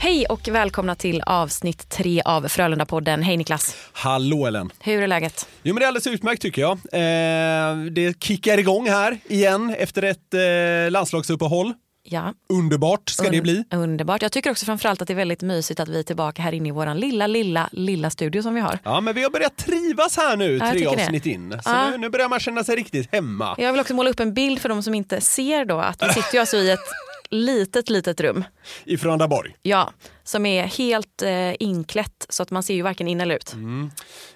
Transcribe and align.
Hej 0.00 0.26
och 0.26 0.48
välkomna 0.48 0.94
till 0.94 1.20
avsnitt 1.20 1.88
tre 1.88 2.22
av 2.24 2.46
Frölunda-podden. 2.48 3.22
Hej 3.22 3.36
Niklas, 3.36 3.76
Hallå 3.92 4.46
Ellen! 4.46 4.70
hur 4.80 5.02
är 5.02 5.06
läget? 5.06 5.48
Jo 5.62 5.74
men 5.74 5.80
det 5.80 5.84
är 5.84 5.88
alldeles 5.88 6.06
utmärkt 6.06 6.42
tycker 6.42 6.62
jag. 6.62 6.72
Eh, 6.72 7.76
det 7.92 8.22
kickar 8.22 8.58
igång 8.58 8.88
här 8.88 9.18
igen 9.28 9.74
efter 9.78 10.02
ett 10.02 10.34
eh, 10.34 10.90
landslagsuppehåll. 10.90 11.72
Ja, 12.10 12.34
Underbart 12.48 13.10
ska 13.10 13.30
det 13.30 13.36
un- 13.38 13.42
bli. 13.42 13.64
Underbart. 13.70 14.22
Jag 14.22 14.32
tycker 14.32 14.50
också 14.50 14.64
framförallt 14.66 15.02
att 15.02 15.08
det 15.08 15.14
är 15.14 15.16
väldigt 15.16 15.42
mysigt 15.42 15.80
att 15.80 15.88
vi 15.88 15.98
är 15.98 16.02
tillbaka 16.02 16.42
här 16.42 16.52
inne 16.54 16.68
i 16.68 16.72
vår 16.72 16.94
lilla, 16.94 17.26
lilla, 17.26 17.68
lilla 17.72 18.10
studio 18.10 18.42
som 18.42 18.54
vi 18.54 18.60
har. 18.60 18.78
Ja 18.84 19.00
men 19.00 19.14
vi 19.14 19.22
har 19.22 19.30
börjat 19.30 19.56
trivas 19.56 20.16
här 20.16 20.36
nu 20.36 20.52
jag 20.56 20.70
tre 20.70 20.78
tycker 20.78 20.96
det. 20.96 21.02
avsnitt 21.02 21.26
in. 21.26 21.50
Så 21.52 21.70
Ja. 21.70 21.90
nu, 21.90 21.98
nu 21.98 22.08
börjar 22.10 22.28
man 22.28 22.40
känna 22.40 22.64
sig 22.64 22.76
riktigt 22.76 23.12
hemma. 23.12 23.54
Jag 23.58 23.72
vill 23.72 23.80
också 23.80 23.94
måla 23.94 24.10
upp 24.10 24.20
en 24.20 24.34
bild 24.34 24.58
för 24.60 24.68
de 24.68 24.82
som 24.82 24.94
inte 24.94 25.20
ser 25.20 25.64
då 25.64 25.78
att 25.78 26.02
vi 26.02 26.12
sitter 26.12 26.34
ju 26.34 26.38
alltså 26.40 26.56
i 26.56 26.70
ett 26.70 26.80
litet, 27.30 27.90
litet 27.90 28.20
rum. 28.20 28.44
I 28.84 28.96
Frölundaborg. 28.96 29.54
Ja, 29.62 29.92
som 30.28 30.46
är 30.46 30.62
helt 30.66 31.22
eh, 31.22 31.54
inklätt 31.60 32.26
så 32.28 32.42
att 32.42 32.50
man 32.50 32.62
ser 32.62 32.74
ju 32.74 32.82
varken 32.82 33.08
in 33.08 33.20
eller 33.20 33.34
ut. 33.36 33.54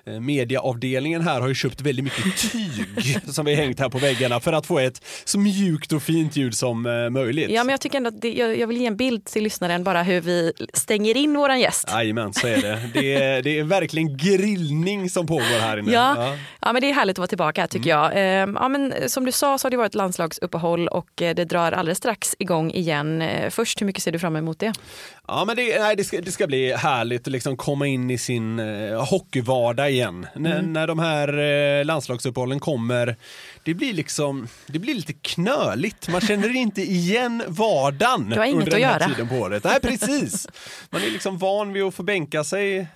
Eh, 0.06 0.20
Mediaavdelningen 0.20 1.22
här 1.22 1.40
har 1.40 1.48
ju 1.48 1.54
köpt 1.54 1.80
väldigt 1.80 2.04
mycket 2.04 2.52
tyg 2.52 3.18
som 3.34 3.44
vi 3.46 3.54
hängt 3.54 3.80
här 3.80 3.88
på 3.88 3.98
väggarna 3.98 4.40
för 4.40 4.52
att 4.52 4.66
få 4.66 4.78
ett 4.78 5.04
så 5.24 5.38
mjukt 5.38 5.92
och 5.92 6.02
fint 6.02 6.36
ljud 6.36 6.54
som 6.54 6.86
eh, 6.86 7.10
möjligt. 7.10 7.50
Ja, 7.50 7.64
men 7.64 7.70
jag 7.72 7.80
tycker 7.80 7.96
ändå 7.96 8.08
att 8.08 8.20
det, 8.20 8.32
jag, 8.32 8.58
jag 8.58 8.66
vill 8.66 8.76
ge 8.76 8.86
en 8.86 8.96
bild 8.96 9.24
till 9.24 9.42
lyssnaren 9.44 9.84
bara 9.84 10.02
hur 10.02 10.20
vi 10.20 10.52
stänger 10.74 11.16
in 11.16 11.34
våran 11.38 11.60
gäst. 11.60 11.88
Jajamän, 11.92 12.32
så 12.32 12.46
är 12.46 12.62
det. 12.62 12.90
Det 12.94 13.14
är, 13.14 13.42
det 13.42 13.58
är 13.58 13.64
verkligen 13.64 14.16
grillning 14.16 15.10
som 15.10 15.26
pågår 15.26 15.60
här 15.60 15.76
inne. 15.78 15.92
Ja. 15.92 16.36
Ja. 16.60 16.72
men 16.72 16.82
det 16.82 16.90
är 16.90 16.94
härligt 16.94 17.14
att 17.14 17.18
vara 17.18 17.26
tillbaka 17.28 17.66
tycker 17.66 17.90
Mm. 17.96 18.02
jag. 18.16 18.42
Eh, 18.42 18.54
Ja, 18.62 18.68
men 18.68 18.94
som 19.06 19.24
du 19.24 19.32
sa 19.32 19.58
så 19.58 19.66
har 19.66 19.70
det 19.70 19.76
varit 19.76 19.94
landslagsuppehåll 19.94 20.88
och 20.88 21.22
eh, 21.22 21.34
det 21.34 21.44
drar 21.44 21.72
alldeles 21.72 21.98
strax 21.98 22.36
igång 22.38 22.70
igen. 22.70 23.22
Eh, 23.22 23.50
Först, 23.50 23.80
hur 23.80 23.86
mycket 23.86 24.02
ser 24.02 24.12
du 24.12 24.18
fram 24.18 24.36
emot 24.36 24.58
det? 24.58 24.72
Ja 25.28 25.44
men 25.44 25.56
det, 25.56 25.78
nej, 25.80 25.96
det, 25.96 26.04
ska, 26.04 26.20
det 26.20 26.32
ska 26.32 26.46
bli 26.46 26.72
härligt 26.72 27.20
att 27.26 27.32
liksom 27.32 27.56
komma 27.56 27.86
in 27.86 28.10
i 28.10 28.18
sin 28.18 28.58
eh, 28.58 29.04
hockeyvardag 29.10 29.90
igen. 29.90 30.26
N- 30.36 30.46
Mm. 30.46 30.72
när 30.72 30.86
de 30.86 30.98
här 30.98 31.38
eh, 31.80 31.84
landslagsuppehållen 31.84 32.60
kommer, 32.60 33.16
det 33.64 33.74
blir 33.74 33.92
liksom, 33.92 34.48
det 34.66 34.78
blir 34.78 34.94
lite 34.94 35.12
knöligt. 35.12 36.08
Man 36.08 36.20
känner 36.20 36.56
inte 36.56 36.82
igen 36.82 37.42
vardagen 37.48 38.28
Du 38.30 38.36
under 38.52 38.64
den 38.70 38.72
här 38.84 39.00
göra. 39.00 39.08
tiden 39.08 39.28
på 39.28 39.34
året. 39.34 39.64
Nej 39.64 39.80
precis. 39.80 40.46
Man 40.90 41.02
är 41.02 41.10
liksom 41.10 41.38
van 41.38 41.72
vid 41.72 41.82
att 41.82 41.94
få 41.94 42.02
bänka 42.02 42.44
sig. 42.44 42.76
Eh, 42.78 42.86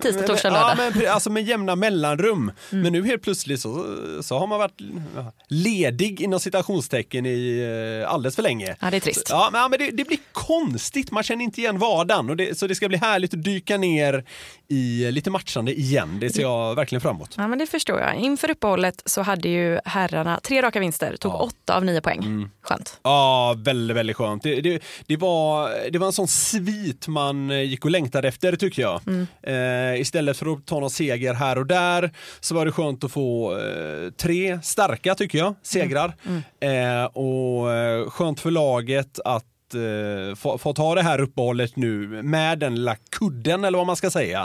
Tisdag, 0.00 0.26
torsdag, 0.26 0.48
Ja, 0.48 0.52
lördag. 0.54 0.76
men, 0.76 0.92
pre- 0.92 1.08
alltså 1.08 1.30
med 1.30 1.44
jämna 1.44 1.76
mellanrum. 1.76 2.52
Mm. 2.72 2.82
Men 2.82 2.92
nu 2.92 3.06
helt 3.06 3.22
plötsligt 3.22 3.60
så, 3.60 3.96
så 4.22 4.38
har 4.38 4.46
man 4.46 4.58
varit 4.58 4.80
ja, 5.16 5.32
ledig 5.48 6.20
inom 6.20 6.40
citationstecken 6.40 7.26
i 7.26 7.60
eh, 8.02 8.12
alldeles 8.12 8.36
för 8.36 8.42
länge. 8.42 8.76
Ja, 8.80 8.90
det 8.90 8.96
är 8.96 9.00
trist. 9.00 9.26
Ja, 9.30 9.48
men, 9.52 9.60
ja, 9.60 9.68
men 9.68 9.78
det, 9.78 9.90
det 9.90 10.04
blir 10.04 10.18
konstigt. 10.32 11.10
Man 11.10 11.22
känner 11.22 11.44
inte 11.44 11.60
igen 11.60 11.78
vardagen. 11.78 12.30
Och 12.30 12.36
det, 12.36 12.58
så 12.58 12.66
det 12.66 12.74
ska 12.74 12.88
bli 12.88 12.98
härligt 12.98 13.34
att 13.34 13.42
dyka 13.44 13.76
ner 13.76 14.24
i 14.68 15.10
lite 15.12 15.30
matchande 15.30 15.72
igen. 15.80 16.18
Det 16.20 16.30
ser 16.30 16.42
jag 16.42 16.74
verkligen 16.74 17.00
fram 17.00 17.16
emot. 17.16 17.34
Ja, 17.36 17.48
men 17.48 17.58
det 17.58 17.66
förstår 17.66 18.00
jag. 18.00 18.14
Inför 18.16 18.50
uppehållet 18.50 19.02
så 19.04 19.22
hade 19.22 19.48
ju 19.54 19.80
herrarna 19.84 20.40
tre 20.42 20.62
raka 20.62 20.80
vinster, 20.80 21.16
tog 21.16 21.34
åtta 21.34 21.76
av 21.76 21.84
nio 21.84 22.00
poäng. 22.00 22.18
Mm. 22.18 22.50
Skönt. 22.62 23.00
Ja, 23.02 23.54
väldigt, 23.58 23.96
väldigt 23.96 24.16
skönt. 24.16 24.42
Det, 24.42 24.60
det, 24.60 24.82
det, 25.06 25.16
var, 25.16 25.70
det 25.90 25.98
var 25.98 26.06
en 26.06 26.12
sån 26.12 26.28
svit 26.28 27.08
man 27.08 27.50
eh, 27.50 27.62
gick 27.62 27.84
och 27.84 27.90
längtade 27.90 28.28
efter 28.28 28.56
tycker 28.56 28.82
jag. 28.82 29.00
Eh, 29.42 30.00
istället 30.00 30.36
för 30.36 30.52
att 30.52 30.66
ta 30.66 30.80
någon 30.80 30.90
seger 30.90 31.34
här 31.34 31.58
och 31.58 31.66
där 31.66 32.10
så 32.40 32.54
var 32.54 32.66
det 32.66 32.72
skönt 32.72 33.04
att 33.04 33.12
få 33.12 33.58
eh, 33.58 34.10
tre 34.10 34.60
starka 34.62 35.14
tycker 35.14 35.38
jag, 35.38 35.54
segrar. 35.62 36.14
Eh, 36.60 37.04
och 37.04 37.72
eh, 37.72 38.10
skönt 38.10 38.40
för 38.40 38.50
laget 38.50 39.18
att 39.24 39.44
eh, 39.74 40.34
få, 40.34 40.58
få 40.58 40.72
ta 40.74 40.94
det 40.94 41.02
här 41.02 41.20
uppehållet 41.20 41.76
nu 41.76 42.22
med 42.22 42.58
den 42.58 42.74
lilla 42.74 42.96
kudden 43.18 43.64
eller 43.64 43.78
vad 43.78 43.86
man 43.86 43.96
ska 43.96 44.10
säga. 44.10 44.40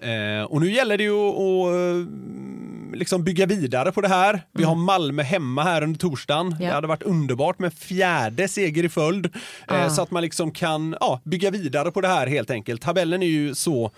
Eh, 0.00 0.44
och 0.44 0.60
nu 0.60 0.72
gäller 0.72 0.98
det 0.98 1.04
ju 1.04 1.28
att 1.28 1.32
att, 1.32 1.74
eh, 1.74 2.96
liksom 2.98 3.24
bygga 3.24 3.46
vidare 3.46 3.92
på 3.92 4.00
det 4.00 4.08
här. 4.08 4.42
Vi 4.52 4.64
har 4.64 4.74
Malmö 4.74 5.22
hemma 5.22 5.62
här 5.62 5.82
under 5.82 5.98
torsdagen. 6.00 6.56
Ja. 6.60 6.66
Det 6.66 6.72
hade 6.74 6.86
varit 6.86 7.02
underbart 7.02 7.58
med 7.58 7.72
fjärde 7.74 8.48
seger 8.48 8.84
i 8.84 8.88
följd. 8.88 9.26
Eh, 9.26 9.32
Ja. 9.68 9.90
så 9.90 10.02
att 10.02 10.10
man 10.10 10.22
liksom 10.22 10.50
kan 10.50 10.96
ja, 11.00 11.20
bygga 11.24 11.50
vidare 11.50 11.90
på 11.90 12.00
det 12.00 12.08
här 12.08 12.26
helt 12.26 12.50
enkelt. 12.50 12.82
Tabellen 12.82 13.22
är 13.22 13.26
ju 13.26 13.54
så 13.54 13.90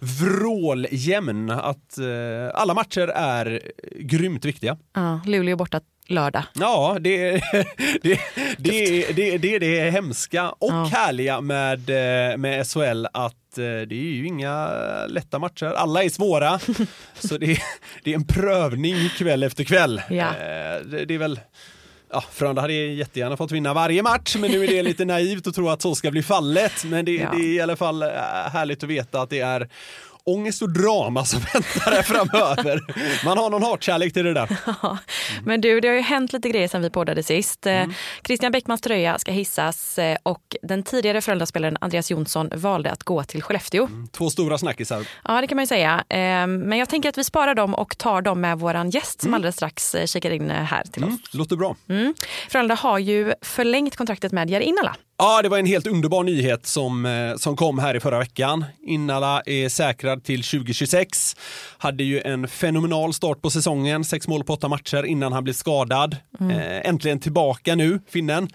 vråljämn 0.00 1.50
att 1.50 1.98
eh, 1.98 2.06
alla 2.54 2.74
matcher 2.74 3.08
är 3.08 3.60
grymt 4.00 4.44
viktiga. 4.44 4.76
Ja, 4.94 5.20
Luleå 5.26 5.56
borta 5.56 5.80
lördag. 6.06 6.42
Ja, 6.54 6.96
det, 7.00 7.30
det, 8.02 8.20
det, 8.58 9.06
det, 9.12 9.38
det 9.38 9.54
är 9.54 9.60
det 9.60 9.90
hemska 9.90 10.50
och 10.50 10.70
Ja. 10.72 10.84
härliga 10.92 11.40
med, 11.40 11.90
eh, 12.30 12.36
med 12.36 12.66
SHL 12.66 13.06
att 13.12 13.58
eh, 13.58 13.64
det 13.64 13.92
är 13.94 14.14
ju 14.14 14.26
inga 14.26 14.68
lätta 15.08 15.38
matcher. 15.38 15.66
Alla 15.66 16.04
är 16.04 16.08
svåra. 16.08 16.58
så 17.18 17.38
det 17.38 17.50
är, 17.52 17.62
det 18.04 18.10
är 18.10 18.14
en 18.14 18.26
prövning 18.26 19.08
kväll 19.18 19.42
efter 19.42 19.64
kväll. 19.64 20.02
Ja. 20.10 20.26
Eh, 20.28 20.80
Det, 20.84 21.04
det 21.04 21.14
är 21.14 21.18
väl 21.18 21.40
Ja, 22.12 22.24
Frölunda 22.32 22.62
hade 22.62 22.72
jättegärna 22.74 23.36
fått 23.36 23.52
vinna 23.52 23.74
varje 23.74 24.02
match, 24.02 24.36
men 24.38 24.50
nu 24.50 24.64
är 24.64 24.68
det 24.68 24.82
lite 24.90 25.04
naivt 25.04 25.46
att 25.46 25.54
tro 25.54 25.68
att 25.68 25.82
så 25.82 25.94
ska 25.94 26.10
bli 26.10 26.22
fallet. 26.22 26.84
Men 26.84 27.04
det, 27.04 27.12
Ja. 27.14 27.30
det 27.36 27.42
är 27.42 27.46
i 27.54 27.60
alla 27.60 27.76
fall 27.76 28.02
eh, 28.02 28.08
härligt 28.52 28.82
att 28.82 28.88
veta 28.88 29.20
att 29.22 29.30
det 29.30 29.40
är 29.40 29.68
ångest 30.24 30.62
och 30.62 30.72
drama 30.72 31.24
som 31.24 31.40
väntar 31.52 31.90
här 31.90 32.02
framöver. 32.02 32.80
Man 33.24 33.38
har 33.38 33.50
någon 33.50 33.62
hatkärlek 33.62 34.12
till 34.12 34.24
det 34.24 34.34
där. 34.34 34.48
Ja. 34.82 34.98
Men 35.44 35.60
du, 35.60 35.80
det 35.80 35.88
har 35.88 35.94
ju 35.94 36.00
hänt 36.00 36.32
lite 36.32 36.48
grejer 36.48 36.68
sedan 36.68 36.82
vi 36.82 36.90
poddade 36.90 37.22
sist. 37.22 37.66
Eh, 37.66 37.84
Christian 38.26 38.52
Bäckmans 38.52 38.80
tröja 38.80 39.18
ska 39.18 39.32
hissas 39.32 39.98
eh, 39.98 40.16
och 40.22 40.56
den 40.62 40.82
tidigare 40.82 41.20
Frölunda-spelaren 41.20 41.76
Andreas 41.80 42.10
Jonsson 42.10 42.50
valde 42.54 42.90
att 42.90 43.02
gå 43.02 43.24
till 43.24 43.42
Skellefteå. 43.42 43.88
Två 44.12 44.30
stora 44.30 44.58
snackisar. 44.58 45.06
Ja, 45.24 45.40
det 45.40 45.46
kan 45.46 45.56
man 45.56 45.62
ju 45.62 45.66
säga. 45.66 46.04
Eh, 46.08 46.18
Men 46.46 46.72
jag 46.78 46.88
tänker 46.88 47.08
att 47.08 47.18
vi 47.18 47.24
sparar 47.24 47.54
dem 47.54 47.74
och 47.74 47.98
tar 47.98 48.22
dem 48.22 48.40
med 48.40 48.58
våran 48.58 48.90
gäst 48.90 49.22
som 49.22 49.34
alldeles 49.34 49.56
strax 49.56 49.94
eh, 49.94 50.06
kikar 50.06 50.30
in 50.30 50.50
här 50.50 50.82
till 50.84 51.04
oss. 51.04 51.08
Mm, 51.08 51.20
låter 51.32 51.56
bra. 51.56 51.76
Mm. 51.88 52.14
Frölunda 52.48 52.74
har 52.74 52.98
ju 52.98 53.32
förlängt 53.42 53.96
kontraktet 53.96 54.32
med 54.32 54.50
Jari 54.50 54.64
Innala. 54.64 54.96
Ja, 55.22 55.42
det 55.42 55.48
var 55.48 55.58
en 55.58 55.66
helt 55.66 55.86
underbar 55.86 56.22
nyhet 56.24 56.66
som, 56.66 57.06
eh, 57.06 57.36
som 57.36 57.56
kom 57.56 57.78
här 57.78 57.94
i 57.94 58.00
förra 58.00 58.18
veckan. 58.18 58.64
Innala 58.82 59.42
är 59.46 59.68
säkrad 59.68 60.24
till 60.24 60.42
2026. 60.42 61.36
Hade 61.78 62.04
ju 62.04 62.20
en 62.20 62.48
fenomenal 62.48 63.14
start 63.14 63.42
på 63.42 63.50
säsongen, 63.50 64.04
sex 64.04 64.28
mål 64.28 64.44
på 64.44 64.52
åtta 64.52 64.68
matcher 64.68 65.04
innan 65.04 65.32
han 65.32 65.44
blev 65.44 65.54
skadad. 65.54 66.16
Eh, 66.40 66.88
äntligen 66.88 67.20
tillbaka 67.20 67.74
nu, 67.74 68.00
finnen. 68.08 68.48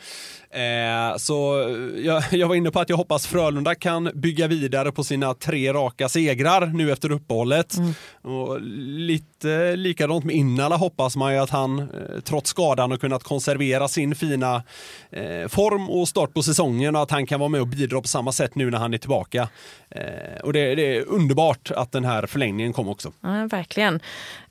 Eh, 0.55 1.17
så 1.17 1.65
jag, 1.97 2.23
jag 2.31 2.47
var 2.47 2.55
inne 2.55 2.71
på 2.71 2.79
att 2.79 2.89
jag 2.89 2.97
hoppas 2.97 3.27
Frölunda 3.27 3.75
kan 3.75 4.11
bygga 4.13 4.47
vidare 4.47 4.91
på 4.91 5.03
sina 5.03 5.33
tre 5.33 5.73
raka 5.73 6.09
segrar 6.09 6.65
nu 6.65 6.91
efter 6.91 7.11
uppehållet. 7.11 7.75
Och 8.21 8.61
lite 8.61 9.75
likadant 9.75 10.25
med 10.25 10.35
Innala 10.35 10.75
hoppas 10.75 11.15
man 11.15 11.33
ju 11.33 11.39
att 11.39 11.49
han 11.49 11.79
eh, 11.79 11.85
trots 12.23 12.49
skadan 12.49 12.91
har 12.91 12.97
kunnat 12.97 13.23
konservera 13.23 13.87
sin 13.87 14.15
fina 14.15 14.63
eh, 15.11 15.47
form 15.47 15.89
och 15.89 16.07
start 16.07 16.33
på 16.33 16.43
säsongen 16.43 16.95
och 16.95 17.01
att 17.01 17.11
han 17.11 17.25
kan 17.25 17.39
vara 17.39 17.49
med 17.49 17.61
och 17.61 17.67
bidra 17.67 18.01
på 18.01 18.07
samma 18.07 18.31
sätt 18.31 18.55
nu 18.55 18.71
när 18.71 18.77
han 18.77 18.93
är 18.93 18.97
tillbaka. 18.97 19.49
Eh, 19.89 20.41
och 20.43 20.53
det, 20.53 20.75
det 20.75 20.97
är 20.97 21.05
underbart 21.07 21.71
att 21.71 21.91
den 21.91 22.05
här 22.05 22.25
förlängningen 22.25 22.73
kom 22.73 22.89
också. 22.89 23.11
Ja, 23.21 23.47
verkligen. 23.51 23.99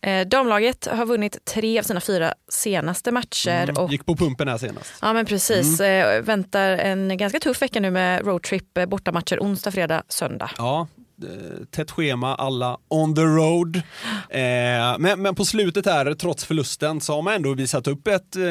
Eh, 0.00 0.26
damlaget 0.26 0.86
har 0.86 1.06
vunnit 1.06 1.44
tre 1.44 1.78
av 1.78 1.82
sina 1.82 2.00
fyra 2.00 2.34
senaste 2.48 3.12
matcher. 3.12 3.80
Och, 3.80 3.92
Gick 3.92 4.06
på 4.06 4.16
pumpen 4.16 4.48
här 4.48 4.58
senast. 4.58 4.92
ja, 5.02 5.12
men 5.12 5.26
precis. 5.26 5.80
Eh, 5.80 5.93
väntar 6.22 6.70
en 6.70 7.16
ganska 7.16 7.40
tuff 7.40 7.62
vecka 7.62 7.80
nu 7.80 7.90
med 7.90 8.26
roadtrip, 8.26 8.78
eh, 8.78 8.86
bortamatcher 8.86 9.38
onsdag, 9.40 9.70
fredag, 9.70 10.02
söndag. 10.08 10.50
Ja, 10.58 10.86
eh, 11.22 11.64
tätt 11.70 11.90
schema, 11.90 12.34
alla 12.34 12.78
on 12.88 13.14
the 13.14 13.22
road. 13.22 13.82
Eh, 14.30 14.98
men, 14.98 15.22
men 15.22 15.34
på 15.34 15.44
slutet 15.44 15.86
här, 15.86 16.14
trots 16.14 16.44
förlusten, 16.44 17.00
så 17.00 17.14
har 17.14 17.22
man 17.22 17.34
ändå 17.34 17.54
visat 17.54 17.86
upp 17.86 18.08
ett, 18.08 18.36
eh, 18.36 18.44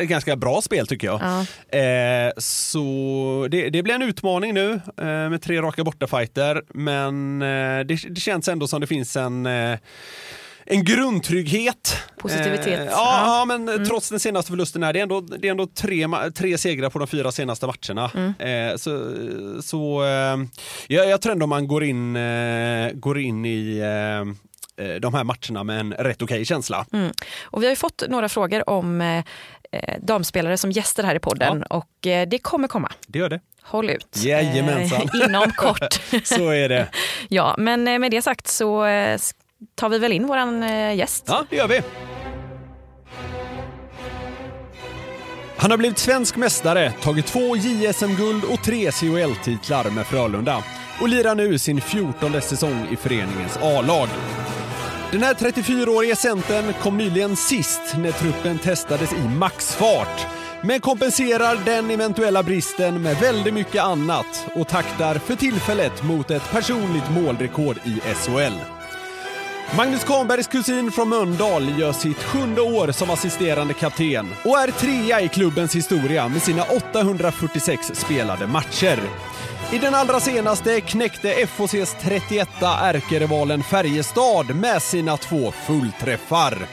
ett 0.00 0.08
ganska 0.08 0.36
bra 0.36 0.60
spel 0.62 0.86
tycker 0.86 1.06
jag. 1.06 1.20
Ja. 1.22 1.40
Eh, 1.78 2.32
så 2.36 3.48
det, 3.50 3.70
det 3.70 3.82
blir 3.82 3.94
en 3.94 4.02
utmaning 4.02 4.54
nu 4.54 4.80
eh, 4.96 5.06
med 5.06 5.42
tre 5.42 5.62
raka 5.62 5.84
bortafighter, 5.84 6.62
men 6.68 7.42
eh, 7.42 7.86
det, 7.86 8.08
det 8.08 8.20
känns 8.20 8.48
ändå 8.48 8.66
som 8.66 8.80
det 8.80 8.86
finns 8.86 9.16
en 9.16 9.46
eh, 9.46 9.78
en 10.66 10.84
grundtrygghet. 10.84 11.96
Positivitet. 12.18 12.78
Eh, 12.80 12.84
ja, 12.84 12.90
Ja. 12.90 13.38
ja, 13.38 13.44
men 13.58 13.86
trots 13.86 14.10
den 14.10 14.20
senaste 14.20 14.50
förlusten 14.50 14.82
är 14.82 14.92
det 14.92 15.00
ändå, 15.00 15.20
det 15.20 15.46
är 15.46 15.50
ändå 15.50 15.66
tre, 15.66 16.06
tre 16.34 16.58
segrar 16.58 16.90
på 16.90 16.98
de 16.98 17.08
fyra 17.08 17.32
senaste 17.32 17.66
matcherna. 17.66 18.34
Eh, 18.38 18.76
så 18.76 19.14
så 19.62 20.04
eh, 20.04 20.36
jag, 20.88 21.08
jag 21.08 21.20
tror 21.22 21.32
ändå 21.32 21.46
man 21.46 21.68
går 21.68 21.84
in, 21.84 22.16
eh, 22.16 22.90
går 22.92 23.18
in 23.18 23.44
i 23.46 23.78
eh, 23.78 24.86
eh, 24.86 24.94
de 25.00 25.14
här 25.14 25.24
matcherna 25.24 25.64
med 25.64 25.80
en 25.80 25.92
rätt 25.92 26.22
okej 26.22 26.44
känsla. 26.44 26.86
Mm. 26.92 27.12
Och 27.44 27.62
vi 27.62 27.66
har 27.66 27.72
ju 27.72 27.76
fått 27.76 28.02
några 28.08 28.28
frågor 28.28 28.70
om 28.70 29.22
damspelare 30.00 30.58
som 30.58 30.70
gäster 30.72 31.02
här 31.04 31.14
i 31.14 31.18
podden 31.18 31.62
och 31.62 32.06
eh, 32.06 32.28
det 32.28 32.38
kommer 32.38 32.68
komma. 32.68 32.92
Det 33.06 33.18
gör 33.18 33.28
det. 33.28 33.40
Håll 33.62 33.90
ut. 33.90 34.16
Jajamensan. 34.16 35.02
Eh, 35.02 35.26
inom 35.28 35.50
kort. 35.50 36.00
Så 36.24 36.50
är 36.50 36.68
det. 36.68 36.88
ja, 37.28 37.54
men 37.58 37.84
med 37.84 38.10
det 38.10 38.22
sagt 38.22 38.48
så 38.48 38.84
tar 39.74 39.88
vi 39.88 39.98
väl 39.98 40.12
in 40.12 40.26
våran 40.26 40.62
eh, 40.62 40.94
gäst. 40.94 41.24
Ja, 41.26 41.44
det 41.50 41.56
gör 41.56 41.68
vi. 41.68 41.82
Han 45.56 45.70
har 45.70 45.78
blivit 45.78 45.98
svensk 45.98 46.36
mästare, 46.36 46.92
tagit 46.92 47.26
två 47.26 47.56
JSM-guld 47.56 48.44
och 48.44 48.64
tre 48.64 48.90
CHL-titlar 48.90 49.90
med 49.90 50.06
Frölunda 50.06 50.64
och 51.00 51.08
lirar 51.08 51.34
nu 51.34 51.58
sin 51.58 51.80
14 51.80 52.40
säsong 52.40 52.86
i 52.90 52.96
föreningens 52.96 53.58
A-lag. 53.62 54.08
Den 55.10 55.22
här 55.22 55.34
34-årige 55.34 56.16
centern 56.16 56.72
kom 56.82 56.98
nyligen 56.98 57.36
sist 57.36 57.80
när 57.98 58.12
truppen 58.12 58.58
testades 58.58 59.12
i 59.12 59.28
maxfart 59.38 60.26
men 60.62 60.80
kompenserar 60.80 61.58
den 61.64 61.90
eventuella 61.90 62.42
bristen 62.42 63.02
med 63.02 63.16
väldigt 63.16 63.54
mycket 63.54 63.82
annat 63.82 64.46
och 64.54 64.68
taktar 64.68 65.14
för 65.14 65.36
tillfället 65.36 66.02
mot 66.02 66.30
ett 66.30 66.50
personligt 66.50 67.10
målrekord 67.10 67.76
i 67.84 68.00
SHL. 68.14 68.75
Magnus 69.74 70.04
Kahnbergs 70.04 70.46
kusin 70.46 70.90
från 70.92 71.08
Mölndal 71.08 71.78
gör 71.78 71.92
sitt 71.92 72.22
sjunde 72.22 72.60
år 72.60 72.92
som 72.92 73.10
assisterande 73.10 73.74
kapten 73.74 74.34
och 74.44 74.58
är 74.58 74.70
trea 74.70 75.20
i 75.20 75.28
klubbens 75.28 75.74
historia 75.76 76.28
med 76.28 76.42
sina 76.42 76.62
846 76.62 77.90
spelade 77.94 78.46
matcher. 78.46 79.00
I 79.72 79.78
den 79.78 79.94
allra 79.94 80.20
senaste 80.20 80.80
knäckte 80.80 81.46
FHCs 81.46 81.96
31 82.02 82.48
ärkerivalen 82.62 83.62
Färjestad 83.62 84.56
med 84.56 84.82
sina 84.82 85.16
två 85.16 85.52
fullträffar. 85.52 86.66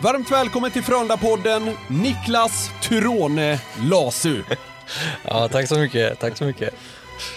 Varmt 0.00 0.30
välkommen 0.30 0.70
till 0.70 0.82
Frölunda-podden, 0.82 1.76
Niklas 1.88 2.70
Turone 2.82 3.60
Lasu. 3.82 4.42
Ja, 5.22 5.48
tack 5.48 5.68
så 5.68 5.78
mycket. 5.78 6.20
Tack 6.20 6.36
så 6.36 6.44
mycket. 6.44 6.74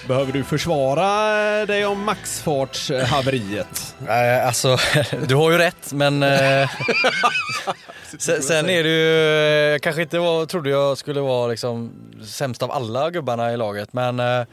Behöver 0.08 0.34
du 0.34 0.44
försvara 0.44 1.66
dig 1.66 1.86
om 1.86 2.04
maxfartshaveriet? 2.06 3.96
Eh, 4.08 4.48
alltså, 4.48 4.78
du 5.28 5.36
har 5.36 5.52
ju 5.52 5.58
rätt, 5.58 5.94
men 5.94 6.24
eh, 6.24 6.70
sen, 8.20 8.42
sen 8.42 8.70
är 8.70 8.84
det 8.84 8.90
ju, 8.90 9.72
jag 9.72 9.82
kanske 9.82 10.02
inte 10.02 10.20
var, 10.20 10.46
trodde 10.46 10.70
jag 10.70 10.98
skulle 10.98 11.22
vara 11.22 11.48
liksom 11.48 11.92
sämst 12.26 12.64
av 12.64 12.72
alla 12.72 13.10
gubbarna 13.10 13.54
i 13.54 13.58
laget, 13.58 13.94
men 13.94 14.20
eh, 14.20 14.44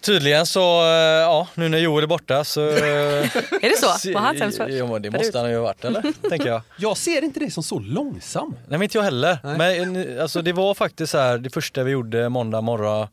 tydligen 0.00 0.46
så, 0.46 0.80
eh, 0.82 0.88
ja, 1.20 1.48
nu 1.54 1.68
när 1.68 1.78
Joel 1.78 2.04
är 2.04 2.08
borta 2.08 2.44
så... 2.44 2.60
Är 2.70 3.70
det 3.70 3.78
så? 3.78 4.12
Var 4.12 4.20
han 4.20 4.38
sämst 4.38 4.58
först? 4.58 4.84
Men 4.84 5.02
det 5.02 5.10
måste 5.10 5.38
han 5.38 5.50
ju 5.50 5.56
ha 5.56 5.62
varit, 5.62 5.84
eller? 5.84 6.28
Tänker 6.28 6.48
jag. 6.48 6.62
Jag 6.76 6.96
ser 6.96 7.24
inte 7.24 7.40
dig 7.40 7.50
som 7.50 7.62
så 7.62 7.78
långsam. 7.78 8.50
Nej 8.50 8.78
men 8.78 8.82
inte 8.82 8.98
jag 8.98 9.02
heller. 9.04 9.38
Men 9.42 9.96
eh, 9.96 10.22
alltså, 10.22 10.42
det 10.42 10.52
var 10.52 10.74
faktiskt 10.74 11.12
så 11.12 11.18
här, 11.18 11.38
det 11.38 11.50
första 11.50 11.82
vi 11.82 11.90
gjorde 11.90 12.28
måndag 12.28 12.60
morgon 12.60 13.08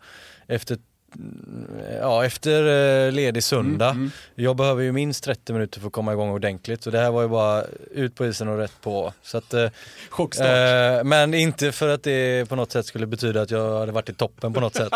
efter 0.47 0.77
Ja, 2.01 2.25
efter 2.25 2.65
eh, 3.07 3.11
ledig 3.11 3.43
söndag. 3.43 4.09
Jag 4.35 4.55
behöver 4.55 4.83
ju 4.83 4.91
minst 4.91 5.23
30 5.23 5.53
minuter 5.53 5.79
för 5.79 5.87
att 5.87 5.93
komma 5.93 6.13
igång 6.13 6.29
ordentligt. 6.29 6.83
Så 6.83 6.89
det 6.89 6.99
här 6.99 7.11
var 7.11 7.21
ju 7.21 7.27
bara 7.27 7.63
ut 7.91 8.15
på 8.15 8.25
isen 8.25 8.47
och 8.47 8.57
rätt 8.57 8.81
på. 8.81 9.13
Så 9.23 9.37
att, 9.37 9.53
eh, 9.53 9.69
Chockstart. 10.09 10.47
eh, 10.47 11.03
men 11.03 11.33
inte 11.33 11.71
för 11.71 11.89
att 11.89 12.03
det 12.03 12.49
på 12.49 12.55
något 12.55 12.71
sätt 12.71 12.85
skulle 12.85 13.05
betyda 13.07 13.41
att 13.41 13.51
jag 13.51 13.79
hade 13.79 13.91
varit 13.91 14.09
i 14.09 14.13
toppen 14.13 14.53
på 14.53 14.59
något 14.59 14.75
sätt. 14.75 14.93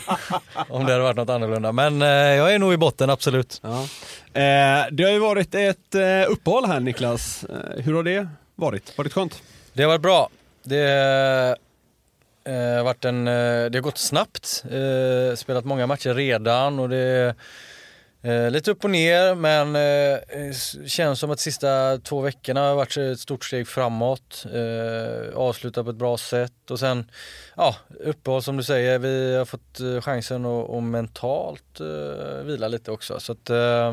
Om 0.68 0.86
det 0.86 0.92
hade 0.92 1.04
varit 1.04 1.16
något 1.16 1.30
annorlunda. 1.30 1.72
Men 1.72 2.02
eh, 2.02 2.08
jag 2.08 2.54
är 2.54 2.58
nog 2.58 2.72
i 2.72 2.76
botten, 2.76 3.10
absolut. 3.10 3.60
Ja. 3.62 3.82
Eh, 4.40 4.86
det 4.92 5.04
har 5.04 5.10
ju 5.10 5.18
varit 5.18 5.54
ett 5.54 5.94
eh, 5.94 6.30
uppehåll 6.32 6.64
här 6.66 6.80
Niklas. 6.80 7.44
Hur 7.76 7.94
har 7.94 8.02
det 8.02 8.28
varit? 8.54 8.98
Varit 8.98 9.12
skönt? 9.12 9.42
Det 9.72 9.82
har 9.82 9.88
varit 9.88 10.00
bra. 10.02 10.28
Det 10.64 11.56
eh, 12.44 12.84
varit 12.84 13.04
en, 13.04 13.28
eh, 13.28 13.70
det 13.70 13.78
har 13.78 13.80
gått 13.80 13.98
snabbt. 13.98 14.64
Eh, 14.70 15.36
spelat 15.36 15.64
många 15.64 15.86
matcher 15.86 16.14
redan 16.14 16.78
och 16.78 16.88
det 16.88 16.96
är 16.96 17.34
eh, 18.22 18.50
lite 18.50 18.70
upp 18.70 18.84
och 18.84 18.90
ner 18.90 19.34
men 19.34 19.76
eh, 19.76 20.54
känns 20.86 21.20
som 21.20 21.30
att 21.30 21.40
sista 21.40 21.98
två 21.98 22.20
veckorna 22.20 22.60
har 22.60 22.74
varit 22.74 22.96
ett 22.96 23.20
stort 23.20 23.44
steg 23.44 23.68
framåt. 23.68 24.46
Eh, 24.54 25.36
avslutat 25.36 25.84
på 25.84 25.90
ett 25.90 25.96
bra 25.96 26.18
sätt 26.18 26.70
och 26.70 26.78
sen 26.78 27.10
ja, 27.56 27.76
uppehåll 28.00 28.42
som 28.42 28.56
du 28.56 28.62
säger. 28.62 28.98
Vi 28.98 29.36
har 29.36 29.44
fått 29.44 29.80
eh, 29.80 30.00
chansen 30.00 30.44
att, 30.44 30.68
och 30.68 30.82
mentalt 30.82 31.80
eh, 31.80 32.44
vila 32.44 32.68
lite 32.68 32.90
också. 32.90 33.20
Så 33.20 33.32
att, 33.32 33.50
eh, 33.50 33.88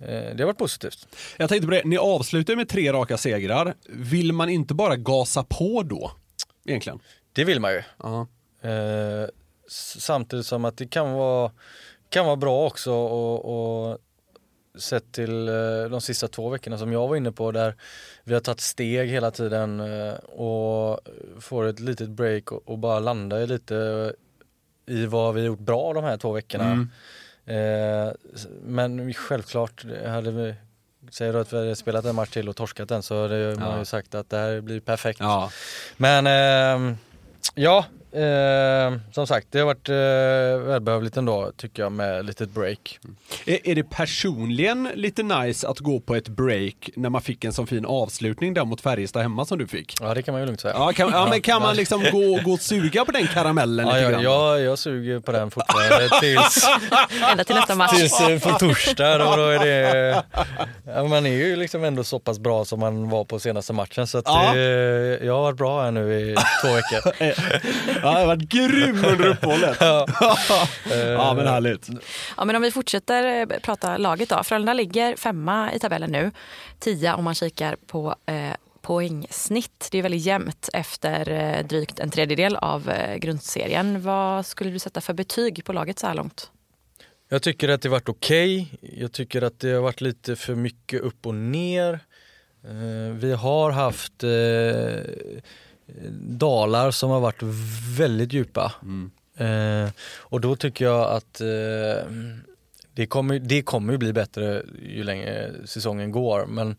eh, 0.00 0.34
det 0.34 0.38
har 0.38 0.44
varit 0.44 0.58
positivt. 0.58 1.08
Jag 1.36 1.48
tänkte 1.48 1.66
på 1.66 1.72
det, 1.72 1.84
ni 1.84 1.96
avslutar 1.96 2.56
med 2.56 2.68
tre 2.68 2.92
raka 2.92 3.16
segrar. 3.16 3.74
Vill 3.88 4.32
man 4.32 4.48
inte 4.48 4.74
bara 4.74 4.96
gasa 4.96 5.44
på 5.44 5.82
då? 5.82 6.12
Egentligen. 6.64 7.00
Det 7.32 7.44
vill 7.44 7.60
man 7.60 7.72
ju. 7.72 7.82
Ja. 8.02 8.26
Eh, 8.62 9.22
s- 9.66 10.00
samtidigt 10.04 10.46
som 10.46 10.64
att 10.64 10.76
det 10.76 10.86
kan 10.86 11.12
vara, 11.12 11.50
kan 12.08 12.26
vara 12.26 12.36
bra 12.36 12.66
också 12.66 12.92
och, 12.92 13.44
och 13.90 13.98
sett 14.78 15.12
till 15.12 15.48
eh, 15.48 15.54
de 15.90 16.00
sista 16.00 16.28
två 16.28 16.48
veckorna 16.48 16.78
som 16.78 16.92
jag 16.92 17.08
var 17.08 17.16
inne 17.16 17.32
på 17.32 17.52
där 17.52 17.74
vi 18.24 18.34
har 18.34 18.40
tagit 18.40 18.60
steg 18.60 19.08
hela 19.10 19.30
tiden 19.30 19.80
eh, 19.80 20.14
och 20.14 21.00
får 21.40 21.64
ett 21.66 21.80
litet 21.80 22.08
break 22.08 22.52
och, 22.52 22.78
bara 22.78 22.98
landa 23.00 23.42
i 23.42 23.46
lite 23.46 24.12
i 24.86 25.06
vad 25.06 25.34
vi 25.34 25.42
gjort 25.42 25.58
bra 25.58 25.92
de 25.92 26.04
här 26.04 26.16
två 26.16 26.32
veckorna. 26.32 26.88
S- 28.34 28.46
men 28.62 29.14
självklart, 29.14 29.84
hade 30.06 30.30
vi 30.30 30.54
Säger 31.10 31.32
du 31.32 31.40
att 31.40 31.52
vi 31.52 31.56
hade 31.56 31.76
spelat 31.76 32.04
en 32.04 32.14
match 32.14 32.30
till 32.30 32.48
och 32.48 32.56
torskat 32.56 32.88
den 32.88 33.02
så 33.02 33.22
hade 33.22 33.56
man 33.58 33.70
Ja. 33.70 33.78
ju 33.78 33.84
sagt 33.84 34.14
att 34.14 34.30
det 34.30 34.36
här 34.36 34.60
blir 34.60 34.80
perfekt. 34.80 35.20
ja. 35.20 35.50
Men 35.96 36.26
ehm, 36.26 36.96
ja, 37.54 37.88
ehm, 38.14 39.00
som 39.12 39.26
sagt 39.26 39.46
det 39.50 39.58
har 39.58 39.66
varit 39.66 39.88
eh, 39.88 40.66
välbehövligt 40.68 41.16
ändå 41.16 41.52
tycker 41.56 41.82
jag 41.82 41.92
med 41.92 42.24
litet 42.26 42.50
break. 42.50 42.98
Är, 43.46 43.68
är 43.68 43.74
det 43.74 43.82
personligen 43.84 44.88
lite 44.94 45.22
nice 45.22 45.68
att 45.68 45.78
gå 45.78 46.00
på 46.00 46.14
ett 46.14 46.28
break 46.28 46.90
när 46.96 47.08
man 47.10 47.22
fick 47.22 47.44
en 47.44 47.52
sån 47.52 47.66
fin 47.66 47.86
avslutning 47.86 48.54
där 48.54 48.64
mot 48.64 48.80
Färjestad 48.80 49.22
hemma 49.22 49.44
som 49.44 49.58
du 49.58 49.66
fick? 49.66 49.94
Ja 50.00 50.14
det 50.14 50.22
kan 50.22 50.32
man 50.32 50.40
ju 50.40 50.46
lugnt 50.46 50.60
säga. 50.60 50.74
Ja, 50.78 50.92
kan, 50.92 51.10
ja 51.10 51.26
men 51.30 51.40
kan 51.40 51.62
man 51.62 51.76
liksom 51.76 52.04
gå, 52.12 52.40
gå 52.44 52.52
och 52.52 52.60
suga 52.60 53.04
på 53.04 53.12
den 53.12 53.26
karamellen 53.26 53.86
Ja, 53.86 53.92
lite 53.92 54.02
jag, 54.04 54.12
grann? 54.12 54.22
jag, 54.22 54.60
jag 54.60 54.78
suger 54.78 55.20
på 55.20 55.32
den 55.32 55.50
fortfarande 55.50 56.08
tills, 56.20 56.66
Ända 57.30 57.44
till 57.44 57.54
nästa 57.56 57.74
match. 57.74 57.96
tills 57.96 58.20
eh, 58.20 58.38
på 58.40 58.58
torsdag. 58.58 59.18
Då, 59.18 59.36
då 59.36 59.42
är 59.48 59.58
det, 59.58 60.22
ja, 60.86 61.04
man 61.04 61.26
är 61.26 61.30
ju 61.32 61.56
liksom 61.56 61.84
ändå 61.84 62.04
så 62.04 62.18
pass 62.18 62.38
bra 62.38 62.64
som 62.64 62.80
man 62.80 63.08
var 63.08 63.24
på 63.24 63.38
senaste 63.38 63.72
matchen 63.72 64.06
så 64.06 64.18
att 64.18 64.24
Ja. 64.26 64.52
det, 64.54 65.20
jag 65.24 65.34
har 65.34 65.42
varit 65.42 65.56
bra 65.56 65.82
här 65.82 65.90
nu 65.90 66.20
i 66.20 66.36
två 66.62 66.68
veckor. 66.74 67.12
Ja, 68.02 68.10
det 68.10 68.18
har 68.18 68.26
varit 68.26 68.48
grym 68.48 69.04
under 69.04 69.26
uppehållet. 69.26 69.76
ja, 69.80 71.34
men 71.36 71.46
härligt. 71.46 71.88
Ja, 72.36 72.44
men 72.44 72.56
om 72.56 72.62
vi 72.62 72.70
fortsätter 72.70 73.40
eh, 73.40 73.58
prata 73.58 73.96
laget 73.96 74.28
då. 74.28 74.44
Frölunda 74.44 74.72
ligger 74.72 75.16
femma 75.16 75.72
i 75.72 75.78
tabellen 75.78 76.10
nu. 76.12 76.30
Tia 76.78 77.16
om 77.16 77.24
man 77.24 77.34
kikar 77.34 77.76
på 77.86 78.14
eh, 78.26 78.52
poängsnitt. 78.82 79.88
Det 79.90 79.98
är 79.98 80.02
väldigt 80.02 80.22
jämnt 80.22 80.68
efter 80.72 81.30
eh, 81.30 81.66
drygt 81.66 82.00
en 82.00 82.10
tredjedel 82.10 82.56
av 82.56 82.90
eh, 82.90 83.16
grundserien. 83.16 84.02
Vad 84.02 84.46
skulle 84.46 84.70
du 84.70 84.78
sätta 84.78 85.00
för 85.00 85.14
betyg 85.14 85.64
på 85.64 85.72
laget 85.72 85.98
så 85.98 86.06
här 86.06 86.14
långt? 86.14 86.50
Jag 87.28 87.42
tycker 87.42 87.68
att 87.68 87.82
det 87.82 87.88
varit 87.88 88.08
okej. 88.08 88.78
Jag 88.80 89.12
tycker 89.12 89.42
att 89.42 89.60
det 89.60 89.70
har 89.70 89.80
varit 89.80 90.00
lite 90.00 90.36
för 90.36 90.54
mycket 90.54 91.00
upp 91.00 91.26
och 91.26 91.34
ner. 91.34 92.00
Vi 93.12 93.32
har 93.32 93.70
haft 93.70 94.24
eh, 94.24 94.30
dalar 96.20 96.90
som 96.90 97.10
har 97.10 97.20
varit 97.20 97.42
väldigt 97.98 98.32
djupa. 98.32 98.72
Eh, 99.36 99.90
och 100.18 100.40
då 100.40 100.56
tycker 100.56 100.84
jag 100.84 101.10
att 101.10 101.40
eh, 101.40 102.10
det 102.94 103.06
kommer, 103.06 103.38
det 103.38 103.62
kommer 103.62 103.96
bli 103.96 104.12
bättre 104.12 104.62
ju 104.82 105.04
längre 105.04 105.50
säsongen 105.64 106.12
går. 106.12 106.46
Men 106.46 106.76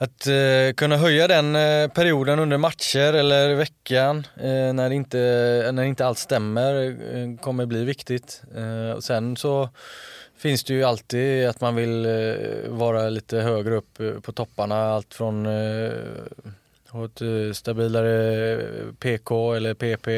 att 0.00 0.26
eh, 0.26 0.74
kunna 0.76 0.96
höja 0.96 1.28
den 1.28 1.56
eh, 1.56 1.88
perioden 1.88 2.38
under 2.38 2.58
matcher 2.58 3.12
eller 3.12 3.54
veckan 3.54 4.26
eh, 4.36 4.72
när, 4.72 4.88
det 4.88 4.94
inte, 4.94 5.18
när 5.72 5.82
inte 5.82 6.06
allt 6.06 6.18
stämmer 6.18 6.96
eh, 7.14 7.36
kommer 7.40 7.66
bli 7.66 7.84
viktigt. 7.84 8.42
Och 8.96 9.04
sen 9.04 9.36
så 9.36 9.68
finns 10.38 10.64
det 10.64 10.74
ju 10.74 10.84
alltid 10.84 11.48
att 11.48 11.60
man 11.60 11.74
vill 11.74 12.06
vara 12.68 13.08
lite 13.08 13.38
högre 13.38 13.74
upp 13.74 13.98
på 14.22 14.32
topparna. 14.32 14.92
Allt 14.92 15.14
från 15.14 15.46
eh, 16.88 16.96
ha 16.96 17.04
ett 17.04 17.20
eh, 17.20 17.52
stabilare 17.52 18.62
PK 18.98 19.54
eller 19.54 19.74
PP. 19.74 20.08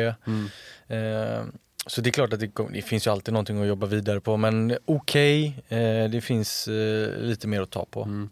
Eh, 0.88 1.44
så 1.86 2.00
det 2.00 2.10
är 2.10 2.12
klart 2.12 2.32
att 2.32 2.40
det, 2.40 2.50
det 2.72 2.82
finns 2.82 3.06
ju 3.06 3.10
alltid 3.10 3.32
någonting 3.34 3.60
att 3.60 3.68
jobba 3.68 3.86
vidare 3.86 4.20
på 4.20 4.36
men 4.36 4.76
okej, 4.84 5.62
eh, 5.68 6.10
det 6.10 6.20
finns 6.24 6.68
eh, 6.68 7.18
lite 7.18 7.48
mer 7.48 7.60
att 7.60 7.70
ta 7.70 7.84
på. 7.84 8.28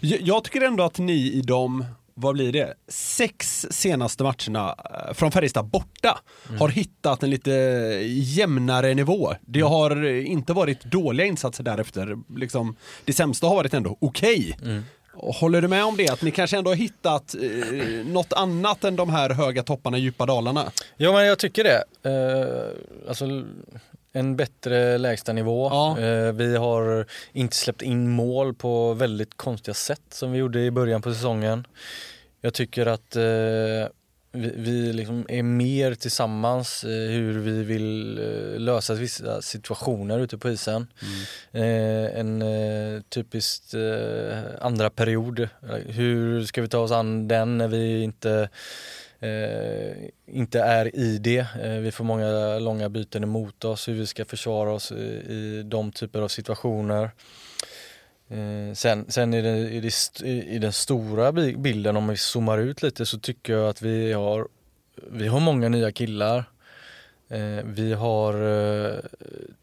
Jag, 0.00 0.20
jag 0.20 0.44
tycker 0.44 0.60
ändå 0.62 0.84
att 0.84 0.98
ni 0.98 1.32
i 1.32 1.42
de, 1.42 1.84
vad 2.14 2.34
blir 2.34 2.52
det, 2.52 2.74
sex 2.88 3.66
senaste 3.70 4.22
matcherna 4.22 4.76
eh, 5.08 5.14
från 5.14 5.32
Färjestad 5.32 5.64
borta 5.66 6.18
har 6.58 6.68
hittat 6.68 7.22
en 7.22 7.30
lite 7.30 7.50
jämnare 8.08 8.94
nivå. 8.94 9.34
Det 9.40 9.60
har 9.60 10.04
inte 10.04 10.52
varit 10.52 10.84
dåliga 10.84 11.26
insatser 11.26 11.64
därefter. 11.64 12.16
Liksom, 12.36 12.76
det 13.04 13.12
sämsta 13.12 13.46
har 13.46 13.54
varit 13.54 13.74
ändå 13.74 13.96
okej. 14.00 14.56
Och 14.60 14.66
Håller 15.14 15.62
du 15.62 15.68
med 15.68 15.84
om 15.84 15.96
det? 15.96 16.08
Att 16.08 16.22
ni 16.22 16.30
kanske 16.30 16.58
ändå 16.58 16.70
har 16.70 16.76
hittat 16.76 17.34
eh, 17.34 18.06
något 18.06 18.32
annat 18.32 18.84
än 18.84 18.96
de 18.96 19.10
här 19.10 19.30
höga 19.30 19.62
topparna, 19.62 19.98
djupa 19.98 20.26
dalarna? 20.26 20.72
Ja 20.96 21.12
men 21.12 21.26
jag 21.26 21.38
tycker 21.38 21.64
det. 21.64 21.84
Eh, 22.10 23.08
alltså 23.08 23.24
en 24.12 24.36
bättre 24.36 24.98
lägstanivå. 24.98 25.68
Ja. 25.68 26.00
Eh, 26.00 26.32
vi 26.32 26.56
har 26.56 27.06
inte 27.32 27.56
släppt 27.56 27.82
in 27.82 28.10
mål 28.10 28.54
på 28.54 28.94
väldigt 28.94 29.36
konstiga 29.36 29.74
sätt 29.74 30.02
som 30.10 30.32
vi 30.32 30.38
gjorde 30.38 30.60
i 30.60 30.70
början 30.70 31.02
på 31.02 31.14
säsongen. 31.14 31.66
Jag 32.40 32.54
tycker 32.54 32.86
att 32.86 33.16
eh, 33.16 33.22
vi, 34.32 34.52
vi 34.56 34.92
liksom 34.92 35.26
är 35.28 35.42
mer 35.42 35.94
tillsammans 35.94 36.84
hur 36.84 37.38
vi 37.38 37.62
vill 37.62 38.18
eh, 38.18 38.60
lösa 38.60 38.94
vissa 38.94 39.42
situationer 39.42 40.18
ute 40.18 40.38
på 40.38 40.50
isen. 40.50 40.86
Mm. 41.52 42.16
en 42.16 42.42
eh, 42.42 43.02
typiskt 43.02 43.74
andra 44.60 44.90
period. 44.90 45.48
Hur 45.86 46.44
ska 46.44 46.62
vi 46.62 46.68
ta 46.68 46.78
oss 46.78 46.92
an 46.92 47.28
den 47.28 47.58
när 47.58 47.68
vi 47.68 48.02
inte 48.02 48.48
eh, 49.22 50.08
inte 50.26 50.60
är 50.60 50.96
i 50.96 51.18
det. 51.18 51.46
Eh, 51.62 51.72
vi 51.72 51.92
får 51.92 52.04
många 52.04 52.58
långa 52.58 52.88
byten 52.88 53.22
emot 53.22 53.64
oss, 53.64 53.88
hur 53.88 53.94
vi 53.94 54.06
ska 54.06 54.24
försvara 54.24 54.72
oss 54.72 54.92
i, 54.92 55.04
i 55.28 55.62
de 55.64 55.92
typer 55.92 56.20
av 56.20 56.28
situationer. 56.28 57.10
Eh, 58.32 58.74
sen 58.74 59.04
sen 59.08 59.34
i, 59.34 59.42
den, 59.42 59.56
i, 59.56 59.80
det, 59.80 60.20
i, 60.26 60.58
den 60.58 60.72
stora 60.72 61.32
bi- 61.32 61.56
bilden, 61.56 61.96
om 61.96 62.08
vi 62.08 62.16
zoomar 62.16 62.58
ut 62.58 62.82
lite, 62.82 63.06
så 63.06 63.18
tycker 63.18 63.52
jag 63.52 63.68
att 63.68 63.82
vi 63.82 64.12
har, 64.12 64.48
vi 65.10 65.28
har 65.28 65.40
många 65.40 65.68
nya 65.68 65.92
killar. 65.92 66.44
Eh, 67.28 67.64
vi 67.64 67.92
har 67.92 68.34
eh, 68.34 68.94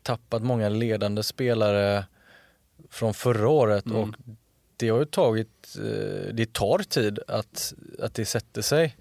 tappat 0.03 0.43
många 0.43 0.69
ledande 0.69 1.23
spelare 1.23 2.05
från 2.89 3.13
förra 3.13 3.49
året 3.49 3.85
och 3.85 4.07
det 4.77 4.89
har 4.89 4.99
ju 4.99 5.05
tagit, 5.05 5.77
det 6.33 6.53
tar 6.53 6.79
tid 6.79 7.19
att, 7.27 7.73
att 7.99 8.13
det 8.13 8.25
sätter 8.25 8.61
sig. 8.61 8.95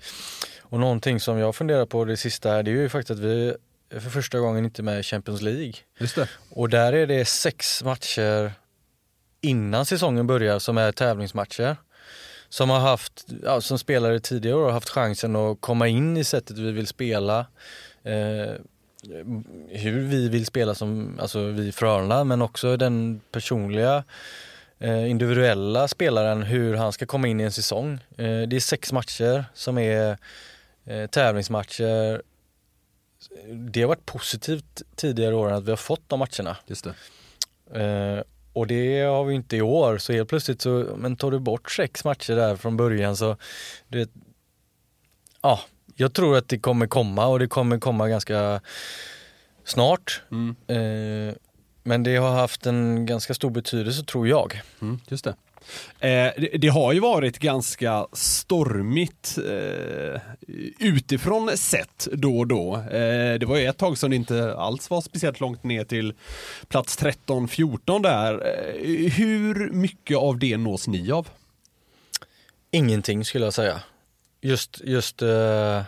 Och 0.60 0.80
någonting 0.80 1.20
som 1.20 1.38
jag 1.38 1.54
funderar 1.54 1.86
på 1.86 2.04
det 2.04 2.16
sista 2.16 2.50
här, 2.50 2.62
det 2.62 2.70
är 2.70 2.72
ju 2.72 2.88
faktiskt 2.88 3.10
att 3.10 3.24
vi 3.24 3.54
för 3.90 4.10
första 4.10 4.38
gången 4.38 4.64
inte 4.64 4.82
med 4.82 5.00
i 5.00 5.02
Champions 5.02 5.42
League. 5.42 5.72
Det. 5.98 6.28
Och 6.50 6.68
där 6.68 6.92
är 6.92 7.06
det 7.06 7.24
sex 7.24 7.84
matcher 7.84 8.52
innan 9.40 9.86
säsongen 9.86 10.26
börjar 10.26 10.58
som 10.58 10.78
är 10.78 10.92
tävlingsmatcher. 10.92 11.76
Som 12.48 12.70
har 12.70 12.80
haft, 12.80 13.26
ja, 13.42 13.60
som 13.60 13.78
spelare 13.78 14.20
tidigare 14.20 14.56
har 14.56 14.70
haft 14.70 14.88
chansen 14.88 15.36
att 15.36 15.60
komma 15.60 15.88
in 15.88 16.16
i 16.16 16.24
sättet 16.24 16.58
vi 16.58 16.72
vill 16.72 16.86
spela. 16.86 17.46
Eh, 18.02 18.52
hur 19.68 20.00
vi 20.00 20.28
vill 20.28 20.46
spela 20.46 20.74
som, 20.74 21.18
alltså 21.20 21.44
vi 21.44 21.72
Frölunda, 21.72 22.24
men 22.24 22.42
också 22.42 22.76
den 22.76 23.20
personliga 23.32 24.04
eh, 24.78 25.10
individuella 25.10 25.88
spelaren, 25.88 26.42
hur 26.42 26.74
han 26.74 26.92
ska 26.92 27.06
komma 27.06 27.28
in 27.28 27.40
i 27.40 27.44
en 27.44 27.52
säsong. 27.52 27.92
Eh, 28.16 28.40
det 28.42 28.56
är 28.56 28.60
sex 28.60 28.92
matcher 28.92 29.44
som 29.54 29.78
är 29.78 30.18
eh, 30.84 31.06
tävlingsmatcher. 31.06 32.22
Det 33.48 33.80
har 33.80 33.88
varit 33.88 34.06
positivt 34.06 34.82
tidigare 34.96 35.34
år 35.34 35.52
att 35.52 35.64
vi 35.64 35.70
har 35.70 35.76
fått 35.76 36.08
de 36.08 36.18
matcherna. 36.18 36.56
Just 36.66 36.84
det. 36.84 38.24
Och 38.58 38.66
det 38.66 39.00
har 39.00 39.24
vi 39.24 39.34
inte 39.34 39.56
i 39.56 39.62
år, 39.62 39.98
så 39.98 40.12
helt 40.12 40.28
plötsligt 40.28 40.62
så, 40.62 40.94
men 40.96 41.16
tar 41.16 41.30
du 41.30 41.38
bort 41.38 41.70
sex 41.70 42.04
matcher 42.04 42.36
där 42.36 42.56
från 42.56 42.76
början 42.76 43.16
så, 43.16 43.36
du 43.88 43.98
vet, 43.98 44.10
ja, 45.42 45.60
jag 45.96 46.12
tror 46.12 46.36
att 46.36 46.48
det 46.48 46.58
kommer 46.58 46.86
komma 46.86 47.26
och 47.26 47.38
det 47.38 47.46
kommer 47.46 47.78
komma 47.78 48.08
ganska 48.08 48.60
snart. 49.64 50.22
Eh, 50.66 51.34
men 51.82 52.02
det 52.02 52.16
har 52.16 52.30
haft 52.30 52.66
en 52.66 53.06
ganska 53.06 53.34
stor 53.34 53.50
betydelse 53.50 54.04
tror 54.04 54.28
jag. 54.28 54.60
Mm, 54.80 55.00
just 55.08 55.24
det. 55.24 55.34
Eh, 56.00 56.08
det, 56.36 56.58
det 56.58 56.68
har 56.68 56.92
ju 56.92 57.00
varit 57.00 57.38
ganska 57.38 58.06
stormigt 58.12 59.38
eh, 59.38 60.20
utifrån 60.78 61.56
sett 61.56 62.08
då 62.12 62.38
och 62.38 62.46
då. 62.46 62.76
Eh, 62.76 63.38
det 63.38 63.46
var 63.46 63.56
ju 63.56 63.66
ett 63.66 63.78
tag 63.78 63.98
som 63.98 64.10
det 64.10 64.16
inte 64.16 64.54
alls 64.54 64.90
var 64.90 65.00
speciellt 65.00 65.40
långt 65.40 65.64
ner 65.64 65.84
till 65.84 66.14
plats 66.68 66.98
13-14 66.98 68.02
där. 68.02 68.32
Eh, 68.32 69.12
hur 69.12 69.70
mycket 69.70 70.16
av 70.16 70.38
det 70.38 70.56
nås 70.56 70.88
ni 70.88 71.12
av? 71.12 71.28
Ingenting 72.70 73.24
skulle 73.24 73.44
jag 73.44 73.54
säga. 73.54 73.80
Just, 74.40 74.80
just 74.84 75.22
eh, 75.22 75.82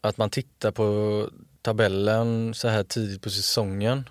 att 0.00 0.16
man 0.16 0.30
tittar 0.30 0.70
på 0.70 1.28
tabellen 1.62 2.54
så 2.54 2.68
här 2.68 2.84
tidigt 2.84 3.22
på 3.22 3.30
säsongen. 3.30 4.08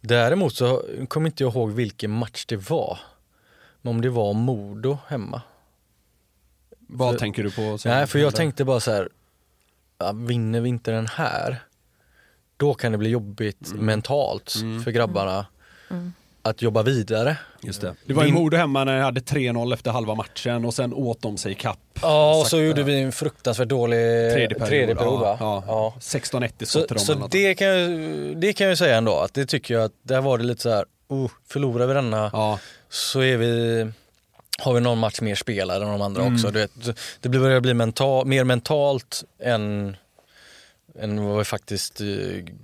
Däremot 0.00 0.54
så 0.54 0.84
kommer 1.08 1.26
inte 1.28 1.42
jag 1.42 1.52
ihåg 1.52 1.72
vilken 1.72 2.10
match 2.10 2.44
det 2.46 2.56
var. 2.56 2.98
Men 3.82 3.90
om 3.94 4.00
det 4.00 4.10
var 4.10 4.32
Modo 4.32 4.98
hemma. 5.08 5.42
Vad 6.78 7.12
För- 7.12 7.18
tänker 7.18 7.42
du 7.42 7.50
på? 7.50 7.78
Nej, 7.84 8.06
för 8.06 8.18
jag 8.18 8.34
tänkte 8.34 8.64
bara 8.64 8.80
så 8.80 8.90
här, 8.92 9.08
ja, 9.98 10.12
vinner 10.12 10.60
vi 10.60 10.68
inte 10.68 10.90
den 10.90 11.06
här, 11.06 11.56
då 12.56 12.74
kan 12.74 12.92
det 12.92 12.98
bli 12.98 13.10
jobbigt 13.10 13.72
mentalt 13.74 14.54
för 14.84 14.90
grabbarna 14.90 15.46
att 16.42 16.62
jobba 16.62 16.82
vidare. 16.82 17.36
Just 17.60 17.80
det. 17.80 17.94
det 18.06 18.14
var 18.14 18.24
ju 18.24 18.32
Modo 18.32 18.56
hemma 18.56 18.84
när 18.84 18.96
jag 18.96 19.04
hade 19.04 19.20
3-0 19.20 19.74
efter 19.74 19.90
halva 19.90 20.14
matchen 20.14 20.64
och 20.64 20.74
sen 20.74 20.94
åt 20.94 21.22
de 21.22 21.36
sig 21.36 21.54
kapp. 21.54 21.78
Ja, 22.02 22.40
och 22.40 22.46
så 22.46 22.60
gjorde 22.60 22.82
vi 22.82 23.00
en 23.02 23.12
fruktansvärt 23.12 23.68
dålig 23.68 23.98
Tredje 24.32 24.48
period. 24.48 24.68
tredje 24.68 24.94
period 24.94 25.20
ja, 25.22 25.36
va? 25.40 25.62
ja. 25.66 25.94
16-1 26.00 26.52
i 26.62 26.66
Så, 26.66 26.80
till 26.80 26.96
dem. 26.96 26.98
så 27.06 27.14
det, 27.14 27.54
kan 27.54 27.66
jag, 27.66 27.90
det 28.36 28.52
kan 28.52 28.66
jag 28.66 28.78
säga 28.78 28.96
ändå, 28.96 29.18
att 29.18 29.34
det 29.34 29.46
tycker 29.46 29.74
jag 29.74 29.84
att 29.84 29.92
där 30.02 30.20
var 30.20 30.38
det 30.38 30.44
lite 30.44 30.62
så 30.62 30.70
här, 30.70 30.84
oh, 31.08 31.30
förlorar 31.48 31.86
vi 31.86 31.94
denna 31.94 32.30
Ja, 32.32 32.58
så 32.88 33.20
är 33.20 33.36
vi, 33.36 33.86
har 34.58 34.74
vi 34.74 34.80
någon 34.80 34.98
match 34.98 35.20
mer 35.20 35.34
spelare 35.34 35.84
än 35.84 35.90
de 35.90 36.02
andra 36.02 36.22
Mm. 36.22 36.34
också. 36.34 36.50
Du 36.50 36.58
vet, 36.58 36.72
det 37.20 37.28
blir- 37.28 37.40
börjar 37.40 37.60
bli 37.60 37.74
mental, 37.74 38.26
mer 38.26 38.44
mentalt 38.44 39.24
än, 39.42 39.96
än 40.98 41.24
vad 41.24 41.38
vi 41.38 41.44
faktiskt 41.44 42.00
eh, 42.00 42.06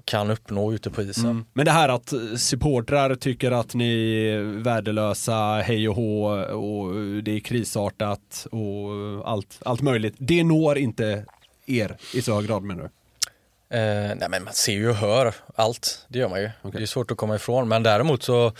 kan 0.04 0.30
uppnå 0.30 0.72
ute 0.72 0.90
på 0.90 1.02
isen. 1.02 1.24
Mm. 1.24 1.44
Men 1.52 1.64
det 1.64 1.70
här 1.72 1.88
att 1.88 2.12
supportrar 2.36 3.14
tycker 3.14 3.50
att 3.50 3.74
ni 3.74 4.24
är 4.28 4.62
värdelösa, 4.62 5.62
hej 5.64 5.88
och 5.88 5.94
hå 5.96 6.24
och 6.38 6.94
det 7.22 7.36
är 7.36 7.40
krisartat 7.40 8.46
och 8.50 9.30
allt, 9.30 9.58
allt 9.64 9.80
möjligt. 9.80 10.14
Det 10.18 10.44
når 10.44 10.78
inte 10.78 11.24
er 11.66 11.96
i 12.14 12.22
så 12.22 12.34
hög 12.34 12.46
grad 12.46 12.62
menar 12.62 12.82
du? 12.82 12.88
Eh, 13.76 14.14
nej 14.16 14.28
men 14.30 14.44
man 14.44 14.52
ser 14.54 14.72
ju 14.72 14.88
och 14.90 14.96
hör 14.96 15.34
allt, 15.56 16.06
det 16.08 16.18
gör 16.18 16.28
man 16.28 16.40
ju. 16.40 16.50
Det 16.72 16.82
är 16.82 16.86
svårt 16.86 17.10
att 17.10 17.16
komma 17.16 17.36
ifrån 17.36 17.68
men 17.68 17.82
däremot 17.82 18.22
så 18.22 18.52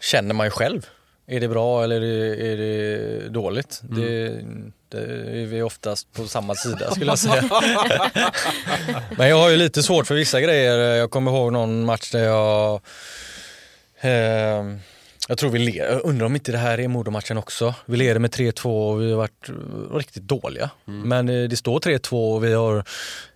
känner 0.00 0.34
man 0.34 0.46
ju 0.46 0.50
själv 0.50 0.86
är 1.30 1.40
det 1.40 1.48
bra 1.48 1.84
eller 1.84 1.96
är 1.96 2.00
det, 2.00 2.52
är 2.52 2.56
det 2.56 3.28
dåligt? 3.28 3.82
Mm. 3.90 4.00
Det, 4.00 4.42
det 4.88 5.42
är 5.42 5.46
vi 5.46 5.62
oftast 5.62 6.12
på 6.12 6.26
samma 6.26 6.54
sida 6.54 6.90
skulle 6.90 7.10
jag 7.10 7.18
säga. 7.18 7.44
Men 9.18 9.28
jag 9.28 9.36
har 9.36 9.50
ju 9.50 9.56
lite 9.56 9.82
svårt 9.82 10.06
för 10.06 10.14
vissa 10.14 10.40
grejer. 10.40 10.78
Jag 10.78 11.10
kommer 11.10 11.30
ihåg 11.30 11.52
någon 11.52 11.84
match 11.84 12.10
där 12.10 12.24
jag 12.24 12.80
eh, 14.00 14.64
jag 15.28 15.38
tror 15.38 15.50
vi 15.50 15.58
leder, 15.58 16.06
undrar 16.06 16.26
om 16.26 16.34
inte 16.34 16.52
det 16.52 16.58
här 16.58 16.80
är 16.80 16.88
Modomatchen 16.88 17.38
också. 17.38 17.74
Vi 17.86 17.96
leder 17.96 18.20
med 18.20 18.30
3-2 18.30 18.92
och 18.92 19.02
vi 19.02 19.10
har 19.10 19.18
varit 19.18 19.50
riktigt 19.92 20.22
dåliga. 20.22 20.70
Men 20.84 21.28
eh, 21.28 21.48
det 21.48 21.56
står 21.56 21.80
3-2 21.80 22.34
och 22.34 22.44
vi 22.44 22.52
har 22.52 22.84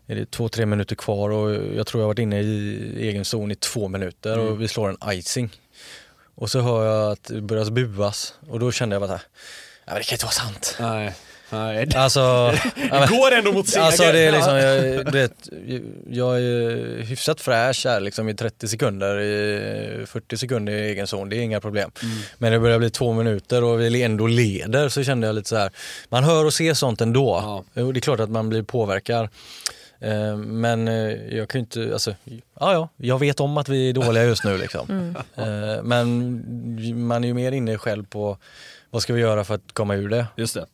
är 0.06 0.14
det 0.14 0.30
två, 0.30 0.48
tre 0.48 0.66
minuter 0.66 0.96
kvar 0.96 1.30
och 1.30 1.54
jag 1.76 1.86
tror 1.86 2.00
jag 2.00 2.04
har 2.04 2.08
varit 2.08 2.18
inne 2.18 2.40
i 2.40 3.08
egen 3.08 3.24
zon 3.24 3.50
i 3.50 3.54
två 3.54 3.88
minuter 3.88 4.38
och 4.38 4.60
vi 4.60 4.68
slår 4.68 4.88
en 4.88 4.96
icing. 5.12 5.50
Och 6.34 6.50
så 6.50 6.60
hör 6.60 6.84
jag 6.86 7.12
att 7.12 7.24
det 7.24 7.40
börjar 7.40 7.70
buas 7.70 8.34
och 8.48 8.60
då 8.60 8.72
kände 8.72 8.94
jag 8.94 9.00
bara 9.02 9.06
så 9.08 9.12
här, 9.12 9.22
"Ja, 9.86 9.92
men 9.92 9.98
det 9.98 10.04
kan 10.04 10.14
inte 10.16 10.24
vara 10.24 10.32
sant. 10.32 10.76
Nej. 10.80 11.12
Nej. 11.50 11.88
Alltså, 11.96 12.54
men- 12.90 13.08
Går 13.08 13.32
ändå 13.32 13.52
mot 13.52 13.68
seger. 13.68 13.84
Alltså 13.86 14.02
det 14.02 14.18
är 14.18 14.32
liksom, 14.32 14.56
Ja. 14.56 14.62
jag, 14.74 15.06
du 15.12 15.18
vet, 15.18 15.48
jag 16.10 16.36
är 16.40 17.02
hyfsat 17.02 17.40
fräsch 17.40 17.86
här 17.86 18.00
liksom 18.00 18.28
i 18.28 18.34
30 18.34 18.68
sekunder, 18.68 19.20
i 19.20 20.06
40 20.06 20.36
sekunder 20.36 20.72
i 20.72 20.88
egen 20.90 21.06
zon, 21.06 21.28
det 21.28 21.36
är 21.36 21.40
inga 21.40 21.60
problem. 21.60 21.90
Mm. 22.02 22.16
Men 22.38 22.52
det 22.52 22.58
börjar 22.58 22.78
bli 22.78 22.90
två 22.90 23.12
minuter 23.12 23.64
och 23.64 23.80
vi 23.80 24.02
ändå 24.02 24.26
leder 24.26 24.88
så 24.88 25.02
kände 25.04 25.26
jag 25.26 25.34
lite 25.36 25.48
så 25.48 25.56
här, 25.56 25.70
man 26.08 26.24
hör 26.24 26.44
och 26.44 26.54
ser 26.54 26.74
sånt 26.74 27.00
ändå. 27.00 27.40
Ja. 27.74 27.82
Det 27.92 27.98
är 27.98 28.00
klart 28.00 28.20
att 28.20 28.30
man 28.30 28.48
blir 28.48 28.62
påverkad. 28.62 29.28
Eh, 30.04 30.36
Men 30.36 30.88
eh, 30.88 31.36
jag 31.36 31.48
kan 31.48 31.58
ju 31.58 31.60
inte, 31.60 31.92
alltså, 31.92 32.14
ja 32.60 32.72
ja, 32.72 32.88
jag 32.96 33.18
vet 33.18 33.40
om 33.40 33.56
att 33.56 33.68
vi 33.68 33.88
är 33.88 33.92
dåliga 33.92 34.24
just 34.24 34.44
nu 34.44 34.58
liksom. 34.58 35.14
Eh, 35.34 35.82
Men 35.82 37.06
man 37.06 37.24
är 37.24 37.28
ju 37.28 37.34
mer 37.34 37.52
inne 37.52 37.78
själv 37.78 38.06
på 38.06 38.38
vad 38.90 39.02
ska 39.02 39.12
vi 39.12 39.20
göra 39.20 39.44
för 39.44 39.54
att 39.54 39.72
komma 39.72 39.94
ur 39.94 40.08
det. 40.08 40.26
Just 40.36 40.54
det. 40.54 40.66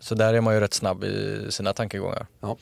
Så 0.00 0.14
där 0.14 0.34
är 0.34 0.40
man 0.40 0.54
ju 0.54 0.60
rätt 0.60 0.74
snabb 0.74 1.04
i 1.04 1.46
sina 1.50 1.72
tankegångar. 1.72 2.26
Ja. 2.40 2.56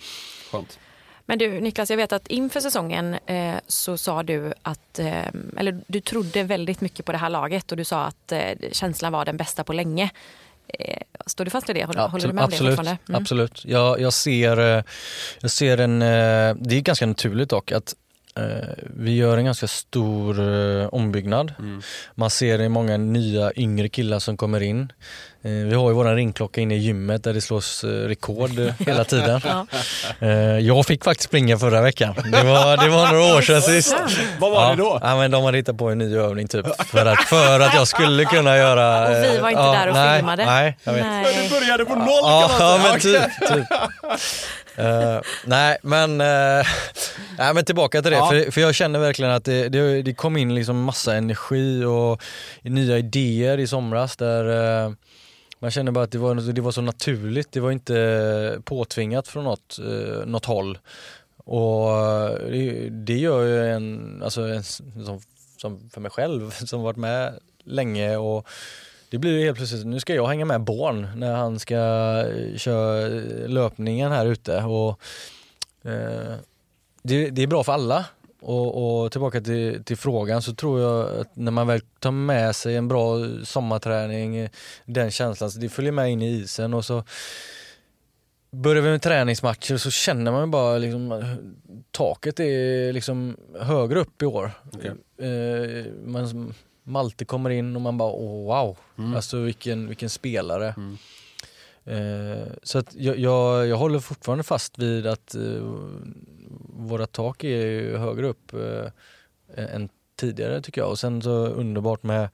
Skönt. 0.52 0.78
Men 1.26 1.38
du 1.38 1.60
Niklas, 1.60 1.90
jag 1.90 1.96
vet 1.96 2.12
att 2.12 2.26
inför 2.28 2.60
säsongen 2.60 3.14
eh, 3.26 3.54
så 3.66 3.96
sa 3.96 4.22
du 4.22 4.52
att, 4.62 4.98
eh, 4.98 5.26
eller 5.56 5.80
du 5.86 6.00
trodde 6.00 6.42
väldigt 6.42 6.80
mycket 6.80 7.06
på 7.06 7.12
det 7.12 7.18
här 7.18 7.30
laget 7.30 7.70
och 7.70 7.76
du 7.76 7.84
sa 7.84 8.04
att 8.04 8.32
eh, 8.32 8.40
känslan 8.72 9.12
var 9.12 9.24
den 9.24 9.36
bästa 9.36 9.64
på 9.64 9.72
länge. 9.72 10.10
Eh, 10.79 10.97
står 11.26 11.45
du 11.45 11.50
fast 11.50 11.69
vid 11.69 11.76
det? 11.76 11.85
Håller, 11.85 12.09
håller 12.09 12.26
du 12.26 12.33
med 12.33 12.45
om 12.45 12.50
det 12.50 12.57
absolut? 12.57 12.79
Mm. 12.79 12.99
absolut. 13.09 13.64
Jag, 13.64 14.00
jag, 14.00 14.12
ser, 14.12 14.76
eh, 14.76 14.85
jag 15.41 15.50
ser 15.50 15.79
en, 15.79 16.02
eh, 16.02 16.55
det 16.55 16.76
är 16.76 16.81
ganska 16.81 17.07
naturligt 17.07 17.50
dock 17.50 17.73
att 17.73 17.95
vi 18.96 19.16
gör 19.16 19.36
en 19.36 19.44
ganska 19.44 19.66
stor 19.68 20.40
eh, 20.80 20.86
ombyggnad. 20.86 21.52
Mm. 21.58 21.82
Man 22.14 22.30
ser 22.30 22.58
det 22.58 22.64
i 22.64 22.68
många 22.68 22.96
nya 22.96 23.52
yngre 23.56 23.88
killar 23.88 24.18
som 24.18 24.36
kommer 24.36 24.60
in. 24.62 24.92
Eh, 25.44 25.50
Vi 25.50 25.74
har 25.74 25.88
ju 25.90 25.94
våran 25.94 26.14
ringklocka 26.16 26.60
inne 26.60 26.74
i 26.74 26.78
gymmet 26.78 27.24
där 27.24 27.34
det 27.34 27.40
slås 27.40 27.84
eh, 27.84 27.88
rekord 27.88 28.58
eh, 28.58 28.72
hela 28.86 29.04
tiden. 29.04 29.40
Eh, 30.20 30.28
Jag 30.58 30.86
fick 30.86 31.04
faktiskt 31.04 31.28
springa 31.28 31.58
förra 31.58 31.80
veckan. 31.82 32.14
Det 32.32 32.42
var, 32.42 32.76
det 32.84 32.88
var 32.88 33.12
några 33.12 33.36
år 33.36 33.42
sedan 33.42 33.62
sist. 33.62 33.96
Vad 34.38 34.50
var 34.52 34.62
ja, 34.62 34.70
det 34.70 34.76
då? 34.76 34.98
Ja, 35.02 35.16
men 35.16 35.30
de 35.30 35.44
hade 35.44 35.56
hittat 35.58 35.78
på 35.78 35.88
en 35.90 35.98
ny 35.98 36.16
övning 36.16 36.48
typ 36.48 36.66
för 36.86 37.06
att, 37.06 37.22
för 37.24 37.60
att 37.60 37.74
jag 37.74 37.88
skulle 37.88 38.24
kunna 38.24 38.56
göra... 38.56 39.08
Och 39.08 39.24
vi 39.24 39.38
var 39.38 39.48
inte 39.50 39.62
eh, 39.62 39.72
där 39.72 39.88
och 39.88 39.94
nej, 39.94 40.18
filmade. 40.18 40.46
Nej, 40.46 40.76
jag 40.84 40.92
vet. 40.92 41.06
Nej. 41.06 41.48
Du 41.50 41.60
började 41.60 41.84
på 41.84 41.94
noll 41.94 42.08
Ja, 42.22 42.50
kan 42.58 42.66
man 42.80 42.80
ja 42.94 43.00
säga. 43.00 43.30
men 43.40 43.48
typ. 43.48 43.68
typ. 43.70 43.78
Eh, 44.76 45.21
nej 45.45 45.76
men, 45.83 46.11
uh, 46.21 46.67
nej 47.38 47.55
men 47.55 47.64
tillbaka 47.64 48.02
till 48.02 48.11
det, 48.11 48.17
Ja. 48.17 48.29
för, 48.31 48.50
för 48.50 48.61
jag 48.61 48.75
känner 48.75 48.99
verkligen 48.99 49.33
att 49.33 49.45
det, 49.45 49.69
det, 49.69 50.02
det 50.02 50.14
kom 50.14 50.37
in 50.37 50.55
liksom 50.55 50.83
massa 50.83 51.14
energi 51.14 51.85
och 51.85 52.23
nya 52.62 52.99
idéer 52.99 53.59
i 53.59 53.67
somras 53.67 54.17
där 54.17 54.85
eh, 54.85 54.93
man 55.59 55.71
känner 55.71 55.93
bara 55.93 56.05
att 56.05 56.11
det 56.11 56.19
var, 56.19 56.35
det 56.35 56.61
var 56.61 56.73
så 56.73 56.81
naturligt, 56.81 57.52
det 57.52 57.61
var 57.61 57.71
inte 57.71 58.61
påtvingat 58.64 59.29
från 59.29 59.45
något, 59.45 59.79
uh, 59.85 60.26
något 60.26 60.45
håll. 60.45 60.79
Och 61.45 61.91
det, 62.50 62.88
det 62.91 63.17
gör 63.19 63.43
ju 63.43 63.71
en, 63.71 64.21
alltså 64.25 64.43
en 64.43 64.62
som, 64.64 65.21
som 65.57 65.91
för 65.91 66.00
mig 66.00 66.11
själv 66.11 66.50
som 66.67 66.83
varit 66.83 66.97
med 66.97 67.38
länge 67.64 68.17
och 68.17 68.47
det 69.12 69.18
blir 69.18 69.38
ju 69.38 69.44
helt 69.44 69.56
plötsligt, 69.56 69.86
nu 69.86 70.00
ska 70.00 70.14
jag 70.14 70.26
hänga 70.26 70.44
med 70.44 70.60
Born 70.60 71.08
när 71.16 71.34
han 71.34 71.58
ska 71.58 71.76
eh, 71.76 72.56
köra 72.56 73.08
löpningen 73.46 74.12
här 74.12 74.26
ute 74.26 74.62
och 74.62 75.00
eh, 75.84 76.34
det, 77.02 77.30
det 77.30 77.42
är 77.42 77.46
bra 77.46 77.64
för 77.64 77.72
alla. 77.72 78.04
Och, 78.40 79.02
och 79.02 79.12
tillbaka 79.12 79.40
till, 79.40 79.84
till 79.84 79.96
frågan 79.96 80.42
så 80.42 80.54
tror 80.54 80.80
jag 80.80 81.20
att 81.20 81.36
när 81.36 81.50
man 81.50 81.66
väl 81.66 81.80
tar 81.98 82.10
med 82.10 82.56
sig 82.56 82.76
en 82.76 82.88
bra 82.88 83.16
sommarträning, 83.44 84.36
eh, 84.36 84.50
den 84.84 85.10
känslan, 85.10 85.50
så 85.50 85.58
det 85.58 85.68
följer 85.68 85.92
med 85.92 86.10
in 86.10 86.22
i 86.22 86.28
isen 86.28 86.75
och 86.75 86.84
så 86.84 87.04
börjar 88.50 88.82
vi 88.82 88.90
med 88.90 89.02
träningsmatcher 89.02 89.76
så 89.76 89.90
känner 89.90 90.32
man 90.32 90.50
bara 90.50 90.78
liksom 90.78 91.12
eh, 91.12 91.34
taket 91.90 92.40
är 92.40 92.92
liksom 92.92 93.36
högre 93.60 94.00
upp 94.00 94.22
i 94.22 94.26
år. 94.26 94.50
Eh, 95.18 95.92
man, 96.04 96.54
Malte 96.82 97.25
kommer 97.25 97.50
in 97.50 97.76
och 97.76 97.82
man 97.82 97.99
bara 97.99 98.12
oh, 98.12 98.47
wow, 98.47 98.76
alltså 99.14 99.38
vilken, 99.38 99.88
vilken 99.88 100.10
spelare. 100.10 100.75
Eh, 101.84 102.52
så 102.62 102.78
att 102.78 102.95
jag, 102.95 103.18
jag, 103.18 103.66
jag 103.66 103.76
håller 103.76 103.99
fortfarande 103.99 104.45
fast 104.45 104.78
vid 104.78 105.06
att 105.06 105.34
eh, 105.34 105.75
våra 106.68 107.06
tak 107.06 107.45
är 107.45 107.97
högre 107.97 108.28
upp 108.28 108.52
eh, 108.54 109.75
än 109.75 109.88
tidigare 110.16 110.60
tycker 110.60 110.80
jag. 110.80 110.90
Och 110.90 110.99
sen 110.99 111.23
så 111.23 111.47
underbart 111.47 112.02
med 112.02 112.28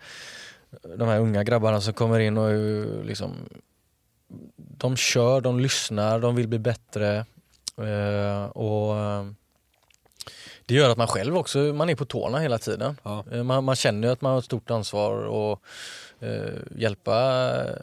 de 0.96 1.08
här 1.08 1.20
unga 1.20 1.44
grabbarna 1.44 1.80
som 1.80 1.94
kommer 1.94 2.18
in 2.18 2.38
och 2.38 2.50
ju 2.50 3.02
liksom 3.02 3.32
de 4.56 4.96
kör, 4.96 5.40
de 5.40 5.60
lyssnar, 5.60 6.20
de 6.20 6.36
vill 6.36 6.48
bli 6.48 6.58
bättre. 6.58 7.26
Eh, 7.76 8.44
och 8.44 8.96
eh, 8.96 9.26
Det 10.68 10.74
gör 10.74 10.90
att 10.90 10.98
man 10.98 11.06
själv 11.06 11.36
också 11.36 11.58
man 11.58 11.90
är 11.90 11.94
på 11.94 12.04
tårna 12.04 12.38
hela 12.38 12.58
tiden. 12.58 12.96
Ja. 13.02 13.24
Eh, 13.32 13.42
man, 13.42 13.64
man 13.64 13.76
känner 13.76 14.08
ju 14.08 14.12
att 14.12 14.20
man 14.20 14.32
har 14.32 14.38
ett 14.38 14.44
stort 14.44 14.70
ansvar 14.70 15.12
och 15.26 15.62
eh, 16.20 16.52
hjälpa 16.76 17.40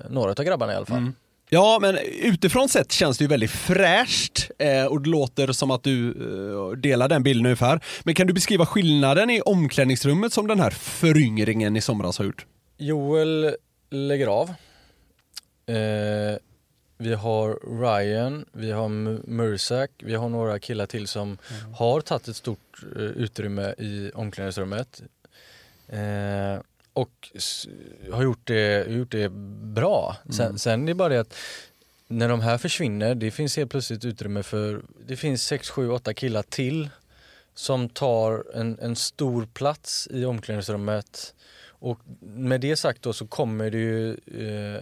några 0.09 0.31
av 0.31 0.43
grabbarna 0.43 0.73
i 0.73 0.75
alla 0.75 0.85
fall. 0.85 1.11
Ja, 1.49 1.77
men 1.81 1.97
utifrån 2.21 2.69
sett 2.69 2.91
känns 2.91 3.17
det 3.17 3.23
ju 3.23 3.27
väldigt 3.27 3.51
fräscht 3.51 4.49
eh, 4.59 4.85
och 4.85 5.01
det 5.01 5.09
låter 5.09 5.51
som 5.51 5.71
att 5.71 5.83
du 5.83 6.09
eh, 6.09 6.77
delar 6.77 7.09
den 7.09 7.23
bilden 7.23 7.45
ungefär. 7.45 7.79
Men 8.03 8.15
kan 8.15 8.27
du 8.27 8.33
beskriva 8.33 8.65
skillnaden 8.65 9.29
i 9.29 9.41
omklädningsrummet 9.41 10.33
som 10.33 10.47
den 10.47 10.59
här 10.59 10.71
föryngringen 10.71 11.75
i 11.75 11.81
somras 11.81 12.17
har 12.17 12.25
gjort? 12.25 12.45
Joel 12.77 13.55
lägger 13.89 14.27
av. 14.27 14.49
Eh, 15.67 16.37
vi 16.97 17.13
har 17.13 17.59
Ryan, 17.81 18.45
vi 18.51 18.71
har 18.71 18.89
Mursak, 19.29 19.91
vi 19.97 20.15
har 20.15 20.29
några 20.29 20.59
killar 20.59 20.85
till 20.85 21.07
som 21.07 21.37
har 21.73 22.01
tagit 22.01 22.27
ett 22.27 22.35
stort 22.35 22.83
eh, 22.95 23.01
utrymme 23.01 23.75
i 23.77 24.11
omklädningsrummet. 24.13 25.01
Eh, 25.87 26.61
och 26.93 27.31
har 28.11 28.23
gjort 28.23 28.47
det, 28.47 28.87
gjort 28.87 29.11
det 29.11 29.29
bra. 29.75 30.17
Sen, 30.37 30.59
sen 30.59 30.83
är 30.83 30.87
det 30.87 30.93
bara 30.93 31.09
det 31.09 31.19
att 31.19 31.35
när 32.07 32.29
de 32.29 32.41
här 32.41 32.57
försvinner, 32.57 33.15
det 33.15 33.31
finns 33.31 33.57
helt 33.57 33.71
plötsligt 33.71 34.05
utrymme 34.05 34.43
för, 34.43 34.81
det 35.07 35.15
finns 35.15 35.43
6, 35.43 35.69
7, 35.69 35.89
8 35.89 36.13
killar 36.13 36.43
till 36.43 36.89
som 37.53 37.89
tar 37.89 38.45
en, 38.53 38.79
en 38.81 38.95
stor 38.95 39.45
plats 39.45 40.07
i 40.11 40.25
omklädningsrummet. 40.25 41.33
Och 41.67 41.99
med 42.19 42.61
det 42.61 42.75
sagt 42.75 43.01
då 43.01 43.13
så 43.13 43.27
kommer 43.27 43.71
det 43.71 43.77
ju 43.77 44.11
eh, 44.11 44.81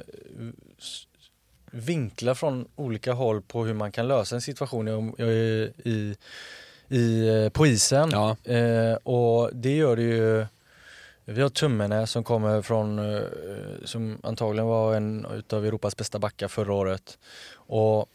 vinklar 1.73 2.33
från 2.33 2.67
olika 2.75 3.13
håll 3.13 3.41
på 3.41 3.65
hur 3.65 3.73
man 3.73 3.91
kan 3.91 4.07
lösa 4.07 4.35
en 4.35 4.41
situation 4.41 4.87
i, 4.87 5.23
i, 5.23 5.71
i, 5.89 6.15
i, 6.87 7.27
eh, 7.27 7.49
på 7.49 7.67
isen. 7.67 8.09
Ja. 8.11 8.37
Eh, 8.53 8.93
och 8.93 9.49
det 9.53 9.75
gör 9.75 9.95
det 9.95 10.03
ju 10.03 10.45
vi 11.25 11.41
har 11.41 11.49
Tummenä 11.49 12.07
som 12.07 12.23
kommer 12.23 12.61
från, 12.61 12.99
eh, 12.99 13.21
som 13.85 14.17
antagligen 14.23 14.67
var 14.67 14.95
en 14.95 15.25
utav 15.33 15.65
Europas 15.65 15.97
bästa 15.97 16.19
backar 16.19 16.47
förra 16.47 16.73
året. 16.73 17.17
Och 17.53 18.09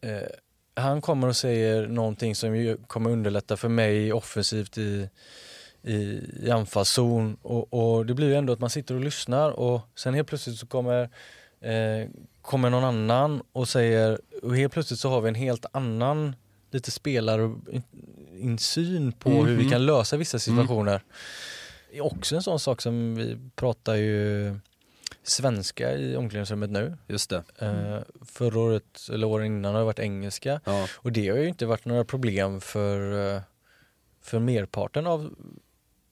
eh, 0.00 0.28
han 0.74 1.00
kommer 1.00 1.28
och 1.28 1.36
säger 1.36 1.86
någonting 1.86 2.34
som 2.34 2.76
kommer 2.86 3.10
underlätta 3.10 3.56
för 3.56 3.68
mig 3.68 4.12
offensivt 4.12 4.78
i, 4.78 5.08
i, 5.82 6.20
i 6.42 6.50
anfallszon. 6.50 7.36
Och, 7.42 7.74
och 7.74 8.06
det 8.06 8.14
blir 8.14 8.26
ju 8.26 8.34
ändå 8.34 8.52
att 8.52 8.60
man 8.60 8.70
sitter 8.70 8.94
och 8.94 9.00
lyssnar 9.00 9.50
och 9.50 9.80
sen 9.94 10.14
helt 10.14 10.28
plötsligt 10.28 10.58
så 10.58 10.66
kommer, 10.66 11.10
eh, 11.60 12.08
kommer 12.42 12.70
någon 12.70 12.84
annan 12.84 13.42
och 13.52 13.68
säger, 13.68 14.20
och 14.42 14.56
helt 14.56 14.72
plötsligt 14.72 15.00
så 15.00 15.08
har 15.08 15.20
vi 15.20 15.28
en 15.28 15.34
helt 15.34 15.66
annan 15.72 16.36
lite 16.70 16.90
spelarinsyn 16.90 19.12
på 19.12 19.30
hur 19.30 19.56
vi 19.56 19.70
kan 19.70 19.86
lösa 19.86 20.16
vissa 20.16 20.38
situationer. 20.38 21.02
Det 21.90 21.98
är 21.98 22.04
också 22.04 22.36
en 22.36 22.42
sån 22.42 22.60
sak 22.60 22.80
som 22.80 23.14
vi 23.14 23.38
pratar 23.56 23.94
ju 23.94 24.54
svenska 25.22 25.96
i 25.96 26.16
omklädningsrummet 26.16 26.70
nu. 26.70 26.96
Just 27.06 27.30
det. 27.30 27.42
Eh, 27.58 27.98
förra 28.24 28.60
året, 28.60 29.08
eller 29.12 29.26
åren 29.26 29.46
innan 29.46 29.72
har 29.72 29.80
det 29.80 29.84
varit 29.84 29.98
engelska. 29.98 30.60
Ja. 30.64 30.86
Och 30.94 31.12
det 31.12 31.28
har 31.28 31.36
ju 31.36 31.48
inte 31.48 31.66
varit 31.66 31.84
några 31.84 32.04
problem 32.04 32.60
för, 32.60 33.34
eh, 33.34 33.42
för 34.22 34.38
merparten 34.38 35.06
av 35.06 35.34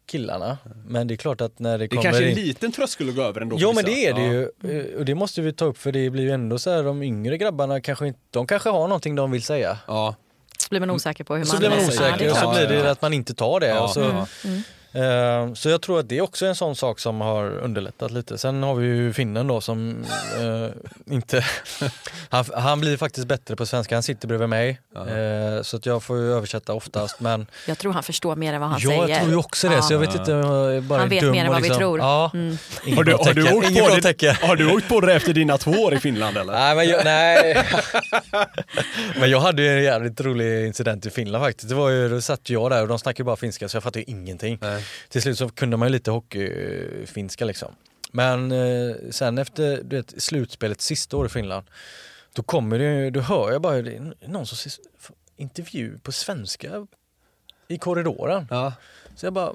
killarna. 0.07 0.59
Men 0.87 1.07
det 1.09 1.14
är 1.14 1.16
klart 1.16 1.40
att 1.40 1.59
när 1.59 1.79
det 1.79 1.85
Det 1.85 1.88
kommer 1.88 2.03
kanske 2.03 2.23
är 2.25 2.33
en 2.33 2.38
in... 2.38 2.45
liten 2.47 2.73
tröskel 2.73 3.09
att 3.09 3.14
gå 3.16 3.23
över 3.23 3.40
ändå. 3.40 3.57
Jo 3.61 3.73
men 3.73 3.85
det 3.85 4.07
är 4.07 4.14
det 4.14 4.23
Ja. 4.23 4.33
ju. 4.33 4.81
Eh, 4.92 4.99
Och 4.99 5.05
det 5.05 5.14
måste 5.14 5.40
vi 5.42 5.53
ta 5.53 5.64
upp 5.64 5.79
för 5.79 5.92
det 5.92 6.11
blir 6.11 6.23
ju 6.23 6.31
ändå 6.31 6.59
så 6.59 6.71
här 6.71 6.83
de 6.83 7.03
yngre 7.03 7.38
grabbarna 7.38 7.81
kanske 7.81 8.07
inte, 8.07 8.21
de 8.31 8.47
kanske 8.47 8.69
har 8.71 8.88
någonting 8.88 9.14
de 9.14 9.31
vill 9.31 9.42
säga. 9.42 9.79
Ja. 9.87 10.14
Så 10.59 10.69
blir 10.71 10.81
man 10.81 10.90
osäker 10.90 11.25
på 11.25 11.35
hur 11.35 11.40
man... 11.40 11.47
Så 11.47 11.57
blir 11.59 11.69
man 11.69 11.79
det 11.79 11.85
osäker 11.88 12.31
och 12.31 12.37
så 12.37 12.51
blir 12.51 12.66
det 12.69 12.90
att 12.90 13.03
man 13.03 13.12
inte 13.12 13.35
tar 13.35 13.61
det. 13.61 13.66
Ja, 13.69 13.81
och 13.85 13.90
så, 13.90 14.01
ja. 14.01 14.27
Eh, 14.97 15.55
så 15.55 15.69
jag 15.69 15.83
tror 15.83 16.01
att 16.01 16.09
det 16.09 16.19
är 16.19 16.23
också 16.23 16.47
en 16.47 16.57
sån 16.57 16.77
sak 16.77 16.99
som 17.01 17.21
har 17.21 17.59
underlättat 17.59 18.11
lite. 18.11 18.39
Sen 18.39 18.63
har 18.63 18.75
vi 18.75 18.87
ju 18.87 19.13
finnen 19.13 19.47
då 19.47 19.61
som 19.61 20.05
eh, 20.41 21.15
inte... 21.15 21.45
han, 22.29 22.45
han 22.55 22.81
blir 22.81 22.97
faktiskt 22.97 23.27
bättre 23.27 23.57
på 23.57 23.67
svenska, 23.67 23.97
han 23.97 24.03
sitter 24.03 24.29
bredvid 24.29 24.49
mig. 24.49 24.81
Eh, 24.97 25.63
så 25.63 25.77
att 25.77 25.87
jag 25.87 26.03
får 26.03 26.19
ju 26.19 26.33
översätta 26.33 26.73
oftast. 26.73 27.21
Men 27.21 27.47
Jag 27.67 27.79
tror 27.79 27.93
han 27.93 28.03
förstår 28.03 28.37
mer 28.37 28.53
än 28.53 28.61
vad 28.61 28.71
han 28.71 28.81
jag 28.81 29.07
säger. 29.07 29.19
tror 29.19 29.31
ju 29.31 29.37
också 29.37 29.69
det, 29.69 29.75
Ja. 29.75 29.83
så 29.83 29.95
jag 29.95 29.99
vet 29.99 30.15
inte 30.15 30.31
jag 30.31 30.75
är 30.77 30.81
bara 30.81 30.99
Han 30.99 31.07
är 31.07 31.11
vet 31.11 31.21
dum 31.23 31.33
mer 31.33 31.45
än 31.45 31.53
vad 31.53 31.57
vi 31.57 31.63
liksom, 31.63 31.79
tror. 31.79 31.99
Ja, 31.99 32.31
Mm. 32.35 32.59
Har 32.97 33.05
du, 33.05 33.13
har, 33.13 33.35
du 33.35 33.43
åkt 33.43 33.67
på 33.67 34.11
det, 34.19 34.47
har 34.47 34.57
du 34.57 34.73
åkt 34.77 34.89
på 34.89 35.01
det 35.01 35.15
efter 35.15 35.33
dina 35.33 35.59
två 35.59 35.71
år 35.71 35.95
i 35.95 35.99
Finland 35.99 36.37
eller? 36.37 36.53
Nej 36.53 36.77
men, 36.77 36.89
jag, 36.89 37.05
nej. 37.05 37.65
men 39.21 39.31
jag 39.31 39.41
hade 39.41 39.63
ju 39.63 39.69
en 39.79 39.83
jävligt 39.85 40.21
rolig 40.21 40.67
incident 40.67 41.07
i 41.07 41.11
Finland 41.11 41.45
faktiskt. 41.45 41.69
Det 41.69 41.75
var 41.75 41.91
ju, 41.91 42.09
då 42.09 42.21
satt 42.21 42.51
jag 42.51 42.71
där 42.71 42.83
och 42.83 42.89
de 42.89 42.99
snackade 42.99 43.25
bara 43.25 43.37
finska 43.37 43.69
så 43.69 43.77
jag 43.77 43.83
fattade 43.83 43.99
ju 44.01 44.05
ingenting. 44.13 44.59
Till 45.09 45.22
slut 45.22 45.38
så 45.38 45.49
kunde 45.49 45.77
man 45.77 45.88
ju 45.88 45.92
lite 45.92 46.11
hockeyfinska 46.11 47.44
liksom. 47.44 47.75
Men 48.12 48.53
eh, 48.53 48.96
sen 49.11 49.38
efter 49.38 49.83
du 49.83 49.96
vet, 49.96 50.22
slutspelet 50.22 50.81
sista 50.81 51.16
år 51.16 51.27
i 51.27 51.29
Finland 51.29 51.66
då 52.33 52.42
kommer 52.42 52.79
det 52.79 53.11
då 53.11 53.20
hör 53.20 53.53
jag 53.53 53.62
bara 53.62 53.83
det 53.83 54.01
någon 54.27 54.46
som 54.46 54.57
ses- 54.57 54.81
intervju 55.37 55.99
på 55.99 56.12
svenska 56.12 56.87
i 57.68 57.79
korridoren. 57.79 58.46
Ja. 58.51 58.72
Så 59.16 59.27
jag 59.27 59.33
bara, 59.33 59.53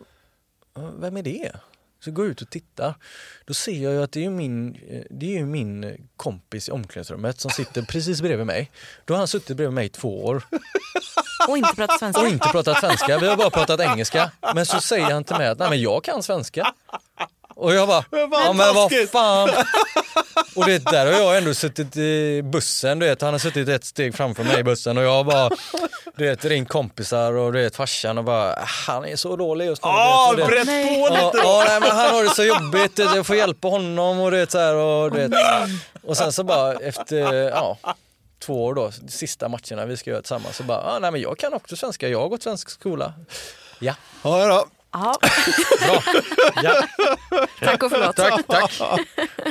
"Eh, 0.78 0.90
vem 1.00 1.18
är 1.18 1.24
det? 1.24 1.52
Så 2.04 2.12
går 2.12 2.26
jag 2.26 2.32
ut 2.32 2.42
och 2.42 2.50
tittar. 2.50 2.96
Då 3.46 3.54
ser 3.54 3.84
jag 3.84 3.94
ju 3.94 4.04
att 4.04 4.12
det 4.12 4.26
är 4.26 4.30
min, 4.30 4.76
eh, 4.90 5.04
det 5.10 5.38
är 5.38 5.46
min 5.46 5.98
kompis 6.16 6.70
i 6.70 6.72
omklädningsrummet 6.72 7.40
som 7.40 7.52
sitter 7.52 7.82
precis 7.82 8.22
bredvid 8.22 8.46
mig. 8.48 8.72
Då 9.06 9.14
har 9.14 9.18
han 9.20 9.28
suttit 9.28 9.58
bredvid 9.58 9.74
mig 9.74 9.86
i 9.86 9.90
två 9.90 10.26
år 10.26 10.44
Och 11.48 11.58
inte 11.58 11.76
prata 11.76 11.98
svenska. 11.98 12.22
och 12.22 12.28
inte 12.28 12.50
pratat 12.50 12.80
svenska. 12.80 13.20
Vi 13.20 13.28
har 13.28 13.38
bara 13.38 13.50
pratat 13.50 13.80
engelska. 13.80 14.32
Men 14.56 14.66
så 14.66 14.82
säger 14.82 15.12
han 15.12 15.24
till 15.24 15.36
mig 15.36 15.48
att 15.48 15.60
nej 15.60 15.70
men 15.70 15.82
jag 15.82 16.04
kan 16.04 16.24
svenska. 16.24 16.74
Och 17.62 17.74
jag 17.74 17.88
bara, 17.88 18.04
ja 18.12 18.54
men 18.54 18.58
vad 18.76 18.90
taskigt." 18.90 19.12
fan. 19.12 19.50
Och 20.56 20.66
det 20.66 20.78
där 20.78 21.06
har 21.06 21.14
jag 21.22 21.38
ändå 21.38 21.54
suttit 21.54 21.98
i 21.98 22.42
bussen, 22.44 23.00
du 23.00 23.06
vet 23.06 23.22
han 23.22 23.34
har 23.34 23.40
suttit 23.40 23.68
ett 23.70 23.86
steg 23.86 24.16
framför 24.16 24.44
mig 24.44 24.60
i 24.60 24.64
bussen 24.64 24.98
och 24.98 25.04
jag 25.04 25.26
bara 25.26 25.50
du 26.18 26.26
vet 26.26 26.46
ringt 26.46 26.70
kompisar 26.70 27.34
och 27.34 27.54
du 27.54 27.62
vet 27.64 27.76
farsan 27.76 28.18
och 28.18 28.24
bara 28.24 28.56
han 28.88 29.06
är 29.06 29.16
så 29.16 29.36
dålig 29.36 29.66
just 29.66 29.84
nu. 29.84 29.90
Ah, 29.90 30.34
det- 30.34 30.46
brett 30.46 30.66
på 30.66 31.08
Ja, 31.10 31.32
lite! 31.32 31.38
ja 31.48 31.64
nej, 31.68 31.80
men 31.80 31.92
han 31.92 32.10
har 32.16 32.24
det 32.24 32.30
så 32.36 32.44
jobbigt, 32.44 33.00
jag 33.00 33.26
får 33.28 33.36
hjälpa 33.36 33.68
honom 33.68 34.20
och 34.20 34.32
du 34.32 34.38
vet 34.38 34.52
så 34.52 34.58
här 34.60 34.76
och 34.76 35.12
du 35.12 35.18
vet. 35.28 35.32
Och 36.04 36.18
sen 36.18 36.32
så 36.34 36.44
bara 36.44 36.74
efter, 36.74 37.34
ja 37.50 37.78
två 38.46 38.66
år 38.66 38.74
då, 38.74 38.92
sista 39.10 39.48
matcherna 39.50 39.86
vi 39.86 39.98
ska 39.98 40.10
göra 40.10 40.22
tillsammans 40.22 40.56
så 40.58 40.64
bara, 40.64 40.82
ah, 40.82 41.00
nej 41.00 41.12
men 41.12 41.22
jag 41.22 41.38
kan 41.38 41.54
också 41.54 41.76
svenska, 41.76 42.08
jag 42.08 42.20
har 42.22 42.28
gått 42.30 42.44
svensk 42.44 42.70
skola. 42.70 43.14
Ja, 43.80 43.94
Ja, 44.24 44.48
då. 44.48 44.66
Ja, 44.94 45.16
bra. 45.86 46.04
Ja, 46.64 46.74
tack 47.60 47.84
och 47.84 47.92
förlåt. 47.92 48.16
tack, 48.16 48.48
tack. 48.48 48.82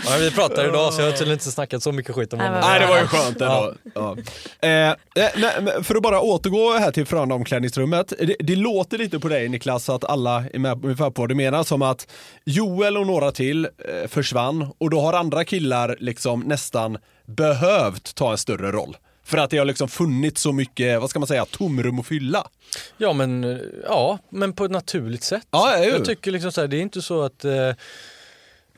Ja, 0.05 0.17
vi 0.19 0.31
pratar 0.31 0.69
idag 0.69 0.93
så 0.93 1.01
jag 1.01 1.07
har 1.07 1.13
tydligen 1.13 1.33
inte 1.33 1.51
snackat 1.51 1.83
så 1.83 1.93
mycket 1.93 2.15
skit 2.15 2.33
om 2.33 2.41
honom. 2.41 2.61
Nej, 2.61 2.81
det 2.81 2.87
var 2.87 2.99
ju 2.99 3.07
skönt 3.07 3.41
ändå. 3.41 3.75
Ja. 3.95 4.17
Eh, 4.61 4.89
eh, 4.91 4.95
nej, 5.15 5.83
för 5.83 5.95
att 5.95 6.03
bara 6.03 6.21
återgå 6.21 6.79
här 6.79 6.91
till 6.91 7.07
Frölunda 7.07 7.35
omklädningsrummet. 7.35 8.13
Det, 8.19 8.37
det 8.41 8.57
låter 8.57 8.99
lite 8.99 9.21
på 9.21 9.29
dig 9.29 9.49
Niklas 9.49 9.89
att 9.89 10.05
alla 10.05 10.45
är 10.53 10.59
med 10.59 10.85
ungefär 10.85 11.11
på 11.11 11.23
vad 11.23 11.29
du 11.29 11.35
menar. 11.35 11.65
Som 11.65 11.83
att 11.83 12.07
Joel 12.45 12.97
och 12.97 13.07
några 13.07 13.33
till 13.33 13.65
eh, 13.65 14.09
försvann 14.09 14.69
och 14.79 14.91
då 14.91 15.01
har 15.01 15.13
andra 15.13 15.45
killar 15.45 15.97
liksom 16.01 16.41
nästan 16.41 16.99
behövt 17.27 18.15
ta 18.15 18.31
en 18.31 18.39
större 18.39 18.73
roll. 18.73 18.97
För 19.31 19.39
att 19.39 19.51
det 19.51 19.59
har 19.59 19.65
liksom 19.65 19.89
funnits 19.89 20.43
så 20.43 20.53
mycket, 20.53 21.01
vad 21.01 21.11
ska 21.11 21.19
man 21.19 21.27
säga, 21.27 21.45
tomrum 21.45 21.99
att 21.99 22.07
fylla. 22.07 22.49
Ja 22.97 23.13
men, 23.13 23.61
ja, 23.85 24.19
men 24.29 24.53
på 24.53 24.65
ett 24.65 24.71
naturligt 24.71 25.23
sätt. 25.23 25.47
Ja, 25.51 25.85
ju. 25.85 25.91
jag 25.91 26.05
tycker 26.05 26.31
liksom 26.31 26.53
så 26.53 26.61
här, 26.61 26.69
det 26.69 26.77
är 26.77 26.81
inte 26.83 27.03
så 27.03 27.23
att 27.23 27.45
eh, 27.45 27.69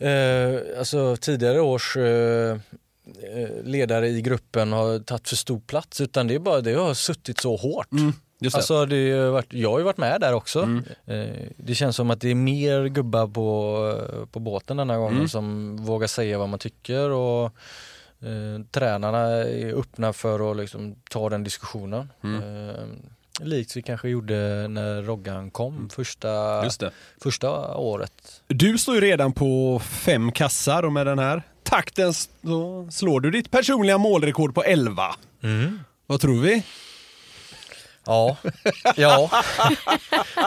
eh, 0.09 0.61
alltså, 0.79 1.17
tidigare 1.17 1.61
års 1.61 1.97
eh, 1.97 2.53
eh, 2.53 2.59
ledare 3.65 4.09
i 4.09 4.23
gruppen 4.23 4.73
har 4.73 4.99
tagit 4.99 5.29
för 5.29 5.37
stor 5.37 5.61
plats 5.61 6.01
utan 6.01 6.27
det 6.27 6.35
är 6.35 6.39
bara 6.39 6.61
det 6.61 6.75
har 6.75 6.95
suttit 6.95 7.41
så 7.41 7.57
hårt. 7.57 7.89
Just 8.41 8.55
det. 8.55 8.59
Alltså 8.59 8.87
det 8.87 9.13
har 9.13 9.31
varit, 9.31 9.53
jag 9.53 9.71
har 9.71 9.79
ju 9.79 9.85
varit 9.85 9.97
med 9.99 10.21
där 10.21 10.33
också. 10.35 10.69
Eh, 11.07 11.27
Det 11.57 11.75
känns 11.75 11.97
som 11.97 12.11
att 12.11 12.21
det 12.21 12.31
är 12.31 12.35
mer 12.35 12.87
gubbar 12.87 13.27
på, 13.27 14.27
på 14.33 14.41
båten 14.41 14.77
denna 14.77 14.97
gången 14.97 15.29
som 15.29 15.77
vågar 15.77 16.07
säga 16.07 16.39
vad 16.39 16.49
man 16.49 16.59
tycker 16.59 17.11
och 17.11 17.53
eh, 18.23 18.65
tränarna 18.71 19.19
är 19.29 19.75
öppna 19.81 20.13
för 20.13 20.51
att 20.51 20.57
liksom 20.57 20.95
ta 21.11 21.29
den 21.29 21.45
diskussionen. 21.45 22.13
Eh, 22.25 22.85
likt 23.45 23.77
vi 23.77 23.83
kanske 23.83 24.09
gjorde 24.09 24.69
när 24.69 25.03
Roggan 25.03 25.51
kom 25.51 25.89
första, 25.95 26.65
Just 26.65 26.81
det. 26.81 26.91
första 27.23 27.75
året. 27.77 28.43
Du 28.47 28.79
står 28.79 28.95
ju 28.95 29.01
redan 29.01 29.33
på 29.33 29.81
fem 29.85 30.33
kassar 30.33 30.83
och 30.83 30.93
med 30.93 31.07
den 31.07 31.19
här 31.19 31.43
takten 31.63 32.15
så 32.15 32.89
slår 32.91 33.21
du 33.21 33.31
ditt 33.31 33.51
personliga 33.51 33.99
målrekord 33.99 34.55
på 34.55 34.65
11. 34.65 35.15
Vad 36.07 36.21
tror 36.21 36.41
vi? 36.41 36.63
Ja, 38.07 38.37
ja. 38.97 39.31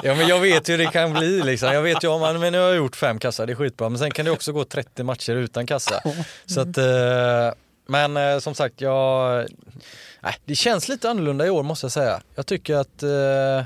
ja 0.03 0.15
men 0.15 0.27
jag 0.27 0.39
vet 0.39 0.69
ju 0.69 0.73
hur 0.73 0.77
det 0.77 0.91
kan 0.91 1.13
bli 1.13 1.41
liksom. 1.41 1.73
Jag 1.73 1.81
vet 1.81 2.03
ju 2.03 2.07
om 2.07 2.21
man, 2.21 2.39
men 2.39 2.51
nu 2.51 2.59
har 2.59 2.65
jag 2.67 2.75
gjort 2.75 2.95
fem 2.95 3.19
kassar, 3.19 3.45
det 3.45 3.53
är 3.53 3.55
skitbra. 3.55 3.89
Men 3.89 3.99
sen 3.99 4.11
kan 4.11 4.25
det 4.25 4.31
också 4.31 4.51
gå 4.51 4.63
30 4.65 5.03
matcher 5.03 5.35
utan 5.35 5.65
kassa. 5.67 6.01
Så 6.45 6.61
att, 6.61 6.77
eh, 6.77 7.51
men 7.85 8.17
eh, 8.17 8.39
som 8.39 8.55
sagt, 8.55 8.81
jag, 8.81 9.47
nej, 10.21 10.35
det 10.45 10.55
känns 10.55 10.89
lite 10.89 11.09
annorlunda 11.09 11.47
i 11.47 11.49
år 11.49 11.63
måste 11.63 11.85
jag 11.85 11.91
säga. 11.91 12.21
Jag 12.35 12.45
tycker 12.45 12.75
att 12.75 13.03
eh, 13.03 13.65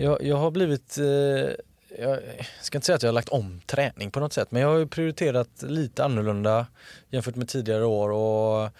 jag, 0.00 0.22
jag 0.22 0.36
har 0.36 0.50
blivit 0.50 0.98
eh, 0.98 1.50
jag 1.98 2.18
ska 2.60 2.78
inte 2.78 2.86
säga 2.86 2.96
att 2.96 3.02
jag 3.02 3.08
har 3.08 3.14
lagt 3.14 3.28
om 3.28 3.60
träning 3.66 4.10
på 4.10 4.20
något 4.20 4.32
sätt 4.32 4.50
men 4.50 4.62
jag 4.62 4.68
har 4.68 4.78
ju 4.78 4.86
prioriterat 4.86 5.62
lite 5.62 6.04
annorlunda 6.04 6.66
jämfört 7.10 7.36
med 7.36 7.48
tidigare 7.48 7.84
år 7.84 8.10
och 8.10 8.70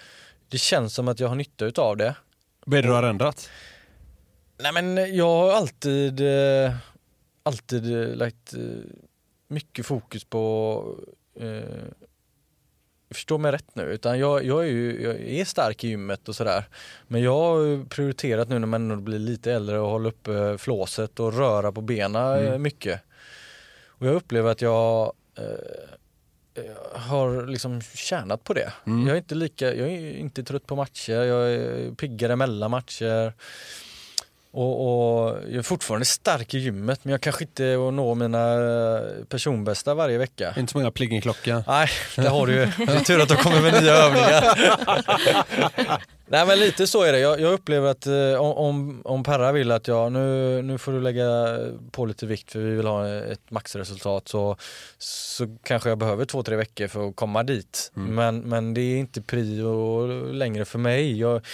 det 0.48 0.58
känns 0.58 0.94
som 0.94 1.08
att 1.08 1.20
jag 1.20 1.28
har 1.28 1.34
nytta 1.34 1.64
utav 1.64 1.96
det. 1.96 2.14
Vad 2.66 2.78
är 2.78 2.82
det 2.82 2.88
du 2.88 2.94
har 2.94 3.02
ändrat? 3.02 3.50
Nej 4.58 4.72
men 4.72 5.16
jag 5.16 5.26
har 5.26 5.52
alltid, 5.52 6.20
eh, 6.20 6.74
alltid 7.42 8.02
eh, 8.02 8.16
lagt 8.16 8.54
eh, 8.54 8.60
mycket 9.48 9.86
fokus 9.86 10.24
på, 10.24 10.84
eh, 11.40 11.84
förstå 13.14 13.38
mig 13.38 13.52
rätt 13.52 13.74
nu, 13.74 13.82
utan 13.82 14.18
jag, 14.18 14.44
jag, 14.44 14.62
är 14.64 14.70
ju, 14.70 15.02
jag 15.02 15.20
är 15.20 15.44
stark 15.44 15.84
i 15.84 15.88
gymmet 15.88 16.28
och 16.28 16.36
sådär. 16.36 16.64
Men 17.06 17.22
jag 17.22 17.32
har 17.32 17.88
prioriterat 17.88 18.48
nu 18.48 18.58
när 18.58 18.66
man 18.66 19.04
blir 19.04 19.18
lite 19.18 19.52
äldre 19.52 19.78
och 19.78 19.90
hålla 19.90 20.08
uppe 20.08 20.58
flåset 20.58 21.20
och 21.20 21.34
röra 21.38 21.72
på 21.72 21.80
benen 21.80 22.46
eh, 22.46 22.58
mycket. 22.58 23.00
Och 23.86 24.06
jag 24.06 24.14
upplever 24.14 24.50
att 24.50 24.62
jag 24.62 25.12
eh, 25.38 26.64
eh, 26.64 27.00
har 27.00 27.46
liksom 27.46 27.80
tjänat 27.80 28.44
på 28.44 28.54
det. 28.54 28.72
Jag 28.84 29.14
är 29.14 29.16
inte 29.16 29.34
lika, 29.34 29.74
jag 29.74 29.88
är 29.88 30.16
inte 30.16 30.42
trött 30.42 30.66
på 30.66 30.76
matcher, 30.76 31.22
jag 31.22 31.52
är 31.52 31.94
piggare 31.94 32.36
mellan 32.36 32.70
matcher. 32.70 33.32
Och, 34.56 34.80
och 34.80 35.38
jag 35.48 35.58
är 35.58 35.62
fortfarande 35.62 36.04
stark 36.04 36.54
i 36.54 36.58
gymmet 36.58 37.00
men 37.02 37.10
jag 37.12 37.20
kanske 37.20 37.44
inte 37.44 37.62
når 37.62 38.14
mina 38.14 38.52
eh, 38.52 39.24
personbästa 39.24 39.94
varje 39.94 40.18
vecka. 40.18 40.54
Inte 40.56 40.72
så 40.72 40.78
många 40.78 40.90
pling 40.90 41.16
i 41.16 41.20
klockan. 41.20 41.62
Nej, 41.66 41.88
det 42.16 42.28
har 42.28 42.46
du 42.46 42.52
ju. 42.52 42.66
Det 42.86 42.92
är 42.92 43.00
tur 43.00 43.22
att 43.22 43.28
de 43.28 43.36
kommer 43.36 43.60
med 43.60 43.82
nya 43.82 43.92
övningar. 43.92 44.44
Nej 46.26 46.46
men 46.46 46.58
lite 46.58 46.86
så 46.86 47.02
är 47.02 47.12
det. 47.12 47.18
Jag, 47.18 47.40
jag 47.40 47.52
upplever 47.52 47.88
att 47.88 48.06
eh, 48.06 48.34
om, 48.40 49.02
om, 49.04 49.24
Perra 49.24 49.52
vill 49.52 49.70
att 49.70 49.88
jag, 49.88 50.12
nu, 50.12 50.62
nu 50.62 50.78
får 50.78 50.92
du 50.92 51.00
lägga 51.00 51.58
på 51.90 52.06
lite 52.06 52.26
vikt 52.26 52.52
för 52.52 52.58
vi 52.58 52.74
vill 52.74 52.86
ha 52.86 53.08
ett 53.08 53.50
maxresultat 53.50 54.28
så, 54.28 54.56
så 54.98 55.58
kanske 55.62 55.88
jag 55.88 55.98
behöver 55.98 56.24
två, 56.24 56.42
tre 56.42 56.56
veckor 56.56 56.88
för 56.88 57.08
att 57.08 57.16
komma 57.16 57.42
dit. 57.42 57.90
Men, 57.94 58.38
men 58.40 58.74
det 58.74 58.80
är 58.80 58.96
inte 58.96 59.22
prio 59.22 60.06
längre 60.32 60.64
för 60.64 60.78
mig. 60.78 61.18
Jag, 61.18 61.46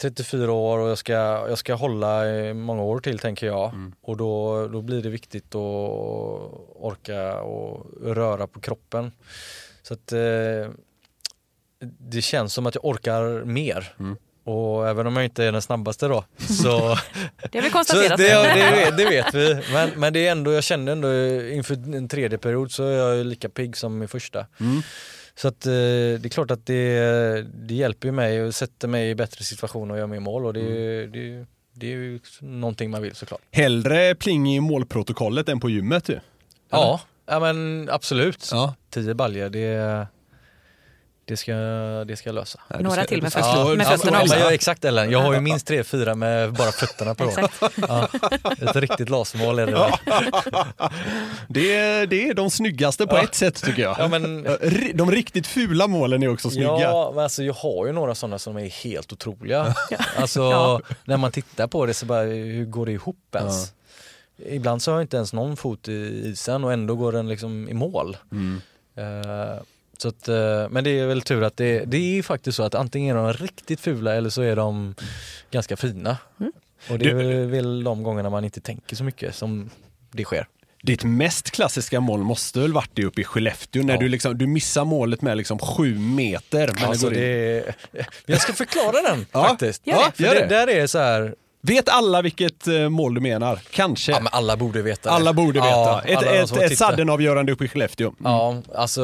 34 0.00 0.52
år 0.52 0.78
och 0.78 0.88
jag 0.90 0.98
ska, 0.98 1.12
jag 1.48 1.58
ska 1.58 1.74
hålla 1.74 2.28
i 2.30 2.54
många 2.54 2.82
år 2.82 3.00
till 3.00 3.18
tänker 3.18 3.46
jag. 3.46 3.92
Och 4.02 4.16
då, 4.16 4.66
då 4.68 4.82
blir 4.82 5.02
det 5.02 5.08
viktigt 5.08 5.54
att 5.54 5.54
orka 6.76 7.40
och 7.40 7.86
röra 8.04 8.46
på 8.46 8.60
kroppen. 8.60 9.12
Så 9.82 9.94
att 9.94 10.12
eh, 10.12 10.18
det 11.98 12.22
känns 12.22 12.54
som 12.54 12.66
att 12.66 12.74
jag 12.74 12.84
orkar 12.84 13.44
mer. 13.44 13.94
Och 14.44 14.88
även 14.88 15.06
om 15.06 15.16
jag 15.16 15.24
inte 15.24 15.44
är 15.44 15.52
den 15.52 15.62
snabbaste 15.62 16.08
då 16.08 16.24
så, 16.38 16.96
Det 17.50 17.58
har 17.58 17.62
vi 17.62 17.68
så 17.70 17.70
konstaterat. 17.76 18.18
det, 18.18 18.54
det, 18.54 18.70
vet- 18.70 18.96
det 18.96 19.04
vet 19.04 19.34
vi. 19.34 19.62
Men, 19.72 19.90
men 19.96 20.12
det 20.12 20.26
är 20.26 20.32
ändå, 20.32 20.52
jag 20.52 20.64
känner 20.64 20.92
ändå 20.92 21.08
inför 21.50 21.74
en 21.74 22.08
tredje 22.08 22.38
period 22.38 22.72
så 22.72 22.84
är 22.84 22.92
jag 22.98 23.16
ju 23.16 23.24
lika 23.24 23.48
pigg 23.48 23.76
som 23.76 24.02
i 24.02 24.06
första. 24.06 24.46
Så 25.40 25.48
att 25.48 25.66
eh, 25.66 25.72
det 25.72 26.24
är 26.24 26.28
klart 26.28 26.50
att 26.50 26.66
det, 26.66 27.42
det 27.42 27.74
hjälper 27.74 28.08
ju 28.08 28.12
mig 28.12 28.42
och 28.42 28.54
sätter 28.54 28.88
mig 28.88 29.10
i 29.10 29.14
bättre 29.14 29.44
situation 29.44 29.90
och 29.90 29.98
gör 29.98 30.06
mer 30.06 30.20
mål 30.20 30.46
och 30.46 30.52
det, 30.52 31.06
det, 31.06 31.46
det 31.72 31.86
är 31.86 31.90
ju 31.90 32.20
någonting 32.40 32.90
man 32.90 33.02
vill 33.02 33.14
såklart. 33.14 33.40
Hellre 33.50 34.14
pling 34.14 34.54
i 34.54 34.60
målprotokollet 34.60 35.48
än 35.48 35.60
på 35.60 35.70
gymmet 35.70 36.08
ju. 36.08 36.20
Ja, 36.70 37.00
ja 37.26 37.40
men 37.40 37.88
absolut. 37.92 38.48
Ja. 38.52 38.74
10 38.90 39.14
baljor, 39.14 39.48
det, 39.48 40.06
det, 41.30 41.36
ska, 41.36 41.52
det 42.06 42.16
ska 42.16 42.28
jag 42.28 42.34
lösa. 42.34 42.60
Nej, 42.68 42.82
Några 42.82 42.96
ska- 42.96 43.04
till 43.08 43.22
med 43.22 43.32
fötterna- 43.32 43.52
slå- 43.64 43.74
med 43.76 43.86
ja, 43.86 43.90
fötterna 43.90 44.16
ja, 44.18 44.22
också. 44.22 44.34
Ja, 44.34 44.38
men 44.38 44.44
jag, 44.44 44.54
exakt 44.54 44.84
Ellen, 44.84 45.10
jag 45.10 45.18
har 45.18 45.34
ju 45.34 45.40
minst 45.40 45.66
tre, 45.66 45.84
fyra 45.84 46.14
med 46.14 46.52
bara 46.52 46.72
fötterna 46.72 47.14
på. 47.14 47.32
Ja, 47.88 48.08
ett 48.60 48.76
riktigt 48.76 49.08
lasmål 49.08 49.58
är 49.58 49.66
det. 49.66 49.72
där. 49.72 49.94
Det 51.48 51.74
är, 51.74 52.06
det 52.06 52.28
är 52.28 52.34
de 52.34 52.50
snyggaste 52.50 53.06
på 53.06 53.16
ett 53.16 53.34
sätt 53.34 53.62
tycker 53.62 53.82
jag. 53.82 53.96
Ja, 53.98 54.08
men- 54.08 54.46
De 54.94 55.10
riktigt 55.10 55.46
fula 55.46 55.86
målen 55.86 56.22
är 56.22 56.28
också 56.32 56.50
snygga. 56.50 56.80
Ja, 56.80 57.12
men 57.14 57.24
alltså 57.24 57.42
jag 57.42 57.54
har 57.54 57.86
ju 57.86 57.92
några 57.92 58.14
sådana 58.14 58.38
som 58.38 58.56
är 58.56 58.68
helt 58.68 59.12
otroliga. 59.12 59.74
Alltså 60.16 60.40
Ja. 60.40 60.80
när 61.04 61.16
man 61.16 61.32
tittar 61.32 61.66
på 61.66 61.86
det 61.86 61.94
så 61.94 62.06
bara, 62.06 62.22
hur 62.22 62.64
går 62.64 62.86
det 62.86 62.92
ihop 62.92 63.34
ens? 63.34 63.72
Ibland 64.48 64.82
så 64.82 64.90
har 64.90 64.98
jag 64.98 65.04
inte 65.04 65.16
ens 65.16 65.32
någon 65.32 65.56
fot 65.56 65.88
i 65.88 66.22
isen 66.24 66.64
och 66.64 66.72
ändå 66.72 66.94
går 66.94 67.12
den 67.12 67.28
liksom 67.28 67.68
i 67.68 67.74
mål. 67.74 68.16
Mm. 68.32 68.60
Eh, 68.96 69.56
så 70.00 70.08
att, 70.08 70.28
eh, 70.28 70.68
men 70.70 70.84
det 70.84 70.90
är 70.98 71.06
väl 71.06 71.22
tur 71.22 71.42
att 71.44 71.56
det, 71.56 71.84
det 71.84 71.96
är 71.96 72.14
ju 72.14 72.22
faktiskt 72.22 72.56
så 72.56 72.62
att 72.62 72.74
antingen 72.74 73.16
är 73.16 73.22
de 73.22 73.32
riktigt 73.32 73.80
fula 73.80 74.14
eller 74.14 74.30
så 74.30 74.42
är 74.42 74.56
de 74.56 74.94
ganska 75.50 75.76
fina. 75.76 76.16
Och 76.90 76.98
det 76.98 77.10
är 77.10 77.14
Du- 77.14 77.46
väl 77.46 77.84
de 77.84 78.02
gångerna 78.02 78.30
man 78.30 78.44
inte 78.44 78.60
tänker 78.60 78.96
så 78.96 79.04
mycket 79.04 79.34
som 79.34 79.70
det 80.12 80.24
sker. 80.24 80.46
Ditt 80.82 81.04
mest 81.04 81.50
klassiska 81.50 82.00
mål 82.00 82.20
måste 82.22 82.60
väl 82.60 82.72
varit 82.72 82.90
det 82.94 83.04
uppe 83.04 83.20
i 83.20 83.24
Skellefteå 83.24 83.82
när 83.82 83.94
Ja. 83.94 84.00
du, 84.00 84.08
liksom, 84.08 84.38
du 84.38 84.46
missar 84.46 84.84
målet 84.84 85.22
med 85.22 85.36
liksom 85.36 85.58
sju 85.58 85.98
meter. 85.98 86.70
Men 86.80 86.84
Alltså 86.90 87.10
det 87.10 87.64
jag 88.26 88.40
ska 88.40 88.52
förklara 88.52 89.02
den 89.02 89.26
Ja, 89.32 89.48
faktiskt. 89.48 89.84
det. 89.84 90.12
För 90.14 90.34
det. 90.34 90.46
där 90.46 90.68
är 90.70 90.86
så 90.86 90.98
här, 90.98 91.34
Vet 91.62 91.88
alla 91.88 92.22
vilket 92.22 92.66
eh, 92.66 92.88
mål 92.88 93.14
du 93.14 93.20
menar? 93.20 93.60
Kanske. 93.70 94.12
ja 94.12 94.20
men 94.20 94.28
alla 94.32 94.56
borde 94.56 94.82
veta 94.82 95.10
alla 95.10 95.32
borde 95.32 95.60
veta. 95.60 95.70
Ja, 95.70 96.02
ett 96.04 96.18
alla 96.18 96.30
ett, 96.30 96.52
ett 96.52 96.68
tittar. 96.68 96.74
Sadden-avgörande 96.74 97.52
uppe 97.52 97.64
i 97.64 97.68
Skellefteå. 97.68 98.12
Ja, 98.24 98.62
alltså 98.74 99.02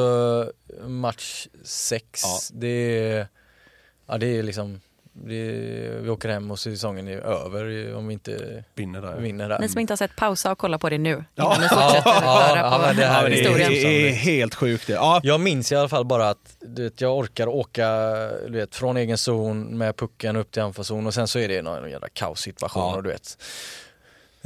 match 0.87 1.47
sex, 1.63 2.21
Ja. 2.23 2.39
det 2.53 2.67
är, 2.67 3.27
ja 4.07 4.17
det 4.17 4.27
är 4.37 4.43
liksom, 4.43 4.81
det 5.25 5.51
vi 6.01 6.09
åker 6.09 6.29
hem 6.29 6.51
och 6.51 6.59
säsongen 6.59 7.07
är 7.07 7.17
över 7.17 7.95
om 7.95 8.07
vi 8.07 8.13
inte 8.13 8.63
Vinner 8.75 9.01
där. 9.01 9.17
vinner 9.17 9.49
där. 9.49 9.59
Ni 9.59 9.69
som 9.69 9.79
inte 9.81 9.91
har 9.91 9.97
sett, 9.97 10.15
pausa 10.15 10.51
och 10.51 10.57
kolla 10.57 10.77
på 10.77 10.89
det 10.89 10.97
nu. 10.97 11.23
Ja. 11.35 11.57
Ni 11.61 11.67
fortsätter 11.69 12.01
Ja, 12.05 12.57
ja, 12.57 12.87
på 12.87 12.93
det 12.99 13.05
här 13.05 13.25
är 13.25 13.29
det 13.29 13.35
historien. 13.35 13.71
är, 13.71 14.05
är 14.07 14.11
helt 14.11 14.55
sjukt 14.55 14.87
det. 14.87 14.93
Ja. 14.93 15.19
Jag 15.23 15.39
minns 15.41 15.71
i 15.71 15.75
alla 15.75 15.89
fall 15.89 16.05
bara 16.05 16.29
att 16.29 16.55
du 16.59 16.83
vet, 16.83 17.01
jag 17.01 17.17
orkar 17.17 17.47
åka 17.47 17.87
du 18.47 18.51
vet, 18.51 18.75
från 18.75 18.97
egen 18.97 19.17
zon 19.17 19.77
med 19.77 19.95
pucken 19.97 20.35
upp 20.35 20.51
till 20.51 20.61
anfallszon 20.61 21.07
och 21.07 21.13
sen 21.13 21.27
så 21.27 21.39
är 21.39 21.47
det 21.47 21.61
någon 21.61 21.89
jävla 21.91 22.07
kaossituation 22.13 22.83
Ja. 22.91 22.95
och 22.95 23.03
du 23.03 23.09
vet. 23.09 23.37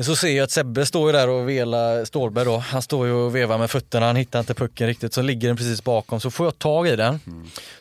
Men 0.02 0.06
så 0.06 0.16
ser 0.16 0.38
jag 0.38 0.44
att 0.44 0.52
Sebbe 0.52 0.86
står 0.86 1.08
ju 1.08 1.18
där 1.18 1.30
och 1.30 1.50
velar, 1.50 2.06
Stålberg 2.06 2.46
då, 2.46 2.58
han 2.58 2.82
står 2.82 3.08
ju 3.08 3.14
och 3.14 3.36
vevar 3.36 3.58
med 3.58 3.72
fötterna, 3.72 4.06
han 4.06 4.16
hittar 4.16 4.40
inte 4.40 4.54
pucken 4.54 4.88
riktigt, 4.88 5.14
så 5.14 5.22
ligger 5.22 5.48
den 5.48 5.58
precis 5.58 5.84
bakom, 5.84 6.20
så 6.20 6.32
får 6.32 6.46
jag 6.46 6.60
tag 6.60 6.88
i 6.88 6.96
den. 6.96 7.20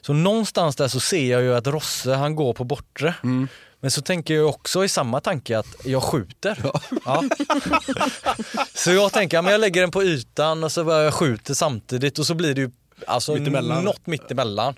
Så 0.00 0.12
någonstans 0.12 0.76
där 0.76 0.88
så 0.88 1.00
ser 1.00 1.30
jag 1.30 1.42
ju 1.42 1.54
att 1.54 1.66
Rosse, 1.66 2.14
han 2.14 2.34
går 2.36 2.52
på 2.52 2.64
bortre. 2.64 3.14
Men 3.80 3.90
så 3.90 4.02
tänker 4.02 4.34
jag 4.34 4.48
också 4.48 4.84
i 4.84 4.88
samma 4.88 5.20
tanke 5.20 5.58
att 5.58 5.66
jag 5.84 6.02
skjuter. 6.02 6.58
Ja. 7.04 7.22
Så 8.74 8.90
jag 8.90 9.12
tänker, 9.12 9.36
ja, 9.36 9.42
men 9.42 9.52
jag 9.52 9.60
lägger 9.60 9.80
den 9.80 9.90
på 9.90 10.02
ytan 10.02 10.64
och 10.64 10.72
så 10.72 10.84
bara 10.84 11.02
jag 11.02 11.14
skjuter 11.14 11.54
samtidigt 11.54 12.18
och 12.18 12.26
så 12.26 12.34
blir 12.34 12.54
det 12.54 12.60
ju 12.60 12.70
alltså, 13.06 13.34
Mittemellan. 13.34 13.84
något 13.84 14.06
mittemellan. 14.06 14.74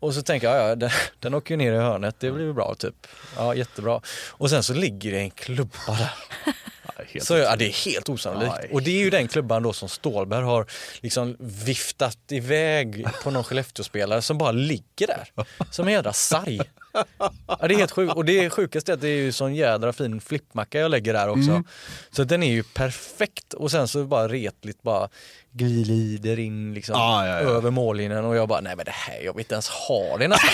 Och 0.00 0.14
så 0.14 0.22
tänker 0.22 0.50
jag, 0.50 0.70
ja, 0.70 0.74
den, 0.74 0.90
den 1.20 1.34
åker 1.34 1.54
ju 1.54 1.56
ner 1.56 1.72
i 1.72 1.76
hörnet, 1.76 2.16
det 2.18 2.30
blir 2.30 2.52
bra 2.52 2.74
typ. 2.74 3.06
Ja, 3.36 3.54
jättebra. 3.54 4.00
Och 4.28 4.50
sen 4.50 4.62
så 4.62 4.74
ligger 4.74 5.12
det 5.12 5.18
en 5.18 5.30
klubba 5.30 5.78
där. 5.86 6.10
helt 7.12 7.24
Så 7.24 7.36
ja, 7.36 7.56
det 7.56 7.66
är 7.66 7.84
helt 7.84 8.08
osannolikt. 8.08 8.54
Aj. 8.58 8.70
Och 8.72 8.82
det 8.82 8.90
är 8.90 8.98
ju 8.98 9.10
den 9.10 9.28
klubban 9.28 9.62
då 9.62 9.72
som 9.72 9.88
Stålberg 9.88 10.44
har 10.44 10.66
liksom 11.00 11.36
viftat 11.38 12.18
iväg 12.28 13.06
på 13.22 13.30
någon 13.30 13.44
Skellefteå-spelare 13.44 14.22
som 14.22 14.38
bara 14.38 14.52
ligger 14.52 15.06
där. 15.06 15.28
Som 15.70 15.86
en 15.86 15.92
jädra 15.92 16.12
sarg. 16.12 16.60
Ja, 17.46 17.66
det 17.68 17.74
är 17.74 17.78
helt 17.78 17.90
sjukt. 17.90 18.14
Och 18.14 18.24
det 18.24 18.50
sjukaste 18.50 18.92
är 18.92 18.94
att 18.94 19.00
det 19.00 19.08
är 19.08 19.16
ju 19.16 19.32
sån 19.32 19.54
jädra 19.54 19.92
fin 19.92 20.20
flippmacka 20.20 20.80
jag 20.80 20.90
lägger 20.90 21.12
där 21.12 21.28
också. 21.28 21.50
Mm. 21.50 21.64
Så 22.10 22.24
den 22.24 22.42
är 22.42 22.50
ju 22.50 22.62
perfekt. 22.62 23.54
Och 23.54 23.70
sen 23.70 23.88
så 23.88 24.04
bara 24.04 24.28
retligt 24.28 24.82
bara 24.82 25.08
glider 25.52 26.38
in 26.38 26.74
liksom 26.74 26.94
Ja, 26.94 27.26
ja, 27.26 27.32
ja. 27.32 27.38
över 27.38 27.70
mållinjen 27.70 28.24
och 28.24 28.36
jag 28.36 28.48
bara, 28.48 28.60
nej 28.60 28.76
men 28.76 28.84
det 28.84 28.94
här, 28.94 29.20
jag 29.24 29.32
vill 29.32 29.40
inte 29.40 29.54
ens 29.54 29.68
ha 29.68 30.16
det 30.18 30.28
nästan. 30.28 30.50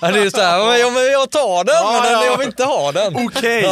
det 0.00 0.06
är 0.06 0.36
det 0.36 0.42
här, 0.42 0.66
men 0.66 0.80
jag, 0.80 0.92
men 0.92 1.12
jag 1.12 1.30
tar 1.30 1.64
den 1.64 2.02
men 2.02 2.12
ja. 2.12 2.24
jag 2.24 2.38
vill 2.38 2.46
inte 2.46 2.64
ha 2.64 2.92
den. 2.92 3.26
Okej. 3.26 3.62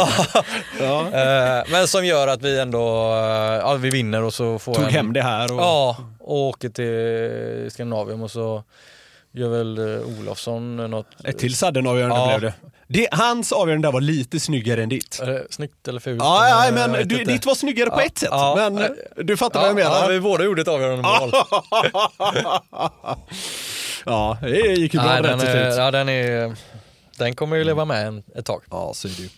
Ja. 0.79 1.11
Eh, 1.11 1.63
men 1.71 1.87
som 1.87 2.05
gör 2.05 2.27
att 2.27 2.41
vi 2.41 2.59
ändå, 2.59 3.13
eh, 3.13 3.59
ja 3.59 3.73
vi 3.73 3.89
vinner 3.89 4.23
och 4.23 4.33
så 4.33 4.59
får 4.59 4.73
Tog 4.73 4.83
en, 4.83 4.89
hem 4.89 5.13
det 5.13 5.21
här 5.21 5.53
och... 5.53 5.59
Ja, 5.59 5.97
och 6.19 6.37
åker 6.37 6.69
till 6.69 7.71
Skandinavium 7.71 8.21
och 8.21 8.31
så 8.31 8.63
gör 9.33 9.49
väl 9.49 9.77
eh, 9.77 10.19
Olofsson 10.19 10.75
något. 10.77 11.07
Ett 11.23 11.37
till 11.37 11.55
Sadden-avgörande 11.55 12.15
Ja. 12.15 12.37
blev 12.37 12.41
det. 12.41 12.53
det. 12.87 13.07
Hans 13.11 13.51
avgörande 13.51 13.87
där 13.87 13.91
var 13.93 14.01
lite 14.01 14.39
snyggare 14.39 14.83
än 14.83 14.89
ditt. 14.89 15.19
Är 15.21 15.25
det 15.25 15.47
snyggt 15.49 15.87
eller 15.87 15.99
fult? 15.99 16.21
Ja, 16.23 16.65
ja 16.65 16.71
men 16.87 17.07
du, 17.07 17.23
ditt 17.23 17.45
var 17.45 17.55
snyggare 17.55 17.89
på 17.89 17.95
Ja, 18.01 18.05
ett 18.05 18.17
sätt. 18.17 18.29
ja. 18.31 18.69
men 18.71 18.95
du 19.27 19.37
fattar 19.37 19.59
vad 19.59 19.69
jag 19.69 19.75
menar. 19.75 20.01
Ja, 20.01 20.07
vi 20.07 20.19
båda 20.19 20.43
gjorde 20.43 20.61
ett 20.61 20.67
avgörande 20.67 21.03
mål. 21.03 21.31
Ja, 24.05 24.37
det 24.41 24.49
gick 24.57 24.93
ju 24.93 24.99
bra 24.99 25.09
Nej, 25.09 25.21
rätt 25.21 25.29
den, 25.29 25.39
till 25.39 25.49
slut. 25.49 25.73
ja, 25.77 25.91
den, 25.91 26.09
är, 26.09 26.55
den 27.17 27.35
kommer 27.35 27.55
ju 27.55 27.63
leva 27.63 27.85
med 27.85 28.07
en, 28.07 28.23
ett 28.35 28.45
tag. 28.45 28.61
Ja, 28.71 28.91
så 28.93 29.07
är 29.07 29.11
det 29.11 29.21
ju. 29.23 29.29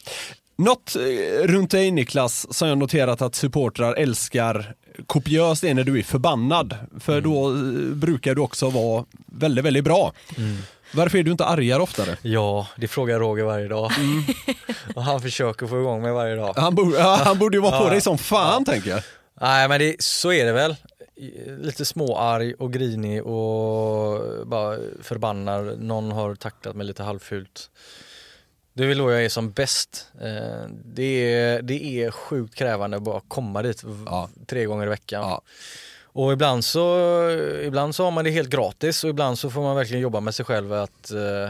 Något 0.57 0.95
eh, 0.95 1.47
runt 1.47 1.71
dig 1.71 1.91
Niklas 1.91 2.53
som 2.57 2.67
jag 2.67 2.77
noterat 2.77 3.21
att 3.21 3.35
supportrar 3.35 3.93
älskar 3.93 4.73
kopiöst 5.07 5.63
är 5.63 5.73
när 5.73 5.83
du 5.83 5.99
är 5.99 6.03
förbannad. 6.03 6.75
För 6.99 7.21
då 7.21 7.49
eh, 7.49 7.55
brukar 7.95 8.35
du 8.35 8.41
också 8.41 8.69
vara 8.69 9.05
väldigt, 9.25 9.65
väldigt 9.65 9.83
bra. 9.83 10.13
Varför 10.93 11.17
är 11.17 11.23
du 11.23 11.31
inte 11.31 11.45
argare 11.45 11.81
oftare? 11.81 12.17
Ja, 12.21 12.67
det 12.77 12.87
frågar 12.87 13.19
Roger 13.19 13.43
varje 13.43 13.67
dag. 13.67 13.91
Mm. 13.97 14.23
och 14.95 15.03
han 15.03 15.21
försöker 15.21 15.67
få 15.67 15.79
igång 15.79 16.01
mig 16.01 16.11
varje 16.11 16.35
dag. 16.35 16.53
Han, 16.57 16.75
borde, 16.75 16.97
ja, 16.97 17.21
han 17.25 17.39
borde 17.39 17.57
ju 17.57 17.61
vara 17.61 17.79
på 17.79 17.85
Ja. 17.85 17.89
dig 17.89 18.01
som 18.01 18.17
fan 18.17 18.65
tänker 18.65 18.89
jag. 18.89 19.01
Nej 19.41 19.67
men 19.69 19.79
det, 19.79 19.95
så 19.99 20.31
är 20.31 20.45
det 20.45 20.51
väl. 20.51 20.75
Lite 21.59 21.85
småarg 21.85 22.53
och 22.53 22.73
grinig 22.73 23.23
och 23.25 24.47
bara 24.47 24.77
förbannar. 25.01 25.75
Någon 25.79 26.11
har 26.11 26.35
tacklat 26.35 26.75
mig 26.75 26.85
lite 26.87 27.03
halvfult. 27.03 27.69
Det 28.77 28.83
är 28.85 28.95
då 28.95 29.11
jag 29.11 29.25
är 29.25 29.29
som 29.29 29.51
bäst. 29.51 30.07
Eh, 30.21 30.67
Det 30.85 31.33
är, 31.33 31.61
det 31.61 31.83
är 32.03 32.11
sjukt 32.11 32.55
krävande 32.55 32.97
att 32.97 33.03
bara 33.03 33.21
komma 33.27 33.61
dit 33.61 33.83
Ja. 34.05 34.29
tre 34.47 34.65
gånger 34.65 34.85
i 34.85 34.89
veckan. 34.89 35.21
Ja. 35.21 35.41
Och 36.03 36.33
ibland 36.33 36.65
så, 36.65 36.99
ibland 37.63 37.95
så 37.95 38.03
har 38.03 38.11
man 38.11 38.23
det 38.23 38.31
helt 38.31 38.49
gratis 38.49 39.03
och 39.03 39.09
ibland 39.09 39.39
så 39.39 39.49
får 39.49 39.61
man 39.61 39.75
verkligen 39.75 40.01
jobba 40.01 40.19
med 40.19 40.35
sig 40.35 40.45
själv 40.45 40.73
att 40.73 41.11
eh, 41.11 41.49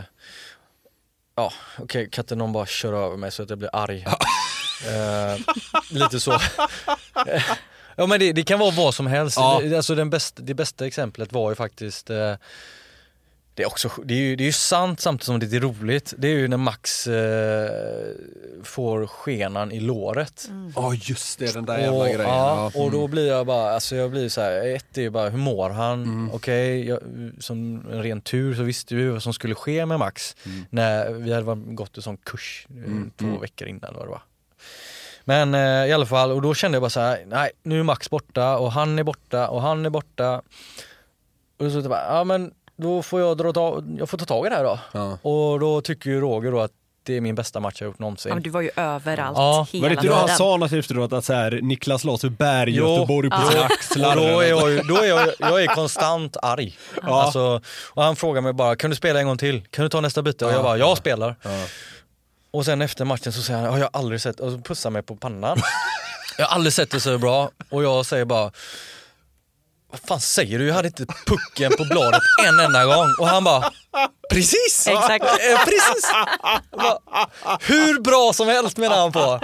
Ja, 1.36 1.54
okej, 1.80 2.10
kan 2.12 2.24
inte 2.24 2.36
någon 2.36 2.54
bara 2.54 2.66
köra 2.66 2.98
över 2.98 3.18
mig 3.18 3.32
så 3.32 3.44
att 3.44 3.50
jag 3.50 3.60
blir 3.60 3.70
arg? 3.74 4.06
Eh, 4.88 5.40
lite 5.90 6.20
så. 6.20 6.32
Ja 7.98 8.06
men 8.06 8.20
det, 8.20 8.34
det 8.34 8.44
kan 8.44 8.60
vara 8.60 8.72
vad 8.72 8.96
som 8.96 9.08
helst. 9.08 9.38
Ja. 9.38 9.62
Alltså 9.76 9.96
den 9.96 10.10
bästa, 10.10 10.42
det 10.42 10.54
bästa 10.54 10.88
exemplet 10.88 11.32
var 11.34 11.50
ju 11.52 11.56
faktiskt 11.56 12.10
eh, 12.10 12.34
det 13.56 13.64
är, 13.64 13.68
också, 13.68 13.90
det, 14.04 14.14
är 14.14 14.18
ju, 14.18 14.36
det 14.36 14.44
är 14.44 14.46
ju 14.46 14.52
sant 14.52 15.00
samtidigt 15.00 15.26
som 15.26 15.40
det 15.40 15.56
är 15.58 15.60
roligt. 15.60 16.14
Det 16.18 16.28
är 16.28 16.32
ju 16.32 16.48
när 16.48 16.58
Max 16.58 17.08
eh, 17.08 17.70
får 18.64 19.08
skenan 19.08 19.72
i 19.72 19.80
låret. 19.80 20.50
Ja 20.76 20.94
just 20.94 21.40
det, 21.40 21.54
den 21.54 21.66
där 21.66 21.76
Och, 21.76 21.82
jävla 21.82 22.06
grejen. 22.06 22.22
ja, 22.22 22.72
Ja. 22.74 22.82
och 22.84 22.92
då 22.92 23.08
blir 23.08 23.28
jag 23.28 23.46
bara, 23.48 23.72
alltså 23.72 23.96
jag 23.96 24.12
blir 24.12 24.30
så 24.30 24.42
här, 24.42 24.76
ett 24.76 24.98
är 24.98 25.02
ju 25.02 25.10
bara 25.10 25.30
hur 25.30 25.38
mår 25.38 25.70
han? 25.70 26.04
Mm. 26.04 26.32
Okej, 26.34 26.88
jag- 26.88 27.02
som 27.40 27.86
en 27.92 28.04
ren 28.04 28.22
tur 28.22 28.56
så 28.56 28.64
visste 28.64 28.96
vi 28.96 29.08
vad 29.10 29.24
som 29.24 29.34
skulle 29.34 29.56
ske 29.56 29.86
med 29.86 30.00
Max 30.00 30.36
Mm. 30.46 30.66
när 30.70 31.12
vi 31.14 31.34
hade 31.34 31.46
varit- 31.46 31.76
gått 31.76 31.98
en 31.98 32.04
sån 32.04 32.18
kurs 32.18 32.68
eh, 32.70 32.94
två 33.18 33.38
veckor 33.42 33.68
innan 33.68 33.94
vad 33.94 34.06
det 34.06 34.10
var. 34.10 34.22
Men 35.24 35.54
eh, 35.56 35.86
i 35.90 35.94
alla 35.94 36.06
fall, 36.06 36.32
och 36.32 36.42
då 36.42 36.54
kände 36.54 36.76
jag 36.76 36.82
bara 36.82 36.90
så 36.90 37.00
här, 37.00 37.24
nej 37.28 37.52
nu 37.64 37.80
är 37.80 37.84
Max 37.84 38.10
borta 38.10 38.58
och 38.58 38.72
han 38.72 39.00
är 39.00 39.04
borta 39.04 39.48
och 39.48 39.62
han 39.62 39.86
är 39.86 39.90
borta. 39.90 40.42
Och 41.60 41.72
så 41.72 41.82
bara, 41.82 42.06
ja 42.18 42.24
men 42.24 42.52
då 42.78 43.02
får 43.04 43.22
jag, 43.22 43.38
dra 43.38 43.54
ta, 43.54 43.84
jag 44.00 44.10
får 44.10 44.18
ta 44.18 44.26
tag 44.26 44.46
i 44.46 44.50
det 44.50 44.56
här 44.56 44.64
då. 44.64 44.80
Ja. 44.92 45.18
Och 45.22 45.60
då 45.60 45.82
tycker 45.82 46.10
ju 46.10 46.22
Roger 46.22 46.52
då 46.52 46.60
att 46.60 46.72
det 47.04 47.18
är 47.18 47.22
min 47.22 47.36
bästa 47.36 47.60
match 47.60 47.82
jag 47.82 47.88
gjort 47.88 48.00
någonsin. 48.00 48.30
Ja, 48.30 48.36
men 48.36 48.44
du 48.44 48.50
var 48.50 48.62
ju 48.62 48.70
överallt 48.76 49.38
Ja, 49.38 49.68
hela 49.72 49.82
Var 49.82 49.90
det 49.90 49.94
inte 49.96 50.08
då 50.08 50.14
han 50.14 50.30
sa 50.30 50.58
något 50.58 50.72
efteråt 50.72 51.14
att 51.14 51.26
så 51.26 51.34
här, 51.34 51.60
Niklas 51.62 52.04
Laser 52.04 52.30
bär. 52.30 52.68
Göteborg 52.68 53.30
på 53.30 53.42
sina 53.52 53.64
axlar? 53.64 54.16
Och 54.18 54.22
då 54.28 54.40
är 54.40 54.50
jag, 54.50 54.72
ju- 54.72 54.80
då 54.82 54.96
är 54.96 55.06
jag, 55.08 55.30
jag 55.40 55.64
är 55.64 55.68
konstant 55.68 56.38
arg. 56.42 56.78
Ja. 57.02 57.24
Alltså, 57.24 57.62
och 57.90 58.04
han 58.04 58.16
frågar 58.16 58.42
mig 58.42 58.54
bara, 58.54 58.76
kan 58.76 58.90
du 58.90 58.96
spela 58.96 59.20
en 59.20 59.28
gång 59.28 59.38
till? 59.38 59.62
Kan 59.70 59.84
du 59.84 59.90
ta 59.90 60.02
nästa 60.02 60.22
byte? 60.22 60.46
Och 60.46 60.52
jag 60.52 60.64
bara, 60.64 60.78
jag 60.78 60.98
spelar. 60.98 61.36
Och 62.52 62.66
sen 62.66 62.82
efter 62.82 63.06
matchen 63.06 63.34
så 63.34 63.42
säger 63.42 63.60
han, 63.60 63.70
har 63.72 63.80
jag 63.80 63.90
aldrig 63.94 64.22
sett, 64.22 64.40
och 64.40 64.52
så 64.52 64.58
pussar 64.58 64.90
mig 64.90 65.02
på 65.02 65.16
pannan. 65.16 65.58
jag 66.38 66.46
har 66.46 66.56
aldrig 66.56 66.74
sett 66.74 66.92
det 66.92 67.00
så 67.00 67.18
bra. 67.18 67.50
Och 67.70 67.84
jag 67.84 68.06
säger 68.06 68.26
bara, 68.26 68.52
vad 70.02 70.08
fan 70.10 70.20
säger 70.20 70.60
du? 70.60 70.68
Jag 70.68 70.76
hade 70.76 70.88
inte 70.88 71.06
pucken 71.26 71.72
på 71.78 71.84
bladet 71.86 72.22
en 72.48 72.60
enda 72.60 72.86
gång. 72.86 73.14
Och 73.20 73.28
han 73.28 73.44
bara, 73.44 73.72
precis! 74.32 74.88
Exakt. 74.88 75.26
Eh, 75.26 75.60
precis! 75.66 76.12
Bara, 76.72 77.28
Hur 77.62 78.02
bra 78.02 78.32
som 78.34 78.48
helst 78.48 78.78
menar 78.78 78.98
han 78.98 79.12
på. 79.12 79.40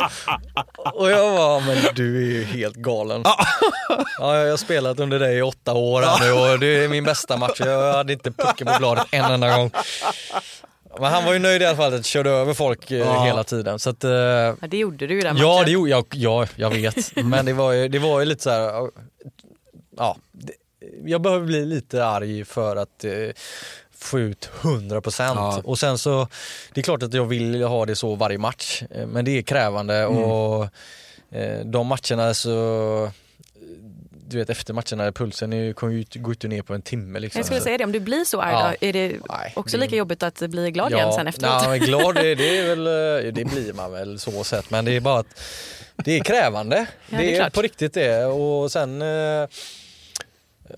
Och 0.94 1.12
jag 1.12 1.36
bara, 1.38 1.60
men 1.60 1.78
du 1.96 2.18
är 2.18 2.26
ju 2.32 2.44
helt 2.44 2.76
galen. 2.76 3.22
Ja, 4.20 4.38
jag 4.38 4.50
har 4.50 4.58
spelat 4.58 5.00
under 5.00 5.20
dig 5.20 5.38
i 5.38 5.42
åtta 5.42 5.74
år 5.74 6.02
här 6.02 6.20
nu 6.20 6.32
och 6.54 6.60
det 6.60 6.84
är 6.84 6.88
min 6.88 7.04
bästa 7.04 7.38
match. 7.38 7.60
Jag 7.60 7.94
hade 7.94 8.14
inte 8.14 8.32
pucken 8.32 8.68
på 8.68 8.74
bladet 8.80 9.08
en 9.12 9.26
enda 9.26 9.58
gång. 9.58 9.72
Men 11.00 11.12
han 11.12 11.26
var 11.26 11.34
ju 11.34 11.40
nöjd 11.40 11.62
i 11.62 11.66
alla 11.66 11.78
fall 11.78 11.88
att 11.88 11.94
jag 11.94 12.06
körde 12.06 12.30
över 12.30 12.54
folk 12.54 12.92
eh, 12.92 13.24
hela 13.24 13.44
tiden. 13.44 13.80
Så 13.80 13.90
att, 13.90 14.04
eh, 14.04 14.12
Ja, 14.12 14.56
det 14.68 14.78
gjorde 14.78 15.08
du 15.08 15.14
ju 15.14 15.22
den 15.22 15.38
Ja, 15.38 15.48
matchen. 15.54 15.66
det 15.66 15.72
gjorde 15.72 15.90
jag. 15.90 16.06
Ja, 16.12 16.46
jag 16.56 16.70
vet. 16.70 17.16
Men 17.16 17.46
det 17.46 17.54
var 17.54 17.72
ju, 17.72 17.88
det 17.88 18.00
var 18.00 18.20
ju 18.20 18.26
lite 18.26 18.44
så 18.44 18.50
här. 18.50 18.90
Ja, 19.98 20.18
jag 21.06 21.22
behöver 21.22 21.46
bli 21.46 21.66
lite 21.66 22.06
arg 22.06 22.46
för 22.46 22.76
att 22.76 23.04
eh, 23.04 23.12
få 23.98 24.20
ut 24.20 24.50
100 24.62 25.02
procent. 25.02 25.36
Ja. 25.40 25.62
Och 25.64 25.80
sen 25.80 25.98
så, 25.98 26.28
det 26.74 26.82
är 26.82 26.84
klart 26.84 27.04
att 27.04 27.14
jag 27.14 27.26
vill 27.26 27.64
ha 27.64 27.86
det 27.86 27.96
så 27.96 28.16
varje 28.16 28.38
match. 28.38 28.84
eh, 28.92 29.08
Men 29.08 29.26
det 29.26 29.38
är 29.38 29.42
krävande 29.42 29.96
Mm. 29.96 30.18
och 30.24 30.68
eh, 31.32 31.66
de 31.66 31.88
matcherna 31.88 32.34
så 32.34 33.12
du 34.28 34.38
vet 34.38 34.50
efter 34.50 34.74
matcherna, 34.74 35.12
pulsen 35.12 35.54
är, 35.54 35.74
kommer 35.74 35.94
ju 35.94 36.06
går 36.16 36.32
ut 36.32 36.44
och 36.44 36.50
ner 36.50 36.62
på 36.62 36.74
en 36.74 36.82
timme. 36.82 37.20
Liksom. 37.20 37.40
Jag 37.40 37.46
skulle 37.46 37.62
säga 37.62 37.78
det, 37.78 37.84
om 37.84 37.92
du 37.92 38.00
blir 38.00 38.26
så 38.26 38.42
arg 38.42 38.52
Ja. 38.54 38.74
då, 38.82 38.88
är 38.88 38.94
det 38.94 39.16
Nej, 39.30 39.54
också 39.56 39.78
det- 39.78 39.84
lika 39.84 39.96
jobbigt 39.96 40.24
att 40.24 40.38
bli 40.40 40.72
glad 40.72 40.92
igen 40.92 41.14
sen 41.14 41.28
efteråt? 41.28 41.54
Ja, 41.64 41.70
men 41.70 41.80
glad 41.80 42.16
det, 42.16 42.36
det 42.36 42.58
är 42.58 42.76
väl, 42.76 42.88
eh, 43.28 43.34
det 43.34 43.46
blir 43.46 43.74
man 43.74 43.92
väl 43.92 44.20
så 44.20 44.44
sett 44.44 44.70
men 44.70 44.86
det 44.86 44.96
är 44.96 45.00
bara 45.00 45.20
att 45.20 45.42
det 45.96 46.18
är 46.20 46.24
krävande. 46.24 46.86
Ja, 47.10 47.18
det, 47.18 47.24
det 47.24 47.30
är 47.30 47.34
är 47.36 47.40
klart. 47.40 47.54
på 47.54 47.62
riktigt 47.62 47.94
det 47.94 48.26
och 48.26 48.72
sen 48.72 49.02
eh, 49.02 49.48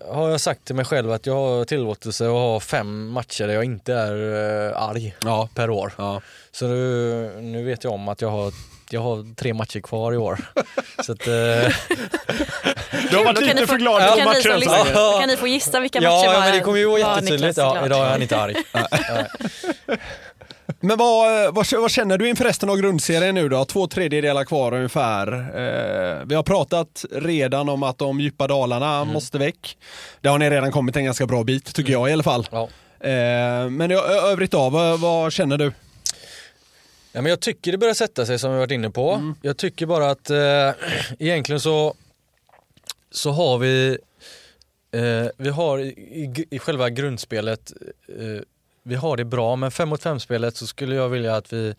har 0.10 0.30
jag 0.30 0.42
sagt 0.42 0.66
till 0.66 0.76
mig 0.76 0.86
själv 0.86 1.12
att 1.12 1.26
jag 1.26 1.34
har 1.36 1.66
tillåtelse 1.66 2.26
att 2.26 2.32
ha 2.32 2.60
fem 2.60 3.08
matcher 3.08 3.48
där 3.48 3.54
jag 3.54 3.64
inte 3.64 3.94
är 3.94 4.14
eh, 4.72 4.82
arg 4.82 5.16
Ja. 5.24 5.50
per 5.56 5.70
år. 5.70 5.94
Ja. 5.98 6.22
Så 6.52 6.68
nu, 6.68 7.32
nu 7.42 7.64
vet 7.64 7.84
jag 7.84 7.94
om 7.94 8.08
att 8.08 8.22
jag 8.22 8.30
har, 8.30 8.52
jag 8.90 9.02
har 9.02 9.36
tre 9.36 9.54
matcher 9.54 9.80
kvar 9.80 10.14
i 10.14 10.18
år. 10.18 10.40
Så 11.06 11.12
att, 11.12 11.28
eh, 11.28 11.34
Du 13.10 13.18
har 13.18 13.24
varit 13.24 13.40
lite 13.42 13.58
få- 13.58 13.68
för 13.68 13.78
glad 13.78 14.02
då 14.02 14.08
på 14.12 14.18
kan 14.18 14.28
ni 14.34 14.42
som 14.42 14.50
matchen. 14.52 14.60
lyssnar- 14.60 14.78
Ja. 14.94 15.12
Då 15.14 15.20
kan 15.20 15.30
ni 15.30 15.38
få 15.38 15.48
gissa 15.48 15.80
vilka 15.80 16.02
matcher 16.02 16.10
ja, 16.26 16.34
var, 16.34 16.40
men 16.40 16.52
det 16.54 16.60
kommer 16.60 16.78
ju 16.80 16.86
vara 16.86 17.04
var 17.04 17.16
jättetydligt. 17.16 17.58
Ja, 17.58 17.86
idag 17.86 18.06
är 18.06 18.10
han 18.10 18.22
inte 18.22 18.38
arg. 18.38 18.56
Men 20.86 20.98
vad, 20.98 21.54
vad, 21.54 21.68
vad 21.72 21.92
känner 21.92 22.18
du 22.18 22.30
inför 22.30 22.44
resten 22.46 22.70
av 22.70 22.78
grundserien 22.78 23.36
nu 23.36 23.50
då? 23.50 23.66
Två 23.66 23.88
tredjedelar 23.88 24.46
kvar 24.46 24.74
ungefär. 24.74 25.28
Eh, 25.34 26.26
vi 26.26 26.36
har 26.36 26.44
pratat 26.44 27.06
redan 27.12 27.70
om 27.70 27.84
att 27.84 27.98
de 27.98 28.20
djupa 28.20 28.48
dalarna 28.48 28.96
Mm. 29.02 29.14
måste 29.14 29.38
väck. 29.38 29.78
Det 30.22 30.30
har 30.30 30.38
ni 30.38 30.50
redan 30.50 30.72
kommit 30.72 30.96
en 30.96 31.06
ganska 31.06 31.26
bra 31.26 31.44
bit 31.44 31.76
tycker 31.76 31.92
jag 31.94 32.10
i 32.10 32.14
alla 32.14 32.24
fall. 32.24 32.48
Ja. 32.52 32.64
Eh, 33.00 33.70
men 33.70 33.92
i 33.92 33.94
övrigt 34.32 34.52
då, 34.52 34.70
vad, 34.70 35.00
vad 35.00 35.34
känner 35.34 35.58
du? 35.58 35.72
Ja, 37.12 37.22
men 37.22 37.26
jag 37.26 37.40
tycker 37.40 37.72
det 37.72 37.78
börjar 37.78 37.94
sätta 37.94 38.26
sig 38.26 38.40
som 38.40 38.52
vi 38.52 38.58
varit 38.58 38.72
inne 38.72 38.90
på. 38.90 39.34
Jag 39.42 39.58
tycker 39.58 39.86
bara 39.86 40.10
att 40.12 40.30
eh, 40.30 40.70
egentligen 41.20 41.60
så, 41.60 41.96
så 43.12 43.32
har 43.32 43.58
vi, 43.58 43.98
eh, 44.94 45.28
vi 45.38 45.50
har 45.50 45.80
i, 45.80 45.88
i, 45.88 46.46
i 46.52 46.60
själva 46.60 46.90
grundspelet, 46.90 47.72
eh, 48.20 48.42
vi 48.84 48.96
har 48.96 49.18
det 49.18 49.26
bra 49.26 49.56
men 49.56 49.72
5 49.72 49.90
mot 49.90 50.04
5 50.04 50.20
spelet 50.20 50.56
så 50.56 50.68
skulle 50.68 50.96
jag 50.96 51.10
vilja 51.10 51.36
att 51.36 51.54
vi, 51.54 51.76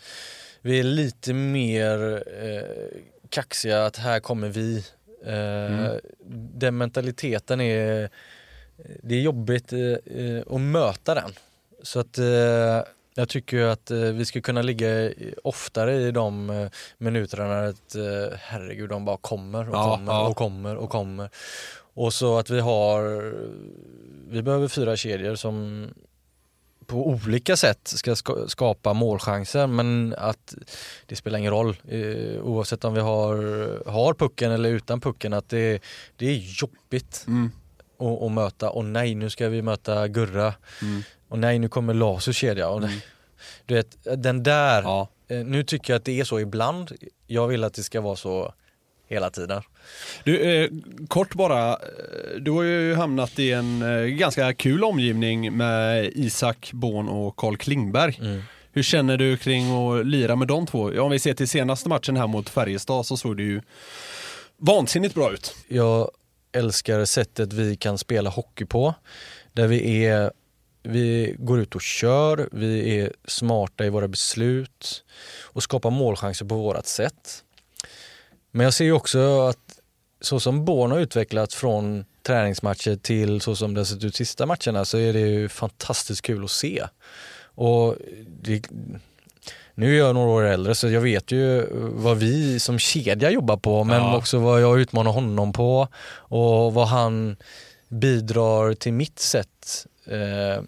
vi 0.61 0.79
är 0.81 0.85
lite 0.85 1.33
mer 1.35 2.23
eh, 2.43 2.99
kaxiga 3.29 3.87
att 3.87 3.97
här 3.97 4.21
kommer 4.21 4.49
vi. 4.49 4.85
Eh, 5.27 5.90
Den 6.55 6.77
mentaliteten 6.77 7.61
är, 7.61 8.11
det 9.03 9.14
är 9.14 9.21
jobbigt 9.21 9.73
eh, 9.73 10.55
att 10.55 10.61
möta 10.61 11.14
den. 11.14 11.31
Så 11.83 12.01
att 12.01 12.19
eh, 12.19 12.83
jag 13.14 13.29
tycker 13.29 13.57
ju 13.57 13.64
att 13.71 13.90
eh, 13.90 13.99
vi 13.99 14.25
ska 14.25 14.40
kunna 14.40 14.62
ligga 14.62 15.11
oftare 15.45 15.95
i 15.95 16.11
de 16.11 16.51
eh, 16.51 16.69
minuterna 16.99 17.45
när 17.49 17.69
ett, 17.69 17.95
eh, 17.95 18.37
herregud 18.40 18.88
de 18.88 19.05
bara 19.05 19.17
kommer 19.17 19.69
och 19.69 19.75
Ja, 19.77 19.97
kommer 19.97 20.12
ja. 20.12 20.29
och 20.29 20.37
kommer 20.37 20.77
och 20.77 20.90
kommer. 20.90 21.31
Och 21.97 22.14
så 22.14 22.38
att 22.38 22.51
vi 22.51 22.61
har, 22.61 23.33
vi 24.29 24.43
behöver 24.43 24.69
fyra 24.69 24.97
kedjor 24.97 25.35
som 25.35 25.88
på 26.87 27.09
olika 27.09 27.57
sätt 27.57 27.81
ska 27.88 28.16
ska- 28.16 28.49
skapa 28.49 28.92
målchanser 28.92 29.66
men 29.66 30.14
att 30.18 30.55
det 31.07 31.16
spelar 31.16 31.38
ingen 31.38 31.51
roll 31.53 31.77
eh, 31.88 32.42
oavsett 32.42 32.85
om 32.85 32.94
vi 32.94 33.01
har, 33.01 33.37
har 33.90 34.14
pucken 34.14 34.51
eller 34.53 34.68
utan 34.70 35.01
pucken 35.01 35.33
att 35.33 35.49
det, 35.49 35.83
det 36.16 36.27
är 36.27 36.37
jobbigt 36.62 37.25
Mm. 37.29 37.51
att, 37.99 38.23
att 38.23 38.33
möta 38.33 38.70
och 38.70 38.85
nej 38.85 39.14
nu 39.14 39.31
ska 39.31 39.49
vi 39.49 39.62
möta 39.62 40.09
Gurra 40.09 40.55
Mm. 40.83 41.03
och 41.29 41.38
nej 41.38 41.59
nu 41.59 41.68
kommer 41.68 41.94
Lasus 41.94 42.37
kedja 42.37 42.68
och 42.68 42.81
nej. 42.81 43.05
Du 43.66 43.75
vet 43.75 43.97
den 44.23 44.42
där, 44.42 44.83
Ja. 44.83 45.09
eh, 45.29 45.38
nu 45.44 45.62
tycker 45.64 45.92
jag 45.92 45.99
att 45.99 46.05
det 46.05 46.20
är 46.20 46.25
så 46.25 46.40
ibland, 46.40 46.92
jag 47.27 47.49
vill 47.49 47.64
att 47.64 47.75
det 47.75 47.83
ska 47.83 48.01
vara 48.01 48.16
så 48.16 48.55
hela 49.09 49.31
tiden. 49.31 49.62
Du, 50.25 50.40
eh, 50.40 50.71
kort 51.09 51.35
bara, 51.35 51.71
eh, 51.73 51.77
du 52.40 52.51
har 52.51 52.62
ju 52.62 52.95
hamnat 52.95 53.38
i 53.38 53.53
en 53.53 53.83
eh, 53.83 54.05
ganska 54.05 54.55
kul 54.55 54.85
omgivning 54.85 55.57
med 55.57 56.12
Isak 56.14 56.71
Born 56.73 57.09
och 57.09 57.37
Carl 57.37 57.57
Klingberg. 57.57 58.19
Mm. 58.23 58.43
Hur 58.73 58.83
känner 58.83 59.17
du 59.17 59.37
kring 59.37 59.71
att 59.71 60.07
lira 60.07 60.37
med 60.37 60.49
de 60.49 60.67
två? 60.67 60.83
Om 60.83 61.11
vi 61.11 61.19
ser 61.19 61.35
till 61.35 61.49
senaste 61.49 61.88
matchen 61.88 62.17
här 62.17 62.27
mot 62.27 62.49
Färjestad 62.49 63.07
så 63.07 63.17
såg 63.17 63.37
det 63.37 63.43
ju 63.43 63.61
vansinnigt 64.57 65.14
bra 65.14 65.33
ut. 65.33 65.57
Jag 65.69 66.11
älskar 66.53 67.05
sättet 67.05 67.53
vi 67.53 67.77
kan 67.77 67.99
spela 67.99 68.31
hockey 68.31 68.64
på. 68.64 68.95
Där 69.53 69.67
vi 69.67 70.05
är 70.05 70.33
vi 70.83 71.37
går 71.38 71.61
ut 71.61 71.75
och 71.75 71.83
kör, 71.83 72.49
vi 72.53 72.99
är 72.99 73.12
smarta 73.25 73.85
i 73.85 73.88
våra 73.90 74.09
beslut 74.09 75.05
och 75.43 75.62
skapar 75.62 75.90
målchanser 75.90 76.47
på 76.47 76.55
vårat 76.55 76.87
sätt. 76.87 77.45
Men 78.57 78.64
jag 78.64 78.75
ser 78.75 78.85
ju 78.85 78.93
också 78.93 79.40
att 79.40 79.79
så 80.21 80.40
som 80.40 80.64
Born 80.64 80.90
har 80.90 80.99
utvecklats 80.99 81.55
från 81.55 82.05
träningsmatcher 82.23 82.97
till 82.97 83.40
så 83.40 83.57
som 83.57 83.75
det 83.75 83.81
har 83.81 83.85
sett 83.85 84.05
ut 84.05 84.17
sista 84.17 84.47
matcherna 84.47 84.85
så 84.85 84.99
är 84.99 85.12
det 85.12 85.21
ju 85.21 85.49
fantastiskt 85.49 86.23
kul 86.23 86.45
att 86.45 86.51
se. 86.51 86.85
Och 87.45 87.97
det, 88.43 88.62
nu 89.75 89.95
är 89.95 89.99
jag 89.99 90.14
några 90.14 90.31
år 90.31 90.43
äldre 90.43 90.75
så 90.75 90.88
jag 90.88 91.01
vet 91.01 91.33
ju 91.33 91.67
vad 91.73 92.17
vi 92.17 92.61
som 92.61 92.79
kedja 92.79 93.31
jobbar 93.31 93.57
på 93.57 93.85
men 93.85 93.97
Ja. 94.03 94.17
också 94.17 94.38
vad 94.38 94.62
jag 94.62 94.81
utmanar 94.81 95.11
honom 95.11 95.53
på 95.53 95.88
och 96.12 96.75
vad 96.75 96.88
han 96.88 97.37
bidrar 97.88 98.75
till 98.75 98.93
mitt 98.93 99.19
sätt 99.19 99.87
eh, 100.07 100.62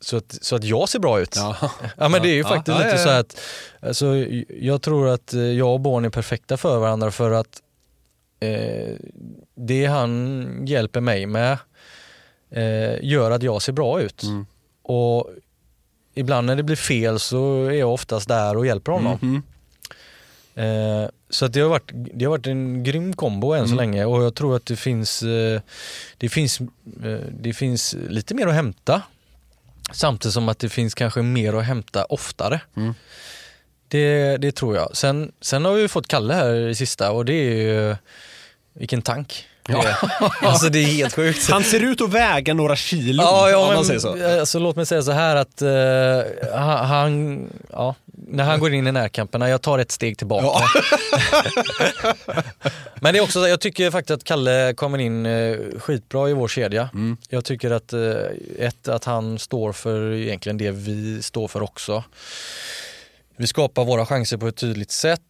så, 0.00 0.16
att, 0.16 0.38
så 0.40 0.56
att 0.56 0.64
jag 0.64 0.88
ser 0.88 0.98
bra 0.98 1.20
ut. 1.20 1.36
Ja. 1.36 1.56
Ja 1.96 2.08
men 2.08 2.22
det 2.22 2.28
är 2.28 2.34
ju 2.34 2.38
Ja, 2.40 2.48
faktiskt 2.48 2.78
ja, 2.78 2.84
lite 2.84 2.98
så 2.98 3.08
att 3.08 3.40
alltså, 3.80 4.16
jag 4.60 4.82
tror 4.82 5.08
att 5.08 5.32
jag 5.32 5.72
och 5.72 5.80
Born 5.80 6.04
är 6.04 6.10
perfekta 6.10 6.56
för 6.56 6.78
varandra 6.78 7.10
för 7.10 7.30
att 7.30 7.62
eh, 8.40 8.94
det 9.54 9.86
han 9.86 10.46
hjälper 10.66 11.00
mig 11.00 11.26
med 11.26 11.58
eh, 12.50 13.04
gör 13.04 13.30
att 13.30 13.42
jag 13.42 13.62
ser 13.62 13.72
bra 13.72 14.00
ut. 14.00 14.22
Mm. 14.22 14.46
Och 14.82 15.30
ibland 16.14 16.46
när 16.46 16.56
det 16.56 16.62
blir 16.62 16.76
fel 16.76 17.18
så 17.20 17.64
är 17.64 17.70
jag 17.72 17.92
oftast 17.92 18.28
där 18.28 18.56
och 18.56 18.66
hjälper 18.66 18.92
honom. 18.92 19.18
Mhm. 19.22 19.42
Eh, 20.54 21.08
så 21.30 21.44
att 21.44 21.52
det, 21.52 21.60
har 21.60 21.68
varit, 21.68 21.90
det 21.92 22.24
har 22.24 22.30
varit 22.30 22.46
en 22.46 22.84
grym 22.84 23.12
kombo 23.12 23.52
än 23.52 23.68
så 23.68 23.74
Mm. 23.74 23.76
länge 23.76 24.04
och 24.04 24.22
jag 24.22 24.34
tror 24.34 24.56
att 24.56 24.66
det 24.66 24.76
finns, 24.76 25.22
eh, 25.22 25.60
det, 26.18 26.28
finns, 26.28 26.60
eh, 26.60 27.18
det 27.40 27.52
finns 27.52 27.96
lite 28.08 28.34
mer 28.34 28.46
att 28.46 28.54
hämta. 28.54 29.02
Samtidigt 29.92 30.34
som 30.34 30.48
att 30.48 30.58
det 30.58 30.68
finns 30.68 30.94
kanske 30.94 31.22
mer 31.22 31.52
att 31.52 31.64
hämta 31.64 32.04
oftare. 32.04 32.60
Mm. 32.76 32.94
Det, 33.88 34.36
det 34.36 34.52
tror 34.52 34.76
jag. 34.76 34.96
Sen, 34.96 35.32
sen 35.40 35.64
har 35.64 35.72
vi 35.72 35.88
fått 35.88 36.08
Kalle 36.08 36.34
här 36.34 36.68
i 36.68 36.74
sista 36.74 37.10
och 37.10 37.24
det 37.24 37.32
är 37.34 37.56
ju, 37.56 37.96
vilken 38.72 39.02
tank. 39.02 39.48
Ja. 39.68 39.82
Det. 39.82 39.96
Alltså 40.46 40.68
det 40.68 40.78
är 40.78 40.86
helt 40.86 41.14
sjukt. 41.14 41.50
Han 41.50 41.64
ser 41.64 41.80
ut 41.80 42.00
att 42.00 42.10
väga 42.12 42.54
några 42.54 42.76
kilo 42.76 43.22
Ja, 43.22 43.50
ja 43.50 43.58
om 43.68 43.74
man 43.74 43.84
säger 43.84 44.00
så. 44.00 44.38
Alltså, 44.40 44.58
låt 44.58 44.76
mig 44.76 44.86
säga 44.86 45.02
så 45.02 45.12
här 45.12 45.36
att 45.36 45.62
eh, 45.62 46.58
han, 46.86 47.46
ja, 47.72 47.94
när 48.28 48.44
han 48.44 48.60
går 48.60 48.74
in 48.74 48.86
i 48.86 48.92
närkamperna, 48.92 49.48
jag 49.48 49.62
tar 49.62 49.78
ett 49.78 49.90
steg 49.90 50.18
tillbaka. 50.18 50.64
men 53.00 53.14
det 53.14 53.18
är 53.18 53.22
också, 53.22 53.40
så- 53.42 53.48
jag 53.48 53.60
tycker 53.60 53.90
faktiskt 53.90 54.10
att 54.10 54.24
Kalle 54.24 54.74
kommer 54.76 54.98
in 54.98 55.26
eh, 55.26 55.56
skitbra 55.78 56.30
i 56.30 56.32
vår 56.32 56.48
kedja. 56.48 56.88
Mm. 56.94 57.16
Jag 57.28 57.44
tycker 57.44 57.70
att 57.70 57.92
eh, 57.92 58.00
ett, 58.58 58.88
att 58.88 59.04
han 59.04 59.38
står 59.38 59.72
för 59.72 60.12
egentligen 60.12 60.58
det 60.58 60.70
vi 60.70 61.22
står 61.22 61.48
för 61.48 61.62
också. 61.62 62.04
Vi 63.36 63.46
skapar 63.46 63.84
våra 63.84 64.06
chanser 64.06 64.36
på 64.36 64.48
ett 64.48 64.56
tydligt 64.56 64.90
sätt. 64.90 65.20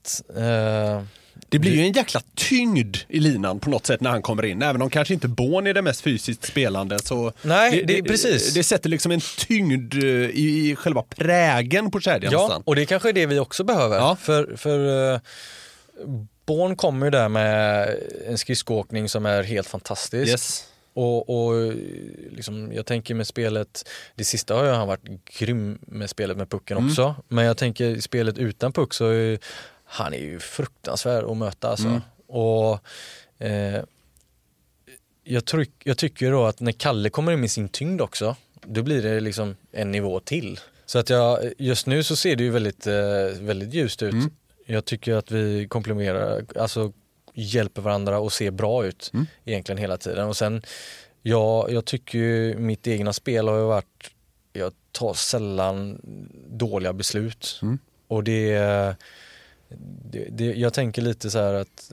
Eh, 1.47 1.51
Det 1.51 1.59
blir 1.59 1.72
ju 1.72 1.80
en 1.80 1.92
jäkla 1.92 2.20
tyngd 2.34 2.97
i 3.09 3.20
linan 3.20 3.61
på 3.61 3.70
något 3.70 3.86
sätt 3.86 4.01
när 4.01 4.11
han 4.11 4.22
kommer 4.22 4.44
in. 4.44 4.62
Även 4.62 4.82
om 4.82 4.90
kanske 4.90 5.14
inte 5.14 5.28
Born 5.28 5.66
är 5.66 5.74
det 5.74 5.82
mest 5.82 6.01
fysiskt 6.01 6.44
spelande 6.49 6.99
så 6.99 7.32
Nej, 7.42 7.84
det- 7.86 8.03
precis. 8.03 8.55
det 8.55 8.64
sätter 8.64 8.88
liksom 8.90 9.12
en 9.12 9.20
tyngd 9.38 9.94
eh, 9.94 10.01
i, 10.11 10.70
i 10.70 10.76
själva 10.76 11.03
prägen 11.03 11.90
på 11.90 12.01
kedjan 12.01 12.32
Ja, 12.32 12.42
nästan. 12.42 12.62
och 12.66 12.76
det 12.76 12.86
kanske 12.86 13.09
är 13.09 13.12
det 13.12 13.26
vi 13.26 13.38
också 13.38 13.64
behöver. 13.64 13.97
Ja. 13.97 14.16
För, 14.20 14.57
för 14.57 14.78
uh, 15.12 15.20
Born 16.47 16.76
kommer 16.76 17.07
ju 17.07 17.11
där 17.11 17.28
med 17.28 17.88
en 18.28 18.38
skridskoåkning 18.38 19.09
som 19.09 19.26
är 19.26 19.42
helt 19.42 19.66
fantastisk. 19.68 20.30
Yes. 20.30 20.64
Och, 20.94 21.28
och 21.49 21.72
liksom, 22.30 22.72
jag 22.72 22.86
tänker 22.86 23.14
med 23.14 23.26
spelet, 23.26 23.88
det 24.14 24.24
sista 24.24 24.55
har 24.55 24.64
ju 24.64 24.70
han 24.70 24.88
varit 24.88 25.03
grym 25.38 25.78
med 25.86 26.11
spelet 26.11 26.36
med 26.36 26.51
pucken 26.51 26.76
Mm. 26.76 26.90
också. 26.90 27.14
Men 27.28 27.44
jag 27.44 27.57
tänker 27.57 28.01
spelet 28.01 28.38
utan 28.38 28.72
puck 28.72 28.94
så 28.94 29.07
är 29.09 29.38
han 29.87 30.14
är 30.14 30.18
ju 30.18 30.41
fruktansvärd 30.41 31.24
att 31.24 31.37
möta 31.37 31.68
alltså. 31.68 31.87
Mm. 31.89 32.01
Och 32.26 32.80
eh, 33.39 33.82
jag, 35.24 35.45
tryck, 35.45 35.70
jag 35.84 35.99
tycker 35.99 36.30
då 36.30 36.45
att 36.45 36.61
när 36.61 36.72
Kalle 36.72 37.11
kommer 37.11 37.32
in 37.32 37.41
med 37.41 37.51
sin 37.51 37.68
tyngd 37.68 38.01
också, 38.01 38.37
då 38.64 38.82
blir 38.82 39.03
det 39.03 39.20
liksom 39.20 39.57
en 39.72 39.93
nivå 39.93 40.20
till. 40.20 40.61
Så 40.87 40.99
att 40.99 41.11
jag, 41.11 41.53
just 41.59 41.87
nu 41.87 42.03
så 42.03 42.16
ser 42.16 42.37
det 42.37 42.45
ju 42.45 42.51
väldigt, 42.51 42.87
eh, 42.87 42.95
väldigt 43.41 43.74
ljust 43.74 44.03
ut. 44.03 44.12
Mm. 44.12 44.30
Jag 44.66 44.84
tycker 44.84 45.14
att 45.14 45.30
vi 45.30 45.68
komplementerar, 45.68 46.45
alltså 46.59 46.93
hjälper 47.34 47.82
varandra 47.82 48.18
och 48.18 48.32
ser 48.32 48.51
bra 48.51 48.87
ut 48.87 49.11
Mm. 49.14 49.26
egentligen 49.45 49.78
hela 49.78 49.97
tiden. 49.97 50.28
Och 50.28 50.37
sen, 50.37 50.62
ja, 51.22 51.68
jag 51.70 51.84
tycker 51.84 52.18
ju 52.18 52.57
mitt 52.59 52.87
egna 52.87 53.12
spel 53.12 53.49
har 53.49 53.57
ju 53.59 53.64
varit, 53.64 54.11
jag 54.53 54.72
tar 54.93 55.14
sällan 55.14 56.01
dåliga 56.49 56.93
beslut. 56.93 57.59
Mm. 57.62 57.78
Och 58.09 58.24
det, 58.24 58.97
det, 60.11 60.29
det, 60.31 60.45
jag 60.45 60.73
tänker 60.75 61.03
lite 61.03 61.31
så 61.31 61.39
här 61.39 61.55
att 61.55 61.91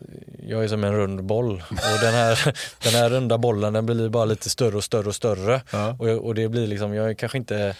jag 0.48 0.64
är 0.64 0.68
som 0.68 0.84
en 0.84 0.94
rund 0.96 1.24
boll 1.24 1.64
och 1.70 2.00
den 2.02 2.14
här, 2.14 2.56
den 2.84 2.94
här 2.94 3.10
runda 3.10 3.38
bollen 3.38 3.74
den 3.74 3.86
blir 3.86 4.10
bara 4.10 4.26
lite 4.26 4.50
större 4.50 4.76
och 4.78 4.84
större 4.84 5.08
och 5.08 5.16
större. 5.16 5.62
Ja. 5.72 5.96
Och, 6.00 6.08
och 6.10 6.36
det 6.36 6.50
blir 6.50 6.68
liksom, 6.68 6.94
jag 6.94 7.18
kanske 7.18 7.38
inte 7.38 7.76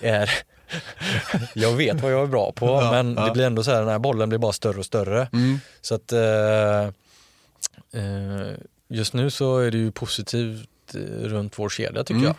är 0.00 0.30
jag 1.54 1.72
vet 1.72 2.00
vad 2.00 2.12
jag 2.12 2.22
är 2.22 2.26
bra 2.26 2.52
på 2.52 2.66
Ja, 2.66 2.90
men 2.90 3.14
ja. 3.14 3.24
det 3.26 3.30
blir 3.32 3.46
ändå 3.46 3.62
så 3.64 3.70
här, 3.70 3.78
den 3.80 3.88
här 3.88 3.98
bollen 3.98 4.28
blir 4.28 4.38
bara 4.38 4.52
större 4.52 4.78
och 4.78 4.86
större. 4.86 5.28
Mm. 5.32 5.58
Så 5.80 5.94
att 5.94 6.12
eh, 6.12 6.82
eh, 7.92 8.52
just 8.88 9.12
nu 9.14 9.30
så 9.30 9.58
är 9.58 9.70
det 9.70 9.78
ju 9.78 9.92
positivt 9.92 10.68
eh, 10.94 11.00
runt 11.28 11.58
vår 11.58 11.68
kedja 11.68 12.04
tycker 12.04 12.20
Mm. 12.20 12.24
jag. 12.24 12.36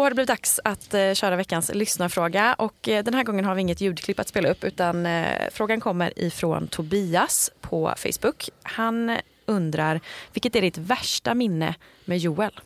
Då 0.00 0.04
har 0.04 0.10
det 0.10 0.14
blivit 0.14 0.28
dags 0.28 0.60
att 0.64 0.94
eh, 0.94 1.12
köra 1.14 1.36
veckans 1.36 1.70
lyssnarfråga 1.74 2.54
och 2.54 2.88
eh, 2.88 3.04
den 3.04 3.14
här 3.14 3.24
gången 3.24 3.44
har 3.44 3.54
vi 3.54 3.60
inget 3.60 3.80
ljudklipp 3.80 4.20
att 4.20 4.28
spela 4.28 4.48
upp 4.48 4.64
utan 4.64 5.06
eh, 5.06 5.48
frågan 5.52 5.80
kommer 5.80 6.18
ifrån 6.18 6.68
Tobias 6.68 7.50
på 7.60 7.94
Facebook. 7.96 8.48
Han 8.62 9.18
undrar, 9.46 10.00
vilket 10.32 10.56
är 10.56 10.60
ditt 10.60 10.78
värsta 10.78 11.34
minne 11.34 11.74
med 12.04 12.18
Joel? 12.18 12.50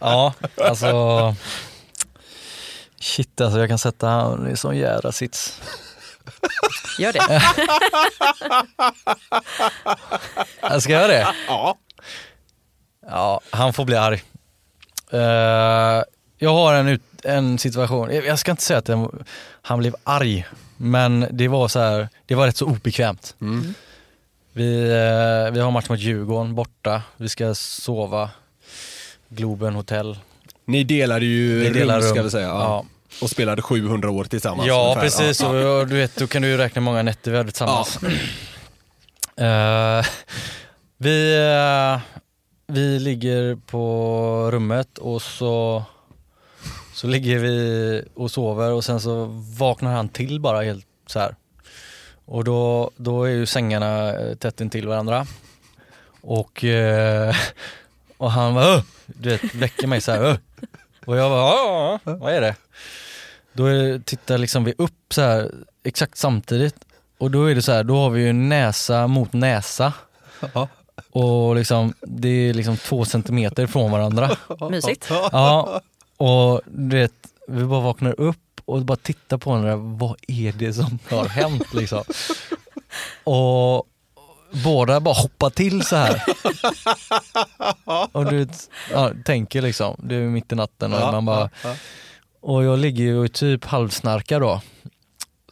Ja, 0.00 0.34
alltså 0.56 1.34
Shit 3.00 3.40
alltså 3.40 3.58
jag 3.58 3.68
kan 3.68 3.78
sätta 3.78 4.08
han 4.08 4.50
i 4.50 4.56
sån 4.56 4.76
jävla 4.76 5.12
sits. 5.12 5.60
Gör 6.98 7.12
det. 7.12 7.42
Jag 10.72 10.82
ska 10.82 10.92
göra 10.92 11.06
det? 11.06 11.26
Ja. 11.48 11.78
Ja, 13.06 13.40
han 13.50 13.72
får 13.72 13.84
bli 13.84 13.96
arg. 13.96 14.22
Eh, 15.10 16.02
jag 16.38 16.50
har 16.52 16.74
en, 16.74 16.88
ut, 16.88 17.02
en 17.24 17.58
situation, 17.58 18.14
jag 18.14 18.26
jag 18.26 18.38
ska 18.38 18.50
inte 18.50 18.62
säga 18.62 18.78
att 18.78 18.84
den, 18.84 19.24
han 19.62 19.78
blev 19.78 19.94
arg, 20.04 20.46
men 20.76 21.26
det 21.30 21.48
var 21.48 21.68
så 21.68 21.80
här, 21.80 22.08
det 22.26 22.34
var 22.34 22.46
rätt 22.46 22.56
så 22.56 22.66
obekvämt. 22.66 23.34
Mm. 23.40 23.74
Vi, 24.52 24.82
eh, 24.82 25.52
vi 25.52 25.60
har 25.60 25.70
match 25.70 25.88
mot 25.88 25.98
Djurgården 25.98 26.54
borta, 26.54 27.02
vi 27.16 27.28
ska 27.28 27.54
sova, 27.54 28.30
Globen 29.28 29.74
hotell. 29.74 30.18
Ni 30.64 30.84
delade 30.84 31.24
ju 31.26 31.60
Vi 31.60 31.68
delar 31.70 32.00
rum, 32.00 32.08
ska 32.08 32.18
rum. 32.18 32.24
vi 32.24 32.30
säga. 32.30 32.46
Ja. 32.48 32.58
Ja. 32.60 32.84
Och 33.22 33.30
spelade 33.30 33.62
700 33.62 34.10
år 34.10 34.24
tillsammans. 34.24 34.68
Ja 34.68 34.82
ungefär. 34.82 35.00
precis, 35.02 35.40
Ja. 35.42 35.48
och, 35.48 35.86
du 35.88 35.96
vet, 35.96 36.16
då 36.16 36.26
kan 36.26 36.42
du 36.42 36.48
ju 36.48 36.56
räkna 36.56 36.80
många 36.80 37.02
nätter 37.02 37.30
vi 37.30 37.36
hade 37.36 37.50
tillsammans. 37.50 37.98
Eh, 39.36 40.04
vi, 41.02 41.34
eh, 41.36 42.00
vi 42.66 42.98
ligger 42.98 43.56
på 43.56 44.50
rummet 44.52 44.98
och 44.98 45.22
så, 45.22 45.84
så 46.94 47.06
ligger 47.06 47.38
vi 47.38 48.04
och 48.14 48.30
sover 48.30 48.72
och 48.72 48.84
sen 48.84 49.00
så 49.00 49.24
vaknar 49.58 49.92
han 49.92 50.08
till 50.08 50.40
bara 50.40 50.62
helt 50.62 50.86
så 51.06 51.18
här. 51.18 51.34
Och 52.24 52.44
då, 52.44 52.90
då 52.96 53.24
är 53.24 53.30
ju 53.30 53.46
sängarna 53.46 54.12
eh, 54.14 54.34
tätt 54.34 54.60
intill 54.60 54.88
varandra. 54.88 55.26
Och, 56.20 56.64
eh, 56.64 57.34
och 58.16 58.30
han 58.30 58.54
bara, 58.54 58.82
du 59.06 59.28
vet, 59.28 59.54
väcker 59.54 59.86
mig 59.86 60.00
så 60.00 60.12
här. 60.12 60.30
"Åh!" 60.30 60.36
Och 61.06 61.16
jag 61.16 61.30
bara, 61.30 61.40
"Ja, 61.40 61.98
vad 62.04 62.32
är 62.34 62.40
det? 62.40 62.56
Då 63.52 63.66
är, 63.66 63.98
tittar 63.98 64.38
liksom 64.38 64.64
vi 64.64 64.74
upp 64.78 65.14
så 65.14 65.20
här 65.22 65.50
exakt 65.82 66.18
samtidigt 66.18 66.76
och 67.18 67.30
då 67.30 67.44
är 67.50 67.54
det 67.54 67.62
så 67.62 67.72
här, 67.72 67.84
då 67.84 67.96
har 67.96 68.10
vi 68.10 68.22
ju 68.22 68.32
näsa 68.32 69.06
mot 69.06 69.32
näsa. 69.32 69.92
Ja. 70.54 70.68
Och 71.10 71.56
liksom, 71.56 71.94
det 72.00 72.28
är 72.28 72.54
liksom 72.54 72.76
två 72.76 73.04
centimeter 73.04 73.66
från 73.66 73.90
varandra. 73.90 74.36
Mysigt. 74.70 75.06
Ja, 75.10 75.80
och 76.16 76.60
du 76.66 76.96
vet, 76.96 77.12
vi 77.48 77.64
bara 77.64 77.80
vaknar 77.80 78.20
upp 78.20 78.38
och 78.64 78.82
bara 78.82 78.96
tittar 78.96 79.38
på 79.38 79.50
varandra, 79.50 79.76
vad 79.76 80.16
är 80.28 80.52
det 80.52 80.72
som 80.72 80.98
har 81.10 81.24
hänt 81.28 81.74
liksom? 81.74 82.02
Och 83.24 83.86
båda 84.64 85.00
bara 85.00 85.14
hoppar 85.14 85.50
till 85.50 85.82
så 85.82 85.96
här. 85.96 86.22
Och 88.12 88.26
du 88.30 88.36
vet, 88.36 88.70
ja, 88.92 89.10
tänker 89.24 89.62
liksom, 89.62 89.96
det 90.04 90.14
är 90.14 90.20
mitt 90.28 90.52
i 90.52 90.54
natten 90.54 90.92
och 90.92 91.00
Ja, 91.00 91.12
man 91.12 91.24
bara, 91.24 91.40
ja, 91.40 91.48
ja. 91.64 91.74
och 92.40 92.64
jag 92.64 92.78
ligger 92.78 93.04
ju 93.04 93.28
typ 93.28 93.64
halvsnarkar 93.64 94.40
då. 94.40 94.60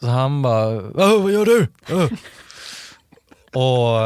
Så 0.01 0.07
han 0.07 0.41
bara, 0.41 0.67
"Åh, 0.77 1.21
vad 1.23 1.31
gör 1.31 1.45
du? 1.45 1.67
Åh." 3.53 3.61
Och 3.61 4.01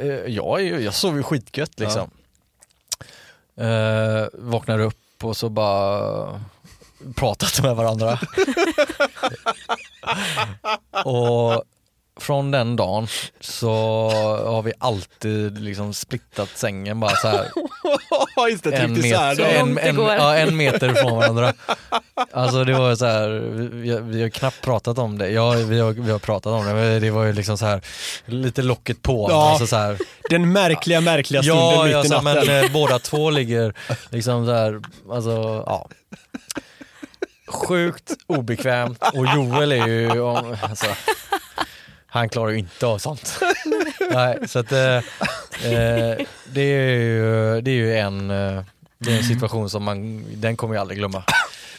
eh, 0.00 0.26
jag, 0.26 0.60
är 0.60 0.78
jag 0.78 0.94
sov 0.94 1.16
ju 1.16 1.22
skitgött 1.22 1.80
liksom. 1.80 2.10
Eh, 3.56 4.26
vaknar 4.32 4.78
upp 4.78 5.24
och 5.24 5.36
så 5.36 5.48
bara 5.48 6.40
pratat 7.16 7.62
med 7.62 7.76
varandra. 7.76 8.18
och 11.04 11.64
från 12.20 12.50
den 12.50 12.76
dagen 12.76 13.06
så 13.40 13.70
har 14.46 14.62
vi 14.62 14.72
alltid 14.78 15.60
liksom 15.60 15.94
splittat 15.94 16.48
sängen 16.54 17.00
bara 17.00 17.16
så 17.16 17.28
här 17.28 17.48
Ja, 18.36 18.48
just 18.48 18.64
det. 18.64 18.76
en 18.76 18.96
isär 18.96 19.36
meter, 19.36 19.44
en, 19.44 19.78
en, 19.78 19.96
ja, 19.96 20.36
en 20.36 20.56
meter 20.56 20.90
ifrån 20.90 21.16
varandra. 21.16 21.52
Alltså 22.32 22.64
det 22.64 22.74
var 22.74 22.94
så 22.96 23.06
här, 23.06 23.28
vi, 23.72 24.00
vi 24.00 24.22
har 24.22 24.28
knappt 24.28 24.62
pratat 24.62 24.98
om 24.98 25.18
det. 25.18 25.30
Ja, 25.30 25.50
vi 25.50 25.80
har, 25.80 25.92
vi 25.92 26.10
har 26.10 26.18
pratat 26.18 26.52
om 26.52 26.66
det, 26.66 26.74
men 26.74 27.02
det 27.02 27.10
var 27.10 27.24
ju 27.24 27.32
liksom 27.32 27.58
så 27.58 27.66
här 27.66 27.80
lite 28.24 28.62
locket 28.62 29.02
på. 29.02 29.26
Ja. 29.30 29.50
Alltså 29.50 29.66
så 29.66 29.76
här, 29.76 29.98
Den 30.30 30.52
märkliga, 30.52 31.00
märkliga 31.00 31.42
stunden 31.42 31.64
ja, 31.64 31.84
mitt 31.84 31.92
ja 31.92 32.04
i 32.04 32.08
natten. 32.08 32.46
men 32.48 32.64
eh, 32.64 32.72
båda 32.72 32.98
två 32.98 33.30
ligger 33.30 33.74
liksom 34.10 34.46
så 34.46 34.52
här, 34.52 34.80
alltså 35.10 35.64
ja. 35.66 35.88
Sjukt 37.48 38.12
obekvämt 38.26 39.02
och 39.14 39.26
Joel 39.34 39.72
är 39.72 39.86
ju, 39.86 40.22
alltså, 40.62 40.86
han 42.10 42.28
klarar 42.28 42.50
ju 42.50 42.58
inte 42.58 42.86
av 42.86 42.98
sånt. 42.98 43.40
Nej, 44.10 44.48
så 44.48 44.58
att 44.58 44.72
eh, 44.72 44.96
eh, 44.96 46.18
det, 46.52 46.62
är 46.62 46.90
ju, 46.90 47.60
det 47.60 47.70
är 47.70 47.74
ju 47.74 47.96
en, 47.96 48.30
eh, 48.30 48.62
det 48.98 49.12
är 49.12 49.16
en 49.16 49.24
situation 49.24 49.70
som 49.70 49.84
man, 49.84 50.24
den 50.34 50.56
kommer 50.56 50.74
jag 50.74 50.80
aldrig 50.80 50.98
glömma. 50.98 51.24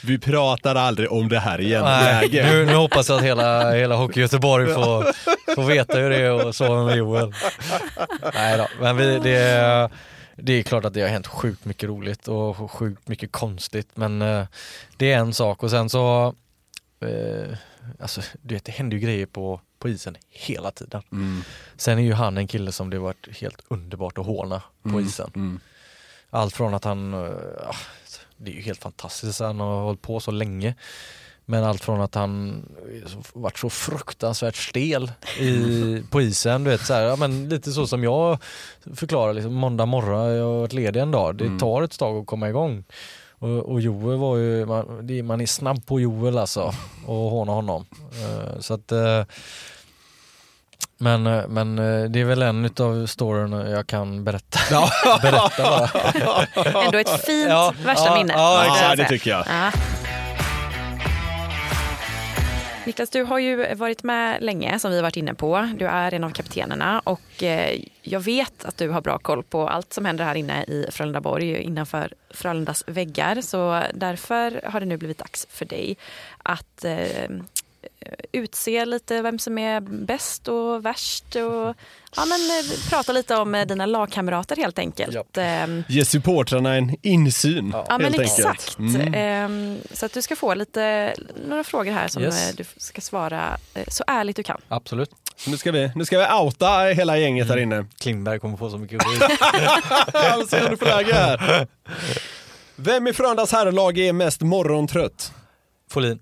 Vi 0.04 0.20
pratar 0.20 0.76
aldrig 0.76 1.12
om 1.12 1.30
det 1.30 1.40
här 1.40 1.62
igen. 1.62 1.84
Nej, 1.84 2.30
nu, 2.32 2.66
nu 2.66 2.76
hoppas 2.76 3.10
jag 3.10 3.18
att 3.18 3.24
hela, 3.24 3.72
hela 3.72 3.96
Hockey 3.96 4.20
Göteborg 4.20 4.74
får, 4.74 5.14
får 5.56 5.64
veta 5.64 5.98
hur 5.98 6.10
det 6.10 6.18
är 6.18 6.50
att 6.50 6.56
sova 6.56 6.84
med 6.84 6.98
Joel. 6.98 7.34
Nej 8.34 8.58
då, 8.58 8.68
men 8.80 8.98
vi, 8.98 9.20
det, 9.20 9.90
det 10.36 10.54
är 10.54 10.64
klart 10.64 10.86
att 10.86 10.94
det 10.94 11.02
har 11.02 11.10
hänt 11.10 11.28
sjukt 11.28 11.66
mycket 11.66 11.90
roligt 11.90 12.28
och 12.28 12.72
sjukt 12.72 13.08
mycket 13.08 13.32
konstigt 13.32 13.90
men 13.94 14.22
eh, 14.22 14.46
det 14.98 15.12
är 15.12 15.18
en 15.18 15.34
sak 15.34 15.64
och 15.64 15.70
sen 15.70 15.90
så 15.90 16.36
eh, 17.02 17.56
Alltså 18.00 18.22
du 18.42 18.54
vet 18.54 18.66
det 18.66 18.72
händer 18.72 18.98
ju 18.98 19.04
grejer 19.04 19.26
på, 19.26 19.62
på 19.80 19.90
isen 19.90 20.18
hela 20.30 20.72
tiden. 20.72 21.02
Mm. 21.12 21.42
Sen 21.78 21.98
är 21.98 22.04
ju 22.04 22.14
han 22.14 22.38
en 22.38 22.48
kille 22.48 22.72
som 22.72 22.90
det 22.90 23.00
varit 23.00 23.38
helt 23.42 23.62
underbart 23.68 24.18
att 24.18 24.26
håna 24.26 24.62
på 24.84 25.02
isen. 25.02 25.32
Mm. 25.36 25.60
Allt 26.30 26.54
från 26.56 26.74
att 26.74 26.84
han, 26.84 27.14
ah, 27.14 27.76
det 28.38 28.52
är 28.52 28.56
ju 28.56 28.62
helt 28.62 28.82
fantastiskt 28.82 29.42
att 29.42 29.48
han 29.48 29.60
har 29.60 29.82
hållit 29.82 30.02
på 30.02 30.20
så 30.20 30.32
länge. 30.32 30.76
Men 31.46 31.64
allt 31.64 31.84
från 31.84 32.02
att 32.02 32.16
han 32.16 32.64
varit 33.34 33.58
så 33.58 33.70
fruktansvärt 33.70 34.56
stel 34.56 35.12
i, 35.40 36.04
på 36.10 36.22
isen, 36.22 36.64
du 36.64 36.70
vet 36.70 36.86
så 36.86 36.94
här, 36.94 37.02
ja, 37.04 37.16
men 37.16 37.50
lite 37.50 37.72
så 37.72 37.88
som 37.88 38.04
jag 38.04 38.38
förklarar, 38.96 39.34
liksom, 39.34 39.54
måndag 39.54 39.86
morgon, 39.86 40.30
jag 40.36 40.46
har 40.46 40.60
varit 40.60 40.74
ledig 40.74 41.00
en 41.00 41.12
dag, 41.12 41.36
det 41.36 41.46
Mm. 41.46 41.60
tar 41.60 41.82
ett 41.82 42.00
tag 42.00 42.18
att 42.18 42.26
komma 42.28 42.50
igång. 42.50 42.84
Och, 43.40 43.72
och 43.72 43.82
Joel 43.82 44.18
var 44.18 44.38
ju, 44.38 44.66
man, 44.66 45.08
det, 45.08 45.24
man 45.24 45.42
är 45.42 45.46
snabb 45.46 45.86
på 45.86 46.00
Joel 46.00 46.38
alltså 46.38 46.74
och 47.06 47.16
håna 47.16 47.52
honom. 47.52 47.86
Eh, 48.12 48.60
så 48.60 48.74
att 48.74 48.92
eh, 48.92 49.24
men, 50.98 51.28
eh, 51.28 51.48
men 51.48 51.76
det 52.12 52.20
är 52.20 52.26
väl 52.26 52.42
en 52.42 52.66
utav 52.66 53.06
storyna 53.06 53.70
jag 53.70 53.88
kan 53.88 54.24
berätta. 54.24 54.60
berätta 55.22 55.64
bara. 55.64 56.84
Ändå 56.86 56.98
ett 56.98 57.26
fint 57.26 57.50
Ja, 57.50 57.74
värsta 57.86 58.06
ja, 58.06 58.16
minne. 58.16 58.34
ja, 58.34 58.66
exakt, 58.66 58.98
det 58.98 59.08
tycker 59.08 59.30
jag. 59.32 59.46
Niklas, 62.90 63.10
du 63.10 63.24
har 63.24 63.40
ju 63.40 63.76
varit 63.76 64.04
med 64.04 64.44
länge 64.44 64.80
som 64.80 64.92
vi 64.92 64.98
har 64.98 65.04
varit 65.04 65.18
inne 65.18 65.34
på. 65.34 65.70
Du 65.78 65.86
är 65.86 66.14
en 66.14 66.24
av 66.24 66.30
kaptenerna 66.30 67.00
och 67.00 67.44
eh, 67.44 67.82
jag 68.02 68.20
vet 68.20 68.66
att 68.66 68.78
du 68.78 68.90
har 68.90 69.02
bra 69.02 69.18
koll 69.18 69.44
på 69.44 69.70
allt 69.70 69.94
som 69.94 70.06
händer 70.06 70.26
här 70.26 70.36
inne 70.36 70.64
i 70.64 70.86
Frölundaborg 70.92 71.58
innanför 71.58 72.14
Frölundas 72.30 72.84
väggar. 72.88 73.42
Så 73.42 73.84
därför 73.94 74.62
har 74.66 74.80
det 74.80 74.86
nu 74.86 74.98
blivit 74.98 75.18
dags 75.18 75.48
för 75.50 75.66
dig 75.66 75.98
att 76.44 76.86
eh, 76.86 77.30
utse 78.32 78.86
lite 78.86 79.22
vem 79.22 79.40
som 79.40 79.58
är 79.58 79.80
bäst 79.82 80.48
och 80.48 80.86
värst 80.86 81.36
och 81.36 81.76
ja, 82.16 82.26
men, 82.26 82.40
eh, 82.60 82.90
prata 82.90 83.12
lite 83.12 83.36
om 83.36 83.56
eh, 83.56 83.66
dina 83.68 83.86
lagkamrater 83.86 84.56
helt 84.56 84.80
enkelt. 84.80 85.38
Ehm, 85.38 85.84
Ge 85.88 86.06
supportrarna 86.06 86.76
en 86.76 86.96
insyn. 87.02 87.70
Ja 87.74 87.86
men 87.90 88.02
helt 88.14 88.20
enkelt. 88.20 88.40
exakt. 88.40 88.80
Mm. 88.80 89.14
Ehm, 89.14 89.78
så 89.94 90.06
att 90.06 90.14
du 90.14 90.22
ska 90.22 90.36
få 90.36 90.54
lite, 90.54 91.14
några 91.48 91.64
frågor 91.64 91.92
här 91.92 92.08
som 92.08 92.24
Yes. 92.24 92.50
eh, 92.50 92.56
du 92.56 92.64
ska 92.78 93.02
svara 93.02 93.58
så 93.88 94.04
ärligt 94.08 94.36
du 94.36 94.44
kan. 94.44 94.62
Absolut. 94.68 95.10
Nu 95.48 95.58
ska 95.58 95.72
vi, 95.72 95.92
nu 95.96 96.06
ska 96.06 96.20
vi 96.20 96.26
outa 96.44 96.80
hela 96.84 97.18
gänget 97.18 97.48
här 97.50 97.58
inne. 97.58 97.86
Klingberg 98.00 98.40
kommer 98.40 98.58
få 98.58 98.70
så 98.70 98.78
mycket 98.78 99.04
skit. 99.04 99.22
Om 100.64 100.70
du 100.70 100.78
får 100.78 100.86
läge 100.86 101.14
här. 101.14 101.68
Vem 102.76 103.08
i 103.08 103.14
Frölundas 103.14 103.52
herrlag 103.52 103.98
är 103.98 104.14
mest 104.14 104.42
morgontrött? 104.42 105.32
Folin. 105.92 106.20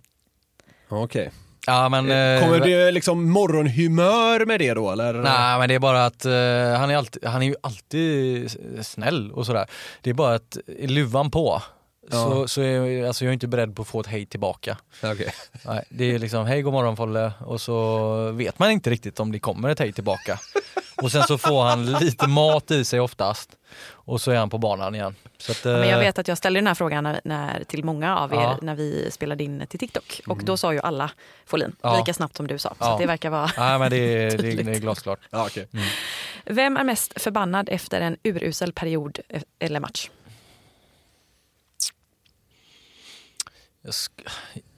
Okej. 0.90 1.32
Ja 1.68 1.90
men... 1.90 2.12
eh, 2.12 2.44
Kommer 2.44 2.60
det 2.60 2.92
liksom 2.92 3.30
morgonhumör 3.30 4.46
med 4.46 4.60
det 4.60 4.74
då 4.74 4.92
eller? 4.92 5.14
Nej 5.14 5.60
men 5.60 5.70
det 5.70 5.76
är 5.76 5.80
bara 5.80 6.06
att 6.06 6.26
eh, 6.26 6.32
han, 6.80 6.90
är 6.92 6.98
alltid, 6.98 7.26
han 7.26 7.42
är 7.42 7.46
ju 7.46 7.56
alltid 7.64 8.52
snäll 8.82 9.32
och 9.32 9.46
sådär. 9.46 9.66
Det 10.02 10.10
är 10.10 10.14
bara 10.14 10.36
att 10.36 10.58
luvan 10.80 11.32
på 11.32 11.62
så, 12.12 12.48
så 12.48 12.62
är, 12.62 13.08
alltså 13.08 13.26
jag 13.26 13.30
är 13.30 13.34
inte 13.34 13.48
beredd 13.48 13.76
på 13.76 13.82
att 13.82 13.88
få 13.88 14.00
ett 14.00 14.08
hej 14.08 14.26
tillbaka. 14.26 14.78
Okej. 15.04 15.34
Nej, 15.66 15.84
det 15.90 16.06
är 16.16 16.20
liksom 16.20 16.46
hej 16.46 16.62
god 16.62 16.74
morgon 16.74 16.96
Folle 16.98 17.32
och 17.46 17.62
så 17.62 18.32
vet 18.32 18.60
man 18.60 18.72
inte 18.72 18.90
riktigt 18.90 19.20
om 19.20 19.32
det 19.32 19.40
kommer 19.40 19.70
ett 19.70 19.80
hej 19.80 19.94
tillbaka. 19.94 20.40
Och 21.02 21.12
sen 21.12 21.24
så 21.24 21.38
får 21.38 21.64
han 21.64 21.86
lite 21.86 22.28
mat 22.28 22.72
i 22.72 22.86
sig 22.86 23.00
oftast 23.00 23.50
och 24.08 24.22
så 24.22 24.32
är 24.32 24.36
han 24.38 24.50
på 24.50 24.58
banan 24.58 24.96
igen. 24.96 25.16
Så 25.38 25.52
att, 25.52 25.64
Men 25.66 25.74
jag 25.74 25.92
eh, 25.92 26.00
vet 26.00 26.20
att 26.20 26.28
jag 26.28 26.38
ställde 26.38 26.58
den 26.60 26.68
här 26.68 26.74
frågan 26.74 27.04
när, 27.04 27.22
när, 27.24 27.64
till 27.64 27.84
många 27.84 28.18
av 28.18 28.34
er 28.34 28.38
Ja. 28.38 28.60
när 28.62 28.76
vi 28.76 29.12
spelade 29.12 29.44
in 29.44 29.68
till 29.68 29.80
TikTok 29.80 30.22
och 30.28 30.44
då 30.44 30.58
sa 30.58 30.74
ju 30.74 30.80
alla 30.80 31.12
Folin 31.46 31.76
Ja. 31.82 31.98
lika 31.98 32.14
snabbt 32.14 32.38
som 32.38 32.48
du 32.48 32.58
sa. 32.58 32.70
Så 32.70 32.76
Ja. 32.80 32.98
det 33.00 33.06
verkar 33.06 33.30
vara... 33.30 33.52
Nej 33.58 33.80
men 33.80 33.90
det 33.90 33.98
är, 33.98 34.38
det 34.38 34.64
det 34.64 34.72
är 34.72 34.80
glasklart. 34.80 35.20
Ja, 35.30 35.46
okej. 35.46 35.68
Vem 36.46 36.78
är 36.78 36.84
mest 36.84 37.22
förbannad 37.22 37.70
efter 37.72 38.02
en 38.02 38.18
urusel 38.24 38.74
period 38.74 39.20
eh, 39.30 39.42
eller 39.60 39.80
match? 39.80 40.10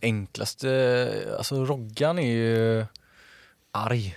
Enklaste, 0.02 1.36
alltså 1.38 1.66
Roggan 1.66 2.20
är 2.20 2.32
ju 2.32 2.86
arg. 3.72 4.16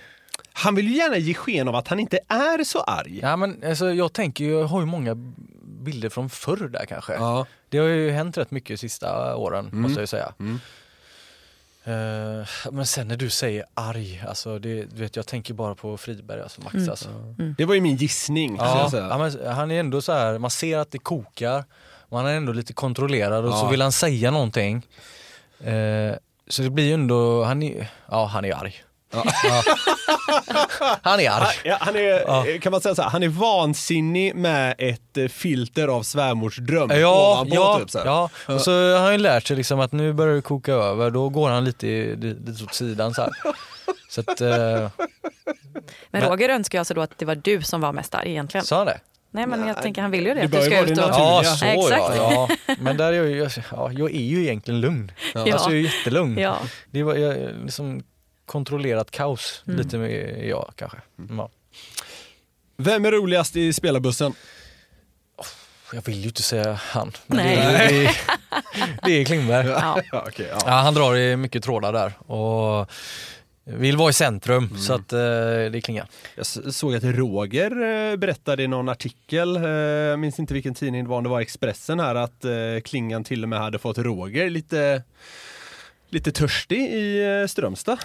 Han 0.53 0.75
vill 0.75 0.87
ju 0.87 0.95
gärna 0.97 1.17
ge 1.17 1.33
sken 1.33 1.67
av 1.67 1.75
att 1.75 1.87
han 1.87 1.99
inte 1.99 2.19
är 2.27 2.63
så 2.63 2.81
arg. 2.81 3.19
Ja 3.21 3.35
men 3.35 3.63
alltså 3.67 3.93
jag 3.93 4.13
tänker 4.13 4.45
jag 4.45 4.63
har 4.65 4.79
ju 4.79 4.85
många 4.85 5.15
bilder 5.83 6.09
från 6.09 6.29
förr 6.29 6.67
där 6.67 6.85
kanske. 6.85 7.13
Ja. 7.13 7.45
Det 7.69 7.77
har 7.77 7.87
ju 7.87 8.11
hänt 8.11 8.37
rätt 8.37 8.51
mycket 8.51 8.67
de 8.69 8.77
sista 8.77 9.35
åren 9.35 9.65
Mm. 9.67 9.81
måste 9.81 9.95
jag 9.99 10.03
ju 10.03 10.07
säga. 10.07 10.33
Mm. 10.39 10.59
Eh, 11.85 12.47
men 12.71 12.85
sen 12.85 13.07
när 13.07 13.17
du 13.17 13.29
säger 13.29 13.65
arg, 13.73 14.23
alltså 14.27 14.59
det, 14.59 14.83
du 14.83 15.01
vet 15.01 15.15
jag 15.15 15.27
tänker 15.27 15.53
bara 15.53 15.75
på 15.75 15.97
Friberg, 15.97 16.41
alltså 16.41 16.61
Max 16.61 16.75
Mm. 16.75 16.89
alltså. 16.89 17.09
Det 17.57 17.65
var 17.65 17.75
ju 17.75 17.81
min 17.81 17.95
gissning. 17.95 18.55
Ja, 18.59 18.89
ja, 18.93 19.17
men 19.17 19.53
han 19.55 19.71
är 19.71 19.79
ändå 19.79 20.01
så 20.01 20.11
här, 20.13 20.37
man 20.39 20.49
ser 20.51 20.77
att 20.77 20.91
det 20.91 20.97
kokar, 20.97 21.63
han 22.09 22.25
är 22.25 22.33
ändå 22.35 22.53
lite 22.53 22.73
kontrollerad 22.73 23.45
och 23.45 23.51
Ja. 23.51 23.57
så 23.57 23.67
vill 23.67 23.81
han 23.81 23.91
säga 23.91 24.31
någonting. 24.31 24.87
Eh, 25.59 26.13
så 26.47 26.61
det 26.61 26.69
blir 26.69 26.85
ju 26.85 26.93
ändå, 26.93 27.43
han 27.43 27.63
är, 27.63 27.87
ja 28.11 28.25
han 28.25 28.45
är 28.45 28.53
arg. 28.55 28.83
Ja. 29.13 29.63
Han 31.01 31.19
är 31.19 31.29
arg. 31.29 31.55
Ja, 31.63 31.77
han 31.79 31.95
är, 31.95 32.57
kan 32.57 32.71
man 32.71 32.81
säga 32.81 32.95
så 32.95 33.01
här, 33.01 33.09
han 33.09 33.23
är 33.23 33.27
vansinnig 33.27 34.35
med 34.35 34.75
ett 34.77 35.17
eh, 35.17 35.27
filter 35.27 35.87
av 35.87 36.03
svärmorsdröm 36.03 36.89
Ja, 36.91 37.31
ovanpå, 37.33 37.55
ja, 37.55 37.79
typ 37.79 37.89
så 37.91 37.97
här. 37.99 38.05
ja. 38.05 38.29
Och 38.47 38.61
så 38.61 38.71
har 38.71 38.99
han 39.03 39.11
ju 39.11 39.17
lärt 39.17 39.47
sig 39.47 39.57
liksom 39.57 39.79
att 39.79 39.91
nu 39.91 40.13
börjar 40.13 40.35
det 40.35 40.41
koka 40.41 40.73
över, 40.73 41.09
då 41.09 41.29
går 41.29 41.49
han 41.49 41.65
lite, 41.65 41.87
i- 41.87 42.15
lite 42.15 42.63
åt 42.63 42.73
sidan 42.73 43.13
så 43.13 43.21
här. 43.21 43.31
Så 44.09 44.21
att, 44.21 44.41
eh, 44.41 44.47
Men 44.49 44.89
Men- 46.11 46.21
Roger 46.29 46.49
önskar 46.49 46.79
alltså 46.79 46.93
då 46.93 47.01
att 47.01 47.17
det 47.17 47.25
var 47.25 47.35
du 47.35 47.61
som 47.61 47.81
var 47.81 47.93
mest 47.93 48.15
arg 48.15 48.29
egentligen. 48.29 48.65
sa 48.65 48.77
han 48.77 48.85
det? 48.87 48.99
Nej 49.31 49.47
men 49.47 49.67
jag 49.67 49.81
tänker 49.81 50.01
han 50.01 50.11
vill 50.11 50.25
ju 50.27 50.33
det. 50.33 50.39
det 50.39 50.45
att 50.45 50.51
du 50.51 50.57
ju 50.57 50.63
ska 50.65 50.79
ut 50.79 50.97
och... 50.97 51.03
Ja, 51.09 51.43
så 51.43 51.65
Exakt. 51.65 52.15
ja, 52.17 52.47
ja. 52.67 52.75
Men 52.79 52.97
där 52.97 53.07
är 53.07 53.13
jag, 53.13 53.25
ju- 53.27 53.49
ja, 53.71 53.91
jag 53.91 54.11
är 54.15 54.21
ju 54.23 54.43
egentligen 54.43 54.81
lugn. 54.81 55.11
Ja. 55.33 55.41
Alltså 55.53 55.69
jag 55.69 55.79
är 55.79 55.83
jättelugn. 55.97 56.37
Ja. 56.37 56.57
Det 56.91 57.03
var 57.03 57.15
jag, 57.15 57.37
liksom 57.65 58.03
kontrollerat 58.45 59.11
kaos, 59.11 59.63
Mm. 59.67 59.79
lite 59.79 59.97
med 59.97 60.45
jag 60.47 60.73
kanske. 60.75 60.97
Ja. 61.29 61.49
Vem 62.77 63.05
är 63.05 63.11
roligast 63.11 63.55
i 63.55 63.73
spelarbussen? 63.73 64.33
Jag 65.93 66.05
vill 66.05 66.19
ju 66.21 66.27
inte 66.27 66.41
säga 66.41 66.73
han. 66.73 67.11
Nej. 67.27 67.55
Det, 67.57 67.63
är, 67.63 67.89
det, 68.03 68.09
det 69.03 69.11
är 69.21 69.25
Klingberg. 69.25 69.67
Ja. 69.67 70.01
Ja, 70.11 70.23
okej, 70.27 70.47
ja. 70.51 70.57
Ja, 70.65 70.71
han 70.71 70.93
drar 70.93 71.15
i 71.17 71.35
mycket 71.35 71.63
trådar 71.63 71.93
där 71.93 72.31
och 72.31 72.91
vill 73.65 73.97
vara 73.97 74.09
i 74.09 74.13
centrum 74.13 74.77
så 74.77 74.93
att 74.93 75.13
eh, 75.13 75.19
det 75.71 75.81
klingar. 75.83 76.07
Jag 76.35 76.45
såg 76.45 76.95
att 76.95 77.03
Roger 77.03 77.71
eh, 78.11 78.15
berättade 78.15 78.63
i 78.63 78.67
någon 78.67 78.89
artikel, 78.89 79.55
eh, 79.57 79.63
jag 79.63 80.19
minns 80.19 80.39
inte 80.39 80.53
vilken 80.53 80.73
tidning 80.75 81.03
det 81.03 81.09
var, 81.09 81.17
om 81.17 81.23
det 81.23 81.29
var 81.29 81.41
Expressen 81.41 81.99
här, 81.99 82.15
att 82.15 82.45
eh, 82.45 82.51
Klingan 82.85 83.23
till 83.23 83.43
och 83.43 83.49
med 83.49 83.59
hade 83.59 83.79
fått 83.79 83.97
Roger 83.97 84.49
lite, 84.49 85.03
lite 86.09 86.31
törstig 86.31 86.79
i 86.79 87.23
eh, 87.41 87.47
Strömstad. 87.47 87.97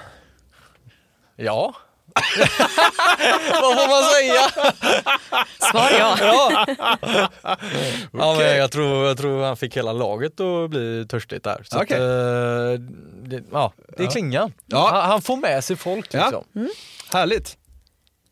Ja. 1.41 1.74
Vad 3.62 3.74
får 3.74 3.89
man 3.89 4.03
säga? 4.14 4.70
Svar 5.70 5.91
ja. 5.99 6.16
Ja, 6.20 6.66
ja 8.12 8.34
men 8.39 8.57
jag, 8.57 8.72
tror, 8.72 9.07
jag 9.07 9.18
tror 9.18 9.43
han 9.45 9.57
fick 9.57 9.76
hela 9.76 9.93
laget 9.93 10.41
att 10.41 10.70
bli 10.70 11.07
törstigt 11.09 11.45
där. 11.45 11.62
Så 11.64 11.82
Okej. 11.82 11.97
att, 11.97 12.03
eh, 12.03 12.80
det, 13.22 13.43
ja, 13.53 13.72
det 13.97 14.03
är 14.05 14.11
klingan. 14.11 14.53
Ja. 14.66 14.89
Han, 14.93 15.11
han 15.11 15.22
får 15.22 15.36
med 15.36 15.64
sig 15.64 15.76
folk 15.76 16.14
Ja. 16.14 16.20
liksom. 16.24 16.68
Härligt! 17.12 17.57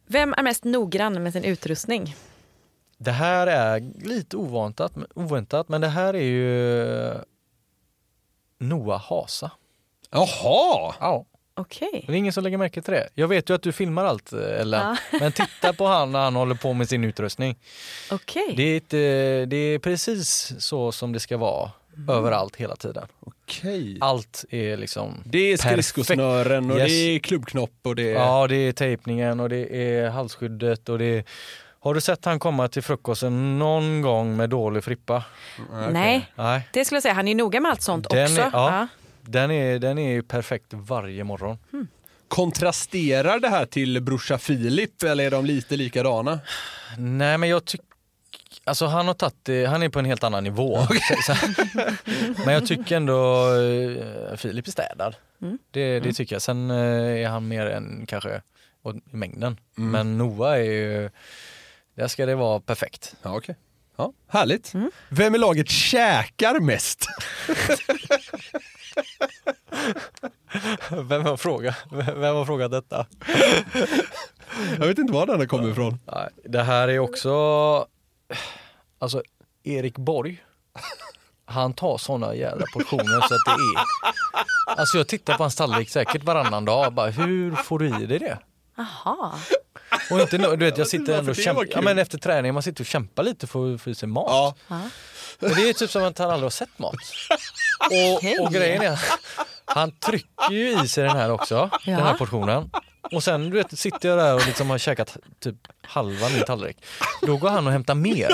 Vem 0.07 0.35
är 0.37 0.43
mest 0.43 0.65
noggrann 0.65 1.23
med 1.23 1.33
sin 1.33 1.45
utrustning? 1.45 2.17
Det 2.99 3.11
här 3.11 3.47
är 3.47 3.81
lite 4.09 4.37
oväntat, 4.37 4.93
oväntat 5.15 5.69
men 5.69 5.81
det 5.81 5.89
här 5.89 6.15
är 6.15 6.21
ju 6.23 7.15
Noah 8.59 9.01
Hasa. 9.09 9.51
Jaha! 10.11 10.95
Ja. 11.01 11.25
Okej. 11.59 12.05
Det 12.07 12.13
är 12.13 12.17
ingen 12.17 12.33
som 12.33 12.45
lägger 12.45 12.59
märke 12.59 12.83
till 12.83 12.93
det. 12.95 13.09
Jag 13.15 13.29
vet 13.29 13.51
ju 13.51 13.55
att 13.55 13.63
du 13.63 13.73
filmar 13.73 14.05
allt 14.05 14.33
Ellen, 14.33 14.97
men 15.21 15.33
titta 15.33 15.73
på 15.73 15.87
han 15.87 16.13
när 16.13 16.21
han 16.21 16.37
håller 16.37 16.55
på 16.55 16.73
med 16.73 16.89
sin 16.89 17.05
utrustning. 17.05 17.57
Okej. 18.11 18.55
Det 18.57 18.95
är, 18.95 19.47
det 19.47 19.57
är 19.57 19.79
precis 19.79 20.53
så 20.59 20.93
som 20.93 21.13
det 21.13 21.21
ska 21.21 21.37
vara 21.37 21.71
överallt 22.11 22.57
hela 22.57 22.77
tiden. 22.77 23.07
Okej. 23.21 23.99
Allt 24.01 24.45
är 24.51 24.77
liksom 24.77 25.23
Det 25.25 25.53
är 25.53 25.57
skridskosnören 25.57 26.71
och 26.71 26.79
Yes. 26.79 26.89
det 26.89 26.95
är 26.95 27.19
klubbknopp 27.19 27.71
och 27.83 27.97
det 27.97 28.11
är... 28.11 28.15
Ja, 28.15 28.47
det 28.47 28.57
är 28.57 28.73
tejpningen 28.73 29.41
och 29.41 29.49
det 29.49 29.77
är 29.77 30.11
halsskyddet 30.11 30.89
och 30.89 30.99
det 30.99 31.05
är... 31.05 31.25
Har 31.81 31.95
du 31.95 32.01
sett 32.01 32.25
han 32.25 32.39
komma 32.39 32.69
till 32.69 32.83
frukosten 32.83 33.59
någon 33.59 34.03
gång 34.03 34.37
med 34.37 34.51
dålig 34.51 34.85
frippa? 34.85 35.25
Nej, 35.91 36.33
Nej. 36.35 36.69
det 36.73 36.85
skulle 36.85 36.97
jag 36.97 37.03
säga. 37.03 37.15
Han 37.15 37.29
är 37.29 37.35
noga 37.35 37.61
med 37.61 37.71
allt 37.71 37.83
sånt 37.83 38.11
Den 38.11 38.25
också. 38.25 38.41
är- 38.43 38.51
ja. 38.53 38.89
Den 39.27 39.51
är, 39.51 39.79
den 39.79 39.99
är 39.99 40.13
ju 40.13 40.23
perfekt 40.23 40.67
varje 40.71 41.25
morgon. 41.25 41.59
Kontrasterar 42.29 43.41
det 43.41 43.49
här 43.49 43.67
till 43.67 44.03
brorsa 44.03 44.39
Filip 44.39 45.03
eller 45.03 45.25
är 45.25 45.31
de 45.31 45.45
lite 45.45 45.77
likadana? 45.77 46.41
Nej 46.99 47.39
men 47.39 47.49
jag 47.49 47.65
tycker 47.65 47.87
Alltså 48.65 48.87
han 48.87 49.07
har 49.07 49.15
tagit 49.15 49.69
han 49.69 49.83
är 49.83 49.89
på 49.89 49.99
en 49.99 50.05
helt 50.05 50.25
annan 50.25 50.45
nivå. 50.45 50.87
Så, 51.27 51.35
så, 51.35 51.47
men 52.45 52.55
jag 52.55 52.67
tycker 52.67 52.97
ändå 52.97 53.49
eh, 53.55 54.37
Filip 54.37 54.67
är 54.67 54.71
städad. 54.71 55.17
Mm. 55.43 55.59
Det, 55.71 56.01
det 56.01 56.13
tycker 56.13 56.35
jag. 56.35 56.43
Sen 56.43 56.71
eh, 56.71 56.77
är 57.23 57.29
han 57.29 57.49
mer 57.49 57.67
än 57.67 58.07
kanske 58.07 58.43
i 59.13 59.17
mängden. 59.17 59.61
Mm. 59.79 59.91
Men 59.91 60.19
Noah 60.19 60.53
är 60.53 60.63
ju, 60.63 61.11
där 61.95 62.09
ska 62.09 62.27
det 62.27 62.35
vara 62.35 62.61
perfekt. 62.61 63.15
Ja, 63.23 63.37
okej. 63.37 63.57
Ja, 63.97 64.13
härligt. 64.29 64.73
Vem 65.09 65.35
i 65.35 65.39
laget 65.39 65.71
käkar 65.71 66.61
mest? 66.61 67.07
Vem 71.09 71.25
har 71.25 71.37
frågat, 71.37 71.75
vem 71.91 72.37
har 72.37 72.45
frågat 72.45 72.71
detta? 72.71 73.07
Jag 74.79 74.87
vet 74.87 74.99
inte 74.99 75.13
var 75.13 75.27
den 75.27 75.49
kommer 75.49 75.71
ifrån. 75.71 75.99
Det 76.45 76.63
här 76.63 76.89
är 76.89 76.99
också, 76.99 77.33
alltså 78.99 79.23
Erik 79.65 79.99
Borg, 79.99 80.45
han 81.45 81.73
tar 81.73 81.99
såna 81.99 82.35
jävla 82.35 82.67
portioner 82.73 83.21
så 83.29 83.35
att 83.35 83.45
det 83.47 83.51
är, 83.53 83.87
alltså 84.81 84.99
jag 84.99 85.09
tittar 85.09 85.37
på 85.37 85.43
hans 85.43 85.57
tallrik 85.57 85.91
säkert 85.91 86.25
varannan 86.25 86.65
dag, 86.65 86.93
bara 86.93 87.11
hur 87.11 87.53
får 87.53 87.79
du 87.79 87.87
i 88.03 88.07
dig 88.07 88.19
det? 88.19 88.39
Jaha. 88.77 89.33
Och 90.11 90.21
inte, 90.21 90.39
du 90.39 90.57
vet 90.57 90.79
jag 90.79 90.87
sitter 90.89 91.19
ändå 91.19 91.31
och 91.31 91.37
kämpar, 91.37 91.67
ja, 91.71 91.81
men 91.81 91.99
efter 91.99 92.19
träning, 92.19 92.55
man 92.55 92.63
sitter 92.63 92.83
och 92.83 92.87
kämpar 92.87 93.23
lite 93.23 93.47
för 93.47 93.75
att 93.75 93.81
få 93.81 93.91
i 93.91 93.95
sig 93.95 94.09
mat. 94.09 94.57
Ja. 94.69 94.81
Men 95.39 95.55
det 95.55 95.69
är 95.69 95.73
typ 95.73 95.91
som 95.91 96.05
att 96.05 96.19
han 96.19 96.31
aldrig 96.31 96.45
har 96.45 96.51
sett 96.51 96.79
mat. 96.79 96.95
Och, 97.91 98.45
och 98.47 98.53
grejen 98.53 98.83
är, 98.83 99.01
Han 99.65 99.91
trycker 99.93 100.51
ju 100.53 100.83
i 100.85 100.89
sig 100.89 101.05
den 101.05 101.17
här 101.17 101.31
också, 101.31 101.71
den 101.85 101.95
här 101.95 102.11
Ja. 102.11 102.17
portionen. 102.19 102.71
Och 103.13 103.23
sen 103.25 103.51
du 103.51 103.57
vet, 103.57 103.79
sitter 103.79 104.09
jag 104.09 104.19
där 104.19 104.35
och 104.35 104.47
liksom 104.47 104.71
har 104.71 104.79
käkat 104.79 105.17
typ 105.41 105.57
halva 105.83 106.29
min 106.29 106.45
tallrik. 106.45 106.77
Då 107.23 107.37
går 107.37 107.49
han 107.51 107.67
och 107.67 107.73
hämtar 107.73 107.95
mer. 107.95 108.29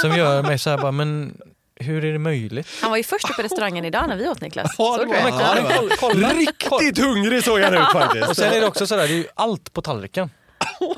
Som 0.00 0.16
gör 0.16 0.42
mig 0.42 0.58
så 0.58 0.70
här 0.70 0.78
bara, 0.78 0.92
men 0.92 1.36
hur 1.80 2.04
är 2.04 2.12
det 2.12 2.18
möjligt? 2.18 2.68
Han 2.80 2.90
var 2.90 2.96
ju 2.96 3.02
först 3.02 3.36
på 3.36 3.42
restaurangen 3.42 3.84
idag 3.84 4.08
när 4.08 4.16
vi 4.16 4.28
åt 4.28 4.40
Niklas. 4.40 4.74
Ja, 4.78 4.98
det 4.98 5.06
var. 5.06 5.14
Ja, 5.16 5.54
det 5.54 5.60
var- 5.62 6.34
Riktigt 6.80 7.04
hungrig 7.04 7.44
såg 7.44 7.60
han 7.60 7.74
ut 7.74 7.92
faktiskt. 7.92 8.28
Och 8.28 8.36
sen 8.36 8.52
är 8.52 8.60
det 8.60 8.66
också 8.66 8.86
sådär, 8.86 9.08
det 9.08 9.14
är 9.14 9.16
ju 9.16 9.26
allt 9.34 9.72
på 9.72 9.82
tallriken. 9.82 10.30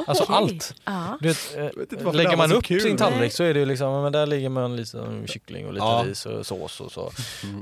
Alltså 0.07 0.25
Okej. 0.25 0.37
allt. 0.37 0.75
Ja. 0.85 1.19
Du 1.21 1.29
vet, 1.29 1.57
eh, 1.57 1.65
inte 1.65 1.97
varför 1.97 2.11
det 2.11 2.17
lägger 2.17 2.31
här 2.31 2.37
var 2.37 2.43
man 2.43 2.51
så 2.51 2.57
upp 2.57 2.65
kul. 2.65 2.81
sin 2.81 2.97
tallrik 2.97 3.33
så 3.33 3.45
är 3.45 3.55
det 3.55 3.61
ju 3.61 3.67
liksom, 3.67 4.03
men 4.03 4.13
där 4.13 4.27
ligger 4.27 4.49
man 4.49 4.77
lite 4.77 5.23
kyckling 5.27 5.67
och 5.67 5.73
lite 5.73 5.85
Ja. 5.87 6.05
ris 6.07 6.27
och 6.27 6.47
sås 6.47 6.81
och 6.81 6.93
så. 6.93 7.13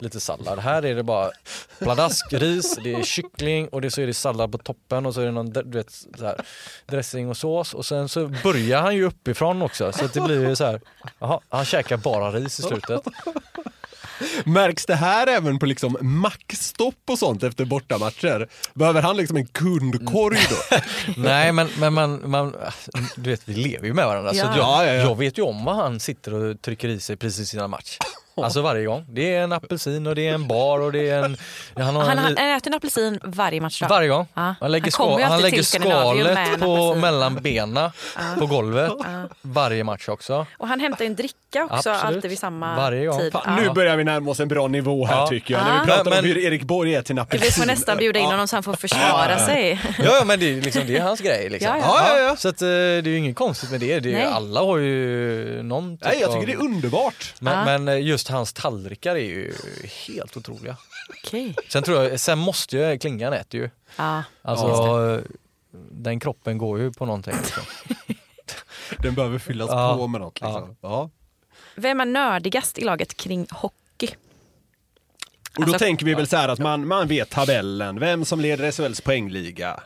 Lite 0.01 0.21
sallad. 0.21 0.59
Här 0.59 0.85
är 0.85 0.95
det 0.95 1.03
bara 1.03 1.31
pladask 1.79 2.33
ris, 2.33 2.79
det 2.85 2.95
är 2.95 3.03
kyckling 3.03 3.69
och 3.69 3.81
det, 3.81 3.91
så 3.91 4.01
är 4.01 4.07
det 4.07 4.15
sallad 4.15 4.53
på 4.53 4.59
toppen 4.59 5.07
och 5.07 5.15
så 5.15 5.21
är 5.21 5.25
det 5.25 5.31
någon 5.33 5.51
du 5.53 5.63
vet, 5.79 5.91
så 5.91 6.25
här, 6.27 6.41
dressing 6.87 7.29
och 7.29 7.37
sås 7.37 7.75
och 7.75 7.87
sen 7.87 8.09
så 8.09 8.29
börjar 8.43 8.81
han 8.81 8.95
ju 8.97 9.05
uppifrån 9.05 9.63
också 9.63 9.93
så 9.93 10.05
att 10.05 10.13
det 10.13 10.21
blir 10.21 10.49
ju 10.49 10.57
så 10.57 10.65
här, 10.65 10.81
jaha, 11.19 11.41
han 11.49 11.65
käkar 11.65 11.97
bara 11.97 12.31
ris 12.31 12.59
i 12.59 12.63
slutet. 12.63 13.03
Märks 14.45 14.87
det 14.87 14.95
här 14.95 15.27
även 15.27 15.59
på 15.59 15.67
liksom 15.67 15.97
mackstopp 16.01 16.95
och 17.11 17.19
sånt 17.19 17.43
efter 17.43 17.65
bortamatcher? 17.65 18.49
Behöver 18.75 19.03
han 19.03 19.17
liksom 19.17 19.37
en 19.37 19.47
kundkorg 19.47 20.39
då? 20.51 20.77
Nej 21.17 21.53
men, 21.53 21.69
men 21.79 21.93
man, 21.93 22.31
man, 22.31 22.57
du 23.17 23.31
vet 23.31 23.43
vi 23.45 23.55
lever 23.55 23.87
ju 23.87 23.95
med 23.95 24.07
varandra 24.07 24.31
så 24.35 24.39
Ja. 24.39 24.45
jag, 24.47 24.59
Ja, 24.59 24.85
ja, 24.87 24.93
ja. 24.93 25.03
jag 25.03 25.19
vet 25.19 25.39
ju 25.39 25.43
om 25.43 25.65
vad 25.65 25.77
han 25.77 26.01
sitter 26.01 26.35
och 26.35 26.63
trycker 26.63 26.89
i 26.89 27.01
sig 27.01 27.17
precis 27.17 27.55
innan 27.55 27.71
match. 27.71 27.99
Alltså 28.45 28.63
varje 28.63 28.87
gång. 28.87 29.05
Det 29.09 29.35
är 29.35 29.43
en 29.43 29.53
apelsin 29.53 30.07
och 30.07 30.15
det 30.15 30.29
är 30.29 30.35
en 30.35 30.49
bar 30.49 30.81
och 30.81 30.93
det 30.93 31.09
är 31.11 31.23
en... 31.25 31.37
Han 31.77 31.97
har 31.97 32.03
Han, 32.03 32.19
en, 32.19 32.19
han 32.19 32.57
äter 32.57 32.71
en 32.71 32.75
apelsin 32.75 33.21
varje 33.23 33.61
matchdag. 33.61 33.89
varje 33.89 34.09
gång. 34.09 34.27
Ja. 34.35 34.55
Han 34.61 34.73
lägger, 34.73 34.93
Han 34.99 35.23
han 35.31 35.43
lägger 35.43 35.57
till 35.57 35.67
skalet 35.67 36.39
en 36.39 36.61
på, 36.61 36.95
mellan 36.95 37.35
benen 37.35 37.91
på 38.39 38.47
golvet 38.47 38.93
varje 39.43 39.85
match 39.85 40.09
också. 40.09 40.47
Och 40.59 40.69
han 40.69 40.81
hämtar 40.81 41.05
en 41.05 41.17
dricka 41.17 41.65
också 41.65 41.75
Absolut. 41.91 42.05
alltid 42.05 42.31
vid 42.31 42.39
samma 42.39 42.77
Varje 42.77 43.07
gång. 43.07 43.19
tid. 43.19 43.33
Fan, 43.33 43.57
Nu 43.63 43.71
börjar 43.71 43.97
vi 43.97 44.05
närma 44.05 44.31
oss 44.31 44.41
en 44.41 44.49
bra 44.49 44.69
nivå 44.69 45.07
här 45.07 45.17
Ja. 45.17 45.27
tycker 45.27 45.55
jag. 45.55 45.65
När 45.65 45.73
vi 45.73 45.79
Ja. 45.79 45.85
pratar 45.97 46.11
Men- 46.11 46.19
om 46.19 46.25
hur 46.25 46.39
Erik 46.39 46.63
Borg 46.63 46.95
äter 46.95 47.11
en 47.13 47.17
Vi 47.17 47.21
apelsin. 47.23 47.53
får 47.53 47.67
nästan 47.67 47.97
bjuda 47.97 48.19
in 48.19 48.27
honom 48.27 48.49
så 48.49 48.57
han 48.57 48.63
får 48.63 48.75
försvara 48.75 49.39
sig. 49.39 49.81
Ja, 49.99 50.05
ja 50.19 50.25
men 50.25 50.41
det 50.41 50.47
är, 50.59 50.63
liksom, 50.63 50.83
det 50.87 50.97
är 50.97 51.03
hans 51.03 51.21
grej. 51.21 51.49
Liksom. 51.49 51.71
Ja, 51.71 51.79
ja. 51.83 52.07
Ja, 52.09 52.19
ja, 52.19 52.25
ja. 52.29 52.37
Så 52.37 52.49
att, 52.49 52.63
eh, 52.63 52.67
det 52.69 52.75
är 52.75 53.09
ju 53.09 53.19
inget 53.19 53.37
konstigt 53.37 53.71
med 53.71 53.81
det. 53.81 54.01
det 54.01 54.15
är, 54.21 54.27
alla 54.27 54.61
har 54.61 54.79
ju 54.79 55.63
någon 55.63 55.97
typ 55.99 56.09
Nej, 56.09 56.19
jag 56.21 56.29
tycker 56.31 56.41
av... 56.41 56.47
det 56.47 56.53
är 56.53 56.61
underbart. 56.61 57.35
men, 57.39 57.59
Ja. 57.59 57.65
men 57.65 57.89
eh, 57.89 58.07
just 58.07 58.29
hans 58.31 58.53
tallrikar 58.53 59.17
är 59.17 59.21
ju 59.21 59.55
helt 60.07 60.37
otroliga. 60.37 60.77
Okej. 61.25 61.55
Sen 61.69 61.83
tror 61.83 62.03
jag, 62.03 62.21
sen 62.21 62.39
måste 62.39 62.77
ju 62.77 62.99
Klingan 62.99 63.33
äter 63.33 63.61
ju. 63.61 63.71
Ja. 63.97 64.23
Alltså, 64.43 65.23
den 65.91 66.21
kroppen 66.21 66.59
går 66.59 66.79
ju 66.81 66.93
på 66.93 67.07
någonting. 67.07 67.35
Liksom. 67.37 67.63
Den 68.99 69.15
behöver 69.15 69.39
fyllas 69.39 69.69
Ja. 69.71 69.97
på 69.97 70.07
med 70.07 70.21
något. 70.21 70.41
Liksom. 70.41 70.77
Ja. 70.81 71.11
Vem 71.75 72.01
är 72.01 72.05
nördigast 72.05 72.79
i 72.79 72.85
laget 72.85 73.17
kring 73.17 73.47
hockey? 73.51 74.09
Och 74.09 74.15
då 75.57 75.63
Alltså- 75.63 75.79
tänker 75.79 76.07
vi 76.07 76.15
väl 76.15 76.27
så 76.27 76.37
här 76.37 76.49
att 76.49 76.59
man, 76.59 76.87
man 76.87 77.09
vet 77.09 77.31
tabellen, 77.31 78.01
vem 78.01 78.25
som 78.25 78.41
leder 78.41 78.71
SHLs 78.73 79.01
poängliga. 79.01 79.81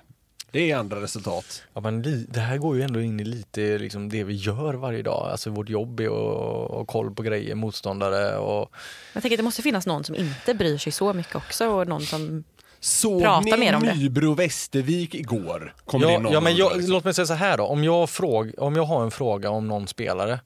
Det 0.54 0.70
är 0.70 0.76
andra 0.76 1.00
resultat. 1.00 1.62
Ja, 1.74 1.80
men 1.80 2.26
det 2.28 2.40
här 2.40 2.58
går 2.58 2.76
ju 2.76 2.82
ändå 2.82 3.00
in 3.00 3.20
i 3.20 3.24
lite 3.24 3.78
liksom 3.78 4.08
det 4.08 4.24
vi 4.24 4.34
gör 4.34 4.74
varje 4.74 5.02
dag. 5.02 5.28
Alltså 5.30 5.50
vårt 5.50 5.68
jobb 5.68 6.00
är 6.00 6.06
att 6.06 6.70
ha 6.70 6.84
koll 6.84 7.14
på 7.14 7.22
grejer, 7.22 7.54
motståndare 7.54 8.36
och 8.36 8.70
Jag 9.12 9.22
tänker 9.22 9.36
att 9.36 9.38
det 9.38 9.42
måste 9.42 9.62
finnas 9.62 9.86
någon 9.86 10.04
som 10.04 10.14
inte 10.14 10.54
bryr 10.54 10.78
sig 10.78 10.92
så 10.92 11.12
mycket 11.12 11.34
också 11.34 11.66
och 11.66 11.88
någon 11.88 12.02
som... 12.02 12.44
Såg 12.80 13.22
Prata 13.22 13.40
ni 13.40 13.56
mer 13.56 13.74
om 13.74 13.82
det. 13.82 13.94
Nybro-Västervik 13.94 15.14
igår? 15.14 15.74
Kom 15.84 16.00
Ja, 16.00 16.18
någon 16.18 16.32
ja, 16.32 16.40
men 16.40 16.56
jag, 16.56 16.76
liksom? 16.76 16.92
låt 16.92 17.04
mig 17.04 17.14
säga 17.14 17.26
så 17.26 17.34
här 17.34 17.56
då. 17.56 17.64
Om 17.64 17.84
jag, 17.84 18.10
fråg, 18.10 18.52
om 18.58 18.76
jag 18.76 18.84
har 18.84 19.02
en 19.02 19.10
fråga 19.10 19.50
om 19.50 19.68
någon 19.68 19.86
spelare 19.86 20.40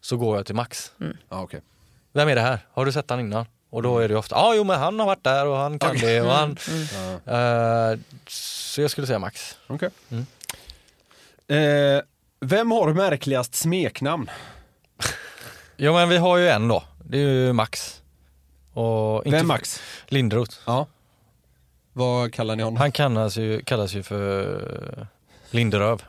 så 0.00 0.16
går 0.16 0.36
jag 0.36 0.46
till 0.46 0.54
Max. 0.54 0.92
Ja, 1.28 1.42
okej. 1.42 1.60
Vem 2.12 2.28
är 2.28 2.34
det 2.34 2.40
här? 2.40 2.58
Har 2.72 2.84
du 2.84 2.92
sett 2.92 3.10
han 3.10 3.20
innan? 3.20 3.46
Och 3.70 3.82
då 3.82 3.98
är 3.98 4.08
det 4.08 4.12
ju 4.12 4.18
ofta, 4.18 4.36
ja 4.36 4.42
ah, 4.42 4.54
jo 4.54 4.64
men 4.64 4.78
han 4.78 4.98
har 4.98 5.06
varit 5.06 5.24
där 5.24 5.46
och 5.46 5.56
han 5.56 5.78
kan 5.78 5.96
det 5.96 6.20
och 6.20 6.30
han... 6.30 6.56
Eh, 7.26 7.98
så 8.76 8.82
jag 8.82 8.90
skulle 8.90 9.06
säga 9.06 9.18
Max. 9.18 9.56
Okej. 9.66 9.90
Mm. 10.10 10.26
Eh, 11.48 12.02
vem 12.40 12.70
har 12.70 12.92
märkligast 12.92 13.54
smeknamn? 13.54 14.30
Ja 15.76 15.92
men 15.92 16.08
vi 16.08 16.16
har 16.16 16.36
ju 16.36 16.48
en 16.48 16.68
då. 16.68 16.84
Det 17.04 17.18
är 17.18 17.22
ju 17.22 17.52
Max. 17.52 18.00
Och 18.72 19.26
inte 19.26 19.38
Vem 19.38 19.46
Max? 19.46 19.82
Lindroth. 20.08 20.56
Ja. 20.64 20.86
Vad 21.92 22.34
kallar 22.34 22.56
ni 22.56 22.62
honom? 22.62 22.76
Han 22.76 22.92
kallas 22.92 23.36
ju, 23.36 23.62
kallas 23.62 23.94
ju 23.94 24.02
för 24.02 25.06
Linderöv. 25.50 26.02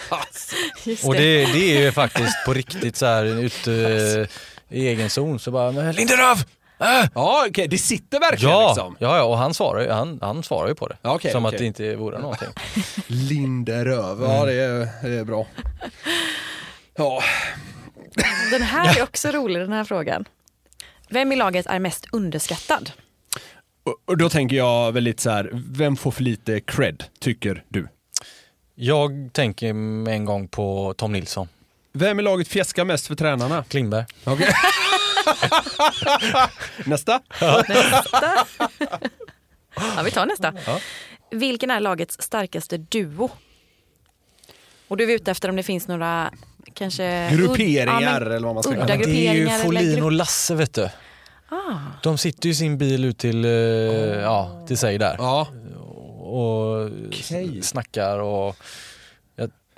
Just 0.84 1.04
Och 1.04 1.14
det, 1.14 1.44
det 1.52 1.76
är 1.76 1.80
ju 1.80 1.92
faktiskt 1.92 2.44
på 2.46 2.54
riktigt 2.54 2.96
så 2.96 3.06
här 3.06 3.24
ute 3.24 3.70
i 4.68 4.86
egen 4.88 5.10
zon 5.10 5.38
så 5.38 5.50
bara 5.50 5.72
"Men 5.72 5.94
Linderöv! 5.94 6.44
Äh! 6.82 7.08
Ja, 7.14 7.44
okej, 7.48 7.68
det 7.68 7.78
sitter 7.78 8.20
verkligen 8.20 8.54
Ja, 8.54 8.66
liksom. 8.68 8.96
ja, 8.98 9.16
ja, 9.16 9.22
och 9.24 9.38
han 9.38 9.54
svarar, 9.54 9.80
ju- 9.80 9.90
han, 9.90 10.18
han 10.22 10.42
svarar 10.42 10.68
ju 10.68 10.74
på 10.74 10.88
det. 10.88 10.96
Ja, 11.02 11.14
okej, 11.14 11.32
Som 11.32 11.44
att 11.44 11.48
okej. 11.54 11.58
det 11.58 11.66
inte 11.66 11.96
vore 11.96 12.18
någonting. 12.18 12.48
Linderöv, 13.06 14.18
Mm. 14.24 14.30
ja 14.30 14.44
det 14.44 14.52
är, 14.54 14.88
det 15.02 15.18
är 15.18 15.24
bra. 15.24 15.46
Ja, 16.96 17.22
Den 18.50 18.62
här 18.62 18.98
är 18.98 19.02
också 19.08 19.28
rolig 19.30 19.60
den 19.62 19.72
här 19.72 19.84
frågan. 19.84 20.24
Vem 21.08 21.32
i 21.32 21.36
laget 21.36 21.66
är 21.66 21.78
mest 21.78 22.06
underskattad? 22.12 22.90
och, 24.06 24.16
då 24.18 24.28
tänker 24.28 24.56
jag 24.56 24.92
väl 24.92 25.04
lite 25.04 25.22
så 25.22 25.30
här, 25.30 25.50
vem 25.52 25.96
får 25.96 26.10
för 26.10 26.22
lite 26.22 26.60
cred, 26.60 27.04
tycker 27.20 27.64
du? 27.68 27.88
Jag 28.74 29.30
tänker 29.32 29.68
en 30.08 30.24
gång 30.24 30.48
på 30.48 30.94
Tom 30.96 31.12
Nilsson. 31.12 31.48
Vem 31.92 32.20
i 32.20 32.22
laget 32.22 32.48
fjäskar 32.48 32.84
mest 32.84 33.06
för 33.06 33.14
tränarna? 33.14 33.64
Klingberg. 33.68 34.04
Okej. 34.24 34.48
Nästa? 36.84 37.20
Nästa. 37.68 38.46
ja, 39.96 40.02
vi 40.04 40.10
tar 40.10 40.26
nästa. 40.26 40.52
Vilken 41.30 41.70
är 41.70 41.80
lagets 41.80 42.16
starkaste 42.22 42.76
duo? 42.78 43.30
Och 44.88 44.96
du 44.96 45.04
är 45.10 45.14
ute 45.14 45.30
efter 45.30 45.48
om 45.48 45.56
det 45.56 45.62
finns 45.62 45.88
några 45.88 46.30
kanske... 46.74 47.30
Grupperingar, 47.32 48.00
ja, 48.00 48.18
men 48.20 48.32
eller 48.32 48.46
vad 48.46 48.54
man 48.54 48.62
ska 48.62 48.72
kalla 48.72 48.86
det. 48.86 49.04
det 49.04 49.26
är 49.28 49.34
ju 49.34 49.48
Folin 49.48 50.02
och 50.02 50.12
Lasse 50.12 50.54
vet 50.54 50.74
du. 50.74 50.88
Ah, 51.48 51.78
De 52.02 52.18
sitter 52.18 52.46
ju 52.46 52.52
i 52.52 52.54
sin 52.54 52.78
bil 52.78 53.04
ut 53.04 53.18
till, 53.18 53.44
eh, 53.44 53.50
ja, 53.50 54.64
till 54.68 54.78
sig 54.78 54.98
där. 54.98 55.14
Ja, 55.18 55.48
Och 56.20 56.90
s- 57.12 57.68
snackar 57.68 58.18
och 58.18 58.56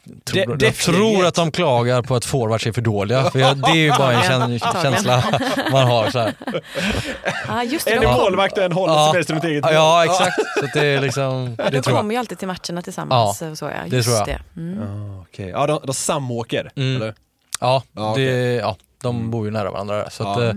jag 0.04 0.16
De- 0.24 0.44
tror, 0.44 0.62
jag 0.64 0.74
tror 0.76 1.26
att 1.26 1.34
de 1.34 1.50
klagar 1.50 2.02
på 2.02 2.14
att 2.16 2.24
forwards 2.24 2.66
är 2.66 2.72
för 2.72 2.80
dåliga. 2.82 3.30
För 3.30 3.38
jag, 3.38 3.56
det 3.56 3.70
är 3.70 3.74
ju 3.74 3.90
bara 3.90 4.12
en 4.12 4.22
känsla 4.82 5.24
man 5.72 5.86
har. 5.88 6.10
Så 6.10 6.18
här. 6.18 6.34
ah, 7.48 7.62
just 7.62 7.84
det. 7.86 7.92
en 7.92 8.00
De, 8.02 8.06
är 8.06 8.12
målvakt 8.16 8.58
och 8.58 8.64
en 8.64 8.72
håller 8.72 8.94
Ja. 8.94 9.10
sig 9.12 9.18
mest 9.18 9.30
runt 9.30 9.44
eget 9.44 9.64
mål. 9.64 9.74
Ja 9.74 10.04
exakt. 10.04 10.36
Så 10.60 10.66
det 10.74 10.86
är 10.86 11.00
liksom, 11.00 11.56
det 11.56 11.62
de 11.62 11.70
tror 11.70 11.74
jag. 11.94 12.00
kommer 12.00 12.14
ju 12.14 12.18
alltid 12.20 12.38
till 12.38 12.48
matcherna 12.48 12.82
tillsammans. 12.82 13.42
Ja, 13.42 13.50
och 13.50 13.58
så, 13.58 13.64
ja. 13.64 13.70
det 13.88 13.96
Just 13.96 14.08
tror 14.08 14.18
jag. 14.18 14.26
Det. 14.54 14.60
Mm. 14.60 14.82
Ah, 15.18 15.20
okej. 15.30 15.48
Ja, 15.48 15.66
de, 15.66 15.80
de 15.84 15.94
samåker, 15.94 16.70
Mm. 16.76 16.96
eller? 16.96 17.14
Ja, 17.60 17.82
Ja, 17.92 18.10
okej. 18.12 18.24
det, 18.26 18.54
ja 18.54 18.76
de 19.02 19.30
bor 19.30 19.44
ju 19.46 19.50
nära 19.50 19.70
varandra 19.70 19.96
där. 19.96 20.08
Så 20.10 20.22
Ja. 20.22 20.32
att, 20.32 20.38
eh, 20.40 20.52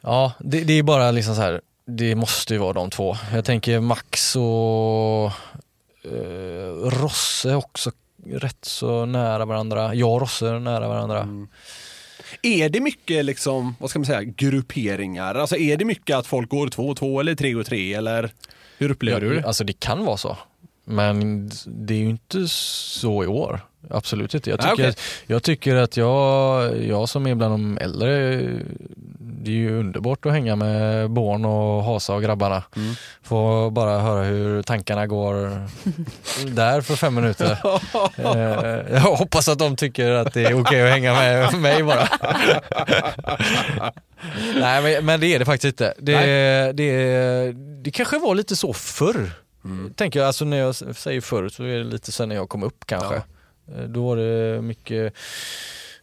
ja 0.00 0.32
det, 0.38 0.60
det 0.60 0.72
är 0.72 0.82
bara 0.82 1.10
liksom 1.10 1.34
så 1.34 1.40
här, 1.40 1.60
det 1.86 2.14
måste 2.14 2.54
ju 2.54 2.58
vara 2.58 2.72
de 2.72 2.90
två. 2.90 3.16
Jag 3.32 3.44
tänker 3.44 3.80
Max 3.80 4.36
och 4.36 5.26
eh, 6.04 6.90
Rosse 7.00 7.54
också 7.54 7.90
rätt 8.26 8.64
så 8.64 9.06
nära 9.06 9.44
varandra. 9.44 9.94
Jag 9.94 10.12
och 10.12 10.20
Rosse 10.20 10.48
är 10.48 10.58
nära 10.58 10.88
varandra. 10.88 11.28
Är 12.42 12.68
det 12.68 12.80
mycket 12.80 13.24
liksom, 13.24 13.76
vad 13.80 13.90
ska 13.90 13.98
man 13.98 14.06
säga, 14.06 14.22
grupperingar? 14.22 15.34
Alltså 15.34 15.56
är 15.56 15.76
det 15.76 15.84
mycket 15.84 16.16
att 16.16 16.26
folk 16.26 16.50
går 16.50 16.68
två 16.68 16.88
och 16.88 16.96
två 16.96 17.20
eller 17.20 17.34
tre 17.34 17.54
och 17.54 17.66
tre 17.66 17.94
eller 17.94 18.30
hur 18.78 18.90
upplever 18.90 19.20
du 19.20 19.34
det? 19.34 19.46
Alltså 19.46 19.64
det 19.64 19.80
kan 19.80 20.04
vara 20.04 20.16
så. 20.16 20.36
Men 20.90 21.50
det 21.66 21.94
är 21.94 21.98
ju 21.98 22.08
inte 22.08 22.48
så 22.48 23.24
i 23.24 23.26
år. 23.26 23.60
Absolut 23.90 24.34
inte. 24.34 24.50
Jag 24.50 24.60
tycker, 24.60 24.72
okej. 24.72 24.88
att, 24.88 25.00
jag 25.26 25.42
tycker 25.42 25.76
att 25.76 25.96
jag, 25.96 26.84
jag 26.84 27.08
som 27.08 27.26
är 27.26 27.34
bland 27.34 27.54
de 27.54 27.78
äldre, 27.78 28.40
det 29.20 29.50
är 29.50 29.54
ju 29.54 29.78
underbart 29.78 30.26
att 30.26 30.32
hänga 30.32 30.56
med 30.56 31.10
Born 31.10 31.44
och 31.44 31.84
Hasa 31.84 32.14
och 32.14 32.22
grabbarna. 32.22 32.62
Mm. 32.76 32.94
Få 33.22 33.70
bara 33.70 33.98
höra 33.98 34.22
hur 34.22 34.62
tankarna 34.62 35.06
går 35.06 35.62
där 36.54 36.80
för 36.80 36.96
fem 36.96 37.14
minuter. 37.14 37.58
Eh, 38.16 38.94
jag 38.94 39.00
hoppas 39.00 39.48
att 39.48 39.58
de 39.58 39.76
tycker 39.76 40.10
att 40.10 40.34
det 40.34 40.44
är 40.44 40.60
okej 40.60 40.82
att 40.82 40.90
hänga 40.90 41.14
med 41.14 41.54
mig 41.60 41.82
bara. 41.82 42.08
Nej 44.60 44.82
men, 44.82 45.04
men 45.04 45.20
det 45.20 45.34
är 45.34 45.38
det 45.38 45.44
faktiskt 45.44 45.72
inte. 45.72 45.94
Det, 45.98 46.72
det, 46.72 47.52
det 47.82 47.90
kanske 47.90 48.18
var 48.18 48.34
lite 48.34 48.56
så 48.56 48.72
förr. 48.72 49.30
Tänker 49.96 50.18
jag, 50.20 50.26
alltså 50.26 50.44
när 50.44 50.56
jag 50.56 50.74
säger 50.74 51.20
förr 51.20 51.48
så 51.48 51.62
är 51.64 51.78
det 51.78 51.84
lite 51.84 52.12
sen 52.12 52.28
när 52.28 52.36
jag 52.36 52.48
kom 52.48 52.62
upp 52.62 52.86
kanske. 52.86 53.14
Eh, 53.76 53.82
Då 53.88 54.06
var 54.06 54.16
det 54.16 54.62
mycket, 54.62 55.14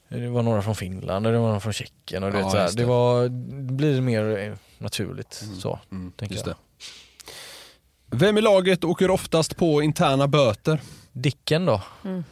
det 0.09 0.27
var 0.27 0.41
några 0.43 0.61
från 0.61 0.75
Finland 0.75 1.25
och 1.27 1.31
det 1.33 1.39
var 1.39 1.47
några 1.47 1.59
från 1.59 1.73
Tjeckien 1.73 2.23
och 2.23 2.29
Ja, 2.29 2.33
vet, 2.33 2.51
så 2.51 2.57
här, 2.57 2.67
det. 2.67 2.73
det. 2.75 2.85
var, 2.85 3.23
det 3.67 3.73
blir 3.73 4.01
mer 4.01 4.37
eh, 4.37 4.53
naturligt 4.77 5.43
så, 5.61 5.79
tänker 6.17 6.35
Just 6.35 6.45
jag. 6.47 6.55
det. 6.55 8.15
Vem 8.17 8.37
i 8.37 8.41
laget 8.41 8.83
åker 8.83 9.09
oftast 9.09 9.55
på 9.57 9.81
interna 9.81 10.27
böter? 10.27 10.81
Dicken 11.11 11.65
då? 11.65 11.81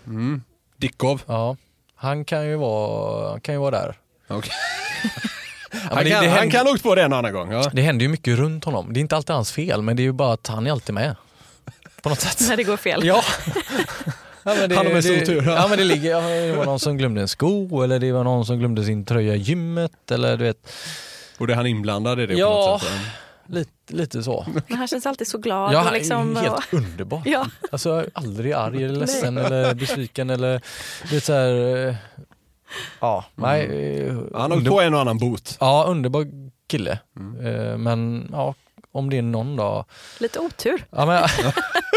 Mm. 0.05 0.43
Dickov. 0.77 1.21
Ja, 1.25 1.57
han 1.95 2.25
kan 2.25 2.45
ju 2.47 2.55
vara, 2.55 3.29
han 3.29 3.41
kan 3.41 3.55
ju 3.55 3.59
vara 3.59 3.71
där. 3.71 3.97
Men 4.27 4.41
han, 5.91 6.03
det- 6.03 6.09
kan, 6.09 6.23
det 6.23 6.29
han 6.29 6.51
kan 6.51 6.65
ha 6.65 6.73
åkt 6.73 6.83
på 6.83 6.95
det 6.95 7.03
en 7.03 7.13
annan 7.13 7.33
gång. 7.33 7.51
Ja. 7.51 7.69
Det 7.73 7.81
händer 7.81 8.03
ju 8.03 8.09
mycket 8.09 8.37
runt 8.37 8.63
honom. 8.65 8.93
Det 8.93 8.99
är 8.99 9.01
inte 9.01 9.15
alltid 9.15 9.35
hans 9.35 9.51
fel 9.51 9.81
men 9.81 9.95
det 9.95 10.01
är 10.01 10.05
ju 10.05 10.11
bara 10.11 10.33
att 10.33 10.47
han 10.47 10.67
är 10.67 10.71
alltid 10.71 10.95
med. 10.95 11.15
På 12.03 12.09
något 12.09 12.21
sätt. 12.21 12.47
När 12.49 12.57
det 12.57 12.63
går 12.63 12.77
fel. 12.77 13.05
Ja. 13.05 13.23
ja 14.43 14.55
men 14.55 14.69
det, 14.69 14.75
Han 14.75 14.85
har 14.85 14.93
mest 14.93 15.09
otur, 15.09 15.43
ja. 15.45 15.51
Ja 15.55 15.67
men 15.67 15.77
det 15.77 15.83
ligger, 15.83 16.11
ja, 16.11 16.21
det 16.21 16.55
var 16.55 16.65
någon 16.65 16.79
som 16.79 16.97
glömde 16.97 17.21
en 17.21 17.27
sko 17.27 17.81
eller 17.83 17.99
det 17.99 18.11
var 18.11 18.23
någon 18.23 18.45
som 18.45 18.59
glömde 18.59 18.83
sin 18.83 19.05
tröja 19.05 19.35
i 19.35 19.37
gymmet 19.37 20.11
eller 20.11 20.37
du 20.37 20.43
vet. 20.43 20.71
Och 21.37 21.47
det 21.47 21.53
är 21.53 21.57
han 21.57 21.65
inblandad 21.67 22.19
i 22.19 22.25
det 22.25 22.33
Ja. 22.33 22.53
på 22.65 22.71
något 22.71 22.81
sätt? 22.81 23.01
Lite, 23.47 23.71
lite 23.87 24.23
så. 24.23 24.45
Men 24.67 24.77
han 24.77 24.87
känns 24.87 25.05
alltid 25.05 25.27
så 25.27 25.37
glad. 25.37 25.73
Ja, 25.73 25.77
och 25.79 25.83
han 25.85 25.93
liksom, 25.93 26.37
är 26.37 26.41
helt 26.41 26.73
underbar. 26.73 27.21
Ja. 27.25 27.45
Alltså 27.71 27.89
jag 27.89 27.99
är 27.99 28.09
aldrig 28.13 28.53
arg 28.53 28.83
eller 28.83 28.99
ledsen 28.99 29.37
eller 29.37 29.73
besviken 29.73 30.29
eller 30.29 30.61
det 31.09 31.15
är 31.15 31.19
så 31.19 31.33
här, 31.33 31.87
eh, 31.87 31.95
Ja, 32.99 33.25
nej. 33.35 33.61
eh, 34.07 34.15
Han 34.33 34.51
har 34.51 34.57
under- 34.57 34.71
på 34.71 34.81
en 34.81 34.93
och 34.93 34.99
annan 35.01 35.17
bot. 35.17 35.57
Ja, 35.59 35.85
underbar 35.87 36.27
kille. 36.67 36.91
Eh, 37.43 37.77
Men 37.77 38.29
ja, 38.31 38.53
om 38.91 39.09
det 39.09 39.17
är 39.17 39.21
någon 39.21 39.55
dag 39.55 39.85
Lite 40.19 40.39
otur. 40.39 40.85
Ja, 40.91 41.05
men, 41.05 41.23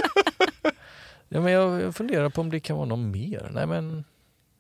ja, 1.29 1.41
men 1.41 1.53
jag, 1.53 1.83
jag 1.83 1.95
funderar 1.97 2.29
på 2.29 2.41
om 2.41 2.51
det 2.51 2.61
kan 2.61 2.77
vara 2.77 2.87
någon 2.87 3.11
mer. 3.11 3.49
Nej 3.53 3.67
men, 3.67 4.05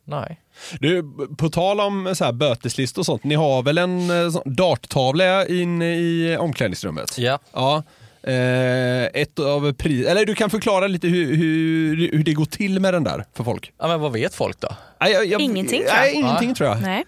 nej. 0.04 0.40
Du, 0.80 1.02
på 1.38 1.50
tal 1.50 1.80
om 1.80 2.14
så 2.14 2.24
här 2.24 2.32
böteslistor 2.32 3.02
och 3.02 3.06
sånt, 3.06 3.24
ni 3.24 3.34
har 3.34 3.62
väl 3.62 3.78
en 3.78 4.10
eh, 4.10 4.30
sån 4.30 4.54
darttavla 4.54 5.46
inne 5.46 5.96
i 5.96 6.36
omklädningsrummet? 6.36 7.18
Ja. 7.18 7.38
Ja. 7.52 7.82
Eh, 8.22 9.04
ett 9.04 9.38
av 9.38 9.72
pris, 9.72 10.06
eller 10.06 10.26
du 10.26 10.34
kan 10.34 10.50
förklara 10.50 10.86
lite 10.86 11.08
hur, 11.08 11.36
hur, 11.36 12.10
hur 12.12 12.24
det 12.24 12.32
går 12.32 12.44
till 12.44 12.80
med 12.80 12.94
den 12.94 13.04
där 13.04 13.24
för 13.34 13.44
folk? 13.44 13.72
ja 13.78 13.88
men 13.88 14.00
vad 14.00 14.12
vet 14.12 14.34
folk 14.34 14.60
då? 14.60 14.68
Nej, 15.00 15.12
jag, 15.12 15.26
jag, 15.26 15.40
Ingenting, 15.40 15.80
tror 15.80 15.90
nej, 15.96 16.06
jag. 16.12 16.14
ingenting 16.14 16.48
Nej. 16.48 16.56
tror 16.56 16.68
jag. 16.68 16.82
Nej. 16.82 17.04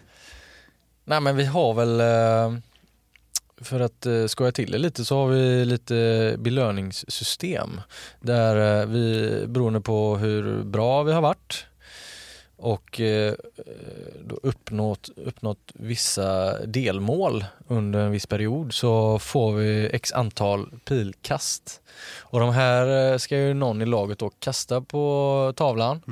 Nej 1.05 1.21
men 1.21 1.37
vi 1.37 1.45
har 1.45 1.75
väl, 1.75 2.01
eh, 2.01 2.59
för 3.61 3.81
att 3.81 4.07
eh, 4.07 4.27
skoja 4.27 4.53
till 4.53 4.73
det 4.73 4.79
lite 4.79 5.05
så 5.05 5.17
har 5.17 5.29
vi 5.29 5.65
lite 5.65 6.37
belöningssystem. 6.39 7.81
Där 8.21 8.81
eh, 8.81 8.87
vi, 8.87 9.45
beroende 9.47 9.81
på 9.81 10.17
hur 10.17 10.65
bra 10.65 11.03
vi 11.03 11.13
har 11.13 11.23
varit 11.23 11.67
och 12.57 13.01
eh, 13.01 13.35
då 14.25 14.39
uppnått, 14.43 15.09
uppnått 15.17 15.73
vissa 15.75 16.59
delmål 16.67 17.45
under 17.69 18.01
en 18.01 18.11
viss 18.11 18.27
period 18.27 18.75
så 18.75 19.19
får 19.19 19.53
vi 19.53 19.87
x 19.93 20.13
antal 20.13 20.71
pilkast. 20.85 21.81
Och 22.21 22.41
de 22.41 22.51
här 22.51 23.19
ska 23.19 23.37
ju 23.37 23.55
någon 23.55 23.83
i 23.83 23.87
laget 23.87 24.19
då 24.19 24.31
kasta 24.39 24.81
på 24.81 25.53
tavlan. 25.57 26.03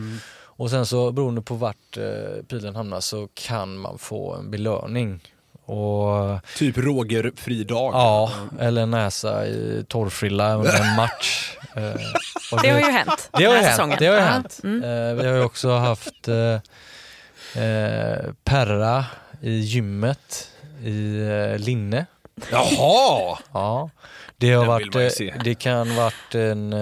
Och 0.58 0.70
sen 0.70 0.86
så 0.86 1.12
beroende 1.12 1.42
på 1.42 1.54
vart 1.54 1.96
eh, 1.96 2.42
pilen 2.48 2.76
hamnar 2.76 3.00
så 3.00 3.28
kan 3.34 3.78
man 3.78 3.98
få 3.98 4.34
en 4.34 4.50
belöning. 4.50 5.20
Och 5.66 6.38
Typ 6.56 6.78
Roger 6.78 7.32
Fridag. 7.36 7.90
ja, 7.94 8.32
eller 8.60 8.86
näsa 8.86 9.46
i 9.46 9.84
torrfrilla 9.88 10.54
under 10.54 10.80
en 10.90 10.96
match. 10.96 11.52
Eh, 11.76 11.94
och 12.52 12.62
Det 12.62 12.70
har 12.70 12.80
ju 12.80 12.90
hänt. 12.92 13.28
det 13.32 13.44
har 13.44 13.54
ju 13.54 13.56
den 13.56 13.56
här 13.56 13.62
hänt. 13.62 13.70
säsongen. 13.76 13.96
Det 13.98 14.06
har 14.06 14.14
ju 14.14 14.20
hänt. 14.20 14.60
Mm. 14.64 14.84
Eh, 14.84 15.14
vi 15.22 15.28
har 15.28 15.36
ju 15.36 15.42
också 15.44 15.70
haft 15.76 16.28
eh, 16.28 17.62
eh, 17.64 18.18
Perra 18.44 19.04
i 19.42 19.50
gymmet 19.58 20.50
i 20.84 21.20
eh, 21.20 21.58
linne. 21.58 22.06
Jaha! 22.50 23.38
Ja. 23.52 23.90
Det, 24.36 24.52
har 24.52 24.66
varit, 24.66 24.92
det 25.44 25.54
kan 25.54 25.96
varit 25.96 26.34
en, 26.34 26.72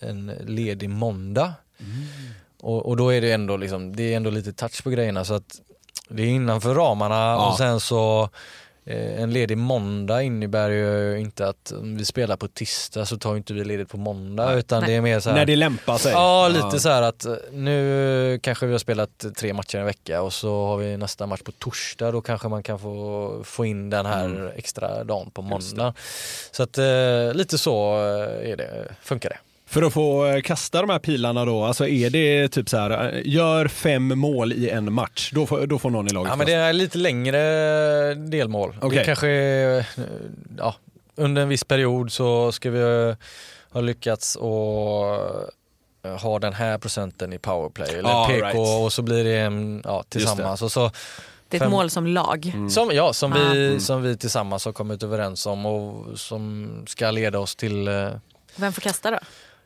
en 0.00 0.32
ledig 0.46 0.90
måndag. 0.90 1.52
Mm. 1.80 2.06
Och, 2.60 2.86
och 2.86 2.96
då 2.96 3.10
är 3.12 3.20
det 3.20 3.32
ändå 3.32 3.56
liksom, 3.56 3.96
det 3.96 4.12
är 4.12 4.16
ändå 4.16 4.30
lite 4.30 4.52
touch 4.52 4.82
på 4.84 4.90
grejerna 4.90 5.24
så 5.24 5.34
att 5.34 5.60
det 6.12 6.22
är 6.22 6.26
innanför 6.26 6.74
ramarna 6.74 7.14
Ja. 7.14 7.50
och 7.50 7.56
sen 7.58 7.80
så 7.80 8.28
eh, 8.86 9.22
en 9.22 9.32
ledig 9.32 9.58
måndag 9.58 10.22
innebär 10.22 10.70
ju 10.70 11.20
inte 11.20 11.48
att 11.48 11.72
om 11.72 11.96
vi 11.96 12.04
spelar 12.04 12.36
på 12.36 12.48
tisdag 12.48 13.06
så 13.06 13.16
tar 13.18 13.30
ju 13.30 13.36
inte 13.36 13.54
vi 13.54 13.64
ledigt 13.64 13.88
på 13.88 13.96
måndag 13.96 14.52
utan 14.54 14.80
Nej. 14.80 14.90
det 14.90 14.96
är 14.96 15.00
mer 15.00 15.20
så 15.20 15.30
här, 15.30 15.36
När 15.36 15.46
det 15.46 15.56
lämpar 15.56 15.98
sig. 15.98 16.12
Ja, 16.12 16.48
lite 16.48 16.80
så 16.80 16.88
här 16.88 17.02
att 17.02 17.24
eh, 17.24 17.34
nu 17.52 18.38
kanske 18.42 18.66
vi 18.66 18.72
har 18.72 18.78
spelat 18.78 19.24
tre 19.36 19.52
matcher 19.52 19.78
en 19.78 19.84
vecka 19.86 20.22
och 20.22 20.32
så 20.32 20.66
har 20.66 20.76
vi 20.76 20.96
nästa 20.96 21.26
match 21.26 21.42
på 21.42 21.52
torsdag. 21.52 22.10
Då 22.10 22.20
kanske 22.20 22.48
man 22.48 22.62
kan 22.62 22.78
få, 22.78 23.40
få 23.44 23.64
in 23.64 23.90
den 23.90 24.06
här 24.06 24.24
Mm. 24.24 24.46
extra 24.56 25.04
dagen 25.04 25.30
på 25.30 25.42
måndag. 25.42 25.94
Så 26.50 26.62
att 26.62 26.78
eh, 26.78 27.32
lite 27.34 27.58
så 27.58 27.96
är 28.42 28.56
det, 28.56 28.94
funkar 29.02 29.28
det. 29.30 29.38
För 29.72 29.82
att 29.82 29.92
få 29.92 30.26
eh, 30.26 30.40
kasta 30.42 30.80
de 30.80 30.90
här 30.90 30.98
pilarna 30.98 31.44
då, 31.44 31.64
alltså 31.64 31.88
är 31.88 32.10
det 32.10 32.48
typ 32.48 32.68
så 32.68 32.76
här, 32.76 33.14
eh, 33.14 33.20
gör 33.24 33.68
fem 33.68 34.18
mål 34.18 34.52
i 34.52 34.68
en 34.70 34.92
match, 34.92 35.30
då 35.34 35.46
får, 35.46 35.66
då 35.66 35.78
får 35.78 35.90
någon 35.90 36.06
i 36.06 36.10
laget 36.10 36.30
Ja 36.30 36.36
men 36.36 36.46
det 36.46 36.52
är 36.52 36.72
lite 36.72 36.98
längre 36.98 37.40
delmål. 38.14 38.76
Okej. 38.80 38.98
Det 38.98 39.04
kanske 39.04 39.28
är, 39.28 39.78
eh, 39.78 39.84
ja, 40.58 40.74
under 41.16 41.42
en 41.42 41.48
viss 41.48 41.64
period 41.64 42.12
så 42.12 42.52
ska 42.52 42.70
vi 42.70 42.80
eh, 43.08 43.16
ha 43.72 43.80
lyckats 43.80 44.36
och 44.36 45.14
eh, 46.04 46.16
ha 46.22 46.38
den 46.38 46.52
här 46.52 46.78
procenten 46.78 47.32
i 47.32 47.38
powerplay 47.38 47.88
eller 47.90 48.08
Ja, 48.08 48.26
PK 48.30 48.46
right. 48.46 48.56
och 48.84 48.92
så 48.92 49.02
blir 49.02 49.24
det 49.24 49.38
en, 49.40 49.82
ja, 49.84 50.04
tillsammans. 50.08 50.62
Och 50.62 50.72
så 50.72 50.90
Det 51.48 51.56
är 51.56 51.58
ett 51.58 51.62
Fem- 51.62 51.70
mål 51.70 51.90
som 51.90 52.06
lag. 52.06 52.52
Som, 52.70 52.90
ja, 52.92 53.12
som, 53.12 53.32
vi, 53.32 53.40
Mm. 53.68 53.80
som 53.80 54.02
vi 54.02 54.16
tillsammans 54.16 54.64
har 54.64 54.72
kommit 54.72 55.02
överens 55.02 55.46
om 55.46 55.66
och 55.66 56.18
som 56.18 56.70
ska 56.86 57.10
leda 57.10 57.38
oss 57.38 57.56
till... 57.56 57.88
eh, 57.88 58.08
Vem 58.56 58.72
får 58.72 58.80
kasta 58.82 59.10
då? 59.10 59.18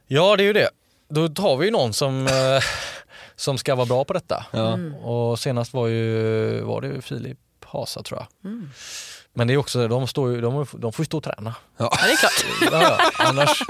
Ja, 0.07 0.37
det 0.37 0.43
är 0.43 0.47
ju 0.47 0.53
det. 0.53 0.71
Då 1.09 1.29
tar 1.29 1.57
vi 1.57 1.65
ju 1.67 1.73
någon 1.73 1.93
som, 1.93 2.27
eh, 2.27 2.63
som 3.37 3.59
ska 3.59 3.75
vara 3.75 3.87
bra 3.87 4.05
på 4.05 4.13
detta. 4.13 4.47
Ja. 4.53 4.79
Och 5.03 5.39
senast 5.39 5.73
var 5.75 5.87
ju 5.87 6.61
var 6.61 6.81
det 6.81 6.87
ju 6.89 7.01
Filip 7.01 7.39
Hasa 7.65 8.03
tror 8.03 8.21
jag. 8.21 8.51
Mm. 8.51 8.71
Men 9.35 9.47
det 9.47 9.53
är 9.53 9.57
också, 9.57 9.89
de, 9.89 10.07
står 10.09 10.31
ju, 10.31 10.41
de, 10.41 10.67
de 10.73 10.93
får 10.93 11.03
ju 11.03 11.07
stå 11.07 11.17
och 11.17 11.25
träna. 11.25 11.55
Ja, 11.77 11.93
det 12.05 12.13
är 12.13 12.17
klart. 12.17 12.47
Ja, 12.73 12.83
ja. 12.83 13.27
Annars, 13.27 13.63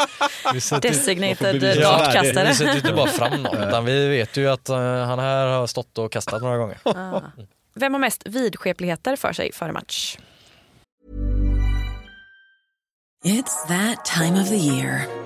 vi 0.52 0.60
sätter, 0.60 0.88
Designated 0.88 1.62
Ja, 1.62 1.98
dartkastare. 1.98 2.48
vi 2.48 2.54
sätter 2.54 2.72
ju 2.72 2.78
inte 2.78 2.92
bara 2.92 3.06
fram 3.06 3.42
någon, 3.42 3.62
utan 3.68 3.84
vi 3.84 4.08
vet 4.08 4.36
ju 4.36 4.48
att 4.48 4.68
eh, 4.68 4.76
han 4.78 5.18
här 5.18 5.46
har 5.46 5.66
stått 5.66 5.98
och 5.98 6.12
kastat 6.12 6.42
några 6.42 6.56
gånger. 6.58 6.78
Ah. 6.84 7.20
Vem 7.74 7.92
har 7.92 8.00
mest 8.00 8.22
vidskepligheter 8.26 9.16
för 9.16 9.32
sig 9.32 9.52
före 9.52 9.72
match? 9.72 10.18
It's 13.24 13.68
that 13.68 14.04
time 14.04 14.42
of 14.42 14.48
the 14.48 14.56
year. 14.56 15.25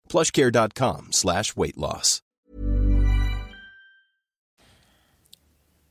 plushcare.com 0.11 1.07
slash 1.11 1.43
weight 1.55 1.77
loss. 1.77 2.19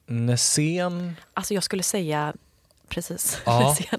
Nässén, 0.06 1.16
Alltså 1.34 1.54
jag 1.54 1.62
skulle 1.62 1.82
säga 1.82 2.34
precis. 2.88 3.38
Ja. 3.46 3.76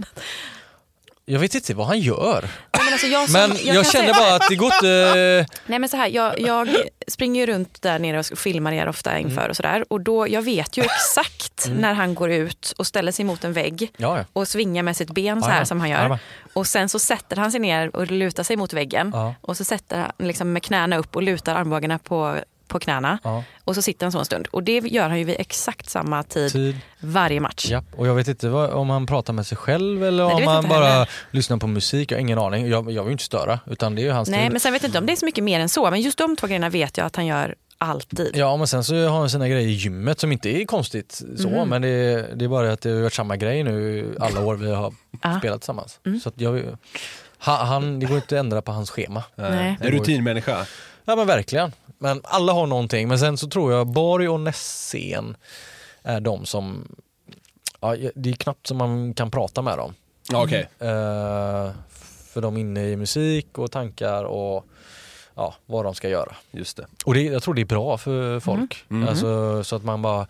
Jag 1.25 1.39
vet 1.39 1.55
inte 1.55 1.73
vad 1.73 1.87
han 1.87 1.99
gör. 1.99 2.49
Men 2.91 2.93
alltså 2.93 3.07
jag 3.07 3.29
som- 3.29 3.33
Men 3.33 3.65
jag 3.65 3.75
jag, 3.75 3.91
känner 3.91 4.13
bara 4.13 4.35
att 4.35 4.47
det 4.49 4.55
går 4.55 4.73
inte... 4.73 5.45
Nej 5.65 5.79
men 5.79 5.89
så 5.89 5.97
här, 5.97 6.07
jag, 6.07 6.39
jag 6.39 6.69
springer 7.07 7.45
ju 7.47 7.53
runt 7.53 7.81
där 7.81 7.99
nere 7.99 8.19
och 8.19 8.25
filmar 8.25 8.71
er 8.71 8.87
ofta 8.89 9.19
inför 9.19 9.49
och 9.49 9.55
sådär. 9.55 9.85
Och 9.89 10.01
då, 10.01 10.27
jag 10.27 10.41
vet 10.41 10.77
ju 10.77 10.83
exakt 10.83 11.67
när 11.77 11.93
han 11.93 12.15
går 12.15 12.31
ut 12.31 12.73
och 12.77 12.87
ställer 12.87 13.11
sig 13.11 13.25
mot 13.25 13.43
en 13.43 13.53
vägg 13.53 13.91
Ja, 13.97 14.17
ja. 14.17 14.25
och 14.33 14.47
svingar 14.47 14.83
med 14.83 14.97
sitt 14.97 15.11
ben 15.11 15.41
så 15.41 15.49
här 15.49 15.59
ja. 15.59 15.65
som 15.65 15.79
han 15.79 15.89
gör. 15.89 16.19
Och 16.53 16.67
sen 16.67 16.89
så 16.89 16.99
sätter 16.99 17.35
han 17.35 17.51
sig 17.51 17.59
ner 17.59 17.95
och 17.95 18.11
lutar 18.11 18.43
sig 18.43 18.55
mot 18.57 18.73
väggen. 18.73 19.13
Och 19.41 19.57
så 19.57 19.63
sätter 19.63 19.97
han 19.97 20.11
liksom 20.27 20.53
med 20.53 20.63
knäna 20.63 20.97
upp 20.97 21.15
och 21.15 21.23
lutar 21.23 21.55
armbågarna 21.55 21.99
på, 21.99 22.37
på 22.71 22.79
knäna. 22.79 23.17
Ja. 23.23 23.43
Och 23.63 23.75
så 23.75 23.81
sitter 23.81 24.05
han 24.05 24.11
så 24.11 24.19
en 24.19 24.25
stund. 24.25 24.47
Och 24.51 24.63
det 24.63 24.71
gör 24.79 25.09
han 25.09 25.17
ju 25.19 25.23
vid 25.23 25.35
exakt 25.39 25.89
samma 25.89 26.23
tid, 26.23 26.51
Tid. 26.51 26.77
varje 26.99 27.39
match. 27.39 27.65
Ja, 27.69 27.83
och 27.95 28.07
jag 28.07 28.15
vet 28.15 28.27
inte 28.27 28.49
vad, 28.49 28.69
om 28.69 28.89
han 28.89 29.05
pratar 29.05 29.33
med 29.33 29.47
sig 29.47 29.57
själv 29.57 30.03
eller 30.03 30.25
Nej, 30.25 30.35
om 30.35 30.47
han 30.47 30.67
bara 30.69 30.85
heller. 30.89 31.09
lyssnar 31.31 31.57
på 31.57 31.67
musik. 31.67 32.11
Jag 32.11 32.17
har 32.17 32.21
ingen 32.21 32.39
aning. 32.39 32.67
Jag, 32.69 32.91
jag 32.91 33.03
vill 33.03 33.09
ju 33.09 33.11
inte 33.11 33.23
störa 33.23 33.59
utan 33.65 33.95
det 33.95 34.01
är 34.01 34.03
ju 34.03 34.11
hans 34.11 34.29
Nej 34.29 34.39
stil. 34.39 34.51
men 34.51 34.59
sen 34.59 34.73
vet 34.73 34.81
jag 34.83 34.87
inte 34.89 34.97
om 34.99 35.05
det 35.05 35.11
är 35.11 35.15
så 35.15 35.25
mycket 35.25 35.43
mer 35.43 35.59
än 35.59 35.69
så. 35.69 35.91
Men 35.91 36.01
just 36.01 36.17
de 36.17 36.35
två 36.35 36.47
grejerna 36.47 36.69
vet 36.69 36.97
jag 36.97 37.05
att 37.05 37.15
han 37.15 37.25
gör 37.25 37.55
alltid. 37.77 38.31
Ja 38.35 38.57
men 38.57 38.67
sen 38.67 38.83
så 38.83 39.07
har 39.07 39.19
han 39.19 39.29
sina 39.29 39.47
grejer 39.47 39.67
i 39.67 39.71
gymmet 39.71 40.19
som 40.19 40.31
inte 40.31 40.49
är 40.49 40.65
konstigt 40.65 41.21
så 41.37 41.49
Mhm. 41.49 41.69
men 41.69 41.81
det 41.81 41.87
är, 41.87 42.29
det 42.35 42.45
är 42.45 42.49
bara 42.49 42.71
att 42.71 42.81
det 42.81 42.89
har 42.89 43.01
varit 43.01 43.13
samma 43.13 43.37
grej 43.37 43.63
nu 43.63 44.15
alla 44.19 44.41
år 44.45 44.55
vi 44.55 44.71
har 44.73 44.93
Ah. 45.21 45.39
spelat 45.39 45.61
tillsammans. 45.61 45.99
Mm. 46.05 46.19
Så 46.19 46.29
att 46.29 46.41
jag, 46.41 46.63
han, 47.37 47.67
han, 47.67 47.99
det 47.99 48.05
går 48.05 48.15
inte 48.15 48.35
att 48.35 48.39
ändra 48.39 48.61
på 48.61 48.71
hans 48.71 48.89
schema. 48.89 49.23
Nej. 49.35 49.77
En 49.81 49.91
rutinmänniska. 49.91 50.65
Ja 51.11 51.15
men 51.15 51.27
verkligen. 51.27 51.71
Men 51.97 52.21
alla 52.23 52.53
har 52.53 52.67
någonting 52.67 53.07
men 53.07 53.19
sen 53.19 53.37
så 53.37 53.47
tror 53.49 53.73
jag 53.73 53.87
Borg 53.87 54.29
och 54.29 54.39
Nässén 54.39 55.37
är 56.03 56.19
de 56.19 56.45
som, 56.45 56.95
ja, 57.79 57.95
det 58.15 58.29
är 58.29 58.33
knappt 58.33 58.67
som 58.67 58.77
man 58.77 59.13
kan 59.13 59.31
prata 59.31 59.61
med 59.61 59.77
dem. 59.77 59.93
Ja, 60.29 60.43
Okej. 60.43 60.69
Eh, 60.79 61.71
för 62.33 62.41
de 62.41 62.55
är 62.57 62.61
inne 62.61 62.89
i 62.89 62.95
musik 62.95 63.57
och 63.57 63.71
tankar 63.71 64.23
och 64.23 64.65
ja, 65.35 65.55
vad 65.65 65.85
de 65.85 65.95
ska 65.95 66.09
göra. 66.09 66.35
Just 66.51 66.77
det. 66.77 66.85
Och 67.05 67.13
det, 67.13 67.23
jag 67.23 67.43
tror 67.43 67.53
det 67.53 67.61
är 67.61 67.65
bra 67.65 67.97
för 67.97 68.39
folk. 68.39 68.85
Mhm. 68.87 69.07
Alltså, 69.07 69.63
så 69.63 69.75
att 69.75 69.83
man 69.83 70.01
bara 70.01 70.27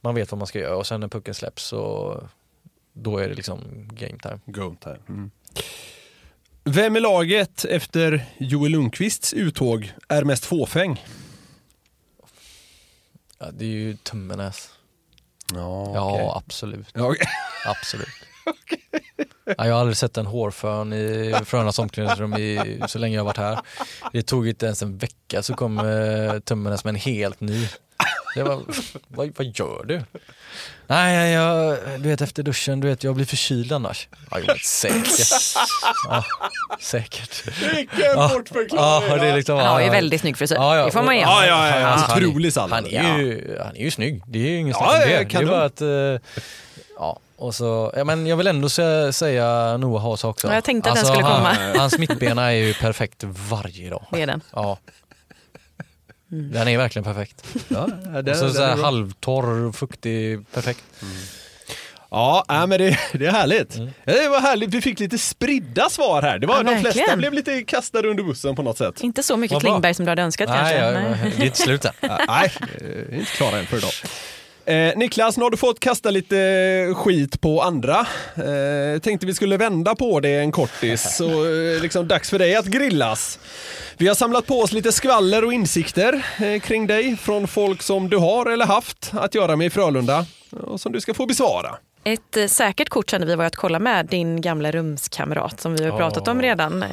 man 0.00 0.14
vet 0.14 0.30
vad 0.32 0.38
man 0.38 0.46
ska 0.46 0.58
göra 0.58 0.76
och 0.76 0.86
sen 0.86 1.00
när 1.00 1.08
pucken 1.08 1.34
släpps 1.34 1.64
så 1.64 2.16
då 2.92 3.18
är 3.18 3.28
det 3.28 3.34
liksom 3.34 3.60
game 3.92 4.18
time. 4.22 4.38
Go 4.46 4.76
time. 4.80 4.98
Mm. 5.08 5.30
Vem 6.64 6.96
i 6.96 7.00
laget 7.00 7.64
efter 7.64 8.26
Joel 8.38 8.72
Lundqvists 8.72 9.32
uttåg 9.32 9.92
är 10.08 10.24
mest 10.24 10.44
fåfäng? 10.44 11.04
Ja, 13.38 13.46
det 13.52 13.64
är 13.64 13.68
ju 13.68 13.96
Tummenäs. 13.96 14.68
Ja, 15.54 15.92
Ja, 15.94 16.42
absolut. 16.46 16.88
Ja, 16.94 17.06
okej. 17.10 17.26
Absolut. 17.66 18.08
Ja, 19.44 19.66
jag 19.66 19.74
har 19.74 19.80
aldrig 19.80 19.96
sett 19.96 20.16
en 20.16 20.26
hårfön 20.26 20.92
i 20.92 21.34
Frölundas 21.44 21.78
omklädningsrum 21.78 22.34
i, 22.34 22.80
så 22.88 22.98
länge 22.98 23.16
jag 23.16 23.20
har 23.22 23.26
varit 23.26 23.36
här. 23.36 23.60
Det 24.12 24.22
tog 24.22 24.48
inte 24.48 24.66
ens 24.66 24.82
en 24.82 24.98
vecka 24.98 25.42
så 25.42 25.54
kom 25.54 25.78
eh, 25.78 26.38
Tummenäs 26.38 26.84
med 26.84 26.90
en 26.94 27.00
helt 27.00 27.40
ny. 27.40 27.68
Det 28.34 28.42
var, 28.42 28.62
vad, 29.08 29.32
vad 29.36 29.46
gör 29.46 29.84
du? 29.84 30.02
Nej, 30.86 31.32
jag, 31.32 31.78
du 31.98 32.08
vet 32.08 32.20
efter 32.20 32.42
duschen, 32.42 32.80
du 32.80 32.88
vet 32.88 33.04
jag 33.04 33.14
blir 33.14 33.26
förkyld 33.26 33.72
annars. 33.72 34.08
Ja, 34.30 34.36
jo, 34.38 34.44
men 34.46 34.56
säkert. 34.64 35.28
Ja, 36.08 36.24
säkert. 36.80 37.46
Vilken 37.62 38.00
Ja, 38.00 38.30
bortförklaring! 38.34 39.08
Ja, 39.10 39.16
det 39.16 39.26
är 39.26 39.36
liksom, 39.36 39.56
Han 39.58 39.66
har 39.66 39.80
ju 39.80 39.86
ja, 39.86 39.92
väldigt 39.92 40.20
snygg 40.20 40.36
frisyr. 40.36 40.54
Ja, 40.54 40.76
ja. 40.76 40.84
Det 40.84 40.90
får 40.90 41.02
man 41.02 41.16
ge 41.16 41.22
Ja, 41.22 41.46
ja, 41.46 41.68
ja, 41.68 41.80
ja. 41.80 41.86
Han- 41.86 42.18
Otrolig 42.24 42.52
salva. 42.52 42.74
Han 42.76 42.86
är, 42.86 43.18
ju, 43.18 43.58
han 43.64 43.76
är 43.76 43.80
ju 43.80 43.90
snygg, 43.90 44.22
det 44.26 44.38
är 44.38 44.50
ju 44.50 44.56
ingen 44.58 44.68
Ja, 44.68 44.78
snack 44.78 45.04
om 45.04 45.10
ja, 45.10 45.18
det. 45.18 45.24
Det 45.24 45.36
är 45.36 45.46
bara 45.46 45.64
att, 45.64 45.80
eh, 45.80 46.28
ja, 46.98 47.18
och 47.36 47.54
så, 47.54 47.92
ja, 47.96 48.04
men 48.04 48.26
jag 48.26 48.36
vill 48.36 48.46
ändå 48.46 48.68
sä, 48.68 49.12
säga 49.12 49.76
Noah 49.76 50.02
Hasa 50.02 50.28
också. 50.28 50.48
Ja, 50.48 50.54
jag 50.54 50.64
tänkte 50.64 50.90
att 50.90 50.96
den 50.96 51.06
skulle 51.06 51.24
han, 51.24 51.36
komma. 51.36 51.56
Hans 51.78 51.98
mittbena 51.98 52.46
är 52.52 52.56
ju 52.56 52.74
perfekt 52.74 53.24
varje 53.24 53.90
dag. 53.90 54.04
Det 54.10 54.22
är 54.22 54.26
den. 54.26 54.40
Ja. 54.52 54.78
Den 56.34 56.68
är 56.68 56.78
verkligen 56.78 57.04
perfekt. 57.04 57.44
Ja, 57.68 57.88
Och 58.16 58.24
det, 58.24 58.34
så, 58.34 58.50
så 58.50 58.62
här 58.62 58.72
är 58.78 58.82
halvtorr, 58.82 59.72
fuktig, 59.72 60.50
perfekt. 60.52 60.84
Ja, 62.10 62.44
nej, 62.48 62.66
men 62.66 62.78
det, 62.78 62.98
det 63.12 63.26
är 63.26 63.30
härligt. 63.32 63.76
Mm. 63.76 63.90
Det 64.04 64.28
var 64.28 64.40
härligt. 64.40 64.70
Vi 64.74 64.80
fick 64.80 65.00
lite 65.00 65.18
spridda 65.18 65.88
svar 65.90 66.22
här. 66.22 66.38
Det 66.38 66.46
var, 66.46 66.56
Ja, 66.56 66.62
de 66.62 66.80
flesta 66.80 66.98
verkligen. 66.98 67.18
blev 67.18 67.32
lite 67.32 67.62
kastade 67.62 68.08
under 68.08 68.22
bussen 68.24 68.56
på 68.56 68.62
något 68.62 68.78
sätt. 68.78 69.00
Inte 69.00 69.22
så 69.22 69.36
mycket. 69.36 69.60
Klingberg 69.60 69.94
som 69.94 70.04
du 70.04 70.10
hade 70.10 70.22
önskat 70.22 70.48
Nej, 70.48 70.58
kanske. 70.58 70.76
jag, 70.76 70.94
Nej. 70.94 71.32
det 71.36 71.42
är 71.42 71.46
inte 71.46 71.58
slut 71.58 71.84
än. 71.84 71.92
Äh, 72.10 72.18
Nej, 72.28 72.52
eh, 72.80 73.18
inte 73.18 73.30
klara 73.32 73.58
än 73.58 73.66
för 73.66 73.76
idag. 73.78 73.90
Eh, 74.64 74.96
Niklas, 74.96 75.36
nu 75.36 75.42
har 75.42 75.50
du 75.50 75.56
fått 75.56 75.80
kasta 75.80 76.10
lite 76.10 76.36
skit 76.96 77.40
på 77.40 77.62
andra. 77.62 78.06
Eh, 78.36 79.00
tänkte 79.00 79.26
vi 79.26 79.34
skulle 79.34 79.56
vända 79.56 79.94
på 79.94 80.20
det 80.20 80.34
en 80.34 80.52
kortis. 80.52 81.16
Så 81.16 81.24
eh, 81.24 81.82
liksom 81.82 82.08
dags 82.08 82.30
för 82.30 82.38
dig 82.38 82.56
att 82.56 82.66
grillas. 82.66 83.38
Vi 83.96 84.08
har 84.08 84.14
samlat 84.14 84.46
på 84.46 84.60
oss 84.60 84.72
lite 84.72 84.92
skvaller 84.92 85.44
och 85.44 85.52
insikter 85.52 86.26
eh, 86.40 86.60
kring 86.60 86.86
dig 86.86 87.16
från 87.16 87.48
folk 87.48 87.82
som 87.82 88.08
du 88.08 88.16
har 88.16 88.46
eller 88.50 88.66
haft 88.66 89.10
att 89.14 89.34
göra 89.34 89.56
med 89.56 89.66
i 89.66 89.70
Frölunda 89.70 90.26
och 90.50 90.80
som 90.80 90.92
du 90.92 91.00
ska 91.00 91.14
få 91.14 91.26
besvara. 91.26 91.76
Ett 92.04 92.36
eh, 92.36 92.46
säkert 92.46 92.88
kort 92.88 93.10
kände 93.10 93.26
vi 93.26 93.34
var 93.34 93.44
att 93.44 93.56
kolla 93.56 93.78
med 93.78 94.06
din 94.06 94.40
gamla 94.40 94.70
rumskamrat 94.70 95.60
som 95.60 95.76
vi 95.76 95.84
har 95.84 95.98
pratat 95.98 96.28
om 96.28 96.42
redan. 96.42 96.84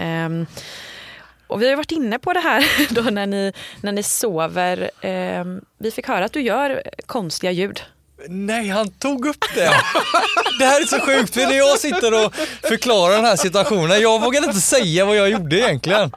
Och 1.50 1.62
vi 1.62 1.70
har 1.70 1.76
varit 1.76 1.91
inne 1.91 2.20
på 2.20 2.34
det 2.34 2.39
här 2.39 2.66
då 2.93 3.02
när 3.02 3.28
ni, 3.28 3.54
när 3.82 3.91
ni 3.91 4.04
sover. 4.04 4.91
Ehm, 5.02 5.62
vi 5.80 5.91
fick 5.91 6.08
höra 6.08 6.26
att 6.26 6.34
du 6.34 6.41
gör 6.41 6.84
konstiga 7.06 7.52
ljud. 7.52 7.82
Nej, 8.28 8.70
han 8.70 8.89
tog 8.91 9.26
upp 9.26 9.45
det. 9.56 9.72
Det 10.60 10.66
här 10.66 10.82
är 10.82 10.86
så 10.86 11.00
sjukt 11.00 11.34
för 11.34 11.41
när 11.41 11.58
jag 11.58 11.80
sitter 11.80 12.26
och 12.26 12.36
förklarar 12.64 13.16
den 13.16 13.26
här 13.26 13.36
situationen, 13.36 14.02
jag 14.02 14.22
vågar 14.22 14.43
inte 14.43 14.62
säga 14.62 15.06
vad 15.06 15.16
jag 15.18 15.30
gjorde 15.30 15.60
egentligen. 15.60 16.12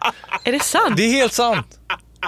Är 0.44 0.52
det 0.52 0.62
sant? 0.62 0.96
Det 0.96 1.02
är 1.02 1.10
helt 1.10 1.32
sant. 1.32 1.66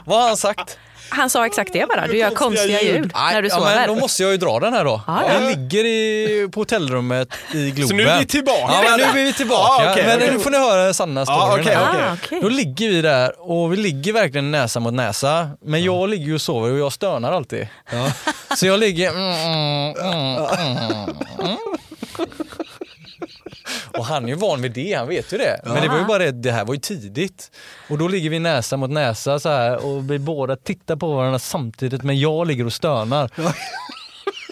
Vad 0.05 0.21
har 0.21 0.29
han 0.29 0.37
sagt? 0.37 0.79
Han 1.15 1.31
sa 1.31 1.47
exakt 1.47 1.73
det 1.73 1.89
bara. 1.89 2.07
Du 2.07 2.17
gör 2.17 2.31
konstiga 2.31 2.83
ljud 2.83 3.13
när 3.15 3.43
du 3.43 3.49
ja, 3.49 3.61
men 3.61 3.69
sover. 3.69 3.87
då 3.87 3.95
måste 3.95 4.23
jag 4.23 4.33
ju 4.33 4.39
dra 4.39 4.61
den 4.61 4.73
här 4.73 4.85
då. 4.85 5.01
Ja. 5.07 5.33
Jag 5.33 5.43
ligger 5.43 5.85
i, 5.85 6.49
på 6.53 6.61
hotellrummet 6.61 7.29
i 7.53 7.71
Globen. 7.71 7.89
Så 7.89 7.95
nu 7.95 8.03
är 8.03 8.19
vi 8.19 8.27
tillbaka 8.27 8.73
Ja, 8.73 8.83
men 8.91 9.01
nu 9.15 9.21
är 9.21 9.25
vi 9.25 9.33
tillbaka. 9.33 9.85
Ja, 9.85 9.93
okej, 9.93 10.05
men 10.07 10.17
okej. 10.17 10.31
nu 10.33 10.41
får 10.41 10.51
ni 10.51 10.59
höra 10.59 10.95
sanna 10.95 11.27
storyn. 11.27 11.41
Ja, 11.41 11.59
okej, 11.61 11.75
här. 11.75 12.13
okej. 12.25 12.39
Ah. 12.39 12.43
Då 12.43 12.49
ligger 12.49 12.89
vi 12.89 13.03
där 13.03 13.51
och 13.51 13.73
vi 13.73 13.77
ligger 13.77 14.13
verkligen 14.13 14.51
näsa 14.51 14.81
mot 14.81 14.95
näsa. 14.95 15.51
Men 15.65 15.83
jag 15.83 16.09
ligger 16.09 16.27
ju 16.27 16.35
och 16.35 16.41
sover 16.41 16.73
och 16.73 16.79
jag 16.79 16.93
stönar 16.93 17.33
alltid. 17.33 17.69
Så 18.57 18.67
jag 18.67 18.81
ligger... 18.81 19.11
Mm, 19.11 19.95
mm, 19.97 20.37
mm, 20.37 21.17
mm. 21.41 21.59
Och 23.99 24.05
han 24.05 24.25
är 24.25 24.29
ju 24.29 24.35
van 24.35 24.63
vid 24.63 24.73
det, 24.73 24.95
han 24.95 25.09
vet 25.09 25.33
ju 25.33 25.39
det. 25.39 25.61
Men 25.65 25.83
det 25.83 25.89
var 25.89 25.99
ju 25.99 26.05
bara 26.05 26.19
det, 26.19 26.33
det 26.33 26.53
här 26.53 26.65
var 26.65 26.75
ju 26.75 26.81
tidigt. 26.81 27.51
Och 27.89 27.99
då 27.99 28.09
ligger 28.09 28.31
vi 28.31 28.39
näsa 28.39 28.77
mot 28.77 28.91
näsa 28.91 29.41
så 29.41 29.49
här 29.49 29.87
och 29.87 30.11
vi 30.11 30.19
båda 30.19 30.57
tittar 30.57 30.97
på 30.97 31.15
varandra 31.15 31.39
samtidigt 31.39 32.03
men 32.03 32.19
jag 32.21 32.47
ligger 32.47 32.67
och 32.67 32.73
stönar. 32.73 33.31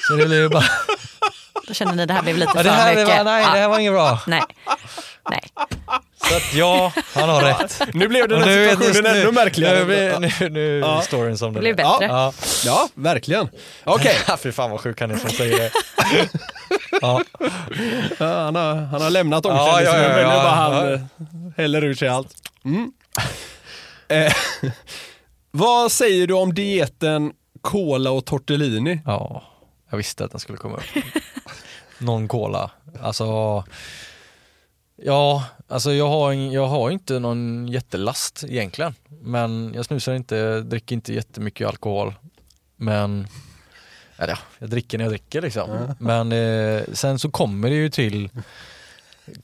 Så 0.08 0.16
det 0.16 0.26
blir 0.26 0.42
ju 0.42 0.48
bara... 0.48 0.64
Känner 1.72 1.92
ni 1.94 2.06
det 2.06 2.14
här 2.14 2.22
blev 2.22 2.36
lite 2.36 2.52
Ja, 2.54 2.62
för 2.62 2.64
det 2.64 2.70
här, 2.70 2.94
mycket. 2.96 3.16
var, 3.18 3.24
nej, 3.24 3.42
det 3.52 3.58
här 3.58 3.68
var 3.68 3.78
inget 3.78 3.92
bra. 3.92 4.18
Nej. 4.26 4.42
Nej. 5.30 5.40
Så 6.28 6.36
att 6.36 6.54
ja, 6.54 6.92
han 7.14 7.28
har 7.28 7.42
rätt. 7.42 7.82
Nu 7.94 8.08
blev 8.08 8.28
den 8.28 8.38
här 8.42 8.46
nu 8.46 8.64
det- 8.66 8.70
situationen 8.76 9.12
nu- 9.12 9.20
ännu 9.22 9.32
märkligare. 9.32 9.84
Nu, 9.84 10.28
nu, 10.40 10.48
nu 10.48 10.78
Ja. 10.78 11.00
storyn 11.02 11.38
som 11.38 11.52
Det 11.52 11.60
den 11.60 11.60
blev 11.76 11.86
är. 11.86 11.90
bättre. 12.00 12.06
Ja. 12.06 12.32
Ja, 12.64 12.88
verkligen. 12.94 13.48
Okej, 13.84 14.16
Ja, 14.28 14.36
fy 14.36 14.52
fan 14.52 14.70
vad 14.70 14.80
sjuk 14.80 15.00
han 15.00 15.10
är 15.10 15.16
som 15.16 15.30
säger 15.30 15.58
det. 15.58 15.70
ja. 17.00 17.22
ja, 18.18 18.26
han, 18.44 18.54
har, 18.56 18.74
han 18.74 19.02
har 19.02 19.10
lämnat 19.10 19.44
Ja, 19.44 19.50
omklädningsrummet, 19.50 20.10
ja, 20.16 20.20
ja, 20.22 20.28
nu 20.28 20.34
ja. 20.34 20.42
bara 20.42 20.54
han 20.54 20.72
Ja. 20.90 20.92
eh, 20.92 21.00
häller 21.56 21.84
ur 21.84 21.94
sig 21.94 22.08
allt. 22.08 22.28
Mm. 22.64 22.92
Eh, 24.08 24.32
vad 25.50 25.92
säger 25.92 26.26
du 26.26 26.34
om 26.34 26.54
dieten 26.54 27.32
cola 27.60 28.10
och 28.10 28.24
tortellini? 28.26 29.00
ja, 29.06 29.42
jag 29.92 29.96
visste 29.96 30.24
att 30.24 30.30
den 30.30 30.40
skulle 30.40 30.58
komma 30.58 30.76
upp. 30.76 31.04
Någon 31.98 32.28
cola. 32.28 32.70
Alltså, 33.00 33.24
ja, 34.96 35.44
alltså 35.68 35.92
jag 35.92 36.08
har, 36.08 36.32
jag 36.32 36.66
har 36.66 36.90
inte 36.90 37.18
någon 37.18 37.68
jättelast 37.68 38.44
egentligen. 38.48 38.94
Men 39.22 39.72
jag 39.74 39.84
snusar 39.84 40.14
inte, 40.14 40.60
dricker 40.60 40.94
inte 40.94 41.12
jättemycket 41.14 41.68
alkohol. 41.68 42.14
Men 42.76 43.26
ja, 44.16 44.38
jag 44.58 44.70
dricker 44.70 44.98
när 44.98 45.04
jag 45.04 45.12
dricker 45.12 45.42
liksom. 45.42 45.94
Men 45.98 46.32
eh, 46.32 46.82
sen 46.92 47.18
så 47.18 47.30
kommer 47.30 47.70
det 47.70 47.76
ju 47.76 47.90
till 47.90 48.30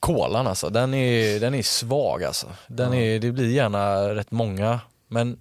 kolan 0.00 0.46
alltså. 0.46 0.68
Den 0.68 0.94
är, 0.94 1.40
den 1.40 1.54
är 1.54 1.62
svag 1.62 2.24
alltså. 2.24 2.46
Den 2.66 2.94
är, 2.94 3.18
det 3.18 3.32
blir 3.32 3.50
gärna 3.50 4.14
rätt 4.14 4.30
många. 4.30 4.80
Men 5.08 5.38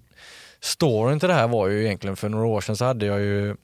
storyn 0.60 1.20
till 1.20 1.28
det 1.28 1.34
här 1.34 1.48
var 1.48 1.68
ju 1.68 1.84
egentligen 1.84 2.16
för 2.16 2.28
några 2.28 2.46
år 2.46 2.60
sedan 2.60 2.76
så 2.76 2.84
hade 2.84 3.06
jag 3.06 3.20
ju 3.20 3.56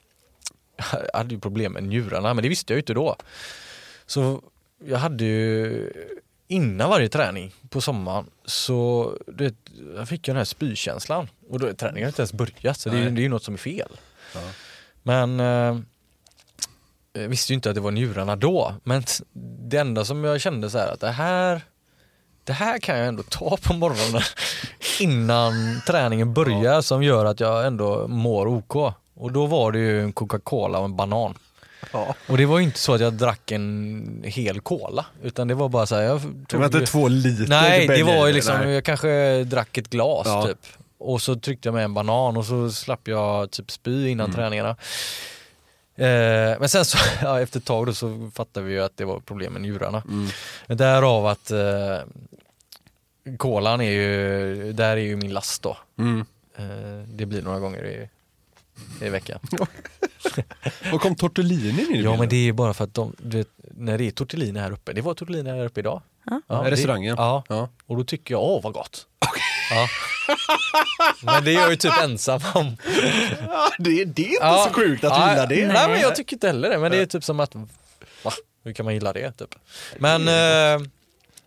jag 1.13 1.17
hade 1.17 1.33
ju 1.35 1.39
problem 1.41 1.71
med 1.73 1.83
njurarna 1.83 2.33
men 2.33 2.43
det 2.43 2.49
visste 2.49 2.73
jag 2.73 2.77
ju 2.77 2.81
inte 2.81 2.93
då. 2.93 3.15
Så 4.05 4.41
jag 4.85 4.97
hade 4.97 5.23
ju 5.23 5.91
innan 6.47 6.89
varje 6.89 7.09
träning 7.09 7.53
på 7.69 7.81
sommaren 7.81 8.25
så 8.45 9.11
du 9.27 9.43
vet, 9.43 9.55
jag 9.95 10.07
fick 10.09 10.27
ju 10.27 10.31
den 10.33 10.37
här 10.37 10.45
spykänslan 10.45 11.29
och 11.49 11.59
då, 11.59 11.73
träningen 11.73 12.03
har 12.03 12.07
inte 12.09 12.21
ens 12.21 12.33
börjat 12.33 12.79
så 12.79 12.89
det 12.89 12.97
är, 12.97 13.03
ju- 13.03 13.09
det 13.09 13.21
är 13.21 13.23
ju 13.23 13.29
något 13.29 13.43
som 13.43 13.53
är 13.53 13.57
fel. 13.57 13.89
Men 15.03 15.39
eh, 15.39 15.79
jag 17.13 17.29
visste 17.29 17.53
ju 17.53 17.55
inte 17.55 17.69
att 17.69 17.75
det 17.75 17.81
var 17.81 17.91
njurarna 17.91 18.35
då 18.35 18.73
men 18.83 19.03
det 19.69 19.77
enda 19.77 20.05
som 20.05 20.23
jag 20.23 20.41
kände 20.41 20.69
så 20.69 20.77
här 20.77 20.93
att 20.93 20.99
det 20.99 21.11
här 21.11 21.61
det 22.43 22.53
här 22.53 22.79
kan 22.79 22.97
jag 22.97 23.07
ändå 23.07 23.23
ta 23.23 23.57
på 23.57 23.73
morgonen 23.73 24.21
innan 24.99 25.81
träningen 25.87 26.33
börjar 26.33 26.81
som 26.81 27.03
gör 27.03 27.25
att 27.25 27.39
jag 27.39 27.65
ändå 27.67 28.07
mår 28.07 28.47
OK. 28.47 28.93
Och 29.15 29.31
då 29.31 29.45
var 29.45 29.71
det 29.71 29.79
ju 29.79 30.01
en 30.01 30.13
Coca-Cola 30.13 30.79
och 30.79 30.85
en 30.85 30.95
banan. 30.95 31.37
Och 32.27 32.37
det 32.37 32.45
var 32.45 32.57
ju 32.59 32.63
inte 32.65 32.79
så 32.79 32.93
att 32.93 33.01
jag 33.01 33.13
drack 33.13 33.51
en 33.51 34.21
hel 34.25 34.61
cola 34.61 35.05
utan 35.23 35.47
det 35.47 35.53
var 35.53 35.69
bara 35.69 35.85
så 35.85 35.95
här, 35.95 36.03
jag 36.03 36.21
Det 36.49 36.57
var 36.57 36.65
inte 36.65 36.85
två 36.85 37.07
liter 37.07 37.47
Nej, 37.47 37.87
det 37.87 38.03
var 38.03 38.27
ju 38.27 38.33
liksom, 38.33 38.57
nej. 38.59 38.69
jag 38.73 38.83
kanske 38.83 39.43
drack 39.43 39.77
ett 39.77 39.89
glas 39.89 40.21
Ja. 40.27 40.45
typ. 40.47 40.57
Och 40.97 41.21
så 41.21 41.35
tryckte 41.35 41.67
jag 41.67 41.73
med 41.73 41.83
en 41.83 41.93
banan 41.93 42.37
och 42.37 42.45
så 42.45 42.71
slapp 42.71 43.07
jag 43.07 43.51
typ 43.51 43.71
spy 43.71 44.07
innan 44.07 44.25
Mm. 44.25 44.35
träningarna. 44.35 44.69
Eh, 45.97 46.59
men 46.59 46.69
sen 46.69 46.85
så, 46.85 46.97
ja, 47.21 47.41
efter 47.41 47.59
ett 47.59 47.65
tag 47.65 47.85
då 47.85 47.93
så 47.93 48.31
fattade 48.35 48.65
vi 48.65 48.73
ju 48.73 48.83
att 48.83 48.97
det 48.97 49.05
var 49.05 49.19
problem 49.19 49.53
med 49.53 49.61
njurarna. 49.61 50.03
Mm. 50.07 50.27
Därav 50.67 51.25
att 51.27 51.51
eh, 51.51 51.97
kolan 53.37 53.81
är 53.81 53.91
ju, 53.91 54.73
där 54.73 54.91
är 54.97 55.01
ju 55.01 55.15
min 55.15 55.33
last 55.33 55.61
då. 55.63 55.77
Mm. 55.99 56.25
Eh, 56.57 57.07
det 57.07 57.25
blir 57.25 57.41
några 57.41 57.59
gånger 57.59 57.85
i, 57.85 58.09
i 59.01 59.09
veckan. 59.09 59.39
Och 60.93 61.01
kom 61.01 61.15
tortellini 61.15 61.69
in 61.69 61.79
i 61.79 61.81
Ja 61.83 61.87
bilden? 61.93 62.19
men 62.19 62.29
det 62.29 62.35
är 62.35 62.39
ju 62.43 62.53
bara 62.53 62.73
för 62.73 62.83
att 62.83 62.93
de, 62.93 63.15
du 63.17 63.37
vet, 63.37 63.47
när 63.77 63.97
det 63.97 64.03
är 64.07 64.11
tortellini 64.11 64.59
här 64.59 64.71
uppe, 64.71 64.93
det 64.93 65.01
var 65.01 65.13
tortellini 65.13 65.49
här 65.49 65.65
uppe 65.65 65.79
idag. 65.79 66.01
Ja, 66.25 66.41
det- 66.63 66.71
Restaurangen? 66.71 67.15
Ja. 67.17 67.43
Ja. 67.49 67.69
Och 67.85 67.97
då 67.97 68.03
tycker 68.03 68.33
jag, 68.33 68.43
åh 68.43 68.61
vad 68.63 68.73
gott. 68.73 69.07
Ja. 69.71 69.87
Men 71.23 71.43
det 71.43 71.51
är 71.51 71.61
jag 71.61 71.69
ju 71.69 71.75
typ 71.75 72.01
ensam 72.03 72.41
om. 72.53 72.77
Ja, 73.47 73.69
det, 73.79 73.89
det 74.05 74.21
är 74.21 74.27
inte 74.29 74.37
Ja. 74.41 74.65
så 74.67 74.73
sjukt 74.73 75.03
att 75.03 75.13
du 75.15 75.19
Ja, 75.21 75.29
gillar 75.29 75.47
det. 75.47 75.67
Nej 75.73 75.87
men 75.89 75.99
jag 76.01 76.15
tycker 76.15 76.35
inte 76.35 76.47
heller 76.47 76.69
det, 76.69 76.77
men 76.79 76.91
det 76.91 76.97
är 76.97 77.05
typ 77.05 77.23
som 77.23 77.39
att, 77.39 77.55
va? 77.55 78.31
Hur 78.63 78.73
kan 78.73 78.85
man 78.85 78.93
gilla 78.93 79.13
det 79.13 79.31
typ? 79.31 79.55
Men 79.97 80.27
eh, 80.27 80.87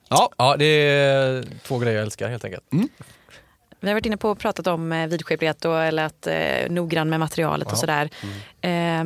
Ja. 0.09 0.31
ja, 0.39 0.57
det 0.57 0.65
är 0.65 1.45
två 1.67 1.79
grejer 1.79 1.97
jag 1.97 2.03
älskar 2.03 2.29
helt 2.29 2.45
enkelt. 2.45 2.65
Vi 3.81 3.89
har 3.89 3.95
varit 3.95 4.07
inne 4.07 4.17
på 4.17 4.31
och 4.31 4.39
pratat 4.39 4.67
om 4.67 4.93
eh, 4.93 5.07
vidskeplighet 5.07 5.65
och, 5.65 5.83
eller 5.83 6.05
att 6.05 6.27
eh, 6.27 6.71
noggrann 6.71 7.09
med 7.11 7.21
materialet 7.21 7.73
och 7.73 7.79
sådär. 7.79 8.11
Eh, 8.61 9.05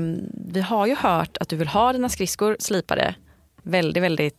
vi 0.53 0.61
har 0.61 0.87
ju 0.87 0.95
hört 0.95 1.37
att 1.37 1.49
du 1.49 1.57
vill 1.57 1.69
ha 1.69 1.93
dina 1.93 2.09
skridskor 2.09 2.57
slipade 2.61 3.15
väldigt, 3.63 4.03
väldigt 4.03 4.37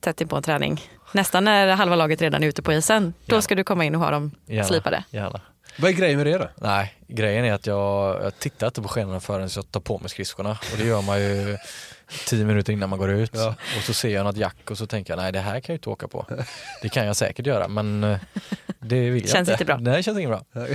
tätt 0.00 0.20
in 0.20 0.28
på 0.28 0.36
en 0.36 0.42
träning. 0.42 0.80
Nästan 1.12 1.44
när 1.44 1.68
halva 1.68 1.96
laget 1.96 2.22
redan 2.22 2.42
är 2.42 2.46
ute 2.48 2.62
på 2.62 2.72
isen. 2.72 3.14
Då 3.26 3.36
Ja. 3.36 3.40
ska 3.40 3.54
du 3.54 3.64
komma 3.64 3.84
in 3.84 3.94
och 3.94 4.00
ha 4.00 4.10
dem 4.10 4.30
Gärna. 4.46 4.64
slipade. 4.64 5.04
Gärna. 5.10 5.40
Vad 5.78 5.90
är 5.90 5.94
grejen 5.94 6.16
med 6.16 6.26
det 6.26 6.38
då? 6.38 6.48
Nej, 6.56 6.94
grejen 7.08 7.44
är 7.44 7.52
att 7.52 7.66
jag, 7.66 8.22
jag 8.24 8.38
tittar 8.38 8.66
inte 8.66 8.82
på 8.82 8.88
skenorna 8.88 9.20
förrän 9.20 9.48
jag 9.56 9.70
tar 9.70 9.80
på 9.80 9.98
mig 9.98 10.08
skridskorna. 10.10 10.50
Och 10.50 10.78
det 10.78 10.84
gör 10.84 11.02
man 11.02 11.20
ju 11.20 11.56
tio 12.26 12.44
minuter 12.44 12.72
innan 12.72 12.90
man 12.90 12.98
går 12.98 13.10
ut. 13.10 13.30
Ja. 13.34 13.54
Och 13.76 13.82
så 13.82 13.94
ser 13.94 14.08
jag 14.08 14.24
något 14.24 14.36
jack 14.36 14.70
och 14.70 14.78
så 14.78 14.86
tänker 14.86 15.12
jag, 15.12 15.20
nej 15.22 15.32
det 15.32 15.40
här 15.40 15.60
kan 15.60 15.72
jag 15.72 15.76
inte 15.76 15.90
åka 15.90 16.08
på. 16.08 16.26
Det 16.82 16.88
kan 16.88 17.06
jag 17.06 17.16
säkert 17.16 17.46
göra 17.46 17.68
men 17.68 18.04
eh, 18.04 18.18
det 18.80 19.10
vill 19.10 19.22
jag 19.22 19.30
Känns 19.30 19.48
inte 19.48 19.64
bra. 19.64 19.76
Nej, 19.80 19.96
det 19.96 20.02
känns 20.02 20.18
inte 20.18 20.28
bra. 20.28 20.66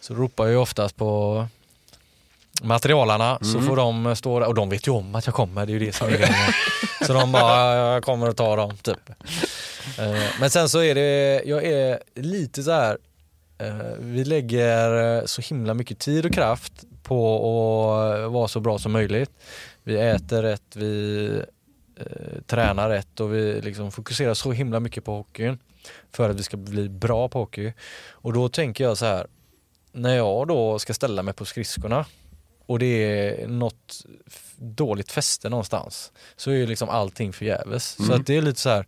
Så 0.00 0.14
ropar 0.14 0.44
jag 0.44 0.52
ju 0.52 0.58
oftast 0.58 0.96
på 0.96 1.46
materialarna 2.62 3.38
så 3.42 3.60
får 3.60 3.76
de 3.76 4.16
stå 4.16 4.40
där 4.40 4.46
och 4.46 4.54
de 4.54 4.68
vet 4.68 4.86
ju 4.88 4.92
om 4.92 5.14
att 5.14 5.26
jag 5.26 5.34
kommer, 5.34 5.66
det 5.66 5.72
är 5.72 5.78
ju 5.78 5.86
det 5.86 5.92
som 5.92 6.06
är 6.08 6.10
grejen. 6.12 6.34
Så 7.06 7.12
de 7.12 7.32
bara, 7.32 7.74
jag 7.76 8.02
kommer 8.04 8.28
att 8.28 8.36
ta 8.36 8.56
dem 8.56 8.76
typ. 8.76 9.10
Eh, 9.98 10.30
Men 10.40 10.50
sen 10.50 10.68
så 10.68 10.82
är 10.82 10.94
det, 10.94 11.42
jag 11.46 11.64
är 11.64 11.98
lite 12.14 12.62
så 12.62 12.70
här 12.70 12.98
eh, 13.58 13.74
vi 13.98 14.24
lägger 14.24 15.26
så 15.26 15.42
himla 15.42 15.74
mycket 15.74 15.98
tid 15.98 16.26
och 16.26 16.32
kraft 16.34 16.72
på 17.02 17.44
att 18.26 18.32
vara 18.32 18.48
så 18.48 18.60
bra 18.60 18.78
som 18.78 18.92
möjligt. 18.92 19.30
Vi 19.82 19.96
äter 19.96 20.42
rätt, 20.42 20.76
vi 20.76 21.26
eh, 21.96 22.42
tränar 22.46 22.88
rätt 22.88 23.20
och 23.20 23.34
vi 23.34 23.60
liksom 23.60 23.92
fokuserar 23.92 24.34
så 24.34 24.52
himla 24.52 24.80
mycket 24.80 25.04
på 25.04 25.12
hockeyn 25.16 25.58
för 26.12 26.30
att 26.30 26.36
vi 26.36 26.42
ska 26.42 26.56
bli 26.56 26.88
bra 26.88 27.28
på 27.28 27.38
hockey. 27.38 27.72
Och 28.10 28.32
då 28.32 28.48
tänker 28.48 28.84
jag 28.84 28.98
så 28.98 29.06
här, 29.06 29.26
när 29.92 30.16
jag 30.16 30.48
då 30.48 30.78
ska 30.78 30.94
ställa 30.94 31.22
mig 31.22 31.34
på 31.34 31.44
skridskorna 31.44 32.06
och 32.66 32.78
det 32.78 32.86
är 32.86 33.48
något 33.48 34.04
dåligt 34.56 35.12
fäste 35.12 35.48
någonstans 35.48 36.12
så 36.36 36.50
är 36.50 36.54
ju 36.54 36.66
liksom 36.66 36.88
allting 36.88 37.32
förgäves. 37.32 38.06
Så 38.06 38.12
att 38.12 38.26
det 38.26 38.36
är 38.36 38.42
lite 38.42 38.60
så 38.60 38.68
här, 38.68 38.86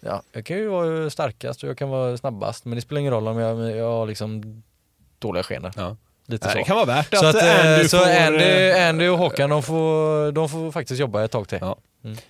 ja, 0.00 0.22
jag 0.32 0.46
kan 0.46 0.56
ju 0.56 0.68
vara 0.68 1.10
starkast 1.10 1.62
och 1.62 1.68
jag 1.68 1.78
kan 1.78 1.88
vara 1.88 2.16
snabbast 2.16 2.64
men 2.64 2.76
det 2.76 2.82
spelar 2.82 3.00
ingen 3.00 3.12
roll 3.12 3.28
om 3.28 3.38
jag, 3.38 3.76
jag 3.76 3.90
har 3.90 4.06
liksom 4.06 4.62
dåliga 5.18 5.42
skenor. 5.42 5.72
Ja. 5.76 5.96
Lite 6.26 6.46
Nej, 6.46 6.52
så. 6.52 6.58
det 6.58 6.64
kan 6.64 6.76
vara 6.76 6.86
värt 6.86 7.14
så 7.14 7.26
att 7.26 7.36
att, 7.36 7.42
eh, 7.42 7.72
Andy 7.74 7.88
så 7.88 7.98
får... 7.98 8.06
Andy, 8.06 8.44
eh, 8.44 8.88
Andy 8.88 9.08
och 9.08 9.18
Håkan 9.18 9.50
de 9.50 9.62
får, 9.62 10.32
de 10.32 10.48
får 10.48 10.72
faktiskt 10.72 11.00
jobba 11.00 11.24
ett 11.24 11.30
tag 11.30 11.48
till. 11.48 11.58
Ja. 11.60 11.76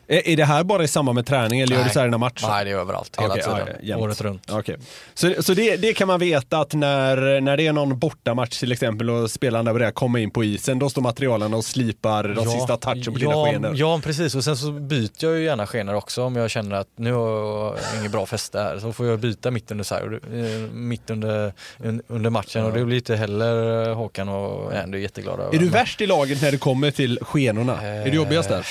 Är, 0.09 0.29
är 0.29 0.37
det 0.37 0.45
här 0.45 0.65
bara 0.65 0.85
i 0.85 0.89
samband 0.89 1.15
med 1.15 1.27
träning 1.27 1.61
eller 1.61 1.77
gör 1.77 1.85
du 1.85 1.91
så 1.91 2.01
här 2.01 2.07
i 2.07 2.11
matcher? 2.11 2.47
Nej 2.49 2.65
det 2.65 2.71
är 2.71 2.77
överallt, 2.77 3.17
hela 3.21 3.29
Okej, 3.35 3.43
tiden. 3.43 3.67
ja, 3.69 3.75
ja, 3.83 3.97
året 3.97 4.21
runt. 4.21 4.51
Okej. 4.51 4.77
Så, 5.15 5.43
så 5.43 5.55
det, 5.55 5.77
det 5.77 5.93
kan 5.95 6.07
man 6.09 6.21
veta 6.21 6.59
att 6.59 6.75
när, 6.75 7.41
när 7.41 7.57
det 7.57 7.67
är 7.67 7.73
någon 7.73 7.99
bortamatch 7.99 8.59
till 8.59 8.73
exempel 8.73 9.11
och 9.11 9.31
spelarna 9.31 9.73
börjar 9.73 9.91
komma 9.91 10.19
in 10.21 10.31
på 10.31 10.45
isen, 10.45 10.79
då 10.79 10.91
står 10.91 11.03
materialarna 11.03 11.57
och 11.57 11.65
slipar 11.65 12.25
de 12.29 12.47
sista 12.47 12.77
touchen 12.77 13.13
på 13.13 13.19
dina 13.19 13.33
ja, 13.33 13.47
skenor. 13.47 13.73
Ja 13.77 14.01
precis 14.05 14.35
och 14.35 14.45
sen 14.45 14.57
så 14.57 14.73
byter 14.73 15.11
jag 15.25 15.39
ju 15.39 15.45
gärna 15.45 15.67
skenor 15.67 15.95
också 15.95 16.23
om 16.25 16.37
jag 16.37 16.51
känner 16.51 16.77
att 16.77 16.89
nu 16.97 17.13
har 17.13 17.77
jag 17.93 18.01
inget 18.01 18.13
bra 18.13 18.27
fäste 18.27 18.61
här. 18.61 18.79
Så 18.79 18.93
får 18.93 19.07
jag 19.07 19.19
byta 19.19 19.51
mitt 19.51 19.71
under, 19.71 19.85
så 19.85 19.95
här, 19.95 20.21
eh, 20.33 20.71
mitt 20.73 21.11
under, 21.11 21.53
un- 21.79 22.03
under 22.09 22.31
matchen 22.31 22.65
och 22.65 22.73
det 22.73 22.85
blir 22.85 22.97
inte 22.97 23.17
heller 23.17 23.89
eh, 23.89 23.95
Håkan 23.97 24.29
och 24.29 24.73
Andy 24.73 24.99
jätteglada 24.99 25.43
över. 25.43 25.55
Är 25.55 25.59
du 25.59 25.69
värst 25.69 26.01
i 26.01 26.07
laget 26.07 26.43
när 26.43 26.51
det 26.53 26.59
kommer 26.59 26.91
till 26.91 27.19
skenorna? 27.23 27.83
är 27.83 28.05
du 28.05 28.17
jobbigast 28.17 28.49
där? 28.49 28.67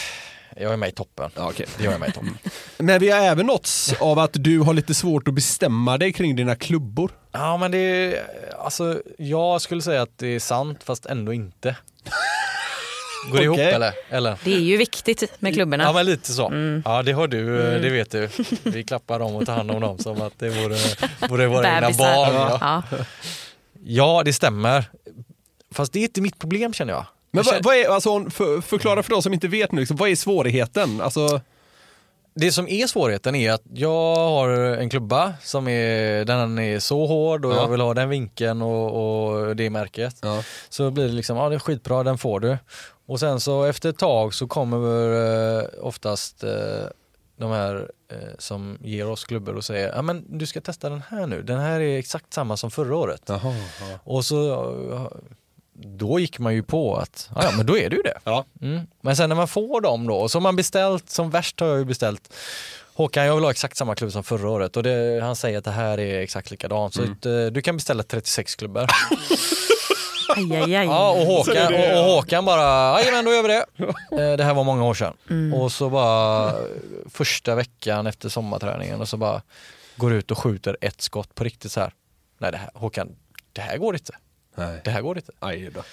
Jag 0.58 0.74
är 0.74 0.78
med 0.78 0.90
i 0.90 0.92
toppen. 0.92 1.32
Ja, 1.36 1.52
gör 1.80 1.92
jag 1.92 2.00
med 2.00 2.10
i 2.10 2.12
toppen. 2.12 2.38
Men 2.78 3.00
vi 3.00 3.10
har 3.10 3.20
även 3.20 3.46
nåtts 3.46 3.94
av 4.00 4.20
att 4.20 4.32
du 4.34 4.60
har 4.60 4.74
lite 4.74 4.94
svårt 4.94 5.28
att 5.28 5.34
bestämma 5.34 5.98
dig 5.98 6.14
kring 6.14 6.36
dina 6.36 6.56
klubbor. 6.56 7.12
Ja 7.32 7.58
men 7.58 7.72
det 7.72 7.78
är, 7.78 8.24
alltså 8.60 9.02
jag 9.18 9.62
skulle 9.62 9.82
säga 9.82 10.02
att 10.02 10.18
det 10.18 10.28
är 10.28 10.40
sant 10.40 10.84
fast 10.84 11.06
ändå 11.06 11.34
inte. 11.34 11.76
Går 13.32 13.38
det 13.38 13.44
ihop 13.44 13.58
eller? 13.60 13.94
eller? 14.10 14.38
Det 14.44 14.54
är 14.56 14.60
ju 14.60 14.78
viktigt 14.78 15.32
med 15.40 15.54
klubborna. 15.54 15.84
Ja 15.84 15.94
men 15.94 16.06
lite 16.06 16.34
så. 16.34 16.82
Ja 16.86 17.04
det 17.04 17.12
har 17.12 17.28
du, 17.28 17.62
Mm. 17.68 17.82
det 17.82 17.90
vet 17.90 18.12
du. 18.12 18.30
Vi 18.64 18.84
klappar 18.84 19.20
dem 19.20 19.36
och 19.36 19.46
tar 19.46 19.56
hand 19.56 19.72
om 19.72 19.82
dem 19.82 19.98
som 19.98 20.22
att 20.22 20.40
det 20.40 20.50
vore, 20.50 20.78
vore 21.30 21.48
våra 21.48 21.76
egna 21.76 21.92
barn. 21.92 22.34
Ja. 22.34 22.58
Ja. 22.92 22.98
ja 23.84 24.22
det 24.26 24.34
stämmer. 24.34 24.86
Fast 25.74 25.94
det 25.94 26.00
är 26.00 26.04
inte 26.04 26.22
mitt 26.22 26.40
problem 26.40 26.74
känner 26.74 26.94
jag. 26.94 27.06
Men 27.32 27.44
vad, 27.44 27.64
vad 27.64 27.76
är, 27.76 27.90
alltså, 27.90 28.30
för, 28.30 28.62
förklara 28.62 29.04
för 29.04 29.10
de 29.10 29.22
som 29.22 29.34
inte 29.34 29.48
vet 29.48 29.72
nu, 29.72 29.80
liksom, 29.80 29.98
vad 29.98 30.10
är 30.10 30.16
svårigheten? 30.16 31.02
Alltså, 31.02 31.42
Det 32.34 32.52
som 32.52 32.68
är 32.68 32.88
svårigheten 32.88 33.36
är 33.36 33.52
att 33.52 33.62
jag 33.74 34.16
har 34.16 34.50
en 34.50 34.90
klubba 34.90 35.34
som 35.44 35.68
är, 35.68 36.26
den 36.26 36.60
är 36.60 36.80
så 36.80 37.06
hård 37.06 37.46
och 37.46 37.52
Ja. 37.52 37.56
jag 37.62 37.68
vill 37.68 37.82
ha 37.82 37.94
den 37.94 38.10
vinkeln 38.10 38.62
och, 38.62 38.88
och 39.46 39.56
det 39.56 39.70
märket. 39.70 40.16
Ja. 40.22 40.44
Så 40.70 40.92
blir 40.92 41.04
det 41.08 41.14
liksom, 41.14 41.38
ja 41.38 41.50
det 41.50 41.56
är 41.56 41.60
skitbra, 41.60 42.04
den 42.04 42.18
får 42.18 42.40
du. 42.40 42.58
Och 43.08 43.20
sen 43.20 43.40
så 43.40 43.64
efter 43.64 43.90
ett 43.90 43.98
tag 43.98 44.34
så 44.34 44.48
kommer 44.48 44.78
eh, 45.60 45.64
oftast 45.82 46.44
eh, 46.44 46.52
de 47.38 47.52
här 47.52 47.92
eh, 48.12 48.18
som 48.38 48.78
ger 48.82 49.08
oss 49.10 49.26
klubbor 49.26 49.56
och 49.56 49.66
säger, 49.66 49.90
ja 49.96 50.02
men 50.02 50.38
du 50.38 50.46
ska 50.46 50.62
testa 50.62 50.90
den 50.90 51.04
här 51.10 51.28
nu, 51.28 51.42
den 51.42 51.60
här 51.60 51.80
är 51.80 52.00
exakt 52.00 52.34
samma 52.34 52.58
som 52.58 52.72
förra 52.72 52.96
året. 52.96 53.22
Jaha, 53.26 53.54
Och 54.04 54.26
så 54.26 54.38
då 55.74 56.20
gick 56.20 56.40
man 56.40 56.54
ju 56.54 56.64
på 56.64 56.96
att, 56.98 57.30
ja 57.36 57.44
ja, 57.44 57.52
men 57.58 57.66
då 57.66 57.78
är 57.78 57.90
det 57.90 57.96
ju 57.96 58.02
det. 58.02 58.18
Ja. 58.24 58.46
Mm. 58.62 58.82
Men 59.02 59.16
sen 59.16 59.30
när 59.30 59.36
man 59.36 59.48
får 59.48 59.82
dem 59.82 60.08
då, 60.08 60.16
och 60.16 60.32
så 60.32 60.38
har 60.38 60.42
man 60.42 60.56
beställt, 60.56 61.10
som 61.10 61.30
värst 61.30 61.60
har 61.60 61.68
jag 61.68 61.78
ju 61.78 61.86
beställt 61.86 62.34
Håkan, 62.94 63.26
jag 63.26 63.36
vill 63.36 63.44
ha 63.44 63.52
exakt 63.52 63.78
samma 63.78 63.96
klubb 63.96 64.12
som 64.12 64.24
förra 64.24 64.50
året 64.50 64.78
och 64.78 64.84
det, 64.84 65.20
han 65.24 65.36
säger 65.36 65.58
att 65.58 65.64
det 65.64 65.72
här 65.72 66.00
är 66.00 66.20
exakt 66.22 66.52
likadant. 66.52 66.94
Så 66.94 67.02
att, 67.04 67.26
eh, 67.26 67.46
du 67.46 67.62
kan 67.62 67.78
beställa 67.78 68.04
36 68.04 68.56
klubbor. 68.56 68.88
Aj, 70.36 70.56
aj, 70.56 70.76
aj. 70.76 70.86
Ja, 70.86 71.12
och 71.12 71.18
Så 71.18 71.26
Håkan, 71.26 71.54
det 71.54 71.60
är 71.78 71.94
det, 71.94 72.00
och, 72.00 72.06
och. 72.08 72.14
Håkan 72.14 72.46
bara, 72.46 73.00
jajamän 73.02 73.26
då 73.26 73.32
gör 73.34 73.42
vi 73.42 73.48
det. 73.48 73.66
Eh, 74.32 74.38
Det 74.38 74.44
här 74.44 74.54
var 74.54 74.64
många 74.64 74.86
år 74.86 74.94
sedan. 74.94 75.54
Och 75.54 75.72
så 75.72 75.90
bara 75.90 76.54
första 77.10 77.56
veckan 77.56 78.08
efter 78.08 78.30
sommarträningen 78.30 79.02
och 79.02 79.10
så 79.10 79.18
bara 79.18 79.42
går 79.96 80.14
ut 80.14 80.32
och 80.32 80.38
skjuter 80.38 80.78
ett 80.82 81.02
skott 81.02 81.36
på 81.36 81.44
riktigt 81.44 81.72
så 81.72 81.80
här. 81.80 81.94
Nej 82.38 82.52
det 82.52 82.58
här, 82.58 82.70
Håkan, 82.74 83.16
det 83.54 83.62
här 83.62 83.78
går 83.78 83.96
inte. 83.96 84.14
Nej. 84.56 84.82
Det 84.84 84.92
här 84.92 85.02
går 85.02 85.18
inte. 85.18 85.32
Aj 85.40 85.70
då. 85.76 85.84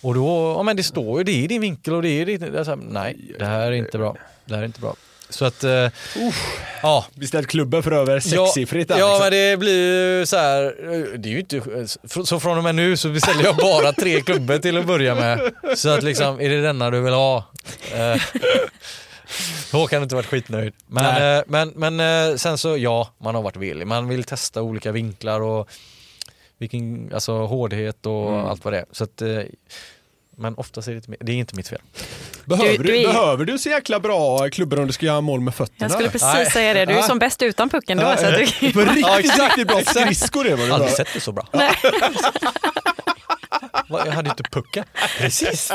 Och 0.00 0.14
då, 0.14 0.54
ja 0.58 0.62
men 0.62 0.76
det 0.76 0.82
står 0.82 1.18
ju, 1.18 1.24
det 1.24 1.32
är 1.32 1.42
i 1.42 1.46
din 1.46 1.60
vinkel 1.60 1.94
och 1.94 2.02
det 2.02 2.08
är 2.08 2.26
ditt, 2.26 2.42
alltså, 2.42 2.74
nej 2.74 3.16
det 3.38 3.44
här 3.44 3.60
är 3.66 3.72
inte 3.72 3.98
bra. 3.98 4.16
Det 4.44 4.54
här 4.54 4.62
är 4.62 4.66
inte 4.66 4.80
bra. 4.80 4.94
Så 5.30 5.44
att, 5.44 5.64
eh, 5.64 5.88
ja. 6.82 7.06
Beställt 7.14 7.46
klubbor 7.46 7.82
för 7.82 7.92
över 7.92 8.20
sexsiffrigt 8.20 8.90
Ja, 8.90 8.96
liksom. 8.96 9.18
men 9.20 9.30
det 9.32 9.56
blir 9.56 10.18
ju 10.18 10.26
så 10.26 10.36
här, 10.36 10.62
det 11.18 11.28
är 11.28 11.32
ju 11.32 11.40
inte, 11.40 11.60
så 12.24 12.40
från 12.40 12.58
och 12.58 12.64
med 12.64 12.74
nu 12.74 12.96
så 12.96 13.08
beställer 13.08 13.44
jag 13.44 13.56
bara 13.56 13.92
tre 13.92 14.20
klubbor 14.20 14.58
till 14.58 14.76
att 14.78 14.86
börja 14.86 15.14
med. 15.14 15.40
Så 15.76 15.88
att 15.88 16.02
liksom, 16.02 16.40
är 16.40 16.48
det 16.48 16.60
denna 16.62 16.90
du 16.90 17.00
vill 17.00 17.12
ha? 17.14 17.44
Eh, 17.94 18.22
Håkan 19.72 19.96
har 19.98 20.02
inte 20.02 20.14
varit 20.14 20.26
skitnöjd. 20.26 20.72
Men, 20.86 21.04
Nej. 21.04 21.38
eh, 21.38 21.42
men, 21.46 21.72
men 21.76 22.00
eh, 22.30 22.36
sen 22.36 22.58
så, 22.58 22.76
ja, 22.76 23.08
man 23.18 23.34
har 23.34 23.42
varit 23.42 23.56
villig. 23.56 23.86
Man 23.86 24.08
vill 24.08 24.24
testa 24.24 24.62
olika 24.62 24.92
vinklar 24.92 25.40
och 25.40 25.68
vilken, 26.58 27.10
alltså 27.14 27.32
hårdhet 27.46 28.06
och 28.06 28.28
Mm. 28.28 28.46
allt 28.46 28.64
vad 28.64 28.72
det 28.74 28.78
är. 28.78 28.84
Så 28.92 29.04
att, 29.04 29.22
eh, 29.22 29.38
men 30.36 30.54
oftast 30.54 30.88
är 30.88 30.92
det 30.92 30.96
inte, 31.08 31.24
det 31.24 31.32
är 31.32 31.36
inte 31.36 31.56
mitt 31.56 31.68
fel. 31.68 31.80
Behöver 32.44 32.70
Du- 32.70 32.76
du, 32.84 32.92
du 32.92 33.06
behöver 33.06 33.44
du 33.44 33.58
så 33.58 33.68
jäkla 33.68 34.00
bra 34.00 34.48
klubbor 34.50 34.80
om 34.80 34.86
du 34.86 34.92
ska 34.92 35.06
göra 35.06 35.20
mål 35.20 35.40
med 35.40 35.54
fötterna? 35.54 35.84
Jag 35.84 35.90
skulle 35.90 36.08
precis 36.10 36.34
Nej. 36.34 36.50
säga 36.50 36.74
det, 36.74 36.84
du 36.84 36.92
är 36.92 36.96
Nej. 36.96 37.02
som 37.04 37.18
bäst 37.18 37.42
utan 37.42 37.68
pucken 37.68 37.98
då. 37.98 38.04
Så 38.18 38.26
att 38.26 38.34
du... 38.60 38.72
På 38.72 38.80
riktigt, 38.80 39.38
riktigt 39.40 39.68
bra 39.68 39.80
skridskor 39.84 40.46
är 40.46 40.56
vad 40.56 40.68
du 40.68 40.72
Aldrig 40.72 40.92
sett 40.92 41.08
det 41.14 41.20
så 41.20 41.32
bra. 41.32 41.46
Jag 43.88 44.12
hade 44.12 44.30
inte 44.30 44.42
pucken. 44.42 44.84
Precis. 45.18 45.72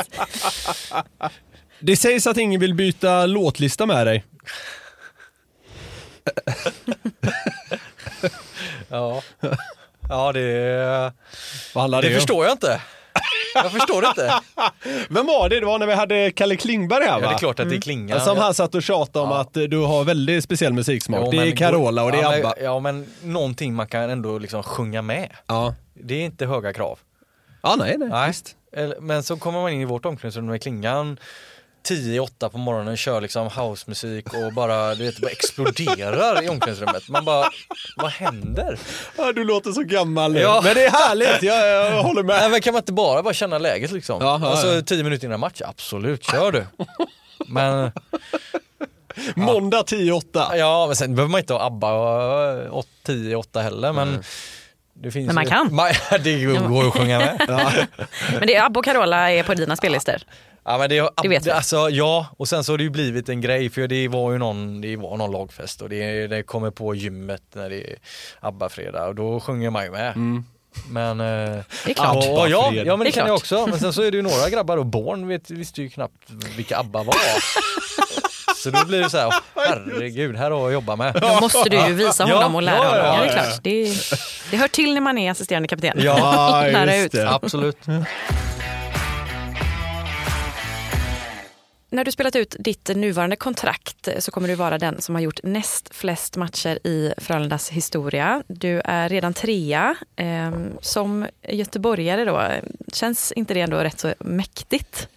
Det 1.80 1.96
sägs 1.96 2.26
att 2.26 2.36
ingen 2.36 2.60
vill 2.60 2.74
byta 2.74 3.26
låtlista 3.26 3.86
med 3.86 4.06
dig. 4.06 4.24
Ja, 8.88 9.22
ja 10.08 10.32
det, 10.32 10.40
det, 11.74 12.00
det 12.02 12.14
förstår 12.14 12.44
jag 12.44 12.52
inte. 12.54 12.80
Jag 13.54 13.72
förstår 13.72 14.02
det 14.02 14.08
inte. 14.08 14.34
Vem 15.10 15.26
var 15.26 15.48
det? 15.48 15.60
Det 15.60 15.66
var 15.66 15.78
när 15.78 15.86
vi 15.86 15.94
hade 15.94 16.30
Kalle 16.30 16.56
Klingberg 16.56 17.04
här 17.04 17.10
Ja, 17.10 17.18
va? 17.18 17.28
det 17.28 17.34
är 17.34 17.38
klart 17.38 17.60
att 17.60 17.70
det 17.70 17.80
klingar. 17.80 18.18
Som 18.18 18.38
han 18.38 18.54
satt 18.54 18.74
och 18.74 18.82
tjatade 18.82 19.24
om 19.24 19.32
att 19.32 19.56
eh, 19.56 19.62
du 19.62 19.78
har 19.78 20.04
väldigt 20.04 20.44
speciell 20.44 20.72
musiksmak. 20.72 21.20
Jo, 21.24 21.30
det 21.30 21.48
är 21.48 21.56
Carola 21.56 22.04
och 22.04 22.12
det 22.12 22.18
är 22.18 22.22
ja, 22.22 22.36
ABBA. 22.36 22.52
Men, 22.56 22.64
ja 22.64 22.80
men 22.80 23.06
någonting 23.22 23.74
man 23.74 23.86
kan 23.86 24.10
ändå 24.10 24.38
liksom 24.38 24.62
sjunga 24.62 25.02
med. 25.02 25.30
Ja. 25.46 25.74
Det 25.94 26.14
är 26.14 26.24
inte 26.24 26.46
höga 26.46 26.72
krav. 26.72 26.98
ja, 27.62 27.74
nej, 27.78 27.94
nej. 27.98 28.08
Nej. 28.08 28.28
Visst. 28.28 28.56
Men 29.00 29.22
så 29.22 29.36
kommer 29.36 29.60
man 29.62 29.72
in 29.72 29.80
i 29.80 29.84
vårt 29.84 30.04
omklädningsrum 30.06 30.46
med 30.46 30.62
klingan 30.62 31.18
10 31.84 32.14
i 32.16 32.20
8 32.20 32.48
på 32.48 32.58
morgonen, 32.58 32.96
kör 32.96 33.20
liksom 33.20 33.48
housemusik 33.48 34.34
och 34.34 34.52
bara, 34.52 34.94
du 34.94 35.04
vet, 35.04 35.18
bara 35.20 35.30
exploderar 35.30 36.44
i 36.44 36.48
omklädningsrummet. 36.48 37.08
Man 37.08 37.24
bara, 37.24 37.50
vad 37.96 38.10
händer? 38.10 38.78
Ja, 39.16 39.32
du 39.32 39.44
låter 39.44 39.72
så 39.72 39.82
gammal. 39.82 40.36
Ja. 40.36 40.60
Men 40.64 40.74
det 40.74 40.84
är 40.84 40.90
härligt, 40.90 41.42
jag, 41.42 41.68
jag 41.68 42.02
håller 42.02 42.22
med. 42.22 42.36
Nej 42.40 42.50
men 42.50 42.60
kan 42.60 42.72
man 42.72 42.80
inte 42.80 42.92
bara, 42.92 43.22
bara 43.22 43.34
känna 43.34 43.58
läget 43.58 43.90
liksom? 43.92 44.18
Ja, 44.22 44.38
ja, 44.42 44.48
alltså 44.50 44.74
ja. 44.74 44.82
10 44.82 45.04
minuter 45.04 45.26
innan 45.26 45.40
match, 45.40 45.60
absolut, 45.64 46.24
kör 46.24 46.52
du. 46.52 46.66
Men 47.46 47.92
Måndag 49.34 49.82
10-8. 49.82 50.56
ja, 50.56 50.86
men 50.86 50.96
sen 50.96 51.14
behöver 51.14 51.30
man 51.30 51.40
inte 51.40 51.52
ha 51.52 51.66
ABBA 51.66 52.82
10 53.06 53.30
i 53.32 53.34
8 53.34 53.60
heller 53.62 53.92
men 53.92 54.24
det 54.94 55.10
finns 55.10 55.26
Men 55.26 55.34
man 55.34 55.44
ju- 55.44 55.50
kan. 55.50 55.76
Det 56.24 56.44
går 56.68 56.86
att 56.88 56.92
sjunga 56.94 57.18
med. 57.18 57.40
Men 58.38 58.46
det 58.46 58.54
är 58.56 58.64
Abbo 58.64 58.78
och 58.80 58.84
Carola 58.84 59.30
är 59.32 59.42
på 59.42 59.54
dina 59.54 59.76
spellistor. 59.76 60.16
Ja 60.64 60.78
men 60.78 60.88
det, 60.88 61.08
Det 61.22 61.28
vet 61.28 61.46
vi. 61.46 61.50
alltså, 61.50 61.90
ja, 61.90 62.26
och 62.36 62.48
sen 62.48 62.64
så 62.64 62.72
har 62.72 62.78
det 62.78 62.84
ju 62.84 62.90
blivit 62.90 63.28
en 63.28 63.40
grej 63.40 63.70
för 63.70 63.88
det 63.88 64.08
var 64.08 64.32
ju 64.32 64.38
någon, 64.38 64.80
det 64.80 64.96
var 64.96 65.16
någon 65.16 65.30
lagfest 65.32 65.82
och 65.82 65.88
det, 65.88 66.26
det 66.26 66.42
kommer 66.42 66.70
på 66.70 66.94
gymmet 66.94 67.42
när 67.54 67.70
det 67.70 67.90
är 67.92 67.96
ABBA-fredag 68.40 69.06
och 69.06 69.14
då 69.14 69.40
sjunger 69.40 69.70
man 69.70 69.84
ju 69.84 69.90
med. 69.90 70.12
Men, 70.88 71.20
eh, 71.20 71.26
Det 71.84 71.90
är 71.90 71.94
klart. 71.94 72.24
Ja, 72.24 72.48
ja, 72.48 72.72
ja 72.72 72.84
men 72.84 72.98
Det 72.98 73.04
det, 73.04 73.10
kan 73.12 73.26
jag 73.26 73.36
också. 73.36 73.66
Men 73.66 73.78
sen 73.78 73.92
så 73.92 74.02
är 74.02 74.10
det 74.10 74.16
ju 74.16 74.22
några 74.22 74.50
grabbar 74.50 74.76
och 74.76 74.86
Born 74.86 75.28
vet, 75.28 75.50
visste 75.50 75.82
ju 75.82 75.88
knappt 75.90 76.30
vilka 76.56 76.78
ABBA 76.78 77.02
var. 77.02 77.14
Så 78.56 78.70
då 78.70 78.84
blir 78.86 79.00
det 79.00 79.10
så 79.10 79.18
här, 79.18 79.34
herregud, 79.54 80.36
här 80.36 80.50
har 80.50 80.58
jag 80.60 80.66
att 80.66 80.72
jobba 80.72 80.96
med. 80.96 81.14
Då 81.20 81.40
måste 81.40 81.68
du 81.68 81.76
ju 81.76 81.92
visa 81.94 82.28
Ja, 82.28 82.34
honom 82.36 82.54
och 82.54 82.62
lära 82.62 82.76
ja, 82.76 82.82
honom. 82.90 83.04
ja, 83.06 83.14
Ja, 83.16 83.22
det 83.22 83.30
är 83.30 83.36
ja, 83.36 83.42
klart. 83.42 83.62
Det, 83.62 84.50
det 84.50 84.56
hör 84.56 84.68
till 84.68 84.94
när 84.94 85.00
man 85.00 85.18
är 85.18 85.30
assisterande 85.30 85.68
kapten. 85.68 85.98
Ja, 86.00 86.16
Lära 86.72 86.96
just 86.96 87.06
ut. 87.06 87.12
det. 87.12 87.30
Absolut. 87.30 87.78
När 91.94 92.04
du 92.04 92.12
spelat 92.12 92.36
ut 92.36 92.56
ditt 92.58 92.88
nuvarande 92.88 93.36
kontrakt 93.36 94.08
så 94.18 94.30
kommer 94.30 94.48
du 94.48 94.54
vara 94.54 94.78
den 94.78 95.00
som 95.00 95.14
har 95.14 95.22
gjort 95.22 95.40
näst 95.42 95.94
flest 95.94 96.36
matcher 96.36 96.86
i 96.86 97.12
Frölundas 97.16 97.70
historia. 97.70 98.42
Du 98.46 98.80
är 98.84 99.08
redan 99.08 99.34
trea. 99.34 99.96
Ehm, 100.16 100.70
Som 100.80 101.26
göteborgare 101.48 102.24
då, 102.24 102.50
känns 102.92 103.32
inte 103.32 103.54
det 103.54 103.60
ändå 103.60 103.76
rätt 103.76 104.00
så 104.00 104.14
mäktigt? 104.18 105.08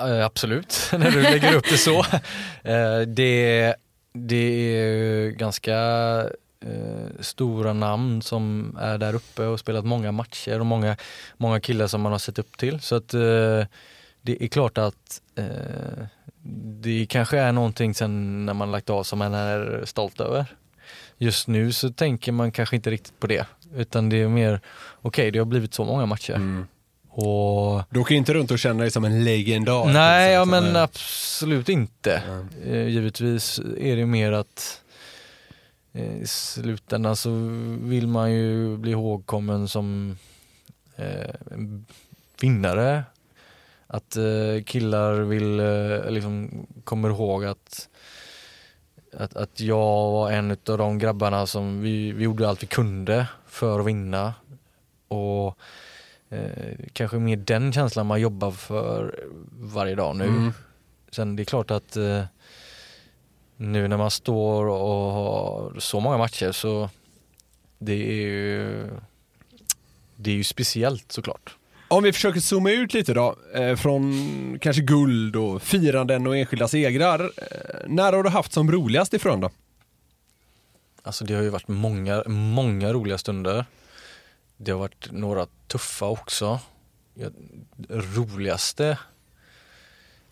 Eh, 0.00 0.24
absolut, 0.24 0.90
när 0.98 1.10
du 1.10 1.22
lägger 1.22 1.54
upp 1.54 1.68
det 1.70 1.78
så. 1.78 2.04
Eh, 2.64 3.00
det, 3.00 3.74
det 4.12 4.76
är 4.76 5.30
ganska 5.30 5.76
eh, 6.64 7.20
stora 7.20 7.72
namn 7.72 8.22
som 8.22 8.76
är 8.80 8.98
där 8.98 9.14
uppe 9.14 9.42
och 9.42 9.60
spelat 9.60 9.84
många 9.84 10.12
matcher 10.12 10.60
och 10.60 10.66
många, 10.66 10.96
många 11.36 11.60
killar 11.60 11.86
som 11.86 12.00
man 12.00 12.12
har 12.12 12.18
sett 12.18 12.38
upp 12.38 12.58
till. 12.58 12.80
Så 12.80 12.94
att 12.94 13.14
eh, 13.14 13.64
det 14.22 14.44
är 14.44 14.48
klart 14.48 14.78
att 14.78 15.20
eh, 15.34 16.04
det 16.82 17.06
kanske 17.08 17.38
är 17.38 17.52
någonting 17.52 17.94
sen 17.94 18.46
när 18.46 18.54
man 18.54 18.70
lagt 18.72 18.90
av 18.90 19.02
som 19.04 19.18
man 19.18 19.34
är 19.34 19.82
stolt 19.84 20.20
över. 20.20 20.46
Just 21.18 21.48
nu 21.48 21.72
så 21.72 21.90
tänker 21.92 22.32
man 22.32 22.52
kanske 22.52 22.76
inte 22.76 22.90
riktigt 22.90 23.20
på 23.20 23.26
det 23.26 23.46
utan 23.76 24.08
det 24.08 24.16
är 24.16 24.28
mer, 24.28 24.60
okej 25.02 25.30
det 25.30 25.38
har 25.38 25.46
blivit 25.46 25.74
så 25.74 25.84
många 25.84 26.06
matcher. 26.06 26.64
Och 27.12 27.82
Du 27.90 28.00
åker 28.00 28.14
inte 28.14 28.34
runt 28.34 28.50
och 28.50 28.58
känner 28.58 28.80
dig 28.80 28.90
som 28.90 29.04
en 29.04 29.24
legendar. 29.24 29.92
Nej, 29.92 30.32
ja, 30.32 30.44
Liksom. 30.44 30.50
men 30.64 30.76
absolut 30.76 31.68
inte. 31.68 32.22
Eh, 32.64 32.86
givetvis 32.88 33.60
är 33.78 33.96
det 33.96 34.06
mer 34.06 34.32
att 34.32 34.80
eh, 35.92 36.16
i 36.16 36.26
slutändan 36.26 37.16
så 37.16 37.30
vill 37.80 38.06
man 38.06 38.32
ju 38.32 38.76
bli 38.76 38.90
ihågkommen 38.90 39.68
som 39.68 40.16
eh, 40.96 41.34
vinnare. 42.40 43.04
Att 43.92 44.16
eh, 44.16 44.62
killar 44.66 45.20
vill, 45.20 45.60
eh, 45.60 46.10
liksom 46.10 46.66
kommer 46.84 47.10
ihåg 47.10 47.44
att, 47.44 47.88
att, 49.12 49.36
att 49.36 49.60
jag 49.60 50.10
var 50.10 50.30
en 50.30 50.50
av 50.50 50.78
de 50.78 50.98
grabbarna 50.98 51.46
som 51.46 51.80
vi, 51.80 52.12
vi 52.12 52.24
gjorde 52.24 52.48
allt 52.48 52.62
vi 52.62 52.66
kunde 52.66 53.26
för 53.46 53.80
att 53.80 53.86
vinna. 53.86 54.34
Och 55.08 55.58
eh, 56.28 56.76
kanske 56.92 57.16
mer 57.16 57.36
den 57.36 57.72
känslan 57.72 58.06
man 58.06 58.20
jobbar 58.20 58.50
för 58.50 59.24
varje 59.52 59.94
dag 59.94 60.16
nu. 60.16 60.24
Mm. 60.24 60.52
Sen 61.10 61.36
det 61.36 61.42
är 61.42 61.44
klart 61.44 61.70
att 61.70 61.96
eh, 61.96 62.24
nu 63.56 63.88
när 63.88 63.96
man 63.96 64.10
står 64.10 64.66
och 64.66 65.12
har 65.12 65.80
så 65.80 66.00
många 66.00 66.18
matcher 66.18 66.52
så 66.52 66.90
det 67.78 67.92
är 67.92 68.14
ju 68.14 68.86
det 70.16 70.30
är 70.30 70.34
ju 70.34 70.44
speciellt 70.44 71.12
såklart. 71.12 71.56
Om 71.92 72.02
vi 72.02 72.12
försöker 72.12 72.40
zooma 72.40 72.70
ut 72.70 72.94
lite 72.94 73.14
då, 73.14 73.36
eh, 73.54 73.76
från 73.76 74.58
kanske 74.60 74.82
guld 74.82 75.36
och 75.36 75.62
firanden 75.62 76.26
och 76.26 76.36
enskilda 76.36 76.68
segrar. 76.68 77.20
Eh, 77.20 77.88
när 77.88 78.12
har 78.12 78.22
du 78.22 78.28
haft 78.28 78.52
som 78.52 78.72
roligast 78.72 79.14
ifrån 79.14 79.40
då? 79.40 79.50
Alltså 81.02 81.24
det 81.24 81.34
har 81.34 81.42
ju 81.42 81.48
varit 81.48 81.68
många, 81.68 82.22
många 82.26 82.92
roliga 82.92 83.18
stunder. 83.18 83.64
Det 84.56 84.72
har 84.72 84.78
varit 84.78 85.12
några 85.12 85.46
tuffa 85.66 86.06
också. 86.06 86.60
Jag, 87.14 87.32
roligaste, 87.88 88.98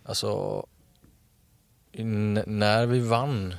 alltså 0.04 0.66
när 2.46 2.86
vi 2.86 3.00
vann 3.00 3.54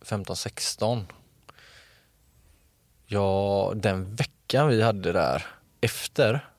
15-16. 0.00 1.04
Ja, 3.06 3.72
den 3.76 4.14
veckan 4.14 4.68
vi 4.68 4.82
hade 4.82 5.12
där 5.12 5.46
efter. 5.80 6.53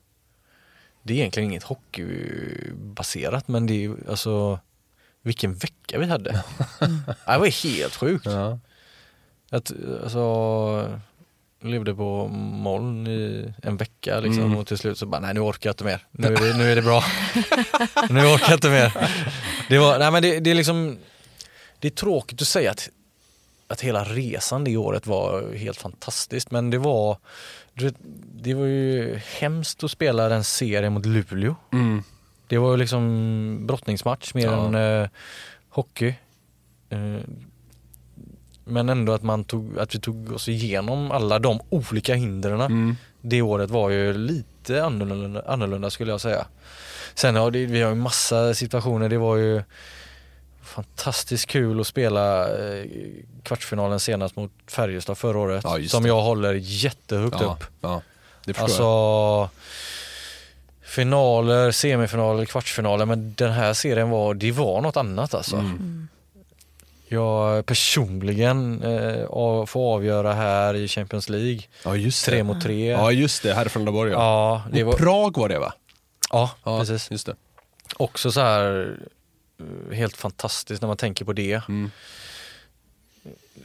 Det 1.05 1.13
är 1.13 1.17
egentligen 1.17 1.49
inget 1.49 1.63
hockeybaserat 1.63 3.47
men 3.47 3.67
det 3.67 3.73
är 3.73 3.79
ju 3.79 3.95
alltså 4.09 4.59
vilken 5.21 5.53
vecka 5.53 5.99
vi 5.99 6.05
hade. 6.05 6.43
Det 7.25 7.37
var 7.37 7.63
helt 7.63 7.95
sjukt. 7.95 8.27
Att, 9.49 9.71
alltså, 10.03 10.99
levde 11.61 11.95
på 11.95 12.27
moln 12.27 13.07
i 13.07 13.53
en 13.63 13.77
vecka 13.77 14.19
liksom 14.19 14.43
Mm. 14.43 14.57
och 14.57 14.67
till 14.67 14.77
slut 14.77 14.97
så 14.97 15.05
bara, 15.05 15.21
nej 15.21 15.33
nu 15.33 15.39
orkar 15.39 15.69
jag 15.69 15.73
inte 15.73 15.83
mer. 15.83 16.05
Nu 16.11 16.27
är 16.27 16.37
det, 16.37 16.57
nu 16.57 16.71
är 16.71 16.75
det 16.75 16.81
bra. 16.81 17.03
nu 18.09 18.19
orkar 18.25 18.49
jag 18.49 18.57
inte 18.57 18.69
mer. 18.69 19.11
Det 19.69 19.77
var, 19.77 19.99
nej 19.99 20.11
men 20.11 20.23
det, 20.23 20.39
det 20.39 20.51
är 20.51 20.55
liksom, 20.55 20.97
det 21.79 21.87
är 21.87 21.91
tråkigt 21.91 22.41
att 22.41 22.47
säga 22.47 22.71
att, 22.71 22.89
att 23.67 23.81
hela 23.81 24.03
resan 24.03 24.63
det 24.63 24.77
året 24.77 25.07
var 25.07 25.53
helt 25.53 25.77
fantastiskt 25.77 26.51
men 26.51 26.69
det 26.69 26.77
var, 26.77 27.17
du 27.77 27.85
vet, 27.85 27.95
det 28.43 28.53
var 28.53 28.65
ju 28.65 29.15
hemskt 29.39 29.83
att 29.83 29.91
spela 29.91 30.29
den 30.29 30.43
serien 30.43 30.93
mot 30.93 31.05
Luleå. 31.05 31.55
Det 32.47 32.57
var 32.57 32.71
ju 32.71 32.77
liksom 32.77 33.67
brottningsmatch 33.67 34.33
mer 34.33 34.45
Ja. 34.45 34.65
än 34.65 34.75
eh, 35.03 35.09
hockey. 35.69 36.13
Eh, 36.89 37.17
men 38.65 38.89
ändå 38.89 39.13
att, 39.13 39.23
man 39.23 39.43
tog, 39.43 39.79
att 39.79 39.95
vi 39.95 39.99
tog 39.99 40.31
oss 40.31 40.49
igenom 40.49 41.11
alla 41.11 41.39
de 41.39 41.59
olika 41.69 42.15
hindren 42.15 42.61
Mm. 42.61 42.95
det 43.21 43.41
året 43.41 43.69
var 43.69 43.89
ju 43.89 44.13
lite 44.13 44.83
annorlunda, 44.83 45.43
annorlunda 45.47 45.89
skulle 45.89 46.11
jag 46.11 46.21
säga. 46.21 46.45
Sen 47.15 47.35
har 47.35 47.51
det, 47.51 47.65
vi 47.65 47.81
har 47.81 47.89
ju 47.89 47.95
massa 47.95 48.53
situationer, 48.53 49.09
det 49.09 49.17
var 49.17 49.35
ju 49.37 49.63
fantastiskt 50.65 51.45
kul 51.45 51.79
att 51.81 51.87
spela 51.87 52.43
eh, 52.57 52.85
kvartsfinalen 53.43 53.99
senast 53.99 54.35
mot 54.35 54.51
Färjestad 54.67 55.17
förra 55.17 55.39
året. 55.39 55.61
Ja, 55.63 55.79
som 55.87 56.05
jag 56.05 56.21
håller 56.21 56.53
jättehögt 56.53 57.37
Ja, 57.39 57.45
upp. 57.59 57.63
ja, 57.81 58.01
det 58.45 58.53
förstår 58.53 58.63
Alltså 58.63 58.83
jag. 58.83 59.49
finaler, 60.83 61.71
semifinaler, 61.71 62.45
kvartsfinaler 62.45 63.05
men 63.05 63.33
den 63.37 63.51
här 63.51 63.73
serien 63.73 64.09
var, 64.09 64.33
det 64.33 64.51
var 64.51 64.81
något 64.81 64.97
annat 64.97 65.33
alltså. 65.33 65.55
Mm. 65.55 66.07
Jag 67.07 67.65
personligen 67.65 68.83
eh, 68.83 69.65
får 69.65 69.93
avgöra 69.95 70.33
här 70.33 70.73
i 70.73 70.87
Champions 70.87 71.29
League, 71.29 71.59
Ja, 71.83 71.95
just 71.95 72.25
tre 72.25 72.37
det. 72.37 72.43
mot 72.43 72.61
tre. 72.63 72.85
Ja, 72.89 73.11
just 73.11 73.43
det. 73.43 73.53
Härifrån 73.53 73.85
Laborg 73.85 74.11
ja. 74.11 74.17
Ja, 74.17 74.63
det 74.71 74.83
var, 74.83 74.93
Prag 74.93 75.37
var 75.37 75.49
det 75.49 75.59
va? 75.59 75.73
ja, 76.31 76.49
Ja, 76.63 76.79
precis. 76.79 77.11
Just 77.11 77.25
det. 77.25 77.35
Också 77.97 78.31
så 78.31 78.41
här 78.41 78.95
helt 79.91 80.17
fantastiskt 80.17 80.81
när 80.81 80.87
man 80.87 80.97
tänker 80.97 81.25
på 81.25 81.33
det. 81.33 81.61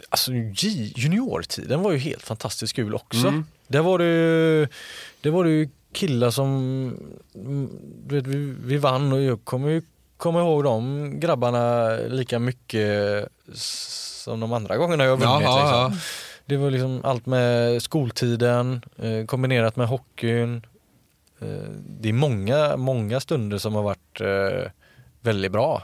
Alltså 0.08 0.32
J- 0.32 0.92
juniortiden 0.96 1.82
var 1.82 1.92
ju 1.92 1.98
helt 1.98 2.22
fantastiskt 2.22 2.72
kul 2.76 2.94
också. 2.94 3.26
Mm. 3.28 3.44
Där 3.66 3.80
var 3.80 3.98
det, 3.98 4.68
det 5.20 5.30
var 5.30 5.44
det 5.44 5.50
ju 5.50 5.68
killar 5.92 6.30
som, 6.30 6.48
mm, 7.34 7.68
du 8.06 8.14
vet, 8.14 8.26
vi, 8.26 8.54
vi 8.64 8.76
vann 8.76 9.12
och 9.12 9.22
jag 9.22 9.44
kommer 9.44 9.68
ju 9.68 9.82
komma 10.16 10.40
ihåg 10.40 10.64
de 10.64 11.10
grabbarna 11.20 11.90
lika 11.96 12.38
mycket 12.38 13.28
som 13.54 14.40
de 14.40 14.52
andra 14.52 14.76
gångerna 14.76 15.04
jag 15.04 15.16
vunnit. 15.16 15.42
ja, 15.42 15.88
liksom. 15.88 16.00
Det 16.46 16.56
var 16.56 16.70
liksom 16.70 17.00
allt 17.04 17.26
med 17.26 17.82
skoltiden 17.82 18.82
eh, 18.98 19.26
kombinerat 19.26 19.76
med 19.76 19.88
hockeyn. 19.88 20.66
Eh, 21.40 21.48
det 22.00 22.08
är 22.08 22.12
många, 22.12 22.76
många 22.76 23.20
stunder 23.20 23.58
som 23.58 23.74
har 23.74 23.82
varit 23.82 24.20
eh, 24.20 24.70
väldigt 25.22 25.52
bra. 25.52 25.82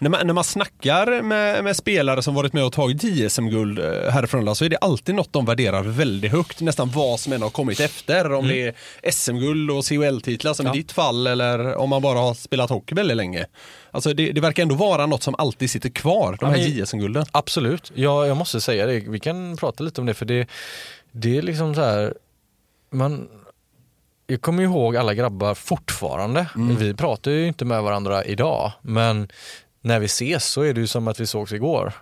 När 0.00 0.10
man, 0.10 0.26
när 0.26 0.34
man 0.34 0.44
snackar 0.44 1.22
med, 1.22 1.64
med 1.64 1.76
spelare 1.76 2.22
som 2.22 2.34
varit 2.34 2.52
med 2.52 2.64
och 2.64 2.72
tagit 2.72 3.02
JSM-guld 3.04 3.78
eh, 3.78 4.10
härifrån 4.10 4.56
så 4.56 4.64
är 4.64 4.68
det 4.68 4.76
alltid 4.76 5.14
något 5.14 5.32
de 5.32 5.44
värderar 5.44 5.82
väldigt 5.82 6.32
högt. 6.32 6.60
Nästan 6.60 6.90
vad 6.90 7.20
som 7.20 7.32
än 7.32 7.42
har 7.42 7.50
kommit 7.50 7.80
efter. 7.80 8.32
Om 8.32 8.48
det 8.48 8.62
är 8.62 8.74
SM-guld 9.10 9.70
och 9.70 9.84
CHL-titlar 9.84 10.54
som 10.54 10.66
Ja. 10.66 10.74
i 10.74 10.76
ditt 10.78 10.92
fall 10.92 11.26
eller 11.26 11.74
om 11.74 11.90
man 11.90 12.02
bara 12.02 12.18
har 12.18 12.34
spelat 12.34 12.70
hockey 12.70 12.94
väldigt 12.94 13.16
länge. 13.16 13.46
Alltså 13.90 14.12
det, 14.14 14.32
det 14.32 14.40
verkar 14.40 14.62
ändå 14.62 14.74
vara 14.74 15.06
något 15.06 15.22
som 15.22 15.34
alltid 15.38 15.70
sitter 15.70 15.88
kvar, 15.88 16.30
de 16.32 16.36
Ja, 16.40 16.46
här 16.46 16.58
men- 16.68 16.76
JSM-gulden. 16.76 17.24
Absolut, 17.32 17.92
ja, 17.94 18.26
jag 18.26 18.36
måste 18.36 18.60
säga 18.60 18.86
det. 18.86 19.00
Vi 19.00 19.20
kan 19.20 19.56
prata 19.56 19.84
lite 19.84 20.00
om 20.00 20.06
det 20.06 20.14
för 20.14 20.26
det, 20.26 20.46
det 21.12 21.38
är 21.38 21.42
liksom 21.42 21.74
så 21.74 21.80
här, 21.80 22.14
man, 22.90 23.28
jag 24.30 24.40
kommer 24.40 24.62
ihåg 24.62 24.96
alla 24.96 25.14
grabbar 25.14 25.54
fortfarande. 25.54 26.46
Vi 26.78 26.94
pratar 26.94 27.30
ju 27.30 27.46
inte 27.46 27.64
med 27.64 27.82
varandra 27.82 28.24
idag 28.24 28.72
men 28.82 29.28
när 29.80 29.98
vi 29.98 30.06
ses 30.06 30.44
så 30.44 30.62
är 30.62 30.74
det 30.74 30.80
ju 30.80 30.86
som 30.86 31.08
att 31.08 31.20
vi 31.20 31.26
sågs 31.26 31.52
igår. 31.52 31.92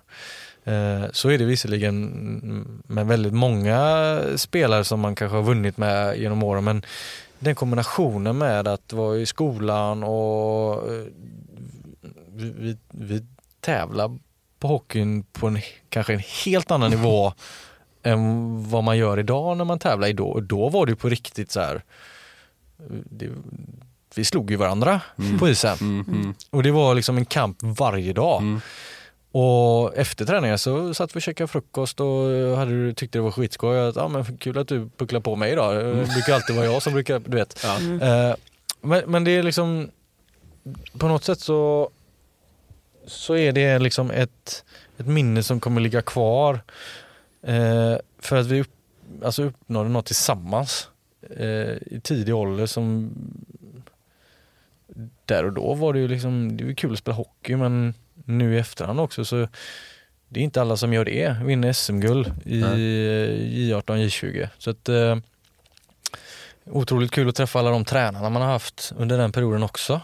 Eh, 0.65 1.03
Så 1.13 1.29
är 1.31 1.39
det 1.39 1.45
visserligen 1.45 2.83
med 2.87 3.07
väldigt 3.07 3.33
många 3.33 4.21
spelare 4.37 4.85
som 4.85 5.01
man 5.01 5.15
kanske 5.15 5.37
har 5.37 5.43
vunnit 5.45 5.77
med 5.77 6.19
genom 6.19 6.43
åren 6.43 6.65
men 6.65 6.83
den 7.39 7.55
kombinationen 7.55 8.39
med 8.39 8.69
att 8.69 8.93
vara 8.93 9.17
i 9.17 9.27
skolan 9.27 10.03
och 10.05 10.93
eh, 10.93 11.05
vi, 12.29 12.51
vi, 12.59 12.77
vi 12.91 13.25
tävlar 13.61 14.19
på 14.59 14.69
hockeyn 14.69 15.23
på 15.23 15.47
en 15.47 15.59
kanske 15.89 16.13
en 16.15 16.23
helt 16.45 16.71
annan 16.71 16.91
nivå 16.91 17.33
än 18.03 18.71
vad 18.71 18.85
man 18.85 18.99
gör 18.99 19.19
idag 19.19 19.57
när 19.57 19.65
man 19.65 19.79
tävlar. 19.79 20.13
Då, 20.13 20.27
och 20.29 20.43
då 20.43 20.69
var 20.69 20.87
det 20.87 20.97
på 20.97 21.09
riktigt 21.09 21.51
så 21.51 21.61
här. 21.61 21.83
Det, 23.11 23.29
vi 24.15 24.25
slog 24.25 24.51
ju 24.51 24.57
varandra 24.57 25.01
på 25.39 25.49
isen. 25.49 25.77
Och 26.51 26.63
det 26.63 26.71
var 26.71 26.95
liksom 26.95 27.17
en 27.17 27.25
kamp 27.25 27.57
varje 27.63 28.13
dag. 28.13 28.61
Och 29.33 29.97
efter 29.97 30.25
träningen 30.25 30.59
så 30.59 30.95
satt 30.95 31.17
vi 31.17 31.19
och 31.19 31.23
käkade 31.23 31.49
frukost 31.49 32.01
och 32.01 32.07
hade, 32.57 32.71
du- 32.71 32.95
tyckte 32.95 33.19
det 33.19 33.23
var 33.23 33.31
skitskoj. 33.31 33.79
Att, 33.89 33.97
ja, 33.97 34.09
men 34.09 34.37
kul 34.39 34.59
att 34.59 34.69
du 34.69 34.89
pucklar 34.97 35.21
på 35.21 35.37
mig 35.37 35.53
idag. 35.53 35.75
Det 35.85 35.95
brukar 36.15 36.35
alltid 36.35 36.57
vara 36.57 36.67
jag 36.67 36.83
som 36.83 36.93
brukar, 36.93 37.19
du 37.27 37.37
vet. 37.37 37.65
Eh, 38.03 38.35
men, 38.81 39.03
men 39.07 39.25
det 39.25 39.31
är 39.31 39.43
liksom 39.43 39.91
på 40.99 41.09
något 41.09 41.25
sätt 41.25 41.41
så, 41.41 41.91
så 43.07 43.37
är 43.37 43.53
det 43.53 43.79
liksom 43.79 44.11
ett, 44.11 44.65
ett 44.99 45.07
minne 45.07 45.43
som 45.43 45.61
kommer 45.61 45.81
ligga 45.81 46.03
kvar. 46.03 46.61
Eh, 47.43 47.95
för 48.19 48.37
att 48.37 48.47
vi 48.47 48.61
upp, 48.61 48.71
alltså 49.25 49.43
uppnådde 49.43 49.89
något 49.89 50.07
tillsammans 50.07 50.89
i 51.87 52.01
tidig 52.03 52.35
ålder 52.35 52.67
som 52.67 53.13
där 55.25 55.45
och 55.45 55.53
då 55.53 55.75
var 55.75 55.93
det 55.93 55.99
ju 55.99 56.09
liksom, 56.09 56.57
det 56.57 56.65
var 56.65 56.73
kul 56.73 56.93
att 56.93 56.99
spela 56.99 57.15
hockey 57.17 57.57
men 57.57 57.95
nu 58.25 58.55
i 58.55 58.59
efterhand 58.59 59.01
också 59.01 59.25
så 59.25 59.49
det 60.29 60.41
är 60.41 60.45
inte 60.45 60.61
alla 60.61 60.77
som 60.77 60.93
gör 60.93 61.05
det, 61.05 61.37
vinner 61.45 61.73
SM-guld 61.73 62.33
i 62.45 62.63
J18, 62.63 63.83
J20. 63.85 64.49
Så 64.59 64.71
att, 64.71 64.89
eh, 64.89 65.17
otroligt 66.65 67.11
kul 67.11 67.29
att 67.29 67.35
träffa 67.35 67.59
alla 67.59 67.71
de 67.71 67.85
tränarna 67.85 68.31
man 68.31 68.43
har 68.43 68.49
haft 68.49 68.93
under 68.97 69.19
den 69.19 69.33
perioden 69.33 69.63
också. 69.63 70.01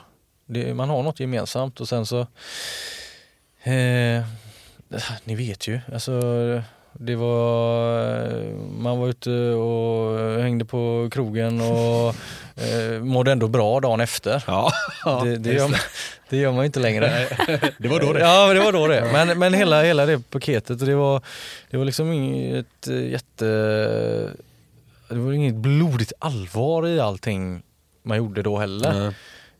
Det, 0.46 0.74
man 0.74 0.88
har 0.88 1.02
något 1.02 1.20
gemensamt 1.20 1.80
och 1.80 1.88
sen 1.88 2.06
så 2.06 2.20
eh, 3.62 4.24
ni 5.24 5.34
vet 5.34 5.68
ju, 5.68 5.80
alltså 5.92 6.12
det 6.92 7.14
var, 7.16 8.18
man 8.82 8.98
var 8.98 9.08
ute 9.08 9.30
och 9.50 10.42
hängde 10.42 10.64
på 10.64 11.08
krogen 11.12 11.60
och 11.60 12.08
eh, 12.64 13.00
mådde 13.02 13.32
ändå 13.32 13.48
bra 13.48 13.80
dagen 13.80 14.00
efter. 14.00 14.44
Ja, 14.46 14.72
det, 15.24 15.36
det, 15.36 15.52
gör, 15.52 15.68
man- 15.68 15.78
det 16.28 16.36
gör 16.36 16.52
man 16.52 16.64
inte 16.64 16.80
längre. 16.80 17.26
det 17.78 17.88
var 17.88 18.00
då 18.00 18.12
det. 18.12 18.20
Ja, 18.20 18.54
det 18.54 18.60
var 18.60 18.72
då 18.72 18.86
det. 18.86 19.08
Men, 19.12 19.38
men 19.38 19.54
hela, 19.54 19.82
hela 19.82 20.06
det 20.06 20.30
paketet, 20.30 20.78
det 20.86 20.94
var, 20.94 21.22
det 21.70 21.76
var 21.76 21.84
liksom 21.84 22.12
inget 22.12 22.88
eh, 22.88 23.10
jätte... 23.10 23.44
Det 25.08 25.18
var 25.18 25.32
inget 25.32 25.54
blodigt 25.54 26.12
allvar 26.18 26.86
i 26.88 27.00
allting 27.00 27.62
man 28.02 28.18
gjorde 28.18 28.42
då 28.42 28.58
heller. 28.58 29.06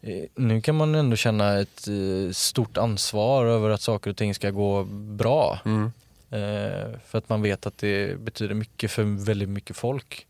Eh, 0.02 0.12
Nu 0.34 0.60
kan 0.60 0.74
man 0.74 0.94
ändå 0.94 1.16
känna 1.16 1.60
ett 1.60 1.88
eh, 1.88 2.32
stort 2.32 2.76
ansvar 2.78 3.46
över 3.46 3.70
att 3.70 3.80
saker 3.80 4.10
och 4.10 4.16
ting 4.16 4.34
ska 4.34 4.50
gå 4.50 4.84
bra. 4.90 5.58
Mm. 5.64 5.92
Eh, 6.32 6.98
För 7.06 7.18
att 7.18 7.28
man 7.28 7.42
vet 7.42 7.66
att 7.66 7.78
det 7.78 8.18
betyder 8.20 8.54
mycket 8.54 8.90
för 8.90 9.24
väldigt 9.24 9.48
mycket 9.48 9.76
folk. 9.76 10.26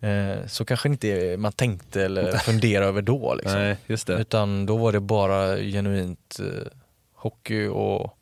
Eh, 0.00 0.46
Så 0.46 0.64
kanske 0.64 0.88
inte 0.88 1.36
man 1.36 1.52
tänkte 1.52 2.04
eller 2.04 2.32
funderade 2.38 2.86
över 2.86 3.02
då. 3.02 3.34
Liksom. 3.34 3.58
Nej, 3.58 3.76
just 3.86 4.06
det. 4.06 4.14
Utan 4.20 4.66
då 4.66 4.76
var 4.76 4.92
det 4.92 5.00
bara 5.00 5.56
genuint 5.56 6.38
eh, 6.40 6.66
hockey 7.14 7.66
och 7.66 8.18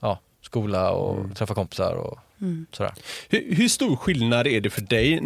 ja, 0.00 0.18
skola 0.42 0.90
och 0.90 1.18
Mm. 1.18 1.34
träffa 1.34 1.54
kompisar 1.54 1.94
och 1.94 2.18
sådär. 2.72 2.92
Hur, 3.28 3.54
hur 3.54 3.68
stor 3.68 3.96
skillnad 3.96 4.46
är 4.46 4.60
det 4.60 4.70
för 4.70 4.80
dig 4.80 5.20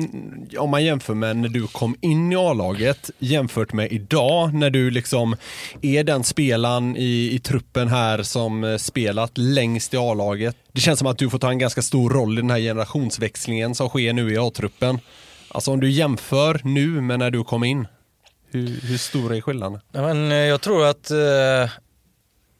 om 0.58 0.70
man 0.70 0.84
jämför 0.84 1.14
med 1.14 1.36
när 1.36 1.48
du 1.48 1.66
kom 1.66 1.96
in 2.00 2.32
i 2.32 2.36
A-laget 2.36 3.10
jämfört 3.18 3.72
med 3.72 3.92
idag 3.92 4.54
när 4.54 4.70
du 4.70 4.90
liksom 4.90 5.36
är 5.82 6.04
den 6.04 6.24
spelaren 6.24 6.96
i, 6.96 7.30
i 7.32 7.38
truppen 7.38 7.88
här 7.88 8.22
som 8.22 8.64
eh, 8.64 8.76
spelat 8.76 9.38
längst 9.38 9.94
i 9.94 9.96
A-laget. 9.96 10.56
Det 10.72 10.80
känns 10.80 10.98
som 10.98 11.08
att 11.08 11.18
du 11.18 11.30
får 11.30 11.38
ta 11.38 11.50
en 11.50 11.58
ganska 11.58 11.82
stor 11.82 12.10
roll 12.10 12.38
i 12.38 12.40
den 12.40 12.50
här 12.50 12.58
generationsväxlingen 12.58 13.74
som 13.74 13.88
sker 13.88 14.12
nu 14.12 14.32
i 14.32 14.38
A-truppen. 14.38 14.98
Alltså 15.48 15.70
om 15.70 15.80
du 15.80 15.90
jämför 15.90 16.60
nu 16.64 16.86
med 17.00 17.18
när 17.18 17.30
du 17.30 17.44
kom 17.44 17.64
in, 17.64 17.86
hur, 18.50 18.80
hur 18.82 18.98
stor 18.98 19.34
är 19.34 19.40
skillnaden? 19.40 19.80
Ja, 19.92 20.02
men 20.02 20.30
eh, 20.32 20.36
jag 20.36 20.60
tror 20.60 20.86
att 20.86 21.10
eh, 21.10 21.70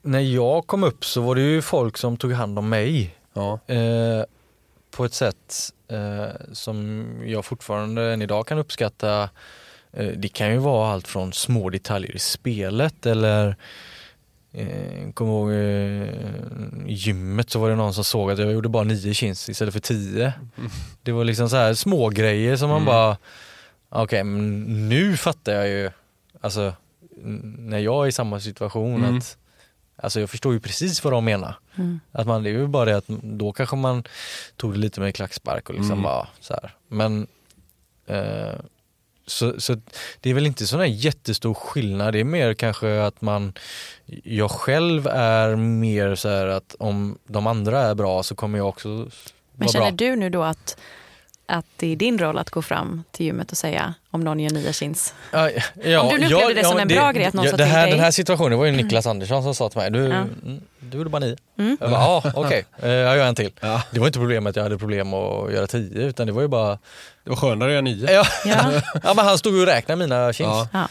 när 0.02 0.20
jag 0.20 0.66
kom 0.66 0.85
upp 0.85 1.05
så 1.05 1.20
var 1.20 1.35
det 1.35 1.43
ju 1.43 1.62
folk 1.62 1.97
som 1.97 2.16
tog 2.16 2.32
hand 2.32 2.59
om 2.59 2.68
mig 2.68 3.14
Ja. 3.35 3.60
eh, 3.66 4.24
på 4.96 5.04
ett 5.04 5.14
sätt 5.14 5.72
eh, 5.88 6.26
som 6.52 7.06
jag 7.26 7.44
fortfarande 7.44 8.12
än 8.12 8.22
idag 8.22 8.46
kan 8.46 8.58
uppskatta. 8.58 9.28
Eh, 9.92 10.06
det 10.16 10.28
kan 10.28 10.50
ju 10.52 10.58
vara 10.58 10.92
allt 10.92 11.08
från 11.08 11.32
små 11.32 11.70
detaljer 11.70 12.16
i 12.16 12.18
spelet 12.18 13.06
eller 13.06 13.56
Eh, 14.56 15.10
kommer 15.14 15.32
ihåg 15.32 15.50
eh, 15.50 16.14
gymmet 16.86 17.50
så 17.50 17.58
var 17.58 17.70
det 17.70 17.76
någon 17.76 17.94
som 17.94 18.04
såg 18.04 18.30
att 18.30 18.38
jag 18.38 18.52
gjorde 18.52 18.68
bara 18.68 18.84
nio 18.84 19.14
chins 19.14 19.48
istället 19.48 19.74
för 19.74 19.80
tio. 19.80 20.32
Det 21.02 21.12
var 21.12 21.24
liksom 21.24 21.48
så 21.48 21.56
här 21.56 21.74
små 21.74 22.08
grejer 22.08 22.56
som 22.56 22.68
man 22.70 22.84
bara, 22.84 23.16
okej 23.88 24.24
men 24.24 24.88
nu 24.88 25.16
fattar 25.16 25.52
jag 25.52 25.68
ju, 25.68 25.90
alltså 26.40 26.72
när 27.58 27.78
jag 27.78 28.04
är 28.04 28.08
i 28.08 28.12
samma 28.12 28.40
situation 28.40 29.04
Mm. 29.04 29.18
att 29.18 29.36
Alltså 29.96 30.20
jag 30.20 30.30
förstår 30.30 30.52
ju 30.52 30.60
precis 30.60 31.04
vad 31.04 31.12
de 31.12 31.24
menar. 31.24 31.58
Att 32.12 32.26
man, 32.26 32.42
det 32.42 32.50
är 32.50 32.52
ju 32.52 32.66
bara 32.66 32.84
det 32.84 32.96
att 32.96 33.08
då 33.22 33.52
kanske 33.52 33.76
man 33.76 34.04
tog 34.56 34.72
det 34.72 34.78
lite 34.78 35.00
med 35.00 35.14
klackspark 35.14 35.68
och 35.68 35.74
liksom 35.74 35.92
Mm. 35.92 36.02
bara 36.02 36.28
så 36.40 36.52
här. 36.54 36.74
Men 36.88 37.26
eh, 38.06 38.54
så, 39.26 39.60
så 39.60 39.76
det 40.20 40.30
är 40.30 40.34
väl 40.34 40.46
inte 40.46 40.66
sån 40.66 40.80
här 40.80 40.86
jättestor 40.86 41.54
skillnad. 41.54 42.12
Det 42.14 42.20
är 42.20 42.24
mer 42.24 42.54
kanske 42.54 43.02
att 43.02 43.20
man, 43.20 43.52
jag 44.24 44.50
själv 44.50 45.06
är 45.06 45.56
mer 45.56 46.14
så 46.14 46.28
här 46.28 46.46
att 46.46 46.76
om 46.78 47.18
de 47.26 47.46
andra 47.46 47.80
är 47.80 47.94
bra 47.94 48.22
så 48.22 48.34
kommer 48.34 48.58
jag 48.58 48.68
också 48.68 48.88
Men 48.88 49.08
vara 49.52 49.68
känner 49.68 49.92
bra. 49.92 50.06
du 50.08 50.16
nu 50.16 50.30
då 50.30 50.42
att, 50.42 50.78
att 51.46 51.66
det 51.76 51.92
är 51.92 51.96
din 51.96 52.18
roll 52.18 52.38
att 52.38 52.50
gå 52.50 52.62
fram 52.62 53.04
till 53.10 53.26
gymmet 53.26 53.50
och 53.52 53.58
säga 53.58 53.94
om 54.10 54.20
någon 54.20 54.40
gör 54.40 54.50
nya 54.50 54.72
chins? 54.72 55.14
Ja, 55.32 55.50
ja, 55.84 56.00
Om 56.02 56.08
du 56.08 56.18
nu 56.18 56.24
upplevde 56.34 56.54
det 56.54 56.64
som 56.64 56.78
en 56.78 56.88
bra 56.88 57.12
grej 57.12 57.24
att 57.24 57.34
någon 57.34 57.44
ja, 57.44 57.50
sa 57.50 57.56
det 57.56 57.64
till 57.64 57.72
här, 57.72 57.82
dig. 57.82 57.90
Den 57.92 58.00
här 58.04 58.10
situationen 58.10 58.58
var 58.58 58.64
ju 58.66 58.72
Niklas 58.72 59.06
Andersson 59.06 59.42
som 59.42 59.54
sa 59.54 59.68
till 59.68 59.78
mig, 59.78 59.90
du, 59.90 59.98
Ja. 59.98 60.14
mm, 60.14 60.60
du 60.80 60.98
gjorde 60.98 61.10
bara 61.10 61.18
nio. 61.18 61.36
Mm. 61.58 61.76
Jag 61.80 61.90
bara, 61.90 62.00
ja 62.00 62.22
okej, 62.34 62.64
Eh, 62.82 62.90
jag 62.90 63.16
gör 63.16 63.26
en 63.26 63.34
till. 63.34 63.52
Ja. 63.60 63.82
Det 63.90 64.00
var 64.00 64.06
inte 64.06 64.18
problemet 64.18 64.50
att 64.50 64.56
jag 64.56 64.62
hade 64.62 64.78
problem 64.78 65.14
att 65.14 65.52
göra 65.52 65.66
tio 65.66 66.02
utan 66.02 66.26
det 66.26 66.32
var 66.32 66.42
ju 66.42 66.48
bara, 66.48 66.78
Det 67.24 67.30
var 67.30 67.36
skönare 67.36 67.68
att 67.68 67.72
göra 67.72 67.80
nio. 67.82 68.12
ja, 68.12 68.24
Ja. 68.44 68.80
ja 69.02 69.14
men 69.14 69.24
han 69.26 69.38
stod 69.38 69.54
och 69.60 69.66
räknade 69.66 69.98
mina 69.98 70.32
chins. 70.32 70.48
Ja. 70.48 70.68
Ja. 70.72 70.88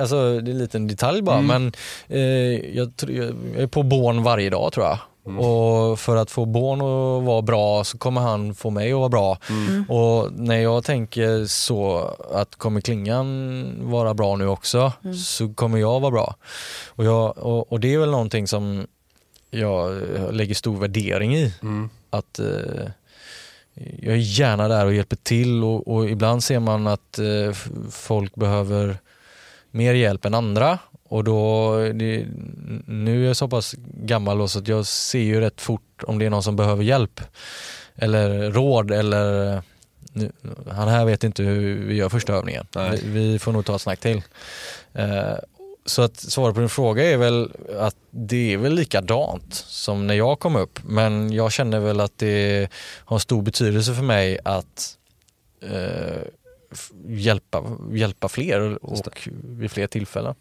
Alltså 0.00 0.40
det 0.40 0.50
är 0.50 0.52
en 0.52 0.58
liten 0.58 0.86
detalj 0.88 1.22
bara 1.22 1.38
Mm. 1.38 1.46
men 1.46 1.72
eh, 2.08 2.76
jag, 2.76 2.96
tror- 2.96 3.12
jag 3.12 3.34
är 3.62 3.66
på 3.66 3.82
bån 3.82 4.22
varje 4.22 4.50
dag 4.50 4.72
tror 4.72 4.86
jag. 4.86 4.98
Och 5.26 5.98
för 5.98 6.16
att 6.16 6.30
få 6.30 6.44
Born 6.44 6.80
att 6.80 7.24
vara 7.26 7.42
bra 7.42 7.84
så 7.84 7.98
kommer 7.98 8.20
han 8.20 8.54
få 8.54 8.70
mig 8.70 8.92
att 8.92 8.98
vara 8.98 9.08
bra. 9.08 9.38
Och 9.88 10.32
när 10.32 10.56
jag 10.56 10.84
tänker 10.84 11.44
så 11.46 11.98
att 12.32 12.56
kommer 12.56 12.80
Klingan 12.80 13.90
vara 13.90 14.14
bra 14.14 14.36
nu 14.36 14.46
också 14.46 14.92
så 15.26 15.54
kommer 15.54 15.78
jag 15.78 16.00
vara 16.00 16.10
bra. 16.10 16.34
Och, 16.88 17.04
jag, 17.04 17.38
och, 17.38 17.72
och 17.72 17.80
det 17.80 17.94
är 17.94 17.98
väl 17.98 18.10
någonting 18.10 18.48
som 18.48 18.86
jag 19.50 20.02
lägger 20.30 20.54
stor 20.54 20.76
värdering 20.76 21.36
i. 21.36 21.54
Att 22.10 22.38
eh, 22.38 22.86
jag 23.74 24.14
är 24.14 24.38
gärna 24.38 24.68
där 24.68 24.86
och 24.86 24.94
hjälper 24.94 25.16
till 25.16 25.64
och, 25.64 25.88
och 25.88 26.10
ibland 26.10 26.44
ser 26.44 26.60
man 26.60 26.86
att 26.86 27.18
eh, 27.18 27.52
folk 27.90 28.34
behöver 28.34 28.98
mer 29.70 29.94
hjälp 29.94 30.24
än 30.24 30.34
andra. 30.34 30.78
Och 31.08 31.24
då, 31.24 31.72
det, 31.94 32.26
nu 32.86 33.22
är 33.22 33.26
jag 33.26 33.36
så 33.36 33.48
pass 33.48 33.74
gammal 33.94 34.38
då, 34.38 34.48
så 34.48 34.58
att 34.58 34.68
jag 34.68 34.86
ser 34.86 35.18
ju 35.18 35.40
rätt 35.40 35.60
fort 35.60 36.02
om 36.06 36.18
det 36.18 36.26
är 36.26 36.30
någon 36.30 36.42
som 36.42 36.56
behöver 36.56 36.84
hjälp. 36.84 37.20
Eller 37.94 38.50
råd 38.50 38.90
eller 38.90 39.62
nu, 40.12 40.32
han 40.70 40.88
här 40.88 41.04
vet 41.04 41.24
inte 41.24 41.42
hur 41.42 41.84
vi 41.86 41.94
gör 41.94 42.08
första 42.08 42.32
övningen. 42.32 42.66
Vi, 42.74 43.00
vi 43.04 43.38
får 43.38 43.52
nog 43.52 43.64
ta 43.64 43.74
ett 43.74 43.80
snack 43.80 44.00
till. 44.00 44.22
Eh, 44.92 45.34
så 45.84 46.02
att 46.02 46.16
svara 46.16 46.52
på 46.52 46.60
din 46.60 46.68
fråga 46.68 47.10
är 47.10 47.16
väl 47.16 47.50
att 47.78 47.96
det 48.10 48.52
är 48.52 48.56
väl 48.56 48.74
likadant 48.74 49.54
som 49.54 50.06
när 50.06 50.14
jag 50.14 50.38
kom 50.38 50.56
upp. 50.56 50.78
Men 50.84 51.32
jag 51.32 51.52
känner 51.52 51.80
väl 51.80 52.00
att 52.00 52.18
det 52.18 52.68
har 53.04 53.18
stor 53.18 53.42
betydelse 53.42 53.94
för 53.94 54.02
mig 54.02 54.38
att 54.44 54.96
eh, 55.62 56.22
hjälpa, 57.08 57.64
hjälpa 57.92 58.28
fler 58.28 58.84
och 58.84 59.28
vid 59.42 59.70
fler 59.70 59.86
tillfällen. 59.86 60.34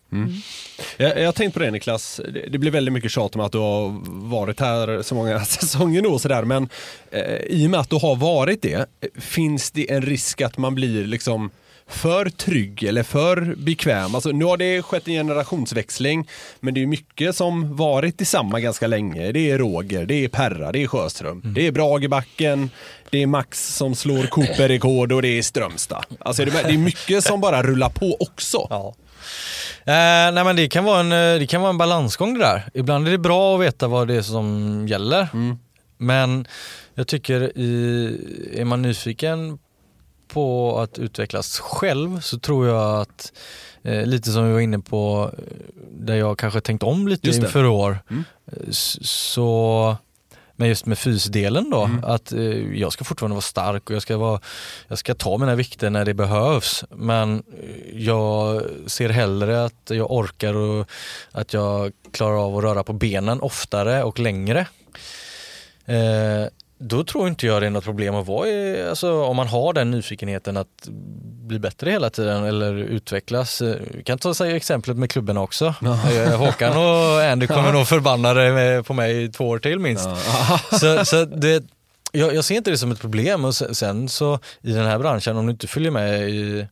Jag, 0.97 1.21
jag 1.21 1.25
har 1.25 1.31
tänkt 1.31 1.53
på 1.53 1.59
det 1.59 1.71
Niklas, 1.71 2.21
det, 2.33 2.47
det 2.49 2.57
blir 2.57 2.71
väldigt 2.71 2.93
mycket 2.93 3.11
tjat 3.11 3.35
om 3.35 3.41
att 3.41 3.51
du 3.51 3.57
har 3.57 4.01
varit 4.29 4.59
här 4.59 5.01
så 5.01 5.15
många 5.15 5.39
säsonger 5.45 6.01
nu 6.01 6.07
och 6.07 6.21
sådär 6.21 6.43
men 6.43 6.69
eh, 7.11 7.35
i 7.35 7.67
och 7.67 7.71
med 7.71 7.79
att 7.79 7.89
du 7.89 7.95
har 7.95 8.15
varit 8.15 8.61
det, 8.61 8.73
eh, 8.73 9.21
finns 9.21 9.71
det 9.71 9.91
en 9.91 10.01
risk 10.01 10.41
att 10.41 10.57
man 10.57 10.75
blir 10.75 11.05
liksom 11.05 11.51
för 11.89 12.29
trygg 12.29 12.83
eller 12.83 13.03
för 13.03 13.55
bekväm? 13.57 14.15
Alltså, 14.15 14.29
nu 14.29 14.45
har 14.45 14.57
det 14.57 14.81
skett 14.81 15.07
en 15.07 15.13
generationsväxling 15.13 16.29
men 16.59 16.73
det 16.73 16.81
är 16.81 16.87
mycket 16.87 17.35
som 17.35 17.75
varit 17.75 18.21
i 18.21 18.25
samma 18.25 18.59
ganska 18.59 18.87
länge. 18.87 19.31
Det 19.31 19.51
är 19.51 19.57
Roger, 19.57 20.05
det 20.05 20.13
är 20.13 20.27
Perra, 20.27 20.71
det 20.71 20.83
är 20.83 20.87
Sjöström, 20.87 21.41
det 21.43 21.67
är 21.67 21.71
Bragebacken, 21.71 22.69
det 23.09 23.23
är 23.23 23.27
Max 23.27 23.75
som 23.75 23.95
slår 23.95 24.23
Cooper-rekord 24.23 25.11
och 25.11 25.21
det 25.21 25.37
är 25.37 25.41
Strömstad. 25.41 26.05
Alltså, 26.19 26.45
det, 26.45 26.51
är 26.51 26.77
mycket 26.77 27.23
som 27.23 27.41
bara 27.41 27.63
rullar 27.63 27.89
på 27.89 28.17
också. 28.19 28.67
Ja. 28.69 28.95
Eh, 29.85 30.33
nej 30.33 30.43
men 30.43 30.55
det 30.55 30.67
kan, 30.67 30.83
vara 30.83 30.99
en, 30.99 31.11
eh, 31.11 31.39
det 31.39 31.47
kan 31.47 31.61
vara 31.61 31.69
en 31.69 31.77
balansgång 31.77 32.33
det 32.33 32.39
där. 32.39 32.69
Ibland 32.73 33.07
är 33.07 33.11
det 33.11 33.17
bra 33.17 33.55
att 33.55 33.61
veta 33.61 33.87
vad 33.87 34.07
det 34.07 34.15
är 34.15 34.21
som 34.21 34.85
gäller. 34.87 35.27
Men 35.97 36.47
jag 36.95 37.07
tycker 37.07 37.57
i, 37.57 38.51
är 38.53 38.65
man 38.65 38.81
nyfiken 38.81 39.57
på 40.35 40.79
att 40.79 40.99
utvecklas 40.99 41.59
själv 41.59 42.19
så 42.21 42.39
tror 42.39 42.67
jag 42.67 43.01
att 43.01 43.31
eh, 43.83 44.05
lite 44.05 44.31
som 44.31 44.47
vi 44.47 44.53
var 44.53 44.59
inne 44.59 44.79
på 44.79 45.31
eh, 45.37 45.43
där 45.99 46.15
jag 46.15 46.37
kanske 46.39 46.61
tänkt 46.61 46.83
om 46.83 47.07
lite 47.07 47.27
Just 47.27 47.39
det. 47.41 47.45
inför 47.47 47.65
år. 47.65 47.99
eh, 48.09 48.17
s- 48.69 48.97
Så 49.07 49.97
men 50.57 50.67
just 50.67 50.85
med 50.85 50.97
fysdelen 50.99 51.69
då, 51.69 51.89
att 52.03 52.31
eh, 52.31 52.39
jag 52.79 52.93
ska 52.93 53.03
fortfarande 53.03 53.33
vara 53.35 53.41
stark 53.41 53.89
och 53.89 53.95
jag 53.95 54.01
ska, 54.01 54.17
vara, 54.17 54.39
jag 54.87 54.97
ska 54.97 55.13
ta 55.15 55.37
mina 55.37 55.55
vikter 55.55 55.89
när 55.89 56.05
det 56.05 56.13
behövs. 56.13 56.83
Men 56.89 57.43
eh, 57.61 57.97
jag 58.01 58.63
ser 58.87 59.09
hellre 59.09 59.65
att 59.65 59.89
jag 59.89 60.11
orkar 60.11 60.53
och 60.53 60.87
att 61.31 61.53
jag 61.53 61.91
klarar 62.11 62.45
av 62.45 62.57
att 62.57 62.63
röra 62.63 62.83
på 62.83 62.93
benen 62.93 63.41
oftare 63.41 64.03
och 64.03 64.19
längre. 64.19 64.67
Eh, 65.85 66.47
då 66.77 67.03
tror 67.03 67.27
inte 67.27 67.45
jag 67.45 67.61
det 67.61 67.65
är 67.65 67.69
något 67.69 67.83
problem 67.83 68.15
att 68.15 68.27
vara 68.27 68.47
i, 68.47 68.87
alltså, 68.89 69.23
om 69.23 69.35
man 69.35 69.47
har 69.47 69.73
den 69.73 69.91
nyfikenheten 69.91 70.57
att 70.57 70.87
bli 71.47 71.59
bättre 71.59 71.91
hela 71.91 72.09
tiden 72.09 72.43
eller 72.43 72.73
utvecklas. 72.75 73.61
Eh, 73.61 73.75
Vi 73.91 74.03
kan 74.03 74.17
ta 74.17 74.33
sig 74.33 74.55
exemplet 74.55 74.97
med 74.97 75.11
klubben 75.11 75.37
också. 75.37 75.73
Eh, 76.11 76.37
Håkan 76.37 76.77
och 76.77 77.21
Andy 77.31 77.47
kommer 77.47 77.73
nog 77.73 77.87
förbanna 77.87 78.33
dig 78.33 78.83
på 78.83 78.93
mig 78.93 79.23
i 79.23 79.29
två 79.29 79.47
år 79.49 79.59
till 79.59 79.79
minst. 79.79 80.09
Så, 80.79 81.05
så 81.05 81.25
det, 81.25 81.63
jag, 82.11 82.35
jag 82.35 82.45
ser 82.45 82.55
inte 82.55 82.71
det 82.71 82.77
som 82.77 82.91
ett 82.91 83.01
problem 83.01 83.45
och 83.45 83.55
sen, 83.55 84.09
så 84.09 84.39
i 84.61 84.71
den 84.71 84.85
här 84.85 84.99
branschen 84.99 85.37
om 85.37 85.45
du 85.45 85.51
inte 85.51 85.67
följer 85.67 85.91
med 85.91 86.29
i 86.29 86.67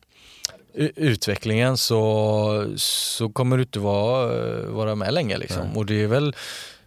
utvecklingen 0.96 1.76
så, 1.76 2.72
så 2.76 3.28
kommer 3.28 3.56
du 3.56 3.62
inte 3.62 3.78
vara, 3.78 4.26
vara 4.66 4.94
med 4.94 5.14
länge 5.14 5.38
liksom. 5.38 5.76
Och 5.76 5.86
det 5.86 6.02
är 6.02 6.06
väl, 6.06 6.36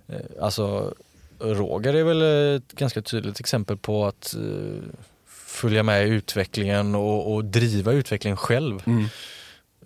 eh, 0.09 0.15
alltså 0.43 0.93
Roger 1.39 1.93
är 1.93 2.03
väl 2.03 2.21
ett 2.55 2.71
ganska 2.71 3.01
tydligt 3.01 3.39
exempel 3.39 3.77
på 3.77 4.05
att 4.05 4.35
eh, 4.35 4.83
följa 5.27 5.83
med 5.83 6.07
i 6.07 6.09
utvecklingen 6.09 6.95
och, 6.95 7.33
och 7.33 7.45
driva 7.45 7.91
utvecklingen 7.91 8.37
själv. 8.37 8.81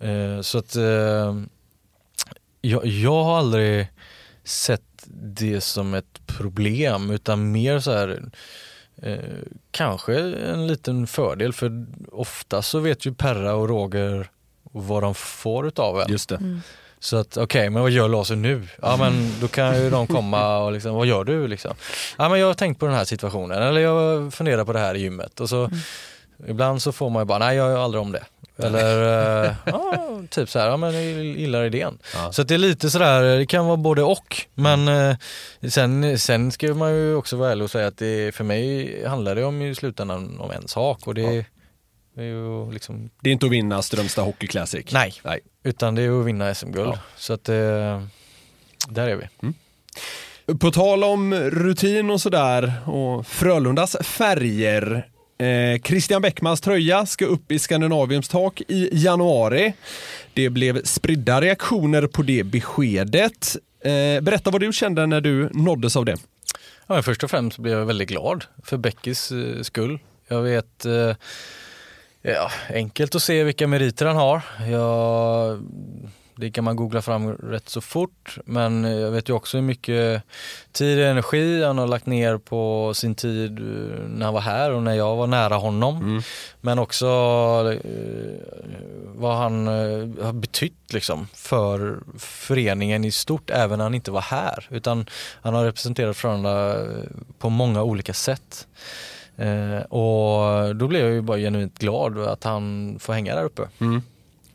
Eh, 0.00 0.40
så 0.40 0.58
att 0.58 0.76
eh, 0.76 1.36
jag, 2.60 2.86
jag 2.86 3.24
har 3.24 3.38
aldrig 3.38 3.88
sett 4.44 4.82
det 5.06 5.60
som 5.60 5.94
ett 5.94 6.26
problem 6.26 7.10
utan 7.10 7.52
mer 7.52 7.78
så 7.80 7.92
här 7.92 8.22
eh, 8.96 9.18
kanske 9.70 10.20
en 10.20 10.66
liten 10.66 11.06
fördel 11.06 11.52
för 11.52 11.86
ofta 12.12 12.62
så 12.62 12.78
vet 12.78 13.06
ju 13.06 13.14
Perra 13.14 13.54
och 13.54 13.68
Roger 13.68 14.30
vad 14.62 15.02
de 15.02 15.14
får 15.14 15.66
utav 15.66 16.00
en. 16.00 16.10
Just 16.12 16.28
det. 16.28 16.60
Så 17.02 17.16
att 17.16 17.36
okej, 17.36 17.70
men 17.70 17.82
vad 17.82 17.90
gör 17.90 18.08
Laser 18.08 18.36
nu? 18.36 18.68
Ja 18.82 18.96
men 18.96 19.32
då 19.40 19.48
kan 19.48 19.82
ju 19.82 19.90
de 19.90 20.06
komma 20.06 20.58
och 20.58 20.72
liksom, 20.72 20.94
vad 20.94 21.06
gör 21.06 21.24
du 21.24 21.48
liksom? 21.48 21.74
Ja 22.18 22.28
men 22.28 22.40
jag 22.40 22.46
har 22.46 22.54
tänkt 22.54 22.80
på 22.80 22.86
den 22.86 22.94
här 22.94 23.04
situationen 23.04 23.62
eller 23.62 23.80
jag 23.80 24.34
funderar 24.34 24.64
på 24.64 24.72
det 24.72 24.78
här 24.78 24.94
i 24.94 25.00
gymmet 25.00 25.40
och 25.40 25.48
så 25.48 25.70
ibland 26.48 26.82
så 26.82 26.92
får 26.92 27.10
man 27.10 27.22
ju 27.22 27.24
bara, 27.24 27.38
nej 27.38 27.56
jag 27.56 27.70
gör 27.70 27.84
aldrig 27.84 28.02
om 28.02 28.12
det. 28.12 28.24
Eller 28.58 29.02
eh, 29.44 29.54
ja, 29.64 30.08
typ 30.30 30.50
så 30.50 30.58
här, 30.58 30.68
ja 30.68 30.76
men 30.76 30.94
jag 30.94 31.24
gillar 31.24 31.64
idén. 31.64 31.98
Så 32.30 32.42
att 32.42 32.48
det 32.48 32.54
är 32.54 32.58
lite 32.58 32.90
sådär, 32.90 33.38
det 33.38 33.46
kan 33.46 33.66
vara 33.66 33.76
både 33.76 34.02
och. 34.02 34.46
Men 34.54 34.88
eh, 34.88 35.16
sen, 35.68 36.18
sen 36.18 36.52
ska 36.52 36.74
man 36.74 36.94
ju 36.94 37.14
också 37.14 37.36
vara 37.36 37.50
ärlig 37.52 37.64
och 37.64 37.70
säga 37.70 37.86
att 37.86 37.98
det, 37.98 38.34
för 38.34 38.44
mig 38.44 39.06
handlar 39.06 39.34
det 39.34 39.44
om 39.44 39.62
i 39.62 39.74
slutändan 39.74 40.40
om 40.40 40.50
en 40.50 40.68
sak 40.68 41.06
och 41.06 41.14
det 41.14 41.44
är 42.16 42.22
ju 42.22 42.72
liksom 42.72 43.10
Det 43.20 43.30
är 43.30 43.32
inte 43.32 43.46
att 43.46 43.52
vinna 43.52 43.82
Strömstad 43.82 44.24
Hockey 44.24 44.46
Classic. 44.46 44.92
Nej. 44.92 45.14
Nej. 45.24 45.40
Utan 45.62 45.94
det 45.94 46.02
är 46.02 46.20
att 46.20 46.26
vinna 46.26 46.54
SM-guld. 46.54 46.98
Så 47.16 47.32
att 47.32 47.48
eh, 47.48 48.02
där 48.88 49.08
är 49.08 49.16
vi. 49.16 49.28
På 50.54 50.70
tal 50.70 51.04
om 51.04 51.34
rutin 51.34 52.10
och 52.10 52.20
sådär 52.20 52.72
och 52.86 53.26
Frölundas 53.26 53.96
färger. 54.00 55.08
Eh, 55.38 55.80
Christian 55.80 56.22
Bäckmans 56.22 56.60
tröja 56.60 57.06
ska 57.06 57.24
upp 57.26 57.52
i 57.52 57.58
Skandinaviums 57.58 58.28
tak 58.28 58.60
i 58.68 58.88
januari. 58.92 59.72
Det 60.34 60.50
blev 60.50 60.84
spridda 60.84 61.40
reaktioner 61.40 62.06
på 62.06 62.22
det 62.22 62.44
beskedet. 62.44 63.56
Eh, 63.84 64.20
berätta 64.20 64.50
vad 64.50 64.60
du 64.60 64.72
kände 64.72 65.06
när 65.06 65.20
du 65.20 65.50
nåddes 65.52 65.96
av 65.96 66.04
det. 66.04 66.16
Ja, 66.86 67.02
först 67.02 67.24
och 67.24 67.30
främst 67.30 67.58
blev 67.58 67.78
jag 67.78 67.86
väldigt 67.86 68.08
glad 68.08 68.44
för 68.64 68.76
Beckis 68.76 69.32
eh, 69.32 69.62
skull. 69.62 69.98
Jag 70.28 70.42
vet, 70.42 70.84
eh, 70.84 71.14
ja, 72.22 72.50
enkelt 72.68 73.14
att 73.14 73.22
se 73.22 73.44
vilka 73.44 73.66
meriter 73.66 74.06
han 74.06 74.16
har. 74.16 74.42
Jag, 74.70 75.58
det 76.36 76.50
kan 76.50 76.64
man 76.64 76.76
googla 76.76 77.02
fram 77.02 77.32
rätt 77.32 77.68
så 77.68 77.80
fort, 77.80 78.38
men 78.44 78.84
jag 78.84 79.10
vet 79.10 79.28
ju 79.28 79.32
också 79.32 79.56
hur 79.56 79.62
mycket 79.64 80.22
tid 80.72 80.98
och 80.98 81.04
energi 81.04 81.64
han 81.64 81.78
har 81.78 81.86
lagt 81.86 82.06
ner 82.06 82.38
på 82.38 82.92
sin 82.94 83.14
tid 83.14 83.58
eh, 83.58 83.64
när 84.08 84.24
han 84.24 84.34
var 84.34 84.40
här 84.40 84.72
och 84.72 84.82
när 84.82 84.94
jag 84.94 85.16
var 85.16 85.26
nära 85.26 85.54
honom. 85.54 86.22
Men 86.60 86.78
också 86.78 87.06
eh, 87.84 87.90
vad 89.14 89.36
han 89.36 89.66
eh, 89.66 90.24
har 90.24 90.32
betytt 90.32 90.92
liksom 90.92 91.28
för 91.34 91.98
föreningen 92.18 93.04
i 93.04 93.10
stort, 93.10 93.50
även 93.50 93.78
när 93.78 93.84
han 93.84 93.94
inte 93.94 94.10
var 94.10 94.20
här. 94.20 94.66
Utan 94.70 95.06
han 95.42 95.54
har 95.54 95.64
representerat 95.64 96.16
Frölunda 96.16 96.86
på 97.38 97.48
många 97.48 97.82
olika 97.82 98.14
sätt. 98.14 98.66
Eh, 99.36 99.82
och 99.82 100.76
då 100.76 100.88
blev 100.88 101.02
jag 101.04 101.12
ju 101.12 101.20
bara 101.20 101.38
genuint 101.38 101.78
glad 101.78 102.18
att 102.18 102.44
han 102.44 102.96
får 103.00 103.12
hänga 103.12 103.34
där 103.34 103.44
uppe. 103.44 103.62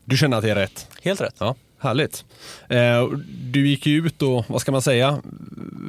Du 0.04 0.16
känner 0.16 0.36
att 0.36 0.42
det 0.42 0.50
är 0.50 0.54
rätt? 0.54 0.86
Helt 1.02 1.20
rätt. 1.20 1.34
Ja, 1.38 1.54
härligt. 1.78 2.24
Eh, 2.68 3.08
du 3.42 3.68
gick 3.68 3.86
ju 3.86 4.06
ut 4.06 4.22
och, 4.22 4.44
vad 4.48 4.60
ska 4.60 4.72
man 4.72 4.82
säga, 4.82 5.22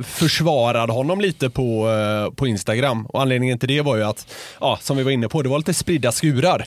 försvarade 0.03 0.93
honom 0.93 1.21
lite 1.21 1.49
på, 1.49 1.89
eh, 1.89 2.33
på 2.33 2.47
Instagram. 2.47 3.05
Och 3.05 3.21
anledningen 3.21 3.59
till 3.59 3.69
det 3.69 3.81
var 3.81 3.95
ju 3.95 4.03
att, 4.03 4.33
ja, 4.59 4.79
som 4.81 4.97
vi 4.97 5.03
var 5.03 5.11
inne 5.11 5.29
på, 5.29 5.41
det 5.41 5.49
var 5.49 5.57
lite 5.57 5.73
spridda 5.73 6.11
skurar. 6.11 6.65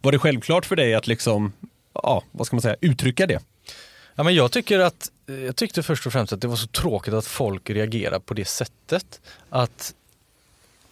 Var 0.00 0.12
det 0.12 0.18
självklart 0.18 0.66
för 0.66 0.76
dig 0.76 0.94
att 0.94 1.06
liksom, 1.06 1.52
ja, 1.94 2.22
vad 2.30 2.46
ska 2.46 2.56
man 2.56 2.62
säga, 2.62 2.76
uttrycka 2.80 3.26
det? 3.26 3.40
Ja, 4.14 4.22
men 4.22 4.34
jag, 4.34 4.52
tycker 4.52 4.78
att, 4.78 5.10
jag 5.46 5.56
tyckte 5.56 5.82
först 5.82 6.06
och 6.06 6.12
främst 6.12 6.32
att 6.32 6.40
det 6.40 6.48
var 6.48 6.56
så 6.56 6.66
tråkigt 6.66 7.14
att 7.14 7.26
folk 7.26 7.70
reagerar 7.70 8.18
på 8.18 8.34
det 8.34 8.44
sättet. 8.44 9.20
Att 9.50 9.94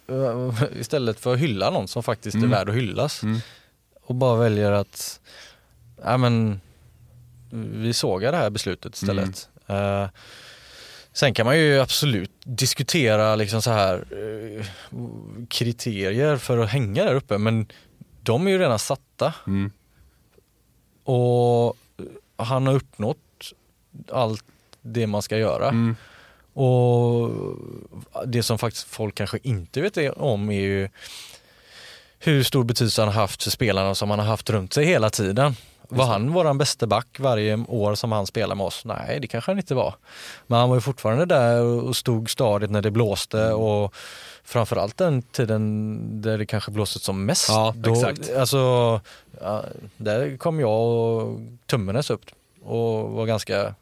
istället 0.79 1.19
för 1.19 1.33
att 1.33 1.39
hylla 1.39 1.69
någon 1.69 1.87
som 1.87 2.03
faktiskt 2.03 2.35
är 2.35 2.47
värd 2.47 2.69
att 2.69 2.75
hyllas 2.75 3.21
och 4.01 4.15
bara 4.15 4.39
väljer 4.39 4.71
att 4.71 5.19
ja, 6.03 6.17
men, 6.17 6.61
vi 7.51 7.93
sågar 7.93 8.31
det 8.31 8.37
här 8.37 8.49
beslutet 8.49 8.95
istället. 8.95 9.49
Eh, 9.67 10.07
Sen 11.15 11.33
kan 11.33 11.45
man 11.45 11.59
ju 11.59 11.79
absolut 11.79 12.31
diskutera 12.43 13.35
liksom 13.35 13.61
så 13.61 13.71
här 13.71 14.05
eh, 14.11 14.65
kriterier 15.49 16.37
för 16.37 16.57
att 16.57 16.69
hänga 16.69 17.03
där 17.03 17.15
uppe 17.15 17.37
men 17.37 17.67
de 18.21 18.47
är 18.47 18.51
ju 18.51 18.57
redan 18.57 18.79
satta. 18.79 19.33
Mm. 19.47 19.71
Och 21.03 21.77
han 22.37 22.67
har 22.67 22.73
uppnått 22.73 23.53
allt 24.11 24.43
det 24.81 25.07
man 25.07 25.21
ska 25.21 25.37
göra. 25.37 25.95
Och 26.53 27.29
det 28.25 28.43
som 28.43 28.57
faktiskt 28.57 28.87
folk 28.87 29.15
kanske 29.15 29.39
inte 29.43 29.81
vet 29.81 29.97
om 30.17 30.49
är 30.49 30.59
ju 30.61 30.89
hur 32.19 32.43
stor 32.43 32.63
betydelse 32.63 33.01
han 33.01 33.13
har 33.13 33.21
haft 33.21 33.43
för 33.43 33.51
spelarna 33.51 33.95
som 33.95 34.09
han 34.09 34.19
har 34.19 34.25
haft 34.25 34.49
runt 34.49 34.73
sig 34.73 34.85
hela 34.85 35.09
tiden. 35.09 35.55
Var 35.89 36.05
han 36.05 36.31
våran 36.33 36.57
bästa 36.57 36.87
back 36.87 37.07
varje 37.19 37.65
år 37.67 37.95
som 37.95 38.11
han 38.11 38.25
spelade 38.27 38.55
med 38.55 38.65
oss? 38.65 38.85
Nej, 38.85 39.19
det 39.19 39.27
kanske 39.27 39.51
han 39.51 39.57
inte 39.57 39.75
var. 39.75 39.95
Men 40.47 40.59
han 40.59 40.69
var 40.69 40.75
ju 40.77 40.81
fortfarande 40.81 41.25
där 41.25 41.61
och 41.61 41.95
stod 41.95 42.29
stadigt 42.29 42.71
när 42.71 42.81
det 42.81 42.91
blåste 42.91 43.41
Mm. 43.43 43.57
och 43.59 43.95
framförallt 44.43 44.97
den 44.97 45.21
tiden 45.21 46.21
där 46.21 46.37
det 46.37 46.45
kanske 46.45 46.71
blåste 46.71 46.99
som 46.99 47.25
mest. 47.25 47.49
Ja, 47.49 47.73
Då, 47.77 47.91
exakt. 47.93 48.35
Alltså, 48.35 49.01
där 49.97 50.37
kom 50.37 50.59
jag 50.59 50.81
och 50.81 51.39
Tummernes 51.65 52.09
upp 52.09 52.25
och 52.63 53.09
var 53.11 53.25
ganska, 53.25 53.75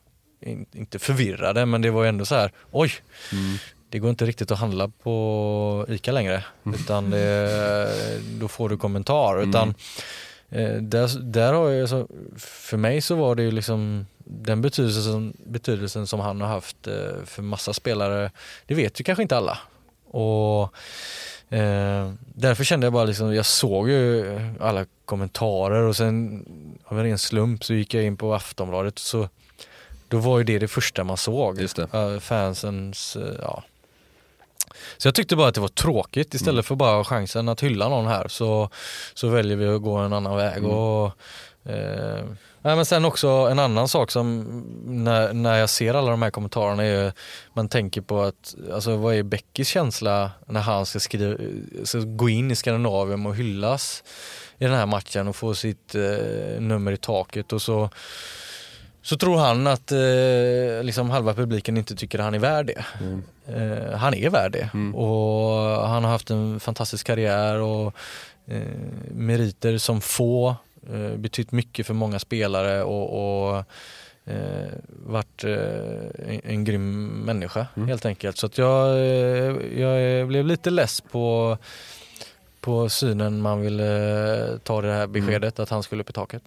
inte 0.73 0.99
förvirrade, 0.99 1.65
men 1.65 1.81
det 1.81 1.91
var 1.91 2.03
ju 2.03 2.09
ändå 2.09 2.25
så 2.25 2.35
här, 2.35 2.51
oj, 2.71 2.91
Mm. 3.31 3.57
det 3.89 3.99
går 3.99 4.09
inte 4.09 4.25
riktigt 4.25 4.51
att 4.51 4.59
handla 4.59 4.87
på 4.87 5.85
ICA 5.89 6.11
längre. 6.11 6.43
Utan 6.75 7.09
det, 7.09 7.49
då 8.39 8.47
får 8.47 8.69
du 8.69 8.77
kommentar. 8.77 9.41
Utan 9.49 9.73
eh, 10.49 10.73
där, 10.73 11.19
där 11.21 11.53
har 11.53 11.69
jag, 11.69 11.89
så, 11.89 12.07
för 12.37 12.77
mig 12.77 13.01
så 13.01 13.15
var 13.15 13.35
det 13.35 13.43
ju 13.43 13.51
liksom 13.51 14.05
den 14.25 14.61
betydelsen, 14.61 15.33
betydelsen 15.45 16.07
som 16.07 16.19
han 16.19 16.41
har 16.41 16.47
haft 16.47 16.87
eh, 16.87 16.93
för 17.25 17.41
massa 17.41 17.73
spelare, 17.73 18.31
det 18.65 18.73
vet 18.75 18.99
ju 18.99 19.03
kanske 19.03 19.21
inte 19.21 19.37
alla. 19.37 19.57
Och 20.13 20.63
eh, 21.55 22.11
därför 22.35 22.63
kände 22.63 22.85
jag 22.85 22.93
bara 22.93 23.05
liksom, 23.05 23.35
jag 23.35 23.45
såg 23.45 23.89
ju 23.89 24.25
alla 24.59 24.85
kommentarer 25.05 25.81
och 25.81 25.95
sen 25.95 26.45
av 26.85 26.99
en 26.99 27.05
ren 27.05 27.17
slump 27.17 27.63
så 27.63 27.73
gick 27.73 27.93
jag 27.93 28.03
in 28.03 28.17
på 28.17 28.33
Aftonbladet 28.33 28.99
så 28.99 29.29
då 30.11 30.17
var 30.17 30.37
ju 30.37 30.43
det 30.43 30.59
det 30.59 30.67
första 30.67 31.03
man 31.03 31.17
såg. 31.17 31.67
Fansens, 32.21 33.15
eh, 33.15 33.35
ja. 33.41 33.63
Så 34.97 35.07
jag 35.07 35.15
tyckte 35.15 35.35
bara 35.35 35.47
att 35.47 35.55
det 35.55 35.61
var 35.61 35.67
tråkigt 35.67 36.33
istället 36.33 36.53
Mm. 36.53 36.63
för 36.63 36.75
bara 36.75 36.95
ha 36.95 37.03
chansen 37.03 37.49
att 37.49 37.63
hylla 37.63 37.89
någon 37.89 38.07
här 38.07 38.27
så, 38.27 38.69
så 39.13 39.27
väljer 39.27 39.57
vi 39.57 39.67
att 39.67 39.81
gå 39.81 39.95
en 39.95 40.13
annan 40.13 40.37
väg. 40.37 40.57
Mm. 40.57 40.71
Och, 40.71 41.05
eh, 41.65 42.23
nej, 42.61 42.75
men 42.75 42.85
sen 42.85 43.05
också 43.05 43.27
en 43.27 43.59
annan 43.59 43.87
sak 43.87 44.11
som 44.11 44.45
när, 44.85 45.33
när 45.33 45.57
jag 45.57 45.69
ser 45.69 45.93
alla 45.93 46.11
de 46.11 46.21
här 46.21 46.31
kommentarerna 46.31 46.83
är 46.83 47.13
man 47.53 47.69
tänker 47.69 48.01
på 48.01 48.21
att, 48.21 48.55
alltså 48.73 48.95
vad 48.95 49.15
är 49.15 49.23
Beckys 49.23 49.67
känsla 49.67 50.31
när 50.45 50.61
han 50.61 50.85
ska, 50.85 50.99
skriva, 50.99 51.37
ska 51.83 51.99
gå 51.99 52.29
in 52.29 52.51
i 52.51 52.55
Skandinavien 52.55 53.25
och 53.25 53.35
hyllas 53.35 54.03
i 54.57 54.65
den 54.65 54.73
här 54.75 54.85
matchen 54.85 55.27
och 55.27 55.35
få 55.35 55.53
sitt 55.53 55.95
eh, 55.95 56.61
nummer 56.61 56.91
i 56.91 56.97
taket 56.97 57.53
och 57.53 57.61
så 57.61 57.89
så 59.01 59.17
tror 59.17 59.37
han 59.37 59.67
att 59.67 59.91
eh, 59.91 60.83
liksom 60.83 61.09
halva 61.09 61.33
publiken 61.33 61.77
inte 61.77 61.95
tycker 61.95 62.19
han 62.19 62.33
är 62.33 62.39
värd 62.39 62.65
det. 62.65 62.85
Eh, 63.47 63.97
han 63.97 64.13
är 64.13 64.29
värd 64.29 64.51
det 64.51 64.69
och 64.97 65.87
han 65.87 66.03
har 66.03 66.11
haft 66.11 66.29
en 66.29 66.59
fantastisk 66.59 67.07
karriär 67.07 67.55
och 67.55 67.93
eh, 68.47 68.61
meriter 69.11 69.77
som 69.77 70.01
få, 70.01 70.55
eh, 70.93 71.17
betytt 71.17 71.51
mycket 71.51 71.87
för 71.87 71.93
många 71.93 72.19
spelare 72.19 72.83
och, 72.83 73.07
och 73.49 73.57
eh, 74.25 74.71
varit 75.05 75.43
eh, 75.43 76.33
en, 76.33 76.41
en 76.43 76.63
grym 76.63 77.07
människa 77.07 77.67
helt 77.87 78.05
enkelt. 78.05 78.37
Så 78.37 78.45
att 78.45 78.57
jag, 78.57 78.89
eh, 78.97 79.79
jag 79.81 80.27
blev 80.27 80.45
lite 80.45 80.69
less 80.69 81.01
på 81.01 81.57
på 82.61 82.89
synen 82.89 83.41
man 83.41 83.61
ville 83.61 84.59
ta 84.63 84.81
det 84.81 84.93
här 84.93 85.07
beskedet 85.07 85.59
att 85.59 85.69
han 85.69 85.83
skulle 85.83 86.01
upp 86.03 86.09
i 86.09 86.13
taket. 86.13 86.41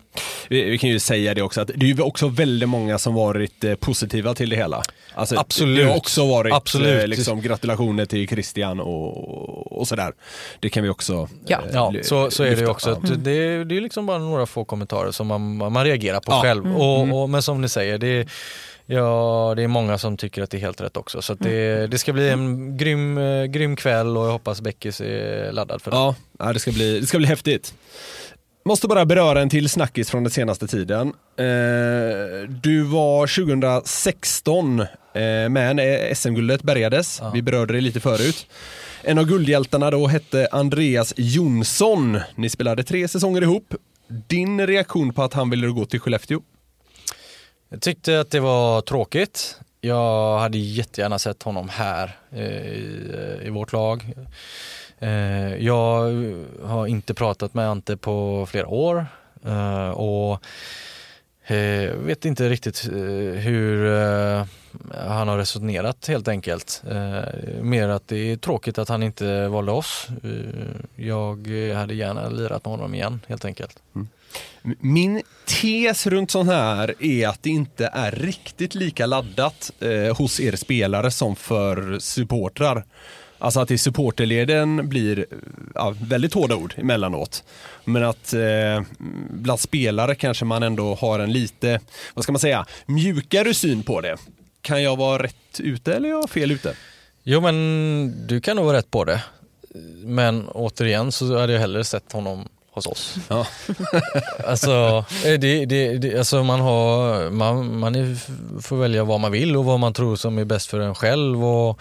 Vi, 0.48 0.62
vi 0.70 0.78
kan 0.78 0.90
ju 0.90 0.98
säga 0.98 1.34
det 1.34 1.42
också 1.42 1.60
att 1.60 1.70
det 1.74 1.86
är 1.86 1.94
ju 1.94 2.02
också 2.02 2.28
väldigt 2.28 2.68
många 2.68 2.98
som 2.98 3.14
varit 3.14 3.64
eh, 3.64 3.74
positiva 3.74 4.34
till 4.34 4.48
det 4.50 4.56
hela. 4.56 4.82
Alltså, 5.14 5.38
Absolut. 5.38 5.78
Det 5.78 5.84
har 5.90 5.96
också 5.96 6.26
varit 6.26 6.54
Absolut. 6.54 7.00
eh, 7.02 7.06
liksom, 7.06 7.40
gratulationer 7.40 8.04
till 8.06 8.28
Christian 8.28 8.80
och, 8.80 9.72
och 9.78 9.88
sådär. 9.88 10.12
Det 10.60 10.68
kan 10.70 10.82
vi 10.82 10.88
också 10.88 11.28
Ja. 11.46 11.58
eh, 11.58 11.64
Ja, 11.72 11.92
så, 12.02 12.30
så 12.30 12.42
är 12.44 12.56
det 12.56 12.66
också. 12.66 12.90
Att 12.90 13.24
det, 13.24 13.64
det 13.64 13.76
är 13.76 13.80
liksom 13.80 14.06
bara 14.06 14.18
några 14.18 14.46
få 14.46 14.64
kommentarer 14.64 15.10
som 15.10 15.26
man, 15.26 15.56
man 15.56 15.84
reagerar 15.84 16.20
på 16.20 16.32
Ja. 16.32 16.42
själv. 16.42 16.76
Och, 16.76 17.22
och, 17.22 17.30
men 17.30 17.42
som 17.42 17.60
ni 17.60 17.68
säger, 17.68 17.98
det, 17.98 18.28
ja, 18.86 19.52
det 19.56 19.62
är 19.62 19.68
många 19.68 19.98
som 19.98 20.16
tycker 20.16 20.42
att 20.42 20.50
det 20.50 20.56
är 20.56 20.60
helt 20.60 20.80
rätt 20.80 20.96
också. 20.96 21.22
Så 21.22 21.34
det, 21.34 21.86
det 21.86 21.98
ska 21.98 22.12
bli 22.12 22.28
en 22.28 22.76
grym, 22.76 23.18
eh, 23.18 23.44
grym 23.44 23.76
kväll 23.76 24.16
och 24.16 24.26
jag 24.26 24.32
hoppas 24.32 24.60
Beckis 24.60 25.00
är 25.00 25.52
laddad 25.52 25.82
för 25.82 25.90
det. 25.90 25.96
Ja, 25.96 26.14
ja 26.38 26.52
det, 26.52 26.58
ska 26.58 26.72
bli, 26.72 27.00
det 27.00 27.06
ska 27.06 27.18
bli 27.18 27.26
häftigt. 27.26 27.74
Måste 28.66 28.88
bara 28.88 29.04
beröra 29.04 29.40
en 29.42 29.48
till 29.48 29.68
snackis 29.68 30.10
från 30.10 30.24
den 30.24 30.30
senaste 30.30 30.66
tiden. 30.66 31.12
Eh, 31.36 31.44
du 32.48 32.82
var 32.82 33.44
2016 33.44 34.80
eh, 34.80 34.86
med 35.48 35.76
när 35.76 36.14
SM-guldet 36.14 36.62
bärgades. 36.62 37.22
Vi 37.34 37.42
berörde 37.42 37.74
det 37.74 37.80
lite 37.80 38.00
förut. 38.00 38.46
En 39.02 39.18
av 39.18 39.24
guldhjältarna 39.24 39.90
då 39.90 40.06
hette 40.06 40.48
Andreas 40.52 41.14
Jonsson. 41.16 42.20
Ni 42.34 42.48
spelade 42.50 42.84
tre 42.84 43.08
säsonger 43.08 43.42
ihop. 43.42 43.74
Din 44.26 44.66
reaktion 44.66 45.12
på 45.12 45.22
att 45.22 45.34
han 45.34 45.50
ville 45.50 45.66
gå 45.66 45.84
till 45.84 46.00
Skellefteå? 46.00 46.40
Jag 47.74 47.80
tyckte 47.80 48.20
att 48.20 48.30
det 48.30 48.40
var 48.40 48.80
tråkigt. 48.80 49.60
Jag 49.80 50.38
hade 50.38 50.58
jättegärna 50.58 51.18
sett 51.18 51.42
honom 51.42 51.68
här 51.68 52.16
i, 52.36 53.46
i 53.46 53.50
vårt 53.50 53.72
lag. 53.72 54.14
Eh, 54.98 55.54
jag 55.56 56.12
har 56.64 56.86
inte 56.86 57.14
pratat 57.14 57.54
med 57.54 57.68
Ante 57.68 57.96
på 57.96 58.46
flera 58.50 58.66
år 58.66 59.06
eh, 59.44 59.88
och 59.88 60.42
vet 61.96 62.24
inte 62.24 62.48
riktigt 62.48 62.84
hur 63.34 63.86
han 65.08 65.28
har 65.28 65.38
resonerat 65.38 66.06
helt 66.06 66.28
enkelt. 66.28 66.82
Mer 67.60 67.88
att 67.88 68.08
det 68.08 68.16
är 68.32 68.36
tråkigt 68.36 68.78
att 68.78 68.88
han 68.88 69.02
inte 69.02 69.48
valde 69.48 69.72
oss. 69.72 70.08
Jag 70.96 71.48
hade 71.74 71.94
gärna 71.94 72.28
lirat 72.28 72.64
med 72.64 72.72
honom 72.72 72.94
igen 72.94 73.20
helt 73.28 73.44
enkelt. 73.44 73.78
Mm. 73.94 74.08
Min 74.80 75.22
tes 75.62 76.06
runt 76.06 76.30
sån 76.30 76.48
här 76.48 76.94
är 77.04 77.28
att 77.28 77.42
det 77.42 77.50
inte 77.50 77.90
är 77.92 78.10
riktigt 78.10 78.74
lika 78.74 79.06
laddat 79.06 79.70
eh, 79.80 80.16
hos 80.16 80.40
er 80.40 80.56
spelare 80.56 81.10
som 81.10 81.36
för 81.36 81.98
supportrar. 81.98 82.84
Alltså 83.38 83.60
att 83.60 83.70
i 83.70 83.78
supporterleden 83.78 84.88
blir 84.88 85.18
eh, 85.18 85.24
ja, 85.74 85.94
väldigt 86.00 86.34
hårda 86.34 86.56
ord 86.56 86.74
emellanåt. 86.76 87.44
Men 87.84 88.04
att 88.04 88.32
eh, 88.32 88.82
bland 89.30 89.60
spelare 89.60 90.14
kanske 90.14 90.44
man 90.44 90.62
ändå 90.62 90.94
har 90.94 91.18
en 91.18 91.32
lite, 91.32 91.80
vad 92.14 92.22
ska 92.22 92.32
man 92.32 92.40
säga, 92.40 92.66
mjukare 92.86 93.54
syn 93.54 93.82
på 93.82 94.00
det. 94.00 94.16
Kan 94.60 94.82
jag 94.82 94.96
vara 94.96 95.22
rätt 95.22 95.60
ute 95.60 95.94
eller 95.94 96.08
är 96.08 96.12
jag 96.12 96.30
fel 96.30 96.50
ute? 96.50 96.76
Jo 97.22 97.40
men 97.40 98.26
du 98.26 98.40
kan 98.40 98.56
nog 98.56 98.64
vara 98.64 98.76
rätt 98.76 98.90
på 98.90 99.04
det. 99.04 99.22
Men 100.04 100.48
återigen 100.48 101.12
så 101.12 101.38
hade 101.38 101.52
jag 101.52 101.60
hellre 101.60 101.84
sett 101.84 102.12
honom 102.12 102.48
hos 102.74 102.86
oss. 102.86 103.14
Ja. 103.28 103.46
Alltså, 104.46 105.04
eh, 105.24 105.38
det, 105.38 105.64
det, 105.64 105.98
det, 105.98 106.18
alltså 106.18 106.42
man, 106.42 106.60
har, 106.60 107.30
man, 107.30 107.78
man 107.78 107.94
är, 107.94 108.16
får 108.62 108.76
välja 108.76 109.04
vad 109.04 109.20
man 109.20 109.32
vill 109.32 109.56
och 109.56 109.64
vad 109.64 109.80
man 109.80 109.92
tror 109.92 110.16
som 110.16 110.38
är 110.38 110.44
bäst 110.44 110.70
för 110.70 110.80
en 110.80 110.94
själv. 110.94 111.44
Och, 111.44 111.80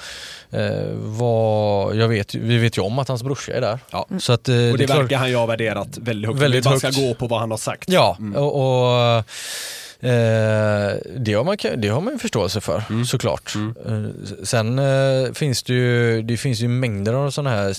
eh, 0.51 0.87
vad, 0.93 1.95
jag 1.95 2.07
vet, 2.07 2.35
vi 2.35 2.57
vet 2.57 2.77
ju 2.77 2.81
om 2.81 2.99
att 2.99 3.07
hans 3.07 3.23
brorsa 3.23 3.53
är 3.53 3.61
där. 3.61 3.79
Ja. 3.91 4.07
Så 4.19 4.33
att, 4.33 4.49
eh, 4.49 4.55
Och 4.55 4.77
det, 4.77 4.85
klart- 4.85 4.99
verkar 4.99 5.17
han 5.17 5.29
ju 5.29 5.35
ha 5.35 5.45
värderat 5.45 5.97
väldigt 5.97 6.29
högt. 6.29 6.41
Väldigt 6.41 6.65
man 6.65 6.77
ska 6.79 6.87
högt. 6.87 6.97
gå 6.97 7.13
på 7.13 7.27
vad 7.27 7.39
han 7.39 7.51
har 7.51 7.57
sagt. 7.57 7.89
Ja, 7.89 8.17
och, 8.35 8.55
och 8.55 9.23
eh, 10.09 10.95
det, 11.17 11.33
har 11.33 11.43
man, 11.43 11.57
det 11.77 11.87
har 11.87 12.01
man 12.01 12.13
ju 12.13 12.19
förståelse 12.19 12.61
för 12.61 13.03
såklart. 13.05 13.53
Eh, 13.85 14.03
sen 14.43 14.79
eh, 14.79 15.33
finns 15.33 15.63
det 15.63 15.73
ju, 15.73 16.21
det 16.21 16.37
finns 16.37 16.59
ju 16.59 16.67
mängder 16.67 17.13
av 17.13 17.31
sådana 17.31 17.49
här 17.49 17.73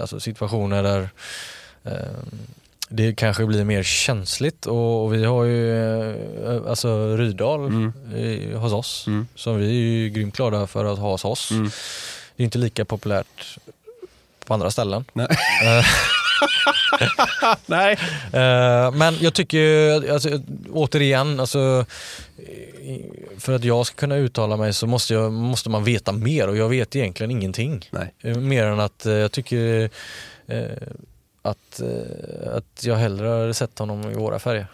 alltså 0.00 0.20
situationer 0.20 0.82
där 0.82 1.08
det 2.88 3.14
kanske 3.14 3.46
blir 3.46 3.64
mer 3.64 3.82
känsligt 3.82 4.66
och, 4.66 5.04
och 5.04 5.14
vi 5.14 5.24
har 5.24 5.44
ju 5.44 6.06
eh, 6.06 6.14
alltså 6.68 7.16
Rydal 7.16 7.90
eh, 8.14 8.58
hos 8.58 8.72
oss 8.72 9.06
som 9.34 9.56
vi 9.56 9.66
är 9.66 9.72
ju 9.72 10.08
grymt 10.08 10.36
glada 10.36 10.66
för 10.66 10.84
att 10.84 10.98
ha 10.98 11.10
hos 11.10 11.24
oss. 11.24 11.48
Det 12.36 12.42
är 12.42 12.44
inte 12.44 12.58
lika 12.58 12.84
populärt 12.84 13.58
på 14.46 14.54
andra 14.54 14.70
ställen. 14.70 15.04
Nej. 15.12 15.26
Nej. 17.66 17.98
Eh, 18.32 18.92
men 18.92 19.16
jag 19.20 19.34
tycker, 19.34 20.12
alltså, 20.12 20.40
återigen, 20.72 21.40
alltså, 21.40 21.86
för 23.38 23.52
att 23.52 23.64
jag 23.64 23.86
ska 23.86 23.96
kunna 23.96 24.16
uttala 24.16 24.56
mig 24.56 24.72
så 24.72 24.86
måste, 24.86 25.14
jag, 25.14 25.32
måste 25.32 25.70
man 25.70 25.84
veta 25.84 26.12
mer 26.12 26.48
och 26.48 26.56
jag 26.56 26.68
vet 26.68 26.96
egentligen 26.96 27.30
ingenting. 27.30 27.88
Nej. 27.90 28.36
Mer 28.36 28.64
än 28.64 28.80
att 28.80 29.06
eh, 29.06 29.12
jag 29.12 29.32
tycker 29.32 29.90
eh, 30.46 30.60
att, 31.44 31.80
eh, 31.80 32.56
att 32.56 32.84
jag 32.84 32.96
hellre 32.96 33.28
hade 33.28 33.54
sett 33.54 33.78
honom 33.78 34.10
i 34.10 34.14
våra 34.14 34.38
färger. 34.38 34.66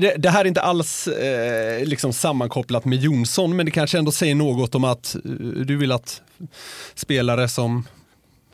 Det, 0.00 0.14
det 0.18 0.30
här 0.30 0.40
är 0.40 0.48
inte 0.48 0.60
alls 0.60 1.06
eh, 1.08 1.84
liksom 1.86 2.12
sammankopplat 2.12 2.84
med 2.84 2.98
Jonsson, 2.98 3.56
men 3.56 3.66
det 3.66 3.72
kanske 3.72 3.98
ändå 3.98 4.12
säger 4.12 4.34
något 4.34 4.74
om 4.74 4.84
att 4.84 5.14
eh, 5.14 5.20
du 5.66 5.76
vill 5.76 5.92
att 5.92 6.22
spelare 6.94 7.48
som 7.48 7.86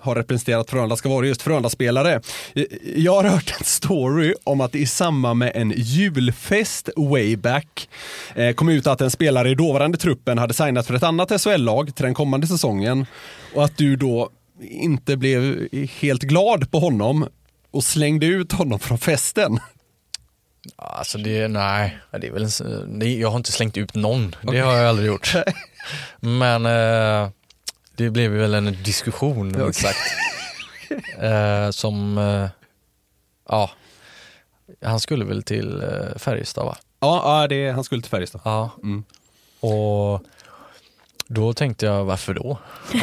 har 0.00 0.14
representerat 0.14 0.70
Frölunda 0.70 0.96
ska 0.96 1.08
vara 1.08 1.26
just 1.26 1.42
Frölunda-spelare. 1.42 2.20
Eh, 2.54 2.64
Jag 2.96 3.12
har 3.14 3.24
hört 3.24 3.54
en 3.58 3.64
story 3.64 4.34
om 4.44 4.60
att 4.60 4.74
i 4.74 4.86
samband 4.86 5.38
med 5.38 5.52
en 5.54 5.72
julfest 5.76 6.88
way 6.96 7.36
back 7.36 7.88
eh, 8.34 8.54
kom 8.54 8.68
ut 8.68 8.86
att 8.86 9.00
en 9.00 9.10
spelare 9.10 9.50
i 9.50 9.54
dåvarande 9.54 9.98
truppen 9.98 10.38
hade 10.38 10.54
signat 10.54 10.86
för 10.86 10.94
ett 10.94 11.02
annat 11.02 11.40
SHL-lag 11.42 11.94
till 11.94 12.04
den 12.04 12.14
kommande 12.14 12.46
säsongen 12.46 13.06
och 13.54 13.64
att 13.64 13.76
du 13.76 13.96
då 13.96 14.30
inte 14.60 15.16
blev 15.16 15.68
helt 16.00 16.22
glad 16.22 16.70
på 16.70 16.78
honom 16.78 17.28
och 17.70 17.84
slängde 17.84 18.26
ut 18.26 18.52
honom 18.52 18.78
från 18.78 18.98
festen. 18.98 19.60
Alltså 20.76 21.18
det, 21.18 21.48
nej, 21.48 21.98
det 22.10 22.26
är 22.26 22.32
väl 22.32 22.42
en, 22.42 22.98
nej, 22.98 23.20
jag 23.20 23.30
har 23.30 23.36
inte 23.36 23.52
slängt 23.52 23.76
ut 23.76 23.94
någon. 23.94 24.36
Det 24.42 24.58
har 24.58 24.76
jag 24.76 24.88
aldrig 24.88 25.08
gjort. 25.08 25.34
Men 26.20 26.66
eh, 26.66 27.30
det 27.96 28.10
blev 28.10 28.30
väl 28.30 28.54
en 28.54 28.82
diskussion 28.82 29.52
minst 29.52 29.80
sagt. 29.80 29.98
Eh, 31.18 31.70
som, 31.70 32.18
eh, 32.18 32.48
ja, 33.48 33.70
han 34.82 35.00
skulle 35.00 35.24
väl 35.24 35.42
till 35.42 35.82
eh, 35.82 36.18
Färjestad 36.18 36.64
va? 36.64 36.76
Ja, 37.00 37.40
ja 37.40 37.48
det 37.48 37.70
han 37.70 37.84
skulle 37.84 38.02
till 38.02 38.10
Färjestad. 38.10 38.40
Ja. 38.44 38.70
Mm. 38.82 39.04
Och 39.60 40.22
då 41.26 41.54
tänkte 41.54 41.86
jag, 41.86 42.04
varför 42.04 42.34
då? 42.34 42.58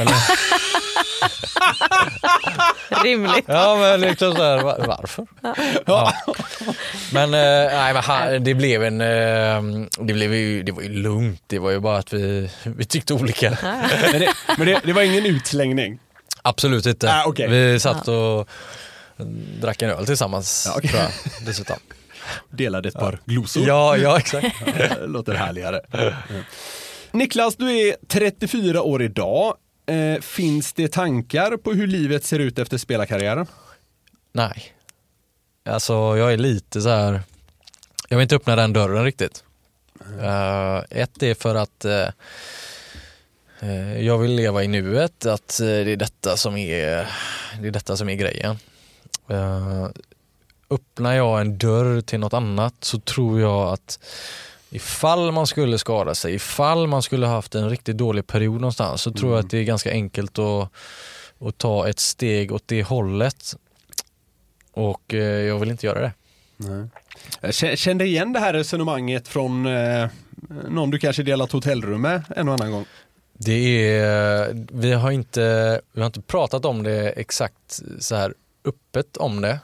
Rimligt. 3.04 3.46
ja 3.48 3.76
men 3.76 4.02
liksom 4.02 4.36
så 4.36 4.44
här, 4.44 4.64
va- 4.64 4.78
varför? 4.88 5.28
Ja. 5.86 6.14
Men, 7.14 7.34
eh, 7.34 7.74
nej, 7.78 7.94
men 7.94 8.04
han, 8.04 8.44
det 8.44 8.54
blev 8.54 8.84
en, 8.84 9.02
eh, 9.02 9.86
det, 10.00 10.14
blev 10.14 10.34
ju, 10.34 10.64
det 10.64 10.72
var 10.72 10.82
ju 10.82 10.90
lugnt, 10.90 11.42
det 11.48 11.60
var 11.60 11.72
ju 11.72 11.80
bara 11.80 11.98
att 11.98 12.14
vi, 12.14 12.50
vi 12.64 12.86
tyckte 12.86 13.14
olika. 13.14 13.58
Men, 14.12 14.20
det, 14.22 14.34
men 14.58 14.68
det, 14.68 14.82
det 14.84 14.94
var 14.94 15.02
ingen 15.02 15.26
utslängning. 15.26 16.00
Absolut 16.42 16.86
inte. 16.86 17.14
Ah, 17.14 17.24
okej. 17.26 17.48
Vi 17.50 17.80
satt 17.80 18.08
och 18.08 18.50
drack 19.62 19.82
en 19.82 19.90
öl 19.90 20.06
tillsammans 20.06 20.64
Ja, 20.70 20.74
okej. 20.78 20.90
tror 20.90 21.02
jag, 21.02 21.12
dessutom. 21.46 21.76
Delade 22.50 22.90
ett 22.90 22.96
par 22.96 23.20
glosor. 23.26 23.68
Ja, 23.68 23.98
ja 23.98 24.18
exakt. 24.18 24.48
Det 24.78 24.98
låter 25.08 25.34
härligare. 25.34 25.82
Niklas, 27.12 27.56
du 27.56 27.72
är 27.80 27.96
34 28.10 28.82
år 28.82 29.02
idag. 29.04 29.54
Eh, 29.88 30.22
finns 30.22 30.74
det 30.74 30.92
tankar 30.92 31.58
på 31.58 31.74
hur 31.74 31.88
livet 31.88 32.24
ser 32.24 32.40
ut 32.40 32.60
efter 32.60 32.78
spelarkarriären? 32.78 33.48
Nej. 34.32 34.74
Alltså 35.66 35.94
jag 35.94 36.34
är 36.34 36.38
lite 36.38 36.82
så 36.82 36.90
här. 36.90 37.22
jag 38.10 38.18
vill 38.18 38.24
inte 38.24 38.36
öppna 38.36 38.56
den 38.56 38.74
dörren 38.74 39.04
riktigt. 39.04 39.44
Uh, 40.02 40.84
ett 40.90 41.24
är 41.24 41.34
för 41.34 41.56
att 41.56 41.86
uh, 41.86 42.08
uh, 43.64 44.02
jag 44.02 44.18
vill 44.18 44.32
leva 44.32 44.64
i 44.64 44.68
nuet, 44.68 45.26
att 45.26 45.58
det 45.60 45.92
är 45.92 45.98
detta 45.98 46.38
som 46.38 46.58
är, 46.58 47.08
det 47.62 47.68
är, 47.68 47.72
detta 47.72 47.98
som 47.98 48.10
är 48.10 48.16
grejen. 48.16 48.58
Uh, 49.32 49.88
öppnar 50.70 51.14
jag 51.14 51.42
en 51.42 51.58
dörr 51.58 52.02
till 52.02 52.20
något 52.20 52.34
annat 52.34 52.74
så 52.80 53.00
tror 53.00 53.40
jag 53.42 53.74
att 53.74 54.00
ifall 54.70 55.32
man 55.32 55.48
skulle 55.48 55.78
skada 55.78 56.16
sig, 56.16 56.34
ifall 56.34 56.88
man 56.88 57.02
skulle 57.02 57.26
haft 57.28 57.56
en 57.56 57.70
riktigt 57.70 57.98
dålig 57.98 58.28
period 58.28 58.62
någonstans 58.62 59.02
så 59.02 59.12
tror 59.12 59.32
jag 59.36 59.40
att 59.46 59.50
det 59.50 59.58
är 59.58 59.64
ganska 59.64 59.92
enkelt 59.92 60.40
att, 60.40 60.70
att 61.40 61.58
ta 61.58 61.90
ett 61.90 62.00
steg 62.00 62.52
åt 62.52 62.64
det 62.66 62.84
hållet. 62.84 63.56
Och 64.72 65.14
eh, 65.14 65.20
jag 65.20 65.60
vill 65.60 65.70
inte 65.72 65.86
göra 65.86 66.00
det. 66.00 66.12
Jag 67.42 67.52
kä- 67.52 67.76
kände 67.76 68.06
igen 68.06 68.34
det 68.34 68.40
här 68.40 68.54
resonemanget 68.54 69.28
från 69.28 69.66
eh, 69.66 70.08
någon 70.70 70.92
du 70.92 71.00
kanske 71.00 71.24
delat 71.24 71.52
hotellrum 71.52 72.02
med 72.02 72.24
en 72.36 72.48
och 72.48 72.54
annan 72.54 72.72
gång. 72.72 72.86
Det 73.40 73.90
är, 73.92 74.66
vi 74.72 74.94
har 74.94 75.12
inte, 75.12 75.82
vi 75.92 76.02
har 76.02 76.08
inte 76.08 76.22
pratat 76.22 76.66
om 76.66 76.84
det 76.84 77.10
exakt 77.10 77.82
så 78.00 78.16
här 78.16 78.34
öppet 78.66 79.18
om 79.18 79.42
det. 79.42 79.60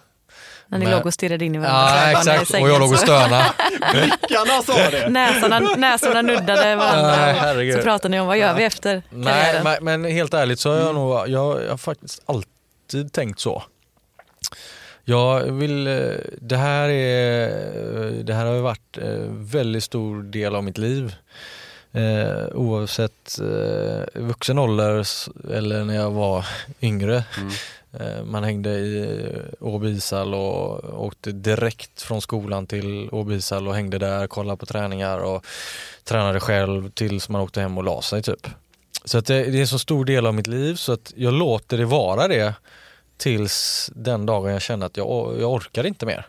När 0.68 0.80
ni 0.80 0.86
Men- 0.86 0.94
låg 0.98 1.06
och 1.06 1.14
stirrade 1.14 1.46
in 1.46 1.56
i 1.56 1.58
varandra. 1.58 2.12
Ja 2.12 2.20
exakt, 2.20 2.54
och 2.54 2.70
jag 2.70 2.80
låg 2.80 2.92
och 2.92 3.00
stönade. 3.00 3.46
Blickarna 3.94 4.62
sa 4.66 4.90
det! 4.90 5.10
Näsorna, 5.10 5.60
näsorna 5.60 6.22
nuddade 6.22 6.76
varandra. 6.76 7.54
Nej, 7.54 7.74
så 7.74 7.80
pratade 7.82 8.10
ni 8.10 8.20
om 8.20 8.28
vad 8.28 8.38
gör 8.38 8.54
vi 8.54 8.64
efter 8.64 9.04
Nej, 9.10 9.34
karriären? 9.34 9.64
men, 9.84 10.02
men 10.02 10.12
helt 10.12 10.34
ärligt 10.34 10.60
så 10.60 10.72
har 10.72 10.78
jag 10.80 10.96
nog, 10.96 11.12
jag, 11.14 11.30
jag 11.64 11.70
har 11.70 11.78
faktiskt 11.78 12.22
alltid 12.26 13.14
tänkt 13.14 13.40
så. 13.40 13.64
Jag 15.06 15.40
vill, 15.52 15.88
eh, 15.88 15.94
det 16.42 16.58
här 16.58 16.90
är, 16.90 17.50
det 18.24 18.34
här 18.34 18.46
har 18.46 18.54
ju 18.54 18.62
varit 18.62 18.98
en 18.98 19.46
väldigt 19.46 19.84
stor 19.84 20.24
del 20.24 20.56
av 20.56 20.64
mitt 20.64 20.78
liv. 20.78 21.16
Eh, 21.94 22.46
oavsett 22.54 23.40
eh, 23.40 24.22
vuxen 24.22 24.60
ålder 24.60 25.06
eller 25.54 25.84
när 25.84 25.96
jag 25.96 26.12
var 26.12 26.46
yngre. 26.82 27.16
Eh, 27.18 27.24
Eh, 28.00 28.24
man 28.24 28.44
hängde 28.44 28.70
i 28.70 29.26
Åby 29.60 29.90
ishall 29.90 30.34
och 30.34 31.04
åkte 31.06 31.32
direkt 31.32 32.02
från 32.02 32.22
skolan 32.22 32.68
till 32.68 33.10
Åby 33.12 33.36
ishall 33.36 33.68
och 33.68 33.76
hängde 33.76 33.98
där, 33.98 34.28
kollade 34.28 34.58
på 34.58 34.66
träningar 34.66 35.18
och 35.18 35.46
tränade 36.04 36.40
själv 36.40 36.90
tills 36.90 37.30
man 37.30 37.42
åkte 37.42 37.62
hem 37.62 37.78
och 37.78 37.84
la 37.84 38.02
sig 38.02 38.24
typ. 38.24 38.48
Så 39.06 39.18
att 39.18 39.26
det, 39.26 39.44
det 39.44 39.58
är 39.58 39.62
en 39.62 39.68
så 39.68 39.80
stor 39.80 40.06
del 40.06 40.26
av 40.26 40.34
mitt 40.34 40.48
liv 40.48 40.76
så 40.76 40.94
att 40.94 41.14
jag 41.16 41.34
låter 41.34 41.78
det 41.78 41.86
vara 41.86 42.28
det 42.28 42.54
tills 43.18 43.90
den 43.96 44.26
dagen 44.26 44.52
jag 44.52 44.62
känner 44.62 44.86
att 44.86 44.98
jag, 44.98 45.40
jag 45.40 45.52
orkar 45.52 45.86
inte 45.86 46.06
mer. 46.06 46.28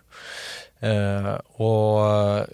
Eh, 0.81 1.35
och 1.45 2.11
eh, 2.11 2.45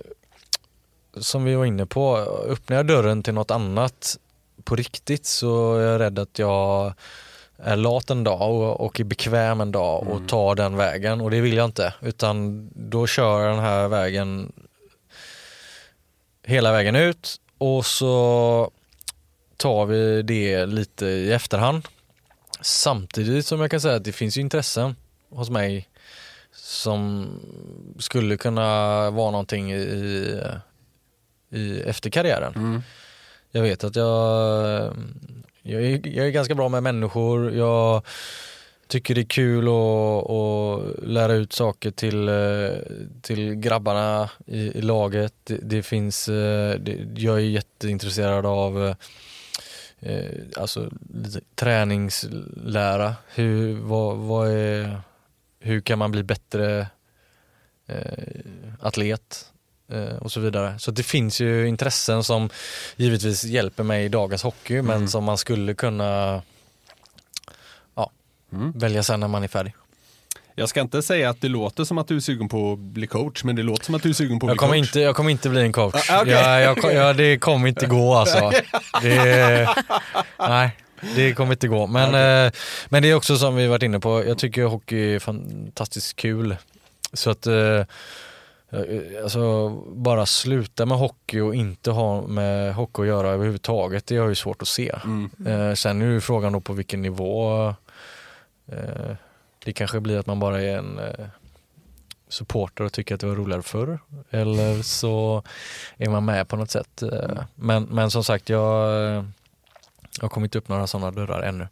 som 1.17 1.45
vi 1.45 1.55
var 1.55 1.65
inne 1.65 1.87
på, 1.87 2.17
öppnar 2.49 2.77
jag 2.77 2.87
dörren 2.87 3.23
till 3.23 3.35
något 3.35 3.51
annat 3.51 4.19
på 4.65 4.77
riktigt 4.77 5.27
så 5.27 5.77
är 5.77 5.83
jag 5.83 6.01
rädd 6.01 6.19
att 6.19 6.39
jag 6.39 6.95
är 7.65 7.77
lat 7.77 8.11
en 8.11 8.25
dag 8.25 8.51
och, 8.51 8.81
och 8.81 9.01
är 9.01 9.05
bekväm 9.05 9.61
en 9.61 9.73
dag 9.73 10.09
och 10.09 10.29
tar 10.29 10.55
den 10.55 10.77
vägen 10.77 11.21
och 11.21 11.31
det 11.31 11.41
vill 11.41 11.57
jag 11.57 11.65
inte 11.65 11.95
utan 12.01 12.69
då 12.75 13.07
kör 13.07 13.41
jag 13.41 13.55
den 13.55 13.65
här 13.65 13.89
vägen 13.89 14.53
hela 16.43 16.73
vägen 16.73 16.97
ut 16.97 17.41
och 17.59 17.87
så 17.87 18.71
tar 19.57 19.87
vi 19.87 20.23
det 20.23 20.67
lite 20.67 21.07
i 21.07 21.33
efterhand. 21.33 21.89
Samtidigt 22.61 23.47
som 23.47 23.61
jag 23.61 23.71
kan 23.71 23.81
säga 23.81 23.97
att 23.97 24.05
det 24.05 24.13
finns 24.13 24.37
intressen 24.37 24.97
hos 25.31 25.51
mig 25.51 25.89
som 26.53 27.29
skulle 27.99 28.37
kunna 28.37 29.11
vara 29.11 29.31
någonting 29.31 29.73
i, 29.73 30.41
i 31.51 31.81
efter 31.81 32.11
karriären. 32.11 32.83
Jag 33.51 33.63
vet 33.63 33.85
att 33.85 33.97
jag, 33.97 34.97
jag, 35.71 35.83
är, 35.83 36.09
jag 36.09 36.27
är 36.27 36.31
ganska 36.31 36.55
bra 36.55 36.69
med 36.69 36.83
människor. 36.83 37.53
Jag 37.53 38.03
tycker 38.89 39.15
det 39.15 39.21
är 39.21 39.25
kul 39.25 39.69
att, 39.69 40.31
att 40.31 41.09
lära 41.09 41.33
ut 41.33 41.53
saker 41.53 41.91
till, 41.91 42.29
eh, 42.29 42.71
till 43.23 43.55
grabbarna 43.55 44.31
i, 44.47 44.79
i 44.79 44.81
laget. 44.81 45.35
Det, 45.45 45.59
det 45.63 45.83
finns, 45.83 46.29
eh, 46.29 46.75
det, 46.81 47.21
jag 47.21 47.37
är 47.37 47.41
jätteintresserad 47.41 48.47
av 48.47 48.87
eh, 48.87 48.97
eh 50.01 50.31
alltså, 50.57 50.91
träningslära. 51.55 53.15
Hur, 53.35 53.75
vad, 53.75 54.17
vad 54.17 54.51
är, 54.51 55.01
hur 55.61 55.81
kan 55.81 55.99
man 55.99 56.11
bli 56.11 56.23
bättre 56.23 56.87
eh, 57.87 58.45
atlet? 58.81 59.53
Eh, 59.93 60.17
och 60.17 60.33
så 60.33 60.41
vidare. 60.41 60.79
Så 60.79 60.91
det 60.91 61.03
finns 61.03 61.41
ju 61.41 61.69
intressen 61.69 62.25
som 62.25 62.51
givetvis 62.97 63.45
hjälper 63.45 63.83
mig 63.83 64.05
i 64.05 64.09
dagens 64.09 64.43
hockey 64.43 64.83
men 64.83 65.09
som 65.09 65.25
man 65.25 65.39
skulle 65.39 65.75
kunna 65.75 66.43
ja, 67.95 68.11
välja 68.75 69.03
sen 69.03 69.21
när 69.21 69.29
man 69.29 69.45
är 69.45 69.49
färdig. 69.49 69.75
Jag 70.55 70.69
ska 70.69 70.81
inte 70.81 71.03
säga 71.03 71.31
att 71.31 71.41
det 71.41 71.49
låter 71.49 71.85
som 71.85 71.99
att 71.99 72.09
du 72.09 72.17
är 72.17 72.21
sugen 72.21 72.49
på 72.49 72.73
att 72.73 72.79
bli 72.79 73.07
coach, 73.07 73.45
men 73.45 73.57
det 73.57 73.63
låter 73.63 73.85
som 73.85 73.95
att 73.95 74.03
du 74.03 74.09
är 74.09 74.13
sugen 74.13 74.39
på 74.39 74.47
att 74.47 74.51
Jag 74.51 74.55
bli 74.57 74.59
kommer, 74.59 74.75
coach. 74.79 74.89
inte, 74.89 75.01
jag 75.01 75.17
kommer 75.17 75.31
inte 75.31 75.49
bli 75.49 75.61
en 75.61 75.73
coach. 75.73 76.11
Ah, 76.11 76.21
okej. 76.21 76.33
jag, 76.33 76.63
jag, 76.63 76.95
jag, 76.95 77.17
det 77.17 77.39
kommer 77.39 77.69
inte 77.69 77.87
gå 77.87 78.15
alltså. 78.15 78.51
Det, 79.03 79.69
nej, 80.39 80.77
det 81.17 81.35
kommer 81.35 81.53
inte 81.53 81.69
gå. 81.69 81.87
Men, 81.87 82.15
eh, 82.47 82.53
men 82.89 83.03
det 83.03 83.11
är 83.11 83.15
också 83.15 83.37
som 83.37 83.57
vi 83.57 83.67
varit 83.67 83.83
inne 83.83 84.01
på, 84.01 84.25
jag 84.27 84.39
tycker 84.39 84.65
hockey 84.65 85.15
är 85.15 85.19
fantastiskt 85.19 86.17
kul. 86.17 86.57
Så 87.13 87.31
att 87.31 87.47
eh, 87.47 87.85
alltså, 89.23 89.71
bara 89.81 90.27
sluta 90.27 90.87
med 90.87 90.99
hockey 90.99 91.41
och 91.41 91.55
inte 91.55 91.91
ha 91.91 92.23
med 92.27 92.75
hockey 92.75 93.03
att 93.03 93.09
göra 93.09 93.29
överhuvudtaget, 93.29 94.07
det 94.07 94.17
har 94.17 94.29
ju 94.29 94.35
svårt 94.35 94.63
att 94.63 94.69
se. 94.69 94.89
Eh, 95.47 95.75
sen 95.75 96.03
är 96.03 96.07
ju 96.07 96.21
frågan 96.21 96.53
då 96.53 96.61
på 96.61 96.73
vilken 96.73 97.03
nivå 97.03 97.67
eh, 98.67 99.17
det 99.65 99.73
kanske 99.73 100.01
blir 100.01 100.19
att 100.19 100.27
man 100.27 100.41
bara 100.41 100.63
är 100.63 100.79
en 100.79 100.99
eh, 100.99 101.27
supporter 102.29 102.85
och 102.85 102.93
tycker 102.93 103.15
att 103.15 103.21
det 103.21 103.27
var 103.27 103.35
roligare 103.35 103.63
förr. 103.63 103.99
Eller 104.31 104.83
så 104.83 105.43
är 105.97 106.09
man 106.09 106.25
med 106.25 106.49
på 106.49 106.57
något 106.57 106.71
sätt. 106.71 107.03
Eh, 107.03 107.43
Men, 107.55 107.83
men 107.83 108.11
som 108.11 108.25
sagt, 108.25 108.49
jag, 108.49 108.89
jag 110.17 110.23
har 110.23 110.29
kommit 110.29 110.57
upp 110.57 110.69
några 110.69 110.87
sådana 110.87 111.11
dörrar 111.11 111.43
ännu. 111.43 111.69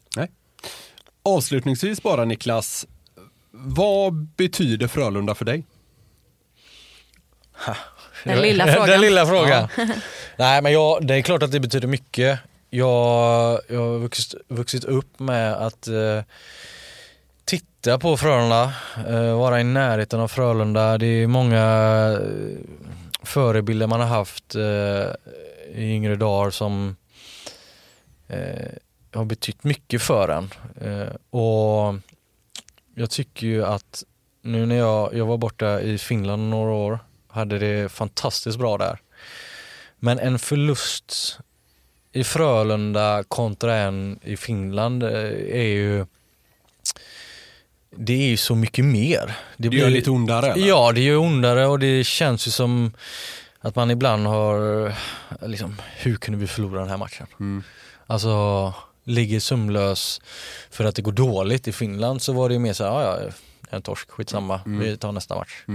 Avslutningsvis 1.23 2.03
bara 2.03 2.25
Niklas, 2.25 2.87
Vad 3.51 4.15
betyder 4.15 4.87
Frölunda 4.87 5.35
för 5.35 5.45
dig? 5.45 5.65
Den 8.25 8.41
lilla 8.41 8.67
frågan. 8.73 8.89
Den 8.89 9.01
lilla 9.01 9.27
frågan. 9.27 9.69
Nej 10.37 10.63
men 10.63 10.73
jag, 10.73 11.07
det 11.07 11.15
är 11.15 11.23
klart 11.23 11.43
att 11.43 11.53
det 11.53 11.61
betyder 11.61 11.89
mycket. 11.89 12.39
Jag, 12.71 13.61
jag 13.69 13.81
har 13.81 13.99
vuxit, 13.99 14.35
vuxit 14.49 14.85
upp 14.85 15.19
med 15.21 15.53
att 15.53 15.89
eh, 15.89 16.23
titta 17.45 17.99
på 17.99 18.17
Frölunda, 18.17 18.73
eh, 19.09 19.39
vara 19.39 19.61
i 19.61 19.65
närheten 19.65 20.21
av 20.21 20.29
Frölunda. 20.29 20.99
Det 20.99 21.07
är 21.07 21.27
många 21.27 21.63
eh, 22.13 22.19
förebilder 23.23 23.87
man 23.87 24.01
har 24.01 24.07
haft 24.07 24.55
eh, 24.55 25.11
i 25.75 25.91
yngre 25.93 26.17
dagar 26.17 26.51
som 26.51 26.97
eh, 28.29 28.69
har 29.13 29.25
betytt 29.25 29.65
mycket 29.65 30.03
för 30.03 30.29
en. 30.29 30.51
Eh, 30.81 31.15
och 31.31 31.95
jag 32.95 33.11
tycker 33.11 33.47
ju 33.47 33.65
att 33.65 34.05
nu 34.43 34.67
när 34.67 34.77
jag, 34.77 35.15
jag 35.15 35.27
var 35.27 35.37
borta 35.37 35.81
i 35.81 35.99
Finland 35.99 36.51
några 36.51 36.73
år, 36.73 36.99
hade 37.39 37.59
det 37.59 37.93
fantastiskt 37.93 38.59
bra 38.59 38.79
där. 38.79 38.99
Men 39.99 40.19
en 40.19 40.39
förlust 40.39 41.39
i 42.13 42.25
Frölunda 42.25 43.25
kontra 43.29 43.77
en 43.77 44.19
i 44.23 44.37
Finland 44.37 45.03
eh, 45.03 45.11
är 45.53 45.63
ju 45.69 46.07
det 47.91 48.13
är 48.13 48.27
ju 48.29 48.37
så 48.37 48.55
mycket 48.55 48.85
mer. 48.85 49.37
Det 49.57 49.69
gör 49.77 49.91
lite 49.91 50.11
ondare, 50.11 50.53
eller? 50.53 50.67
Ja, 50.69 50.93
det 50.93 51.01
gör 51.01 51.17
ondare 51.17 51.67
och 51.67 51.79
det 51.79 52.05
känns 52.05 52.47
ju 52.47 52.51
som 52.51 52.93
att 53.61 53.77
man 53.77 53.91
ibland 53.91 54.27
har, 54.27 54.93
liksom, 55.49 55.77
hur 55.97 56.17
kunde 56.17 56.39
vi 56.39 56.47
förlora 56.47 56.81
den 56.81 56.89
här 56.89 56.97
matchen? 56.97 57.27
Mm. 57.41 57.63
Alltså, 58.07 58.75
ligger 59.05 59.41
sömnlös 59.41 60.21
för 60.71 60.85
att 60.85 60.95
det 60.95 61.03
går 61.03 61.13
dåligt. 61.13 61.69
I 61.69 61.73
Finland 61.73 62.23
så 62.23 62.33
var 62.33 62.49
det 62.49 62.53
ju 62.53 62.59
mer 62.59 62.73
så 62.73 62.85
här, 62.85 62.91
ja, 62.91 63.21
ja, 63.23 63.31
en 63.71 63.83
torsk, 63.83 64.11
skitsamma, 64.11 64.61
Mm. 64.67 64.79
vi 64.81 64.97
tar 64.97 65.13
nästa 65.13 65.35
match. 65.37 65.65
Eh, 65.69 65.75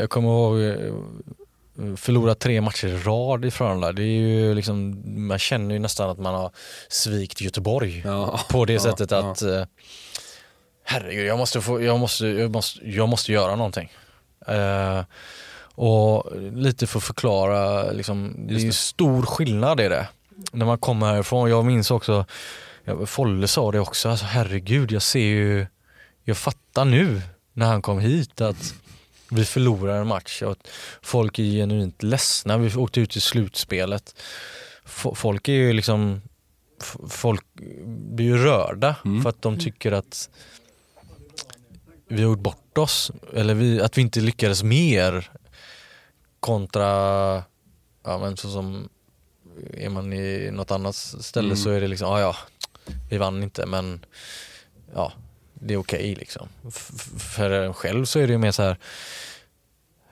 jag 0.00 0.10
kommer 0.10 0.28
ihåg 0.28 0.60
eh, 0.60 0.94
förlora 1.96 2.34
tre 2.34 2.60
matcher 2.60 2.86
i 2.88 2.96
rad 2.96 3.44
i 3.44 3.50
Frölunda. 3.50 3.92
Det 3.92 4.02
är 4.02 4.20
ju 4.20 4.54
liksom, 4.54 5.02
man 5.28 5.38
känner 5.38 5.74
ju 5.74 5.78
nästan 5.78 6.10
att 6.10 6.18
man 6.18 6.34
har 6.34 6.50
svikt 6.88 7.40
Göteborg 7.40 8.02
Ja. 8.04 8.40
på 8.50 8.64
det 8.64 8.72
Ja, 8.72 8.80
sättet 8.80 9.10
ja. 9.10 9.30
att 9.30 9.42
eh, 9.42 9.64
herregud, 10.84 11.26
jag 11.26 11.38
måste, 11.38 11.60
få, 11.60 11.82
jag, 11.82 11.98
måste, 12.00 12.26
jag, 12.26 12.50
måste, 12.50 12.90
jag 12.90 13.08
måste 13.08 13.32
göra 13.32 13.56
någonting. 13.56 13.92
Eh, 14.46 15.02
och 15.76 16.32
lite 16.52 16.86
för 16.86 16.98
att 16.98 17.04
förklara, 17.04 17.90
liksom, 17.92 18.34
det 18.48 18.54
är 18.54 18.58
ju 18.58 18.72
stor 18.72 19.22
skillnad 19.22 19.80
i 19.80 19.88
det. 19.88 20.08
När 20.52 20.66
man 20.66 20.78
kommer 20.78 21.06
härifrån, 21.06 21.50
jag 21.50 21.64
minns 21.64 21.90
också, 21.90 22.24
ja, 22.84 23.06
Folle 23.06 23.48
sa 23.48 23.72
det 23.72 23.80
också, 23.80 24.08
alltså, 24.08 24.24
herregud 24.26 24.92
jag 24.92 25.02
ser 25.02 25.20
ju, 25.20 25.66
jag 26.24 26.36
fattar 26.36 26.84
nu 26.84 27.22
när 27.52 27.66
han 27.66 27.82
kom 27.82 27.98
hit 27.98 28.40
att 28.40 28.74
vi 29.28 29.44
förlorar 29.44 30.00
en 30.00 30.06
match 30.06 30.42
och 30.42 30.56
folk 31.02 31.38
är 31.38 31.42
genuint 31.42 32.02
ledsna. 32.02 32.58
Vi 32.58 32.76
åkte 32.76 33.00
ut 33.00 33.16
i 33.16 33.20
slutspelet. 33.20 34.14
Folk 35.14 35.48
är 35.48 35.52
ju 35.52 35.72
liksom, 35.72 36.22
folk 37.08 37.44
blir 37.86 38.26
ju 38.26 38.36
rörda 38.36 38.96
för 39.22 39.28
att 39.28 39.42
de 39.42 39.58
tycker 39.58 39.92
att 39.92 40.30
vi 42.08 42.16
har 42.16 42.30
gjort 42.30 42.38
bort 42.38 42.78
oss. 42.78 43.10
Eller 43.32 43.54
vi, 43.54 43.80
att 43.80 43.98
vi 43.98 44.02
inte 44.02 44.20
lyckades 44.20 44.62
mer 44.62 45.30
kontra, 46.40 46.88
ja 48.02 48.18
men 48.18 48.36
så 48.36 48.50
som 48.50 48.88
är 49.72 49.88
man 49.88 50.12
i 50.12 50.50
något 50.52 50.70
annat 50.70 50.94
ställe 50.94 51.46
Mm. 51.46 51.56
så 51.56 51.70
är 51.70 51.80
det 51.80 51.88
liksom, 51.88 52.08
ja 52.08 52.20
ja, 52.20 52.36
vi 53.10 53.18
vann 53.18 53.42
inte 53.42 53.66
men 53.66 54.04
ja, 54.94 55.12
det 55.64 55.74
är 55.74 55.78
okej 55.78 56.14
liksom. 56.14 56.48
F- 56.68 56.90
för 57.18 57.50
en 57.50 57.74
själv 57.74 58.04
så 58.04 58.18
är 58.18 58.26
det 58.26 58.32
ju 58.32 58.38
mer 58.38 58.52
så 58.52 58.62
här, 58.62 58.76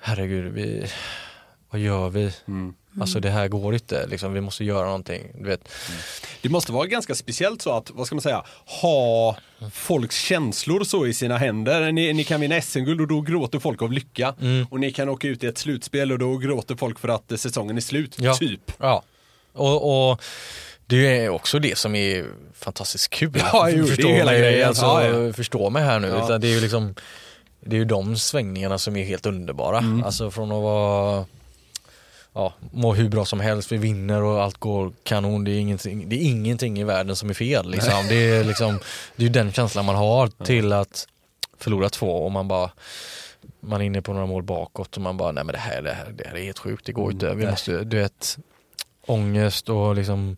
herregud, 0.01 0.53
vi, 0.53 0.87
vad 1.71 1.81
gör 1.81 2.09
vi? 2.09 2.33
Mm. 2.49 2.75
Alltså 3.01 3.21
det 3.21 3.31
här 3.31 3.49
går 3.49 3.75
inte, 3.75 4.07
liksom, 4.07 4.33
vi 4.33 4.41
måste 4.41 4.65
göra 4.65 4.85
någonting. 4.87 5.31
Du 5.35 5.45
vet. 5.45 5.69
Det 6.43 6.49
måste 6.49 6.73
vara 6.73 6.87
ganska 6.87 7.15
speciellt 7.15 7.63
så 7.63 7.71
att, 7.77 7.91
vad 7.91 8.07
ska 8.07 8.15
man 8.17 8.23
säga, 8.23 8.45
ha 8.83 9.37
folks 9.73 10.17
känslor 10.17 10.85
så 10.85 11.07
i 11.07 11.15
sina 11.15 11.39
händer. 11.39 11.93
Ni, 11.93 12.13
ni 12.13 12.25
kan 12.25 12.41
vinna 12.41 12.61
SM-guld 12.61 13.01
och 13.01 13.09
då 13.09 13.21
gråter 13.21 13.59
folk 13.59 13.83
av 13.83 13.93
lycka. 13.93 14.35
Mm. 14.41 14.67
Och 14.71 14.81
ni 14.81 14.93
kan 14.93 15.09
åka 15.09 15.29
ut 15.29 15.45
i 15.45 15.47
ett 15.47 15.59
slutspel 15.59 16.13
och 16.13 16.19
då 16.19 16.37
gråter 16.37 16.77
folk 16.77 16.99
för 16.99 17.09
att 17.09 17.33
eh, 17.33 17.37
säsongen 17.37 17.77
är 17.77 17.81
slut. 17.81 18.17
Ja. 18.19 18.35
Typ. 18.35 18.73
Ja. 18.79 19.03
Och, 19.53 20.11
och 20.11 20.23
det 20.97 21.25
är 21.25 21.29
också 21.29 21.59
det 21.59 21.79
som 21.79 21.95
är 21.95 22.27
fantastiskt 22.55 23.11
kul. 23.11 23.43
Ja, 23.53 23.71
jo, 23.71 23.77
det 23.77 23.83
är 23.83 23.87
Förstå 23.87 24.09
ju 24.09 24.15
hela 24.15 24.31
mig, 24.31 24.41
grejen. 24.41 24.69
Alltså, 24.69 24.85
Ja, 24.85 25.05
ja. 25.05 25.33
Förstå 25.33 25.71
mig 25.71 25.83
här 25.83 26.01
nu. 26.01 26.09
Ja. 26.09 26.25
Utan 26.25 26.41
det 26.41 26.49
är 26.49 26.55
ju 26.55 26.61
liksom 26.61 26.95
det 27.61 27.77
är 27.77 27.79
ju 27.79 27.85
de 27.85 28.17
svängningarna 28.17 28.79
som 28.79 28.97
är 28.97 29.05
helt 29.05 29.27
underbara. 29.27 29.79
Mm. 29.79 30.05
Alltså 30.05 30.31
från 30.31 30.53
att 30.53 30.63
vara 30.63 31.25
ja, 32.33 32.55
må 32.73 32.95
hur 32.95 33.09
bra 33.09 33.25
som 33.25 33.41
helst, 33.41 33.73
vi 33.73 33.77
vinner 33.77 34.23
och 34.23 34.43
allt 34.43 34.59
går 34.59 34.93
kanon. 35.03 35.45
Det 35.45 35.51
är 35.51 35.59
ingenting, 35.59 36.09
det 36.09 36.17
är 36.17 36.23
ingenting 36.23 36.81
i 36.81 36.85
världen 36.85 37.17
som 37.17 37.31
är 37.31 37.35
fel. 37.35 37.71
Liksom. 37.71 38.07
Det 38.09 38.15
är 38.15 38.45
liksom, 38.45 38.79
det 39.17 39.23
är 39.23 39.27
ju 39.27 39.33
den 39.33 39.53
känslan 39.53 39.85
man 39.85 39.97
har 39.97 40.45
till 40.45 40.73
att 40.73 41.07
förlora 41.59 41.89
två 41.89 42.25
och 42.25 42.33
man 42.33 42.49
bara 42.49 42.71
man 43.61 43.81
är 43.81 43.85
inne 43.85 44.03
på 44.03 44.13
några 44.13 44.27
mål 44.27 44.43
bakåt 44.43 44.97
och 44.97 45.03
man 45.03 45.17
bara, 45.17 45.33
nej 45.33 45.45
men 45.45 45.53
det 45.53 45.59
här, 45.59 45.83
det 45.83 45.93
här, 45.93 46.13
det 46.13 46.29
här 46.29 46.37
är 46.37 46.45
helt 46.45 46.59
sjukt, 46.59 46.87
det 46.87 46.93
går 46.93 47.13
inte. 47.13 47.35
Vi 47.35 47.47
måste, 47.47 47.85
du 47.85 47.97
vet, 47.97 48.39
ångest 49.07 49.69
och 49.69 49.95
liksom 49.95 50.37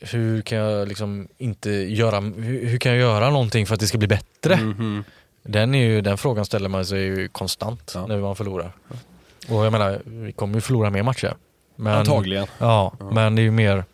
hur 0.00 0.42
kan 0.42 0.58
jag 0.58 0.88
liksom 0.88 1.28
inte 1.38 1.70
göra, 1.70 2.20
hur, 2.20 2.66
hur 2.66 2.78
kan 2.78 2.92
jag 2.92 3.00
göra 3.00 3.30
någonting 3.30 3.66
för 3.66 3.74
att 3.74 3.80
det 3.80 3.86
ska 3.86 3.98
bli 3.98 4.08
bättre? 4.08 4.56
Mhm. 4.56 5.04
Den, 5.42 5.74
är 5.74 5.86
ju, 5.86 6.00
den 6.00 6.18
frågan 6.18 6.44
ställer 6.46 6.68
man 6.68 6.86
sig 6.86 7.00
ju 7.00 7.28
konstant 7.28 7.92
Ja. 7.94 8.06
när 8.06 8.18
man 8.18 8.36
förlorar. 8.36 8.72
Och 9.48 9.64
jag 9.64 9.72
menar, 9.72 10.00
vi 10.04 10.32
kommer 10.32 10.54
ju 10.54 10.60
förlora 10.60 10.90
mer 10.90 11.02
matcher. 11.02 11.34
Men, 11.76 11.92
Antagligen. 11.98 12.46
Ja, 12.58 12.92
men 13.12 13.34
det 13.34 13.42
är 13.42 13.44
ju 13.44 13.50
mer, 13.50 13.84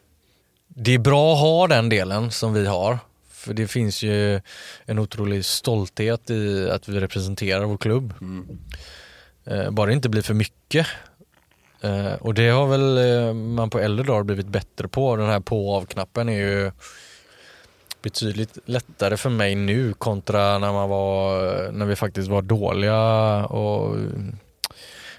det 0.68 0.94
är 0.94 0.98
bra 0.98 1.32
att 1.34 1.40
ha 1.40 1.66
den 1.66 1.88
delen 1.88 2.30
som 2.30 2.52
vi 2.54 2.66
har. 2.66 2.98
För 3.30 3.54
det 3.54 3.66
finns 3.68 4.02
ju 4.02 4.40
en 4.84 4.98
otrolig 4.98 5.44
stolthet 5.44 6.30
i 6.30 6.70
att 6.70 6.88
vi 6.88 7.00
representerar 7.00 7.64
vår 7.64 7.76
klubb. 7.78 8.14
Eh, 9.44 9.70
bara 9.70 9.86
det 9.86 9.92
inte 9.92 10.08
blir 10.08 10.22
för 10.22 10.34
mycket. 10.34 10.86
Eh, 11.82 12.12
och 12.20 12.34
det 12.34 12.48
har 12.48 12.66
väl 12.66 12.98
eh, 12.98 13.34
man 13.34 13.70
på 13.70 13.78
äldre 13.78 14.06
dagar 14.06 14.22
blivit 14.22 14.46
bättre 14.46 14.88
på. 14.88 15.16
Den 15.16 15.26
här 15.28 15.40
på 15.40 15.68
och 15.68 15.76
av-knappen 15.76 16.28
är 16.28 16.38
ju 16.38 16.72
betydligt 18.02 18.58
lättare 18.64 19.16
för 19.16 19.30
mig 19.30 19.54
nu 19.54 19.92
kontra 19.92 20.58
när 20.58 20.72
man 20.72 20.88
var, 20.88 21.42
när 21.72 21.86
vi 21.86 21.96
faktiskt 21.96 22.28
var 22.28 22.42
dåliga 22.42 23.00
och 23.46 23.96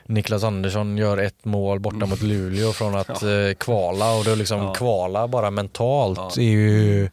Niklas 0.06 0.44
Andersson 0.44 0.98
gör 0.98 1.18
ett 1.18 1.45
mål 1.45 1.80
borta 1.80 2.06
mot 2.06 2.22
Luleå 2.22 2.72
från 2.73 2.95
att 2.95 3.23
eh, 3.23 3.53
kvala 3.57 4.14
och 4.18 4.26
då 4.26 4.35
liksom 4.35 4.61
Ja. 4.64 4.73
kvala 4.73 5.27
bara 5.27 5.52
mentalt 5.52 6.19
Ja. 6.35 6.41
är 6.41 6.49
ju 6.52 7.10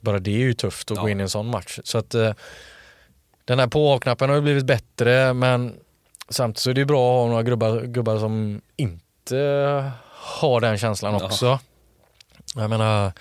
bara 0.00 0.18
det 0.18 0.30
är 0.30 0.38
ju 0.38 0.54
tufft 0.54 0.90
att 0.90 0.96
Ja. 0.96 1.02
gå 1.02 1.08
in 1.08 1.20
i 1.20 1.22
en 1.22 1.28
sån 1.28 1.46
match. 1.46 1.78
Så 1.84 1.98
att 1.98 2.14
eh, 2.14 2.32
den 3.44 3.58
här 3.58 3.66
på-knappen 3.66 4.28
har 4.28 4.36
ju 4.36 4.42
blivit 4.42 4.64
bättre 4.66 5.34
men 5.34 5.74
samtidigt 6.28 6.58
så 6.62 6.70
är 6.70 6.74
det 6.74 6.84
bra 6.84 7.10
att 7.16 7.22
ha 7.22 7.28
några 7.28 7.42
gubbar, 7.42 7.80
gubbar 7.80 8.18
som 8.18 8.60
inte 8.76 9.36
har 10.12 10.60
den 10.60 10.78
känslan 10.78 11.14
Ja. 11.20 11.24
också. 11.26 11.58
Jag 12.56 12.70
menar, 12.70 13.12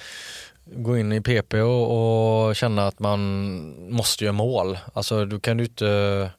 gå 0.66 0.98
in 0.98 1.12
i 1.14 1.22
PP 1.22 1.54
och, 1.62 2.48
och 2.48 2.56
känna 2.56 2.88
att 2.88 3.00
man 3.00 3.20
måste 3.92 4.24
göra 4.24 4.34
mål. 4.34 4.78
Alltså 4.94 5.26
då 5.26 5.40
kan 5.40 5.58
du 5.58 5.64
inte 5.64 6.30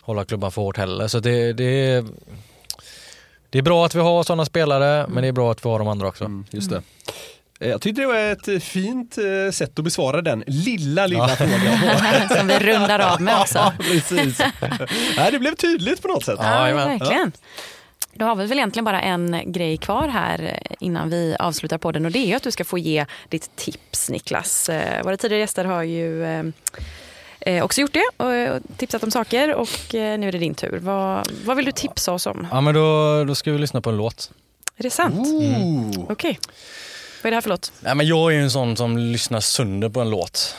hålla 0.00 0.24
klubban 0.24 0.52
för 0.52 0.62
hårt 0.62 0.76
heller. 0.76 1.08
Så 1.08 1.20
det, 1.20 1.52
det, 1.52 2.04
det 3.50 3.58
är 3.58 3.62
bra 3.62 3.86
att 3.86 3.94
vi 3.94 4.00
har 4.00 4.22
sådana 4.22 4.44
spelare 4.44 5.06
men 5.08 5.22
det 5.22 5.28
är 5.28 5.32
bra 5.32 5.52
att 5.52 5.64
vi 5.64 5.68
har 5.68 5.78
de 5.78 5.88
andra 5.88 6.08
också. 6.08 6.24
Mm, 6.24 6.44
just 6.50 6.70
det. 6.70 6.82
Eh, 7.62 7.68
Jag 7.70 7.80
tyckte 7.80 8.00
det 8.00 8.06
var 8.06 8.14
ett 8.16 8.48
eh, 8.48 8.58
fint 8.58 9.18
eh, 9.18 9.50
sätt 9.52 9.78
att 9.78 9.84
besvara 9.84 10.22
den 10.22 10.44
lilla, 10.46 11.06
lilla 11.06 11.28
frågan. 11.28 12.28
Som 12.38 12.46
vi 12.46 12.58
rundar 12.58 12.98
av 12.98 13.20
med 13.20 13.40
också. 13.40 13.58
Ja, 13.62 13.72
precis. 13.78 14.38
Nej, 15.16 15.32
det 15.32 15.38
blev 15.38 15.54
tydligt 15.54 16.02
på 16.02 16.08
något 16.08 16.24
sätt. 16.24 16.38
Ja, 16.42 16.68
Ja, 16.68 16.74
verkligen. 16.74 17.32
Då 18.14 18.24
har 18.24 18.34
vi 18.36 18.46
väl 18.46 18.58
egentligen 18.58 18.84
bara 18.84 19.00
en 19.02 19.52
grej 19.52 19.76
kvar 19.76 20.08
här 20.08 20.58
innan 20.80 21.10
vi 21.10 21.36
avslutar 21.38 21.78
podden 21.78 22.04
och 22.04 22.10
det 22.12 22.18
är 22.18 22.26
ju 22.26 22.34
att 22.34 22.42
du 22.42 22.50
ska 22.50 22.64
få 22.64 22.78
ge 22.78 23.06
ditt 23.28 23.56
tips 23.56 24.10
Niklas. 24.10 24.70
Våra 25.04 25.16
tidigare 25.16 25.40
gäster 25.40 25.64
har 25.64 25.82
ju 25.82 26.24
eh, 27.40 27.64
också 27.64 27.80
gjort 27.80 27.92
det 27.92 28.24
och 28.24 28.62
tipsat 28.76 29.02
om 29.02 29.10
saker 29.10 29.54
och 29.54 29.94
eh, 29.94 30.18
nu 30.18 30.28
är 30.28 30.32
det 30.32 30.38
din 30.38 30.54
tur. 30.54 30.78
Vad, 30.82 31.28
vad 31.44 31.56
vill 31.56 31.66
du 31.66 31.72
tipsa 31.72 32.12
oss 32.12 32.26
om? 32.26 32.46
Ja 32.50 32.60
men 32.60 32.74
då, 32.74 33.24
då 33.24 33.34
ska 33.34 33.52
vi 33.52 33.58
lyssna 33.58 33.80
på 33.80 33.90
en 33.90 33.96
låt. 33.96 34.30
Är 34.76 34.82
det 34.82 34.90
sant? 34.90 35.14
Ooh. 35.28 36.04
Okej. 36.08 36.38
Vad 37.22 37.26
är 37.26 37.30
det 37.30 37.36
här 37.36 37.40
för 37.40 37.50
låt? 37.50 37.72
Nej, 37.80 37.94
men 37.94 38.06
jag 38.06 38.32
är 38.32 38.36
ju 38.36 38.42
en 38.42 38.50
sån 38.50 38.76
som 38.76 38.98
lyssnar 38.98 39.40
sönder 39.40 39.88
på 39.88 40.00
en 40.00 40.10
låt. 40.10 40.56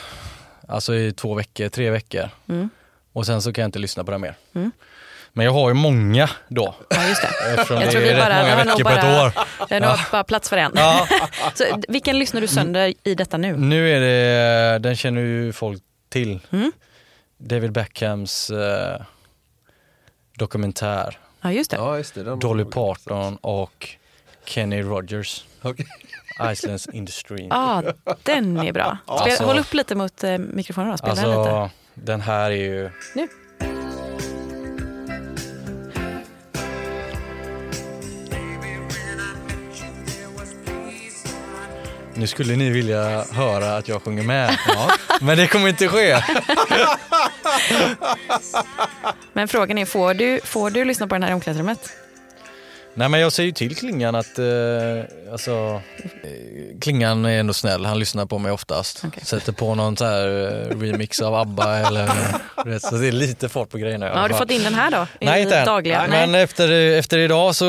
Alltså 0.68 0.94
i 0.94 1.12
två 1.12 1.34
veckor, 1.34 1.68
tre 1.68 1.90
veckor. 1.90 2.28
Mm. 2.48 2.70
Och 3.12 3.26
sen 3.26 3.42
så 3.42 3.52
kan 3.52 3.62
jag 3.62 3.68
inte 3.68 3.78
lyssna 3.78 4.04
på 4.04 4.10
den 4.10 4.20
mer. 4.20 4.34
Mm. 4.54 4.72
Men 5.32 5.46
jag 5.46 5.52
har 5.52 5.68
ju 5.68 5.74
många 5.74 6.30
då. 6.48 6.74
Ja, 6.90 7.08
just 7.08 7.22
det. 7.22 7.28
Eftersom 7.54 7.76
Jag 7.76 7.86
det 7.86 7.90
tror 7.92 8.02
är 8.02 8.14
vi 8.14 8.20
bara, 8.20 8.42
många 8.42 8.56
veckor 8.56 8.84
på 8.84 8.90
ett 8.90 9.02
bara, 9.02 9.26
år. 9.26 9.32
det 9.68 9.74
har 9.74 9.80
nog 9.80 9.98
bara 10.12 10.24
plats 10.24 10.48
för 10.48 10.56
en. 10.56 10.72
Ja. 10.74 11.08
Så, 11.54 11.64
vilken 11.88 12.18
lyssnar 12.18 12.40
du 12.40 12.46
sönder 12.46 12.94
i 13.04 13.14
detta 13.14 13.36
nu? 13.36 13.56
Nu 13.56 13.90
är 13.90 14.00
det, 14.00 14.78
den 14.78 14.96
känner 14.96 15.20
ju 15.20 15.52
folk 15.52 15.82
till. 16.08 16.40
Mm. 16.50 16.72
David 17.38 17.72
Beckhams 17.72 18.50
eh, 18.50 19.00
dokumentär. 20.38 21.18
Ja, 21.40 21.52
just 21.52 21.70
det. 21.70 21.76
Ja, 21.76 21.96
just 21.96 22.14
det. 22.14 22.22
Dolly 22.36 22.64
Parton 22.64 23.36
och 23.36 23.88
Kenny 24.44 24.82
Rogers. 24.82 25.44
Okej. 25.62 25.86
Icelands 26.42 26.88
Industry. 26.92 27.46
Ja, 27.50 27.82
den 28.22 28.56
är 28.56 28.72
bra. 28.72 28.98
Spel, 29.04 29.16
Alltså- 29.18 29.44
håll 29.44 29.58
upp 29.58 29.74
lite 29.74 29.94
mot 29.94 30.24
eh, 30.24 30.38
mikrofonen 30.38 30.90
då. 30.90 30.96
Spela 30.96 31.14
den 31.14 31.24
lite. 31.28 31.50
Alltså, 31.50 31.70
den 31.94 32.20
här 32.20 32.50
är 32.50 32.54
ju... 32.56 32.90
Nu. 33.14 33.28
Nu 42.16 42.26
skulle 42.26 42.56
ni 42.56 42.70
vilja 42.70 43.24
höra 43.32 43.76
att 43.76 43.88
jag 43.88 44.02
sjunger 44.02 44.22
med. 44.22 44.58
Men 45.20 45.36
det 45.38 45.46
kommer 45.46 45.68
inte 45.68 45.88
ske. 45.88 46.22
Men 49.32 49.48
frågan 49.48 49.78
är, 49.78 49.86
får 49.86 50.14
du, 50.14 50.40
får 50.44 50.70
du 50.70 50.84
lyssna 50.84 51.06
på 51.06 51.14
den 51.14 51.22
här 51.22 51.30
i 51.30 51.34
omklädningsrummet? 51.34 51.90
Nej 52.96 53.08
men 53.08 53.20
jag 53.20 53.32
säger 53.32 53.46
ju 53.46 53.52
till 53.52 53.76
Klingan 53.76 54.14
att, 54.14 54.38
eh, 54.38 54.44
alltså, 55.32 55.80
eh, 56.22 56.80
Klingan 56.80 57.24
är 57.24 57.40
ändå 57.40 57.52
snäll, 57.52 57.84
han 57.84 57.98
lyssnar 57.98 58.26
på 58.26 58.38
mig 58.38 58.52
oftast. 58.52 59.02
Okej. 59.06 59.24
Sätter 59.24 59.52
på 59.52 59.74
någon 59.74 59.96
så 59.96 60.04
här 60.04 60.26
eh, 60.26 60.78
remix 60.80 61.20
av 61.20 61.34
ABBA 61.34 61.78
eller 61.78 62.08
så 62.78 62.96
det 62.96 63.08
är 63.08 63.12
lite 63.12 63.48
fart 63.48 63.68
på 63.70 63.78
grejerna 63.78 64.08
Har 64.08 64.28
du 64.28 64.34
fått 64.34 64.50
in 64.50 64.62
den 64.62 64.74
här 64.74 64.90
då? 64.90 65.06
I 65.20 65.24
Nej 65.26 65.42
inte 65.42 65.58
än. 65.58 65.66
dagliga? 65.66 66.06
Men 66.10 66.34
efter, 66.34 66.72
efter 66.72 67.18
idag 67.18 67.54
så 67.56 67.64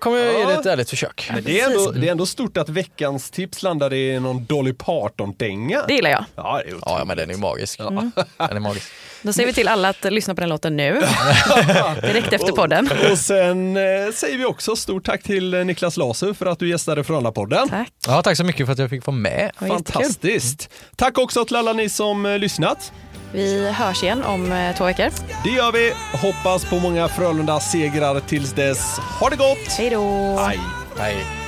kommer 0.00 0.18
jag 0.18 0.38
ge 0.38 0.44
det 0.46 0.52
ett 0.52 0.66
ärligt 0.66 0.90
försök. 0.90 1.30
Men 1.34 1.44
det, 1.44 1.60
är 1.60 1.66
ändå, 1.66 1.90
det 1.90 2.06
är 2.06 2.10
ändå 2.10 2.26
stort 2.26 2.56
att 2.56 2.68
veckans 2.68 3.30
tips 3.30 3.62
landade 3.62 3.96
i 3.96 4.20
någon 4.20 4.44
Dolly 4.44 4.72
Parton-dänga. 4.72 5.84
Det 5.88 5.94
gillar 5.94 6.10
jag. 6.10 6.24
Ja, 6.34 6.60
det 6.64 6.70
är 6.70 6.76
Ja, 6.80 7.04
men 7.04 7.16
den 7.16 7.30
är 7.30 7.36
magisk. 7.36 7.78
Den 7.78 8.12
är 8.38 8.60
magisk. 8.60 8.92
Då 9.22 9.32
säger 9.32 9.46
vi 9.46 9.52
till 9.52 9.68
alla 9.68 9.88
att 9.88 10.04
lyssna 10.04 10.34
på 10.34 10.40
den 10.40 10.50
låten 10.50 10.76
nu. 10.76 10.92
Direkt 12.02 12.32
efter 12.32 12.52
podden. 12.52 12.90
Och 13.12 13.18
sen 13.18 13.76
eh, 13.76 13.82
säger 14.14 14.38
vi 14.38 14.44
också 14.44 14.76
stort 14.76 15.04
tack 15.06 15.22
till 15.22 15.54
eh, 15.54 15.64
Niklas 15.64 15.96
Lasu 15.96 16.34
för 16.34 16.46
att 16.46 16.58
du 16.58 16.68
gästade 16.68 17.02
Frölunda-podden. 17.02 17.68
Tack. 17.68 17.88
Ja, 18.06 18.22
tack 18.22 18.36
så 18.36 18.44
mycket 18.44 18.66
för 18.66 18.72
att 18.72 18.78
jag 18.78 18.90
fick 18.90 19.06
vara 19.06 19.16
med. 19.16 19.50
Fantastiskt. 19.58 20.70
Tack 20.96 21.18
också 21.18 21.44
till 21.44 21.56
alla 21.56 21.72
ni 21.72 21.88
som 21.88 22.26
eh, 22.26 22.38
lyssnat. 22.38 22.92
Vi 23.32 23.70
hörs 23.70 24.02
igen 24.02 24.22
om 24.24 24.52
eh, 24.52 24.76
två 24.76 24.84
veckor. 24.84 25.10
Det 25.44 25.50
gör 25.50 25.72
vi. 25.72 25.92
Hoppas 26.12 26.64
på 26.64 26.78
många 26.78 27.08
Frölunda-segrar 27.08 28.20
tills 28.20 28.52
dess. 28.52 28.98
Ha 29.20 29.30
det 29.30 29.36
gott! 29.36 29.68
Hej 29.78 29.90
då! 29.90 30.36
Hej. 30.46 30.60
Hej. 30.98 31.47